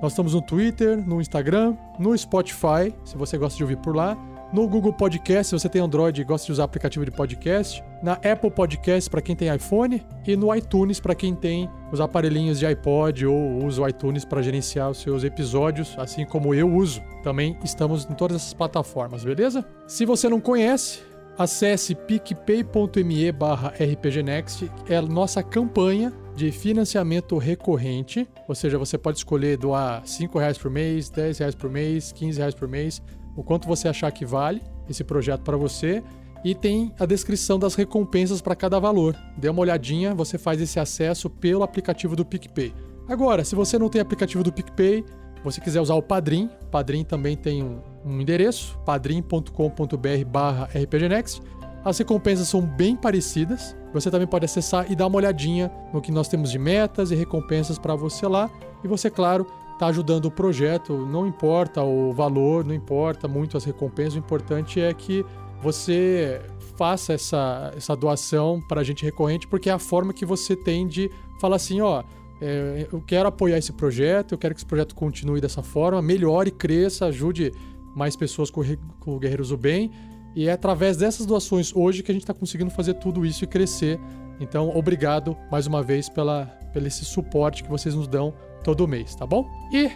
Nós 0.00 0.12
estamos 0.12 0.34
no 0.34 0.40
Twitter, 0.40 1.04
no 1.04 1.20
Instagram, 1.20 1.76
no 1.98 2.16
Spotify, 2.16 2.94
se 3.04 3.16
você 3.16 3.36
gosta 3.36 3.56
de 3.56 3.64
ouvir 3.64 3.78
por 3.78 3.96
lá, 3.96 4.16
no 4.54 4.68
Google 4.68 4.92
Podcast, 4.92 5.48
se 5.48 5.58
você 5.58 5.68
tem 5.68 5.82
Android 5.82 6.20
e 6.20 6.24
gosta 6.24 6.46
de 6.46 6.52
usar 6.52 6.62
aplicativo 6.62 7.04
de 7.04 7.10
podcast, 7.10 7.82
na 8.00 8.12
Apple 8.12 8.52
Podcast 8.52 9.10
para 9.10 9.20
quem 9.20 9.34
tem 9.34 9.52
iPhone 9.52 10.00
e 10.24 10.36
no 10.36 10.54
iTunes 10.54 11.00
para 11.00 11.12
quem 11.12 11.34
tem 11.34 11.68
os 11.90 12.00
aparelhinhos 12.00 12.60
de 12.60 12.64
iPod 12.64 13.26
ou 13.26 13.64
usa 13.64 13.82
o 13.82 13.88
iTunes 13.88 14.24
para 14.24 14.40
gerenciar 14.42 14.90
os 14.90 14.98
seus 14.98 15.24
episódios, 15.24 15.96
assim 15.98 16.24
como 16.24 16.54
eu 16.54 16.72
uso. 16.72 17.02
Também 17.24 17.58
estamos 17.64 18.04
em 18.08 18.14
todas 18.14 18.36
essas 18.36 18.54
plataformas, 18.54 19.24
beleza? 19.24 19.66
Se 19.88 20.06
você 20.06 20.28
não 20.28 20.40
conhece, 20.40 21.00
acesse 21.36 21.92
picpay.me 21.92 23.30
rpgnext, 23.30 24.70
é 24.88 24.96
a 24.96 25.02
nossa 25.02 25.42
campanha 25.42 26.12
de 26.36 26.52
financiamento 26.52 27.38
recorrente, 27.38 28.28
ou 28.46 28.54
seja, 28.54 28.78
você 28.78 28.96
pode 28.96 29.18
escolher 29.18 29.56
doar 29.56 30.06
5 30.06 30.38
reais 30.38 30.56
por 30.56 30.70
mês, 30.70 31.10
10 31.10 31.38
reais 31.38 31.54
por 31.56 31.68
mês, 31.68 32.12
15 32.12 32.38
reais 32.38 32.54
por 32.54 32.68
mês, 32.68 33.02
o 33.36 33.42
quanto 33.42 33.68
você 33.68 33.88
achar 33.88 34.10
que 34.10 34.24
vale 34.24 34.62
esse 34.88 35.04
projeto 35.04 35.42
para 35.42 35.56
você. 35.56 36.02
E 36.44 36.54
tem 36.54 36.92
a 36.98 37.06
descrição 37.06 37.58
das 37.58 37.74
recompensas 37.74 38.42
para 38.42 38.54
cada 38.54 38.78
valor. 38.78 39.16
Dê 39.36 39.48
uma 39.48 39.60
olhadinha, 39.60 40.14
você 40.14 40.36
faz 40.36 40.60
esse 40.60 40.78
acesso 40.78 41.30
pelo 41.30 41.62
aplicativo 41.62 42.14
do 42.14 42.24
PicPay. 42.24 42.74
Agora, 43.08 43.44
se 43.44 43.54
você 43.54 43.78
não 43.78 43.88
tem 43.88 44.00
aplicativo 44.00 44.42
do 44.42 44.52
PicPay, 44.52 45.04
você 45.42 45.60
quiser 45.60 45.80
usar 45.80 45.94
o 45.94 46.02
Padrim, 46.02 46.50
Padrim 46.70 47.04
também 47.04 47.36
tem 47.36 47.62
um, 47.62 47.80
um 48.04 48.20
endereço, 48.20 48.78
padrim.com.br 48.84 50.24
barra 50.26 50.68
rpgnext. 50.74 51.42
As 51.84 51.98
recompensas 51.98 52.48
são 52.48 52.62
bem 52.62 52.96
parecidas. 52.96 53.76
Você 53.92 54.10
também 54.10 54.26
pode 54.26 54.46
acessar 54.46 54.90
e 54.90 54.96
dar 54.96 55.06
uma 55.06 55.16
olhadinha 55.16 55.70
no 55.92 56.00
que 56.00 56.10
nós 56.10 56.28
temos 56.28 56.50
de 56.50 56.58
metas 56.58 57.10
e 57.10 57.14
recompensas 57.14 57.78
para 57.78 57.94
você 57.94 58.26
lá. 58.26 58.50
E 58.82 58.88
você, 58.88 59.10
claro, 59.10 59.46
está 59.74 59.86
ajudando 59.86 60.26
o 60.26 60.30
projeto. 60.30 61.06
Não 61.06 61.26
importa 61.26 61.82
o 61.82 62.12
valor, 62.12 62.64
não 62.64 62.74
importa 62.74 63.28
muito 63.28 63.56
as 63.56 63.64
recompensas. 63.64 64.14
O 64.14 64.18
importante 64.18 64.80
é 64.80 64.92
que 64.94 65.24
você 65.60 66.40
faça 66.76 67.12
essa, 67.12 67.72
essa 67.76 67.94
doação 67.94 68.60
para 68.68 68.80
a 68.80 68.84
gente 68.84 69.04
recorrente, 69.04 69.46
porque 69.46 69.68
é 69.68 69.72
a 69.72 69.78
forma 69.78 70.12
que 70.12 70.24
você 70.24 70.56
tem 70.56 70.86
de 70.86 71.10
falar 71.40 71.56
assim, 71.56 71.80
ó, 71.80 72.02
é, 72.40 72.88
eu 72.92 73.00
quero 73.00 73.28
apoiar 73.28 73.58
esse 73.58 73.72
projeto, 73.72 74.32
eu 74.32 74.38
quero 74.38 74.54
que 74.54 74.60
esse 74.60 74.66
projeto 74.66 74.94
continue 74.94 75.40
dessa 75.40 75.62
forma, 75.62 76.02
melhore, 76.02 76.50
cresça, 76.50 77.06
ajude 77.06 77.52
mais 77.94 78.16
pessoas 78.16 78.50
com, 78.50 78.62
com 78.98 79.18
Guerreiros 79.18 79.50
do 79.50 79.56
Bem. 79.56 79.90
E 80.34 80.48
é 80.48 80.52
através 80.52 80.96
dessas 80.96 81.24
doações 81.26 81.74
hoje 81.74 82.02
que 82.02 82.10
a 82.10 82.14
gente 82.14 82.24
está 82.24 82.34
conseguindo 82.34 82.70
fazer 82.70 82.94
tudo 82.94 83.24
isso 83.24 83.44
e 83.44 83.46
crescer. 83.46 84.00
Então, 84.40 84.76
obrigado 84.76 85.36
mais 85.50 85.66
uma 85.68 85.80
vez 85.80 86.08
pela, 86.08 86.46
pelo 86.72 86.88
esse 86.88 87.04
suporte 87.04 87.62
que 87.62 87.70
vocês 87.70 87.94
nos 87.94 88.08
dão 88.08 88.34
todo 88.64 88.88
mês, 88.88 89.14
tá 89.14 89.26
bom? 89.26 89.46
E 89.72 89.90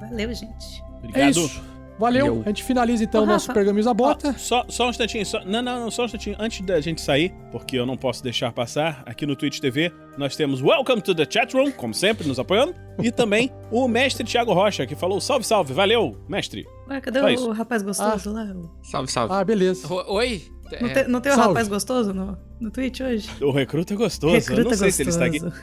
Valeu, 0.00 0.32
gente. 0.34 0.82
Obrigado. 0.98 1.22
é 1.22 1.30
isso. 1.30 1.62
Valeu. 1.98 2.26
Valeu. 2.26 2.42
A 2.44 2.48
gente 2.48 2.62
finaliza 2.62 3.04
então 3.04 3.22
o 3.22 3.26
nosso. 3.26 3.50
Pergaminhos 3.54 3.86
da 3.86 3.94
Bota. 3.94 4.28
Ó, 4.28 4.32
só, 4.34 4.66
só 4.68 4.86
um 4.86 4.90
instantinho, 4.90 5.24
só, 5.24 5.42
não, 5.46 5.62
não, 5.62 5.80
não, 5.80 5.90
só 5.90 6.02
um 6.02 6.04
instantinho. 6.04 6.36
Antes 6.38 6.60
da 6.60 6.78
gente 6.78 7.00
sair, 7.00 7.32
porque 7.50 7.74
eu 7.78 7.86
não 7.86 7.96
posso 7.96 8.22
deixar 8.22 8.52
passar, 8.52 9.02
aqui 9.06 9.24
no 9.24 9.34
Twitch 9.34 9.60
TV, 9.60 9.90
nós 10.18 10.36
temos 10.36 10.60
Welcome 10.60 11.00
to 11.00 11.14
the 11.14 11.26
Chat 11.28 11.54
Room, 11.56 11.70
como 11.72 11.94
sempre, 11.94 12.28
nos 12.28 12.38
apoiando. 12.38 12.74
E 13.02 13.10
também 13.10 13.50
o 13.70 13.88
mestre 13.88 14.24
Thiago 14.26 14.52
Rocha, 14.52 14.86
que 14.86 14.94
falou 14.94 15.22
salve, 15.22 15.46
salve. 15.46 15.72
Valeu, 15.72 16.18
mestre. 16.28 16.66
Ué, 16.90 17.00
cadê 17.00 17.18
Só 17.20 17.26
o 17.26 17.30
isso. 17.30 17.50
rapaz 17.52 17.82
gostoso 17.82 18.30
lá? 18.30 18.44
O- 18.44 18.70
Salve, 18.84 19.10
salve. 19.10 19.32
Ah, 19.34 19.42
beleza. 19.42 19.90
O- 19.90 20.14
Oi? 20.16 20.42
Não, 20.82 20.88
tem, 20.92 21.08
não 21.08 21.20
tem 21.22 21.32
o 21.32 21.34
salve. 21.34 21.48
rapaz 21.50 21.68
gostoso 21.68 22.12
no, 22.12 22.36
no 22.60 22.70
Twitch 22.70 23.00
hoje? 23.00 23.30
O 23.42 23.50
recruta 23.52 23.94
é 23.94 23.96
gostoso. 23.96 24.34
eu 24.34 24.40
Recruta 24.40 24.64
não 24.70 24.76
sei 24.76 24.90
se 24.92 25.02
ele 25.02 25.10
está 25.10 25.24
aqui. 25.24 25.38
gostoso. 25.38 25.62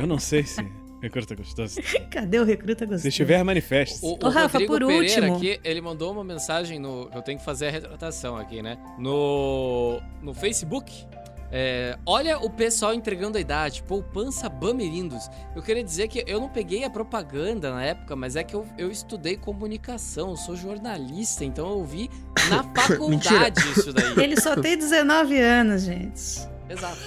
Eu 0.00 0.06
não 0.06 0.18
sei 0.18 0.44
se 0.44 0.64
recruta 1.00 1.34
é 1.34 1.36
gostoso. 1.36 1.80
Cadê 2.10 2.38
o 2.38 2.44
recruta 2.44 2.84
gostoso? 2.84 3.02
Se 3.02 3.08
estiver, 3.08 3.42
manifeste. 3.42 3.98
O, 4.02 4.18
Ô, 4.24 4.28
Rafa, 4.28 4.58
Rodrigo 4.58 4.72
por 4.72 4.86
Pereira 4.86 5.26
último. 5.26 5.36
aqui, 5.36 5.60
ele 5.64 5.80
mandou 5.80 6.12
uma 6.12 6.24
mensagem 6.24 6.78
no. 6.78 7.10
Eu 7.14 7.22
tenho 7.22 7.38
que 7.38 7.44
fazer 7.44 7.68
a 7.68 7.70
retratação 7.70 8.36
aqui, 8.36 8.62
né? 8.62 8.78
No, 8.98 10.00
no 10.22 10.34
Facebook. 10.34 11.06
É, 11.52 11.98
olha 12.06 12.38
o 12.38 12.48
pessoal 12.48 12.94
entregando 12.94 13.36
a 13.36 13.40
idade, 13.40 13.82
poupança 13.82 14.48
Bamerindos. 14.48 15.28
Eu 15.56 15.62
queria 15.62 15.82
dizer 15.82 16.06
que 16.06 16.22
eu 16.26 16.40
não 16.40 16.48
peguei 16.48 16.84
a 16.84 16.90
propaganda 16.90 17.74
na 17.74 17.82
época, 17.82 18.14
mas 18.14 18.36
é 18.36 18.44
que 18.44 18.54
eu, 18.54 18.64
eu 18.78 18.88
estudei 18.90 19.36
comunicação, 19.36 20.30
eu 20.30 20.36
sou 20.36 20.54
jornalista, 20.54 21.44
então 21.44 21.68
eu 21.70 21.84
vi 21.84 22.08
na 22.48 22.62
faculdade 22.72 23.60
isso 23.72 23.92
daí. 23.92 24.22
Ele 24.22 24.40
só 24.40 24.54
tem 24.54 24.78
19 24.78 25.40
anos, 25.40 25.82
gente. 25.82 26.48
Exato. 26.68 27.00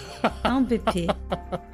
Não, 0.43 0.65
PP. 0.65 1.07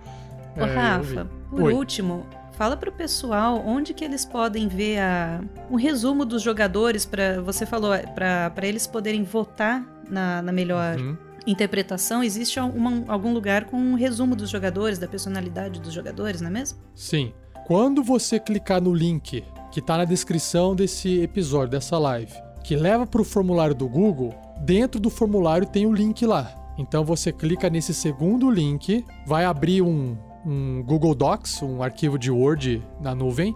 Ô, 0.57 0.61
É, 0.63 0.73
Rafa, 0.75 1.27
por 1.49 1.61
Oi. 1.63 1.73
último, 1.73 2.25
fala 2.53 2.75
pro 2.75 2.91
pessoal 2.91 3.61
onde 3.65 3.93
que 3.93 4.03
eles 4.03 4.25
podem 4.25 4.67
ver 4.67 4.99
a, 4.99 5.41
um 5.69 5.75
resumo 5.75 6.25
dos 6.25 6.41
jogadores 6.41 7.05
para 7.05 7.41
você 7.41 7.65
falou 7.65 7.91
para 8.15 8.67
eles 8.67 8.85
poderem 8.87 9.23
votar 9.23 9.83
na, 10.09 10.41
na 10.41 10.51
melhor 10.51 10.97
Uhum. 10.99 11.17
interpretação. 11.47 12.23
Existe 12.23 12.59
alguma- 12.59 13.03
algum 13.07 13.33
lugar 13.33 13.65
com 13.65 13.77
um 13.77 13.93
resumo 13.95 14.35
dos 14.35 14.49
jogadores, 14.49 14.99
da 14.99 15.07
personalidade 15.07 15.79
dos 15.79 15.93
jogadores, 15.93 16.41
não 16.41 16.49
é 16.49 16.53
mesmo? 16.53 16.79
Sim. 16.95 17.33
Quando 17.65 18.03
você 18.03 18.39
clicar 18.39 18.81
no 18.81 18.93
link 18.93 19.43
que 19.71 19.81
tá 19.81 19.97
na 19.97 20.05
descrição 20.05 20.75
desse 20.75 21.21
episódio, 21.21 21.69
dessa 21.69 21.97
live, 21.99 22.33
que 22.63 22.75
leva 22.75 23.05
para 23.05 23.21
o 23.21 23.23
formulário 23.23 23.75
do 23.75 23.87
Google, 23.87 24.33
dentro 24.61 24.99
do 24.99 25.09
formulário 25.09 25.67
tem 25.67 25.85
o 25.85 25.93
link 25.93 26.25
lá. 26.25 26.51
Então 26.77 27.03
você 27.03 27.31
clica 27.31 27.69
nesse 27.69 27.93
segundo 27.93 28.49
link, 28.49 29.05
vai 29.27 29.45
abrir 29.45 29.81
um, 29.83 30.17
um 30.45 30.83
Google 30.83 31.13
Docs, 31.13 31.61
um 31.61 31.83
arquivo 31.83 32.17
de 32.17 32.31
Word 32.31 32.81
na 33.01 33.13
nuvem, 33.13 33.53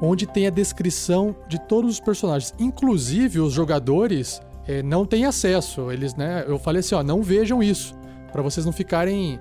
onde 0.00 0.26
tem 0.26 0.46
a 0.46 0.50
descrição 0.50 1.34
de 1.48 1.58
todos 1.66 1.92
os 1.92 2.00
personagens. 2.00 2.54
Inclusive, 2.58 3.40
os 3.40 3.52
jogadores 3.52 4.40
eh, 4.66 4.82
não 4.82 5.06
têm 5.06 5.24
acesso. 5.24 5.90
Eles, 5.90 6.14
né? 6.14 6.44
Eu 6.46 6.58
falei 6.58 6.80
assim, 6.80 6.94
ó, 6.94 7.02
não 7.02 7.22
vejam 7.22 7.62
isso. 7.62 7.94
Pra 8.32 8.42
vocês 8.42 8.66
não 8.66 8.72
ficarem 8.72 9.38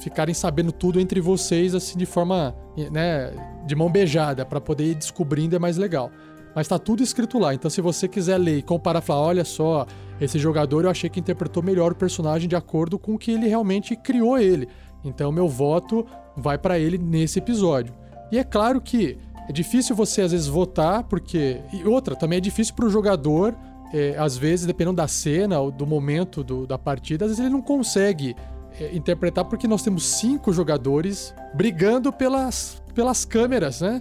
ficarem 0.00 0.34
sabendo 0.34 0.72
tudo 0.72 0.98
entre 0.98 1.20
vocês, 1.20 1.74
assim, 1.74 1.98
de 1.98 2.06
forma, 2.06 2.54
né, 2.90 3.30
de 3.66 3.74
mão 3.76 3.90
beijada, 3.90 4.46
pra 4.46 4.58
poder 4.60 4.84
ir 4.84 4.94
descobrindo 4.94 5.54
é 5.54 5.58
mais 5.58 5.76
legal. 5.76 6.10
Mas 6.54 6.66
tá 6.66 6.78
tudo 6.78 7.02
escrito 7.02 7.38
lá, 7.38 7.54
então 7.54 7.70
se 7.70 7.80
você 7.80 8.08
quiser 8.08 8.38
ler 8.38 8.58
e 8.58 8.62
comparar, 8.62 9.00
falar, 9.00 9.20
olha 9.20 9.44
só, 9.44 9.86
esse 10.20 10.38
jogador 10.38 10.84
eu 10.84 10.90
achei 10.90 11.08
que 11.08 11.20
interpretou 11.20 11.62
melhor 11.62 11.92
o 11.92 11.94
personagem 11.94 12.48
de 12.48 12.56
acordo 12.56 12.98
com 12.98 13.14
o 13.14 13.18
que 13.18 13.30
ele 13.30 13.46
realmente 13.46 13.94
criou 13.94 14.38
ele. 14.38 14.66
Então 15.04 15.30
meu 15.32 15.48
voto 15.48 16.06
vai 16.36 16.58
pra 16.58 16.78
ele 16.78 16.98
nesse 16.98 17.38
episódio. 17.38 17.94
E 18.30 18.38
é 18.38 18.44
claro 18.44 18.80
que 18.80 19.18
é 19.48 19.52
difícil 19.52 19.96
você 19.96 20.22
às 20.22 20.32
vezes 20.32 20.46
votar, 20.46 21.02
porque. 21.04 21.60
E 21.72 21.84
outra, 21.84 22.14
também 22.14 22.36
é 22.38 22.40
difícil 22.40 22.74
pro 22.74 22.88
jogador, 22.90 23.54
é, 23.92 24.14
às 24.18 24.36
vezes, 24.36 24.66
dependendo 24.66 24.96
da 24.96 25.08
cena 25.08 25.58
ou 25.58 25.70
do 25.72 25.86
momento 25.86 26.44
do- 26.44 26.66
da 26.66 26.78
partida, 26.78 27.24
às 27.24 27.30
vezes 27.32 27.40
ele 27.44 27.52
não 27.52 27.62
consegue 27.62 28.36
é, 28.80 28.94
interpretar, 28.94 29.44
porque 29.46 29.66
nós 29.66 29.82
temos 29.82 30.04
cinco 30.06 30.52
jogadores 30.52 31.34
brigando 31.54 32.12
pelas, 32.12 32.80
pelas 32.94 33.24
câmeras, 33.24 33.80
né? 33.80 34.00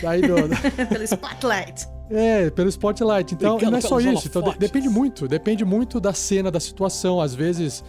Daí 0.00 0.22
do, 0.22 0.34
Pelo 0.88 1.02
spotlight. 1.04 1.86
é, 2.10 2.48
pelo 2.50 2.68
spotlight. 2.68 3.34
Então, 3.34 3.56
Brigando 3.56 3.72
não 3.72 3.78
é 3.78 3.80
só 3.80 3.98
isso. 4.00 4.28
Então, 4.28 4.42
de- 4.42 4.58
depende 4.58 4.88
muito. 4.88 5.26
Depende 5.26 5.64
muito 5.64 5.98
da 6.00 6.12
cena, 6.12 6.48
da 6.50 6.60
situação. 6.60 7.20
Às 7.20 7.34
vezes, 7.34 7.82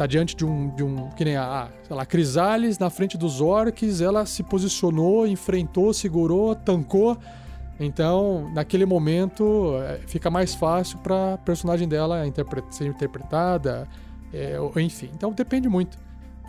tá 0.00 0.06
diante 0.06 0.34
de 0.34 0.46
um. 0.46 0.70
De 0.70 0.82
um 0.82 1.10
que 1.10 1.24
nem 1.26 1.36
a, 1.36 1.68
sei 1.86 1.94
lá, 1.94 2.06
Crisales 2.06 2.78
na 2.78 2.88
frente 2.88 3.18
dos 3.18 3.42
orcs, 3.42 4.00
ela 4.00 4.24
se 4.24 4.42
posicionou, 4.42 5.26
enfrentou, 5.26 5.92
segurou, 5.92 6.54
tancou. 6.54 7.18
Então, 7.78 8.50
naquele 8.54 8.86
momento, 8.86 9.74
é, 9.82 9.98
fica 10.06 10.30
mais 10.30 10.54
fácil 10.54 10.98
pra 11.00 11.36
personagem 11.44 11.86
dela 11.86 12.22
ser 12.70 12.86
interpretada, 12.86 13.86
é, 14.32 14.56
enfim. 14.76 15.10
Então, 15.14 15.32
depende 15.32 15.68
muito. 15.68 15.98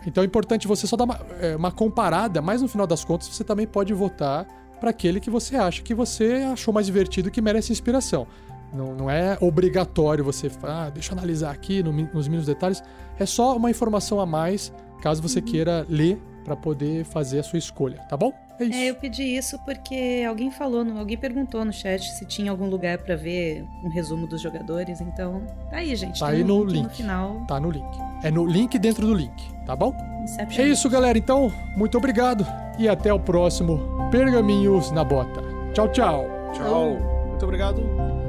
Então, 0.06 0.22
é 0.22 0.26
importante 0.26 0.66
você 0.66 0.86
só 0.86 0.96
dar 0.96 1.04
uma, 1.04 1.20
é, 1.38 1.54
uma 1.54 1.70
comparada, 1.70 2.40
mas 2.40 2.62
no 2.62 2.68
final 2.68 2.86
das 2.86 3.04
contas, 3.04 3.28
você 3.28 3.44
também 3.44 3.66
pode 3.66 3.92
votar 3.92 4.46
para 4.80 4.90
aquele 4.90 5.20
que 5.20 5.30
você 5.30 5.56
acha 5.56 5.82
que 5.82 5.94
você 5.94 6.48
achou 6.52 6.72
mais 6.72 6.86
divertido 6.86 7.30
que 7.30 7.40
merece 7.40 7.70
inspiração. 7.70 8.26
Não, 8.72 8.94
não 8.94 9.10
é 9.10 9.36
obrigatório 9.40 10.24
você 10.24 10.48
falar, 10.48 10.86
ah, 10.86 10.90
deixa 10.90 11.12
eu 11.12 11.18
analisar 11.18 11.50
aqui 11.50 11.82
no 11.82 11.92
nos 11.92 12.26
mínimos 12.26 12.46
detalhes. 12.46 12.82
É 13.18 13.26
só 13.26 13.56
uma 13.56 13.70
informação 13.70 14.20
a 14.20 14.26
mais, 14.26 14.72
caso 15.00 15.20
você 15.20 15.40
queira 15.42 15.86
ler 15.88 16.20
para 16.44 16.56
poder 16.56 17.04
fazer 17.04 17.40
a 17.40 17.42
sua 17.42 17.58
escolha, 17.58 17.98
tá 18.08 18.16
bom? 18.16 18.32
É 18.58 18.64
isso. 18.64 18.78
É, 18.78 18.90
eu 18.90 18.94
pedi 18.94 19.22
isso 19.22 19.58
porque 19.64 20.24
alguém 20.28 20.50
falou, 20.50 20.84
alguém 20.98 21.16
perguntou 21.16 21.64
no 21.64 21.72
chat 21.72 22.02
se 22.12 22.24
tinha 22.26 22.50
algum 22.50 22.68
lugar 22.68 22.98
pra 22.98 23.16
ver 23.16 23.64
um 23.84 23.88
resumo 23.88 24.26
dos 24.26 24.40
jogadores. 24.40 25.00
Então, 25.00 25.42
tá 25.70 25.78
aí, 25.78 25.94
gente. 25.96 26.20
Tá 26.20 26.26
tem 26.26 26.36
aí 26.36 26.44
um 26.44 26.46
no 26.46 26.64
link 26.64 26.74
link. 26.74 26.82
no 26.84 26.90
final. 26.90 27.44
Tá 27.46 27.60
no 27.60 27.70
link. 27.70 27.98
É 28.22 28.30
no 28.30 28.44
link 28.46 28.78
dentro 28.78 29.06
do 29.06 29.14
link, 29.14 29.32
tá 29.66 29.74
bom? 29.74 29.94
Inception. 30.22 30.64
É 30.64 30.68
isso, 30.68 30.88
galera. 30.88 31.18
Então, 31.18 31.52
muito 31.76 31.96
obrigado 31.98 32.46
e 32.78 32.88
até 32.88 33.12
o 33.12 33.18
próximo 33.18 33.80
Pergaminhos 34.10 34.90
na 34.90 35.04
Bota. 35.04 35.42
Tchau, 35.72 35.88
tchau. 35.88 36.26
Tchau. 36.52 36.96
Muito 37.28 37.44
obrigado. 37.44 38.21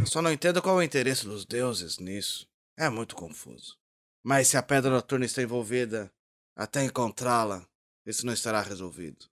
Eu 0.00 0.06
só 0.06 0.22
não 0.22 0.32
entendo 0.32 0.62
qual 0.62 0.76
é 0.76 0.78
o 0.78 0.86
interesse 0.86 1.24
dos 1.24 1.44
deuses 1.44 1.98
nisso. 1.98 2.46
É 2.78 2.88
muito 2.88 3.16
confuso. 3.16 3.76
Mas 4.24 4.48
se 4.48 4.56
a 4.56 4.62
pedra 4.62 4.90
noturna 4.90 5.24
está 5.24 5.42
envolvida, 5.42 6.12
até 6.56 6.84
encontrá-la, 6.84 7.66
isso 8.04 8.24
não 8.24 8.32
estará 8.32 8.60
resolvido. 8.62 9.26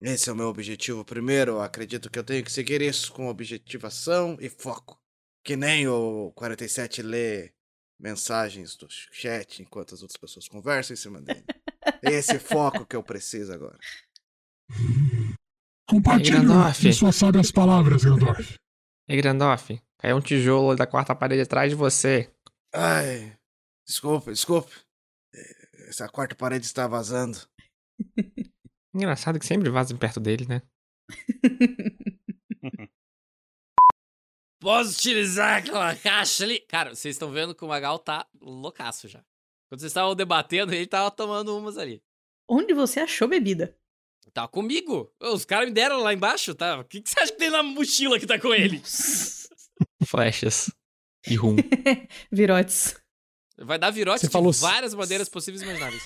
Esse 0.00 0.30
é 0.30 0.32
o 0.32 0.36
meu 0.36 0.48
objetivo 0.48 1.04
primeiro. 1.04 1.60
Acredito 1.60 2.10
que 2.10 2.18
eu 2.18 2.24
tenho 2.24 2.44
que 2.44 2.50
seguir 2.50 2.80
isso 2.80 3.12
com 3.12 3.28
objetivação 3.28 4.36
e 4.40 4.48
foco. 4.48 4.98
Que 5.44 5.56
nem 5.56 5.88
o 5.88 6.32
47 6.34 7.02
lê 7.02 7.52
mensagens 7.98 8.76
do 8.76 8.86
chat 8.88 9.62
enquanto 9.62 9.94
as 9.94 10.02
outras 10.02 10.16
pessoas 10.16 10.48
conversam 10.48 10.94
em 10.94 10.96
cima 10.96 11.20
dele. 11.20 11.44
É 12.02 12.12
esse 12.12 12.38
foco 12.40 12.86
que 12.86 12.96
eu 12.96 13.02
preciso 13.02 13.52
agora. 13.52 13.78
Compartilhe 15.86 16.92
suas 16.94 17.16
sábias 17.16 17.50
palavras, 17.50 18.04
Grandorf. 18.04 18.54
Ei, 19.10 19.16
Grandoff, 19.16 19.82
caiu 19.98 20.16
um 20.16 20.20
tijolo 20.20 20.76
da 20.76 20.86
quarta 20.86 21.16
parede 21.16 21.42
atrás 21.42 21.68
de 21.68 21.74
você. 21.74 22.32
Ai, 22.72 23.36
desculpe, 23.84 24.30
desculpe. 24.30 24.72
Eh, 25.34 25.88
Essa 25.88 26.08
quarta 26.08 26.36
parede 26.36 26.64
está 26.64 26.86
vazando. 26.86 27.36
Engraçado 28.94 29.40
que 29.40 29.44
sempre 29.46 29.68
vazam 29.68 29.98
perto 29.98 30.20
dele, 30.20 30.46
né? 30.46 30.62
Posso 34.62 34.92
utilizar 34.92 35.58
aquela 35.58 35.96
caixa 35.96 36.44
ali? 36.44 36.60
Cara, 36.60 36.94
vocês 36.94 37.16
estão 37.16 37.32
vendo 37.32 37.52
que 37.52 37.64
o 37.64 37.68
Magal 37.68 37.98
tá 37.98 38.28
loucaço 38.40 39.08
já. 39.08 39.24
Quando 39.68 39.80
vocês 39.80 39.90
estavam 39.90 40.14
debatendo, 40.14 40.72
ele 40.72 40.86
tava 40.86 41.10
tomando 41.10 41.58
umas 41.58 41.76
ali. 41.76 42.00
Onde 42.48 42.72
você 42.74 43.00
achou 43.00 43.26
bebida? 43.26 43.76
Tá 44.32 44.46
comigo. 44.46 45.12
Os 45.20 45.44
caras 45.44 45.68
me 45.68 45.74
deram 45.74 45.98
lá 45.98 46.14
embaixo, 46.14 46.54
tá? 46.54 46.78
O 46.80 46.84
que, 46.84 47.00
que 47.00 47.10
você 47.10 47.20
acha 47.20 47.32
que 47.32 47.38
tem 47.38 47.50
na 47.50 47.62
mochila 47.62 48.18
que 48.18 48.26
tá 48.26 48.38
com 48.38 48.54
ele? 48.54 48.80
Flechas. 50.06 50.70
E 51.28 51.34
rum. 51.36 51.56
Virotes. 52.30 52.96
Vai 53.58 53.78
dar 53.78 53.90
virote 53.90 54.20
Você 54.20 54.26
de 54.28 54.32
falou- 54.32 54.52
várias 54.52 54.94
maneiras 54.94 55.28
possíveis 55.28 55.60
e 55.60 55.64
imagináveis. 55.66 56.02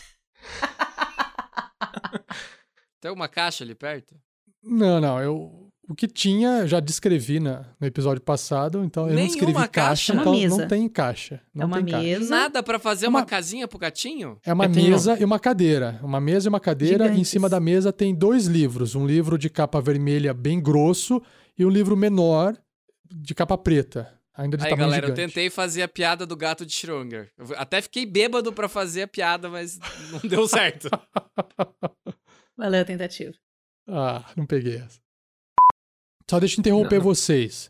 tem 3.00 3.08
alguma 3.08 3.28
caixa 3.28 3.62
ali 3.62 3.74
perto? 3.74 4.16
Não, 4.62 5.00
não, 5.00 5.22
eu 5.22 5.63
o 5.88 5.94
que 5.94 6.06
tinha 6.08 6.60
eu 6.60 6.66
já 6.68 6.80
descrevi 6.80 7.38
na, 7.40 7.64
no 7.80 7.86
episódio 7.86 8.22
passado, 8.22 8.82
então 8.84 9.08
eu 9.08 9.14
não 9.16 9.26
descrevi 9.26 9.52
caixa? 9.52 9.68
caixa, 9.68 10.12
É 10.12 10.14
uma 10.14 10.22
então 10.22 10.32
mesa. 10.32 10.56
não 10.58 10.68
tem 10.68 10.88
caixa. 10.88 11.42
Não 11.54 11.62
É 11.62 11.66
uma 11.66 11.76
tem 11.76 11.86
caixa. 11.86 12.02
mesa. 12.06 12.30
Nada 12.30 12.62
pra 12.62 12.78
fazer 12.78 13.06
uma, 13.08 13.20
Uma- 13.20 13.26
casinha 13.26 13.68
pro 13.68 13.78
gatinho? 13.78 14.38
É 14.44 14.52
uma 14.52 14.64
Eu 14.66 14.72
tenho- 14.72 14.90
mesa 14.90 15.16
e 15.20 15.24
uma 15.24 15.38
cadeira. 15.38 16.00
Uma 16.02 16.20
mesa 16.20 16.48
e 16.48 16.50
uma 16.50 16.60
cadeira. 16.60 17.04
Em 17.04 17.08
Gigantes. 17.08 17.28
cima 17.28 17.48
da 17.48 17.60
mesa 17.60 17.92
tem 17.92 18.14
dois 18.14 18.46
livros. 18.46 18.94
Um 18.94 19.06
livro 19.06 19.36
de 19.38 19.50
capa 19.50 19.80
vermelha 19.80 20.32
bem 20.32 20.60
grosso 20.60 21.20
e 21.58 21.64
um 21.66 21.70
livro 21.70 21.96
menor 21.96 22.56
de 23.10 23.34
capa 23.34 23.56
preta. 23.58 24.12
Ainda 24.36 24.56
de 24.56 24.64
Aí, 24.64 24.70
tamanho 24.70 24.88
galera, 24.88 25.06
eu 25.06 25.10
gigante. 25.14 25.32
tentei 25.34 25.48
fazer 25.48 25.82
a 25.82 25.88
piada 25.88 26.26
do 26.26 26.34
gato 26.36 26.66
de 26.66 26.72
Schrödinger. 26.72 27.30
Eu 27.38 27.46
até 27.56 27.80
fiquei 27.80 28.04
bêbado 28.04 28.52
pra 28.52 28.68
fazer 28.68 29.02
a 29.02 29.06
piada, 29.06 29.48
mas 29.48 29.78
não 30.10 30.18
deu 30.28 30.48
certo. 30.48 30.88
Valeu 32.58 32.80
a 32.80 32.84
tentativa. 32.84 33.32
Ah, 33.88 34.24
não 34.36 34.44
peguei 34.46 34.76
essa. 34.76 34.98
Só 36.28 36.40
deixa 36.40 36.56
eu 36.56 36.60
interromper 36.60 37.00
vocês. 37.00 37.68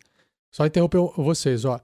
Só 0.51 0.67
interromper 0.67 0.99
vocês, 1.17 1.65
ó. 1.65 1.81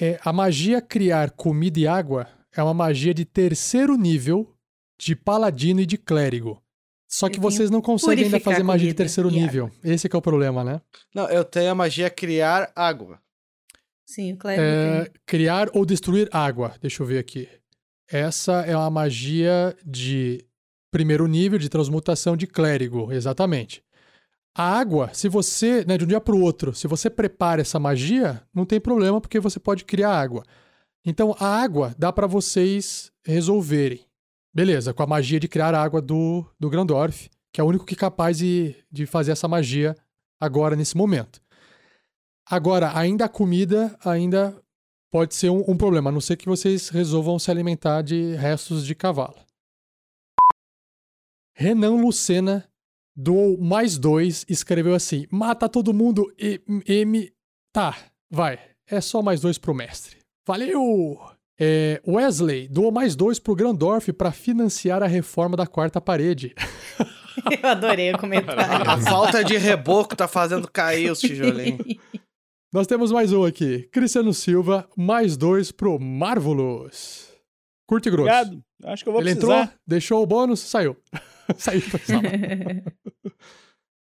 É, 0.00 0.18
a 0.24 0.32
magia 0.32 0.80
criar 0.80 1.30
comida 1.30 1.78
e 1.78 1.86
água 1.86 2.26
é 2.54 2.62
uma 2.62 2.74
magia 2.74 3.12
de 3.14 3.24
terceiro 3.24 3.96
nível 3.96 4.54
de 4.98 5.14
paladino 5.14 5.80
e 5.80 5.86
de 5.86 5.98
clérigo. 5.98 6.62
Só 7.08 7.28
que 7.28 7.38
vocês 7.38 7.70
não 7.70 7.82
conseguem 7.82 8.24
ainda 8.24 8.40
fazer 8.40 8.62
magia 8.62 8.88
de 8.88 8.94
terceiro 8.94 9.30
nível. 9.30 9.70
Esse 9.84 10.08
que 10.08 10.16
é 10.16 10.18
o 10.18 10.22
problema, 10.22 10.64
né? 10.64 10.80
Não, 11.14 11.28
eu 11.28 11.44
tenho 11.44 11.70
a 11.70 11.74
magia 11.74 12.08
criar 12.08 12.72
água. 12.74 13.20
Sim, 14.06 14.32
o 14.32 14.36
Clérigo 14.38 14.66
É, 14.66 15.04
tem. 15.04 15.12
criar 15.26 15.68
ou 15.74 15.84
destruir 15.84 16.28
água. 16.32 16.74
Deixa 16.80 17.02
eu 17.02 17.06
ver 17.06 17.18
aqui. 17.18 17.48
Essa 18.10 18.60
é 18.62 18.74
uma 18.76 18.90
magia 18.90 19.76
de 19.84 20.44
primeiro 20.90 21.26
nível 21.26 21.58
de 21.58 21.68
transmutação 21.68 22.36
de 22.36 22.46
clérigo, 22.46 23.12
exatamente. 23.12 23.82
A 24.54 24.78
água, 24.78 25.10
se 25.14 25.28
você, 25.28 25.84
né, 25.84 25.96
de 25.96 26.04
um 26.04 26.06
dia 26.06 26.20
para 26.20 26.34
o 26.34 26.42
outro, 26.42 26.74
se 26.74 26.86
você 26.86 27.08
prepara 27.08 27.62
essa 27.62 27.78
magia, 27.78 28.42
não 28.54 28.66
tem 28.66 28.80
problema 28.80 29.20
porque 29.20 29.40
você 29.40 29.58
pode 29.58 29.84
criar 29.84 30.10
água. 30.10 30.44
Então 31.04 31.34
a 31.38 31.46
água 31.46 31.94
dá 31.98 32.12
para 32.12 32.26
vocês 32.26 33.10
resolverem. 33.24 34.06
Beleza, 34.54 34.92
com 34.92 35.02
a 35.02 35.06
magia 35.06 35.40
de 35.40 35.48
criar 35.48 35.74
água 35.74 36.02
do, 36.02 36.44
do 36.60 36.68
Grandorf, 36.68 37.30
que 37.50 37.60
é 37.60 37.64
o 37.64 37.66
único 37.66 37.86
que 37.86 37.94
é 37.94 37.96
capaz 37.96 38.38
de, 38.38 38.76
de 38.90 39.06
fazer 39.06 39.32
essa 39.32 39.48
magia 39.48 39.96
agora 40.38 40.76
nesse 40.76 40.96
momento. 40.96 41.40
Agora, 42.44 42.96
ainda 42.96 43.24
a 43.24 43.30
comida 43.30 43.96
ainda 44.04 44.54
pode 45.10 45.34
ser 45.34 45.48
um, 45.48 45.64
um 45.66 45.76
problema, 45.76 46.10
a 46.10 46.12
não 46.12 46.20
ser 46.20 46.36
que 46.36 46.46
vocês 46.46 46.90
resolvam 46.90 47.38
se 47.38 47.50
alimentar 47.50 48.02
de 48.02 48.34
restos 48.34 48.84
de 48.84 48.94
cavalo. 48.94 49.36
Renan 51.54 51.96
Lucena 51.96 52.68
doou 53.16 53.58
mais 53.58 53.98
dois 53.98 54.44
escreveu 54.48 54.94
assim: 54.94 55.26
mata 55.30 55.68
todo 55.68 55.94
mundo 55.94 56.32
e 56.38 56.60
M. 56.86 57.32
Tá, 57.72 57.96
vai. 58.30 58.58
É 58.88 59.00
só 59.00 59.22
mais 59.22 59.40
dois 59.40 59.58
pro 59.58 59.74
mestre. 59.74 60.16
Valeu! 60.46 61.18
É, 61.60 62.02
Wesley 62.06 62.66
doou 62.66 62.90
mais 62.90 63.14
dois 63.14 63.38
pro 63.38 63.54
Grandorf 63.54 64.12
para 64.12 64.32
financiar 64.32 65.02
a 65.02 65.06
reforma 65.06 65.56
da 65.56 65.66
quarta 65.66 66.00
parede. 66.00 66.54
Eu 67.62 67.68
adorei 67.68 68.12
o 68.12 68.18
comentário. 68.18 68.62
A 68.90 68.98
falta 69.00 69.42
de 69.44 69.56
reboco 69.56 70.14
tá 70.16 70.26
fazendo 70.28 70.70
cair 70.70 71.10
os 71.10 71.20
tijolinhos. 71.20 71.80
Nós 72.72 72.86
temos 72.86 73.12
mais 73.12 73.32
um 73.32 73.44
aqui. 73.44 73.88
Cristiano 73.92 74.32
Silva, 74.32 74.88
mais 74.96 75.36
dois 75.36 75.70
pro 75.70 75.98
Marvelous. 75.98 77.30
Curto 77.86 78.08
e 78.08 78.10
grosso. 78.10 78.30
Obrigado. 78.30 78.64
Acho 78.84 79.02
que 79.02 79.08
eu 79.08 79.12
vou 79.12 79.22
Ele 79.22 79.32
precisar. 79.34 79.62
entrou, 79.62 79.78
deixou 79.86 80.22
o 80.22 80.26
bônus, 80.26 80.60
saiu. 80.60 80.96
saiu 81.58 81.82
da 81.90 81.98
sala. 81.98 82.22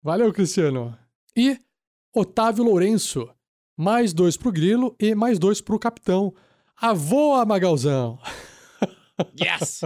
Valeu, 0.01 0.33
Cristiano. 0.33 0.97
E 1.35 1.59
Otávio 2.13 2.63
Lourenço, 2.63 3.29
mais 3.77 4.13
dois 4.13 4.37
pro 4.37 4.51
Grilo 4.51 4.95
e 4.99 5.15
mais 5.15 5.39
dois 5.39 5.61
pro 5.61 5.79
Capitão. 5.79 6.33
Avoa, 6.75 7.45
Magalzão. 7.45 8.19
Yes! 9.39 9.81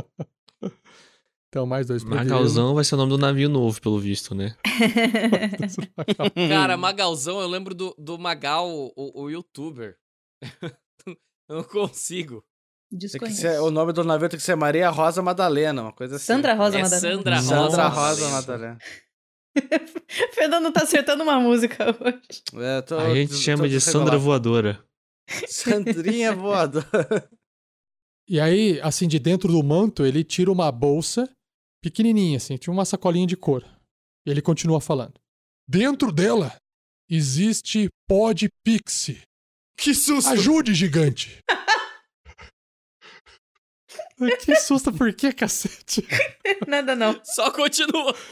Então, 1.49 1.65
mais 1.65 1.87
dois 1.87 2.03
pro 2.03 2.13
Magalzão 2.13 2.75
vai 2.75 2.83
ser 2.83 2.95
o 2.95 2.97
nome 2.97 3.11
do 3.11 3.17
navio 3.17 3.47
novo, 3.47 3.81
pelo 3.81 3.97
visto, 3.97 4.35
né? 4.35 4.55
Grilo. 4.65 5.87
Cara, 6.49 6.75
Magalzão, 6.75 7.39
eu 7.39 7.47
lembro 7.47 7.73
do, 7.73 7.95
do 7.97 8.19
Magal, 8.19 8.69
o, 8.69 9.23
o 9.23 9.29
youtuber. 9.29 9.97
eu 11.49 11.55
não 11.55 11.63
consigo. 11.63 12.43
Que 12.89 12.97
Desconheço. 12.97 13.41
ser- 13.41 13.59
o 13.61 13.69
nome 13.69 13.91
do 13.93 14.03
navio 14.03 14.29
tem 14.29 14.37
que 14.39 14.45
ser 14.45 14.55
Maria 14.55 14.89
Rosa 14.89 15.21
Madalena, 15.21 15.81
uma 15.81 15.91
coisa 15.93 16.15
assim. 16.15 16.25
Sandra 16.25 16.53
Rosa 16.53 16.79
É 16.79 16.81
Madalena. 16.83 17.15
Sandra 17.17 17.35
Rosa. 17.39 17.69
Sandra. 17.69 17.87
Rosa 17.89 18.29
Madalena. 18.29 18.77
Fernando 20.33 20.71
tá 20.71 20.83
acertando 20.83 21.23
uma 21.23 21.39
música 21.39 21.85
hoje. 21.99 22.41
É, 22.63 22.81
tô- 22.81 22.97
A 22.97 23.13
gente 23.13 23.29
tô- 23.31 23.35
chama 23.35 23.63
tô 23.63 23.69
de. 23.69 23.81
Sandra 23.81 24.17
Voadora. 24.17 24.83
Sandrinha 25.47 26.31
voadora. 26.35 27.29
E 28.29 28.39
aí, 28.39 28.79
assim, 28.81 29.07
de 29.07 29.19
dentro 29.19 29.51
do 29.51 29.63
manto, 29.63 30.05
ele 30.05 30.23
tira 30.23 30.51
uma 30.51 30.71
bolsa 30.71 31.29
pequenininha, 31.81 32.37
assim, 32.37 32.55
tinha 32.57 32.73
uma 32.73 32.85
sacolinha 32.85 33.27
de 33.27 33.35
cor. 33.37 33.63
E 34.25 34.29
ele 34.31 34.41
continua 34.41 34.79
falando. 34.81 35.13
Dentro 35.67 36.11
dela 36.11 36.55
existe 37.09 37.89
pó 38.07 38.31
de 38.31 38.49
pixie. 38.63 39.21
Que 39.77 39.93
susto! 39.93 40.29
Ajude, 40.31 40.73
gigante! 40.73 41.37
que 44.43 44.55
susto, 44.55 44.91
por 44.91 45.13
que, 45.13 45.31
cacete? 45.31 46.05
Nada 46.67 46.95
não. 46.95 47.19
Só 47.23 47.51
continua. 47.51 48.15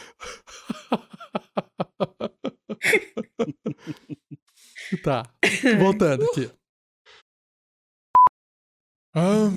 Tá, 5.04 5.24
voltando 5.80 6.26
aqui. 6.26 6.50
Ah, 9.16 9.50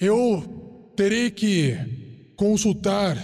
eu 0.00 0.92
terei 0.96 1.30
que 1.30 1.76
consultar 2.36 3.16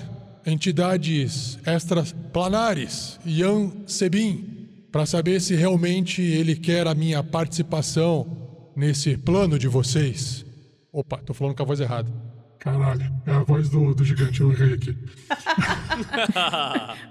entidades 0.46 1.58
extraplanares, 1.66 3.18
Ian 3.24 3.86
Sebin, 3.86 4.88
para 4.92 5.06
saber 5.06 5.40
se 5.40 5.54
realmente 5.54 6.22
ele 6.22 6.54
quer 6.54 6.86
a 6.86 6.94
minha 6.94 7.22
participação 7.22 8.72
nesse 8.76 9.16
plano 9.16 9.58
de 9.58 9.66
vocês. 9.66 10.44
Opa, 10.92 11.18
tô 11.18 11.34
falando 11.34 11.56
com 11.56 11.62
a 11.62 11.66
voz 11.66 11.80
errada. 11.80 12.23
Caralho, 12.64 13.02
é 13.26 13.30
a 13.30 13.42
voz 13.42 13.68
do, 13.68 13.94
do 13.94 14.02
gigante, 14.02 14.40
eu 14.40 14.50
errei 14.50 14.72
aqui. 14.72 14.96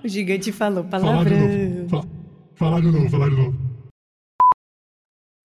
O 0.03 0.07
gigante 0.07 0.51
falou 0.51 0.83
palavrão. 0.83 1.37
falar 2.55 2.81
de 2.81 2.87
novo, 2.87 3.07
falar 3.07 3.29
de 3.29 3.35
novo. 3.35 3.55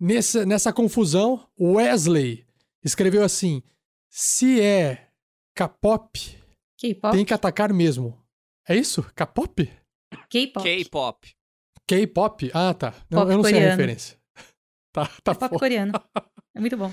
Nessa, 0.00 0.46
nessa 0.46 0.72
confusão, 0.72 1.46
Wesley 1.60 2.46
escreveu 2.82 3.22
assim: 3.22 3.62
se 4.08 4.62
é 4.62 5.10
K-pop, 5.54 6.38
tem 7.12 7.24
que 7.26 7.34
atacar 7.34 7.70
mesmo. 7.74 8.18
É 8.66 8.74
isso? 8.74 9.02
K-pop? 9.14 9.70
K-pop. 10.30 10.62
K-pop. 10.64 11.36
K-pop? 11.86 12.50
Ah, 12.54 12.72
tá. 12.72 12.94
Eu, 13.10 13.18
Pop 13.18 13.30
eu 13.30 13.36
não 13.36 13.44
sei 13.44 13.52
a 13.52 13.56
coreano. 13.56 13.70
referência. 13.76 14.18
Tá, 14.90 15.04
tá 15.22 15.32
É 15.32 15.34
pop 15.34 15.58
coreano. 15.58 15.92
É 16.56 16.60
muito 16.60 16.76
bom. 16.78 16.90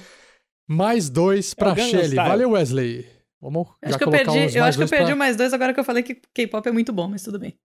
Mais 0.67 1.09
dois 1.09 1.51
É 1.53 1.55
pra 1.55 1.69
Gangnam 1.73 1.89
Shelly. 1.89 2.07
Style. 2.07 2.29
Valeu, 2.29 2.49
Wesley. 2.51 3.05
Vamos 3.41 3.67
Acho 3.81 3.91
já 3.93 3.97
que 3.99 4.03
eu 4.03 4.09
perdi, 4.11 4.39
uns 4.39 4.55
eu 4.55 4.63
acho 4.63 4.77
que 4.77 4.83
eu 4.83 4.87
perdi 4.89 5.05
pra- 5.07 5.15
o 5.15 5.17
mais 5.17 5.35
dois 5.37 5.53
agora 5.53 5.73
que 5.73 5.79
eu 5.79 5.83
falei 5.83 6.01
que 6.01 6.15
K-pop 6.33 6.67
é 6.67 6.71
muito 6.71 6.91
bom, 6.91 7.07
mas 7.07 7.21
tudo 7.21 7.37
bem. 7.37 7.55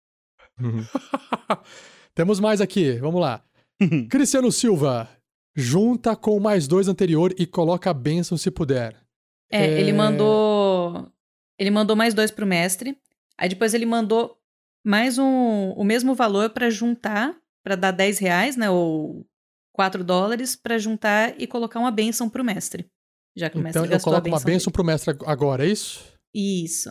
Temos 2.15 2.41
mais 2.41 2.61
aqui, 2.61 2.93
vamos 2.99 3.21
lá. 3.21 3.43
Cristiano 4.11 4.51
Silva, 4.53 5.09
junta 5.57 6.15
com 6.17 6.37
o 6.37 6.41
mais 6.41 6.67
dois 6.69 6.89
anterior 6.89 7.33
e 7.39 7.47
coloca 7.47 7.91
a 7.91 7.95
bênção 7.95 8.37
se 8.37 8.51
puder. 8.51 8.95
É, 9.51 9.65
É. 9.67 9.81
ele 9.81 9.93
mandou. 9.93 11.11
Ele 11.59 11.71
mandou 11.71 11.97
mais 11.97 12.15
dois 12.15 12.31
pro 12.31 12.47
mestre. 12.47 12.97
Aí 13.39 13.49
depois 13.49 13.73
ele 13.75 13.87
mandou 13.87 14.37
mais 14.85 15.19
um, 15.19 15.71
o 15.73 15.85
mesmo 15.85 16.15
valor 16.15 16.51
pra 16.51 16.69
juntar, 16.71 17.35
pra 17.65 17.75
dar 17.77 17.91
10 17.91 18.19
reais, 18.19 18.57
né? 18.57 18.69
Ou 18.71 19.27
4 19.73 20.03
dólares, 20.05 20.57
pra 20.57 20.79
juntar 20.79 21.41
e 21.41 21.47
colocar 21.47 21.79
uma 21.81 21.91
bênção 21.91 22.29
pro 22.29 22.45
mestre. 22.45 22.87
Já 23.37 23.49
que 23.49 23.57
o 23.59 23.61
mestre 23.61 23.83
Então 23.83 23.93
eu 23.97 24.01
coloco 24.03 24.27
uma 24.29 24.37
bênção. 24.39 24.47
bênção 24.47 24.73
pro 24.73 24.85
mestre 24.85 25.11
ag- 25.11 25.25
agora, 25.27 25.65
é 25.67 25.71
isso? 25.71 26.05
Isso. 26.35 26.91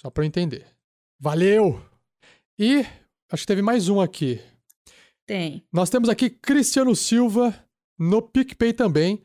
Só 0.00 0.10
pra 0.10 0.24
eu 0.24 0.26
entender. 0.26 0.66
Valeu! 1.20 1.80
E 2.58 2.80
acho 3.30 3.42
que 3.42 3.46
teve 3.46 3.62
mais 3.62 3.88
um 3.88 4.00
aqui. 4.00 4.40
Tem. 5.24 5.64
Nós 5.72 5.88
temos 5.90 6.08
aqui 6.08 6.28
Cristiano 6.28 6.96
Silva 6.96 7.54
no 7.96 8.20
PicPay 8.20 8.72
também. 8.72 9.22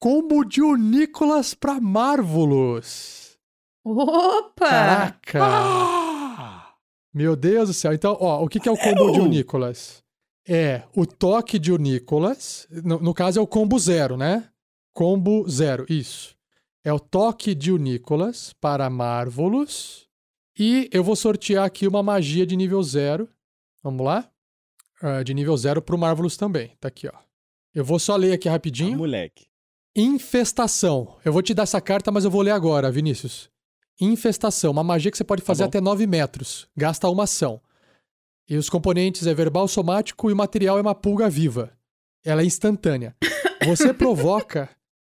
Combo 0.00 0.42
de 0.42 0.62
Nicolas 0.62 1.52
pra 1.52 1.78
Marvelous. 1.80 3.36
Opa! 3.84 5.18
Caraca! 5.22 6.72
Meu 7.12 7.36
Deus 7.36 7.68
do 7.68 7.74
céu. 7.74 7.92
Então, 7.92 8.16
ó, 8.20 8.42
o 8.44 8.48
que, 8.48 8.58
que 8.60 8.68
é 8.68 8.72
o 8.72 8.76
combo 8.78 9.12
de 9.12 9.20
Nicolas? 9.28 10.02
É 10.48 10.82
o 10.94 11.04
toque 11.04 11.58
de 11.58 11.72
o 11.72 11.76
Nicolas. 11.76 12.68
No, 12.70 13.00
no 13.00 13.12
caso, 13.12 13.38
é 13.38 13.42
o 13.42 13.46
combo 13.46 13.78
zero, 13.78 14.16
né? 14.16 14.48
Combo 14.92 15.48
zero, 15.48 15.84
isso. 15.88 16.36
É 16.84 16.92
o 16.92 17.00
toque 17.00 17.54
de 17.54 17.72
o 17.72 17.76
Nicolas 17.76 18.52
para 18.60 18.88
Marvelous. 18.88 20.06
E 20.58 20.88
eu 20.92 21.02
vou 21.02 21.16
sortear 21.16 21.64
aqui 21.64 21.86
uma 21.86 22.02
magia 22.02 22.46
de 22.46 22.56
nível 22.56 22.82
zero. 22.82 23.28
Vamos 23.82 24.06
lá? 24.06 24.30
Ah, 25.02 25.22
de 25.22 25.34
nível 25.34 25.56
zero 25.56 25.82
pro 25.82 25.98
Marvelous 25.98 26.36
também. 26.36 26.72
Tá 26.80 26.88
aqui, 26.88 27.08
ó. 27.08 27.18
Eu 27.74 27.84
vou 27.84 27.98
só 27.98 28.16
ler 28.16 28.32
aqui 28.32 28.48
rapidinho. 28.48 28.94
Ah, 28.94 28.98
moleque. 28.98 29.46
Infestação. 29.94 31.16
Eu 31.24 31.32
vou 31.32 31.42
te 31.42 31.52
dar 31.52 31.64
essa 31.64 31.80
carta, 31.80 32.10
mas 32.10 32.24
eu 32.24 32.30
vou 32.30 32.40
ler 32.40 32.52
agora, 32.52 32.90
Vinícius. 32.90 33.50
Infestação, 34.00 34.70
uma 34.70 34.84
magia 34.84 35.10
que 35.10 35.16
você 35.16 35.24
pode 35.24 35.42
fazer 35.42 35.64
bom. 35.64 35.68
até 35.68 35.80
9 35.80 36.06
metros. 36.06 36.68
Gasta 36.76 37.08
uma 37.08 37.24
ação. 37.24 37.60
E 38.48 38.56
os 38.56 38.70
componentes 38.70 39.26
é 39.26 39.34
verbal, 39.34 39.66
somático 39.66 40.30
e 40.30 40.32
o 40.32 40.36
material 40.36 40.78
é 40.78 40.80
uma 40.80 40.94
pulga 40.94 41.28
viva. 41.28 41.72
Ela 42.24 42.42
é 42.42 42.44
instantânea. 42.44 43.14
Você 43.66 43.92
provoca. 43.94 44.68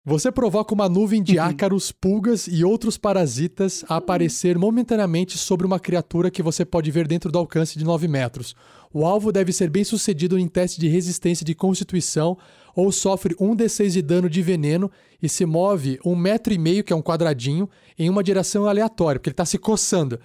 Você 0.05 0.31
provoca 0.31 0.73
uma 0.73 0.89
nuvem 0.89 1.21
de 1.21 1.37
ácaros, 1.37 1.91
pulgas 1.91 2.47
e 2.47 2.63
outros 2.63 2.97
parasitas 2.97 3.85
a 3.89 3.97
aparecer 3.97 4.57
momentaneamente 4.57 5.37
sobre 5.37 5.67
uma 5.67 5.81
criatura 5.81 6.31
que 6.31 6.45
você 6.45 6.65
pode 6.65 6.89
ver 6.93 7.09
dentro 7.09 7.33
do 7.33 7.39
alcance 7.39 7.77
de 7.77 7.85
9 7.85 8.07
metros. 8.07 8.55
O 8.95 9.05
alvo 9.05 9.33
deve 9.33 9.53
ser 9.53 9.69
bem 9.69 9.83
sucedido 9.83 10.39
em 10.39 10.47
teste 10.47 10.79
de 10.79 10.87
resistência 10.87 11.45
de 11.45 11.57
constituição 11.57 12.39
ou 12.77 12.93
sofre 12.93 13.35
um 13.41 13.57
D6 13.57 13.91
de 13.91 14.03
dano 14.03 14.31
de 14.31 14.43
veneno 14.43 14.89
e 15.21 15.29
se 15.29 15.45
move 15.45 15.99
um 16.05 16.15
metro 16.15 16.53
e 16.55 16.59
meio, 16.59 16.85
que 16.85 16.93
é 16.93 16.97
um 16.97 17.03
quadradinho, 17.03 17.69
em 17.99 18.09
uma 18.09 18.23
direção 18.23 18.67
aleatória, 18.67 19.19
porque 19.19 19.31
ele 19.31 19.33
está 19.33 19.45
se 19.45 19.59
coçando. 19.59 20.21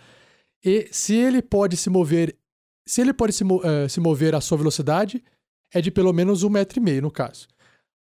E 0.64 0.90
se 0.92 1.16
ele 1.16 1.42
pode 1.42 1.76
se 1.76 1.90
mover. 1.90 2.36
Se 2.86 3.02
ele 3.02 3.14
pode 3.14 3.34
se, 3.34 3.44
eh, 3.64 3.88
se 3.88 4.00
mover 4.00 4.34
à 4.36 4.42
sua 4.42 4.58
velocidade, 4.58 5.24
é 5.74 5.82
de 5.82 5.92
pelo 5.92 6.12
menos 6.12 6.44
um 6.44 6.50
metro 6.50 6.80
e 6.80 6.82
meio, 6.82 7.02
no 7.02 7.12
caso. 7.12 7.48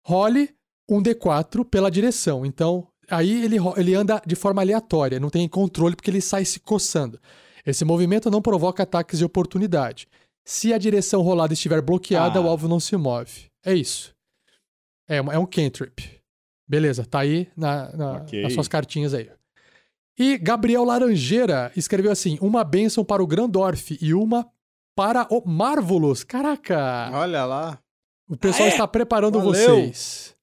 Role 0.06 0.50
um 0.90 1.02
D4 1.02 1.66
pela 1.66 1.92
direção. 1.92 2.46
Então, 2.46 2.88
aí 3.10 3.44
ele, 3.44 3.58
ele 3.76 3.94
anda 3.94 4.22
de 4.26 4.36
forma 4.36 4.62
aleatória, 4.62 5.20
não 5.20 5.30
tem 5.30 5.48
controle 5.50 5.96
porque 5.96 6.10
ele 6.10 6.22
sai 6.22 6.46
se 6.46 6.60
coçando. 6.60 7.20
Esse 7.66 7.84
movimento 7.84 8.32
não 8.32 8.42
provoca 8.42 8.84
ataques 8.84 9.20
de 9.20 9.26
oportunidade. 9.26 10.08
Se 10.46 10.74
a 10.74 10.78
direção 10.78 11.22
rolada 11.22 11.54
estiver 11.54 11.82
bloqueada, 11.82 12.40
Ah. 12.40 12.42
o 12.42 12.48
alvo 12.48 12.70
não 12.70 12.80
se 12.80 12.96
move. 12.96 13.48
É 13.66 13.74
isso. 13.74 14.16
É, 15.10 15.18
é 15.18 15.38
um 15.40 15.46
cantrip. 15.46 16.00
Beleza, 16.66 17.06
tá 17.06 17.20
aí 17.20 17.50
na, 17.58 17.92
na- 17.96 18.12
Ok. 18.22 18.42
nas 18.44 18.54
suas 18.54 18.68
cartinhas 18.70 19.14
aí. 19.14 19.30
E 20.18 20.38
Gabriel 20.38 20.84
Laranjeira 20.86 21.72
escreveu 21.76 22.12
assim: 22.12 22.38
uma 22.42 22.64
bênção 22.64 23.04
para 23.04 23.22
o 23.22 23.28
Grandorf 23.28 23.98
e 24.02 24.14
uma 24.14 24.50
para 24.98 25.28
o 25.30 25.48
Marvelous. 25.48 26.24
Caraca! 26.24 27.12
Olha 27.14 27.46
lá. 27.46 27.78
O 28.28 28.36
pessoal 28.36 28.66
Ah, 28.66 28.70
é? 28.70 28.74
está 28.74 28.88
preparando 28.88 29.40
Valeu. 29.40 29.54
vocês. 29.54 30.36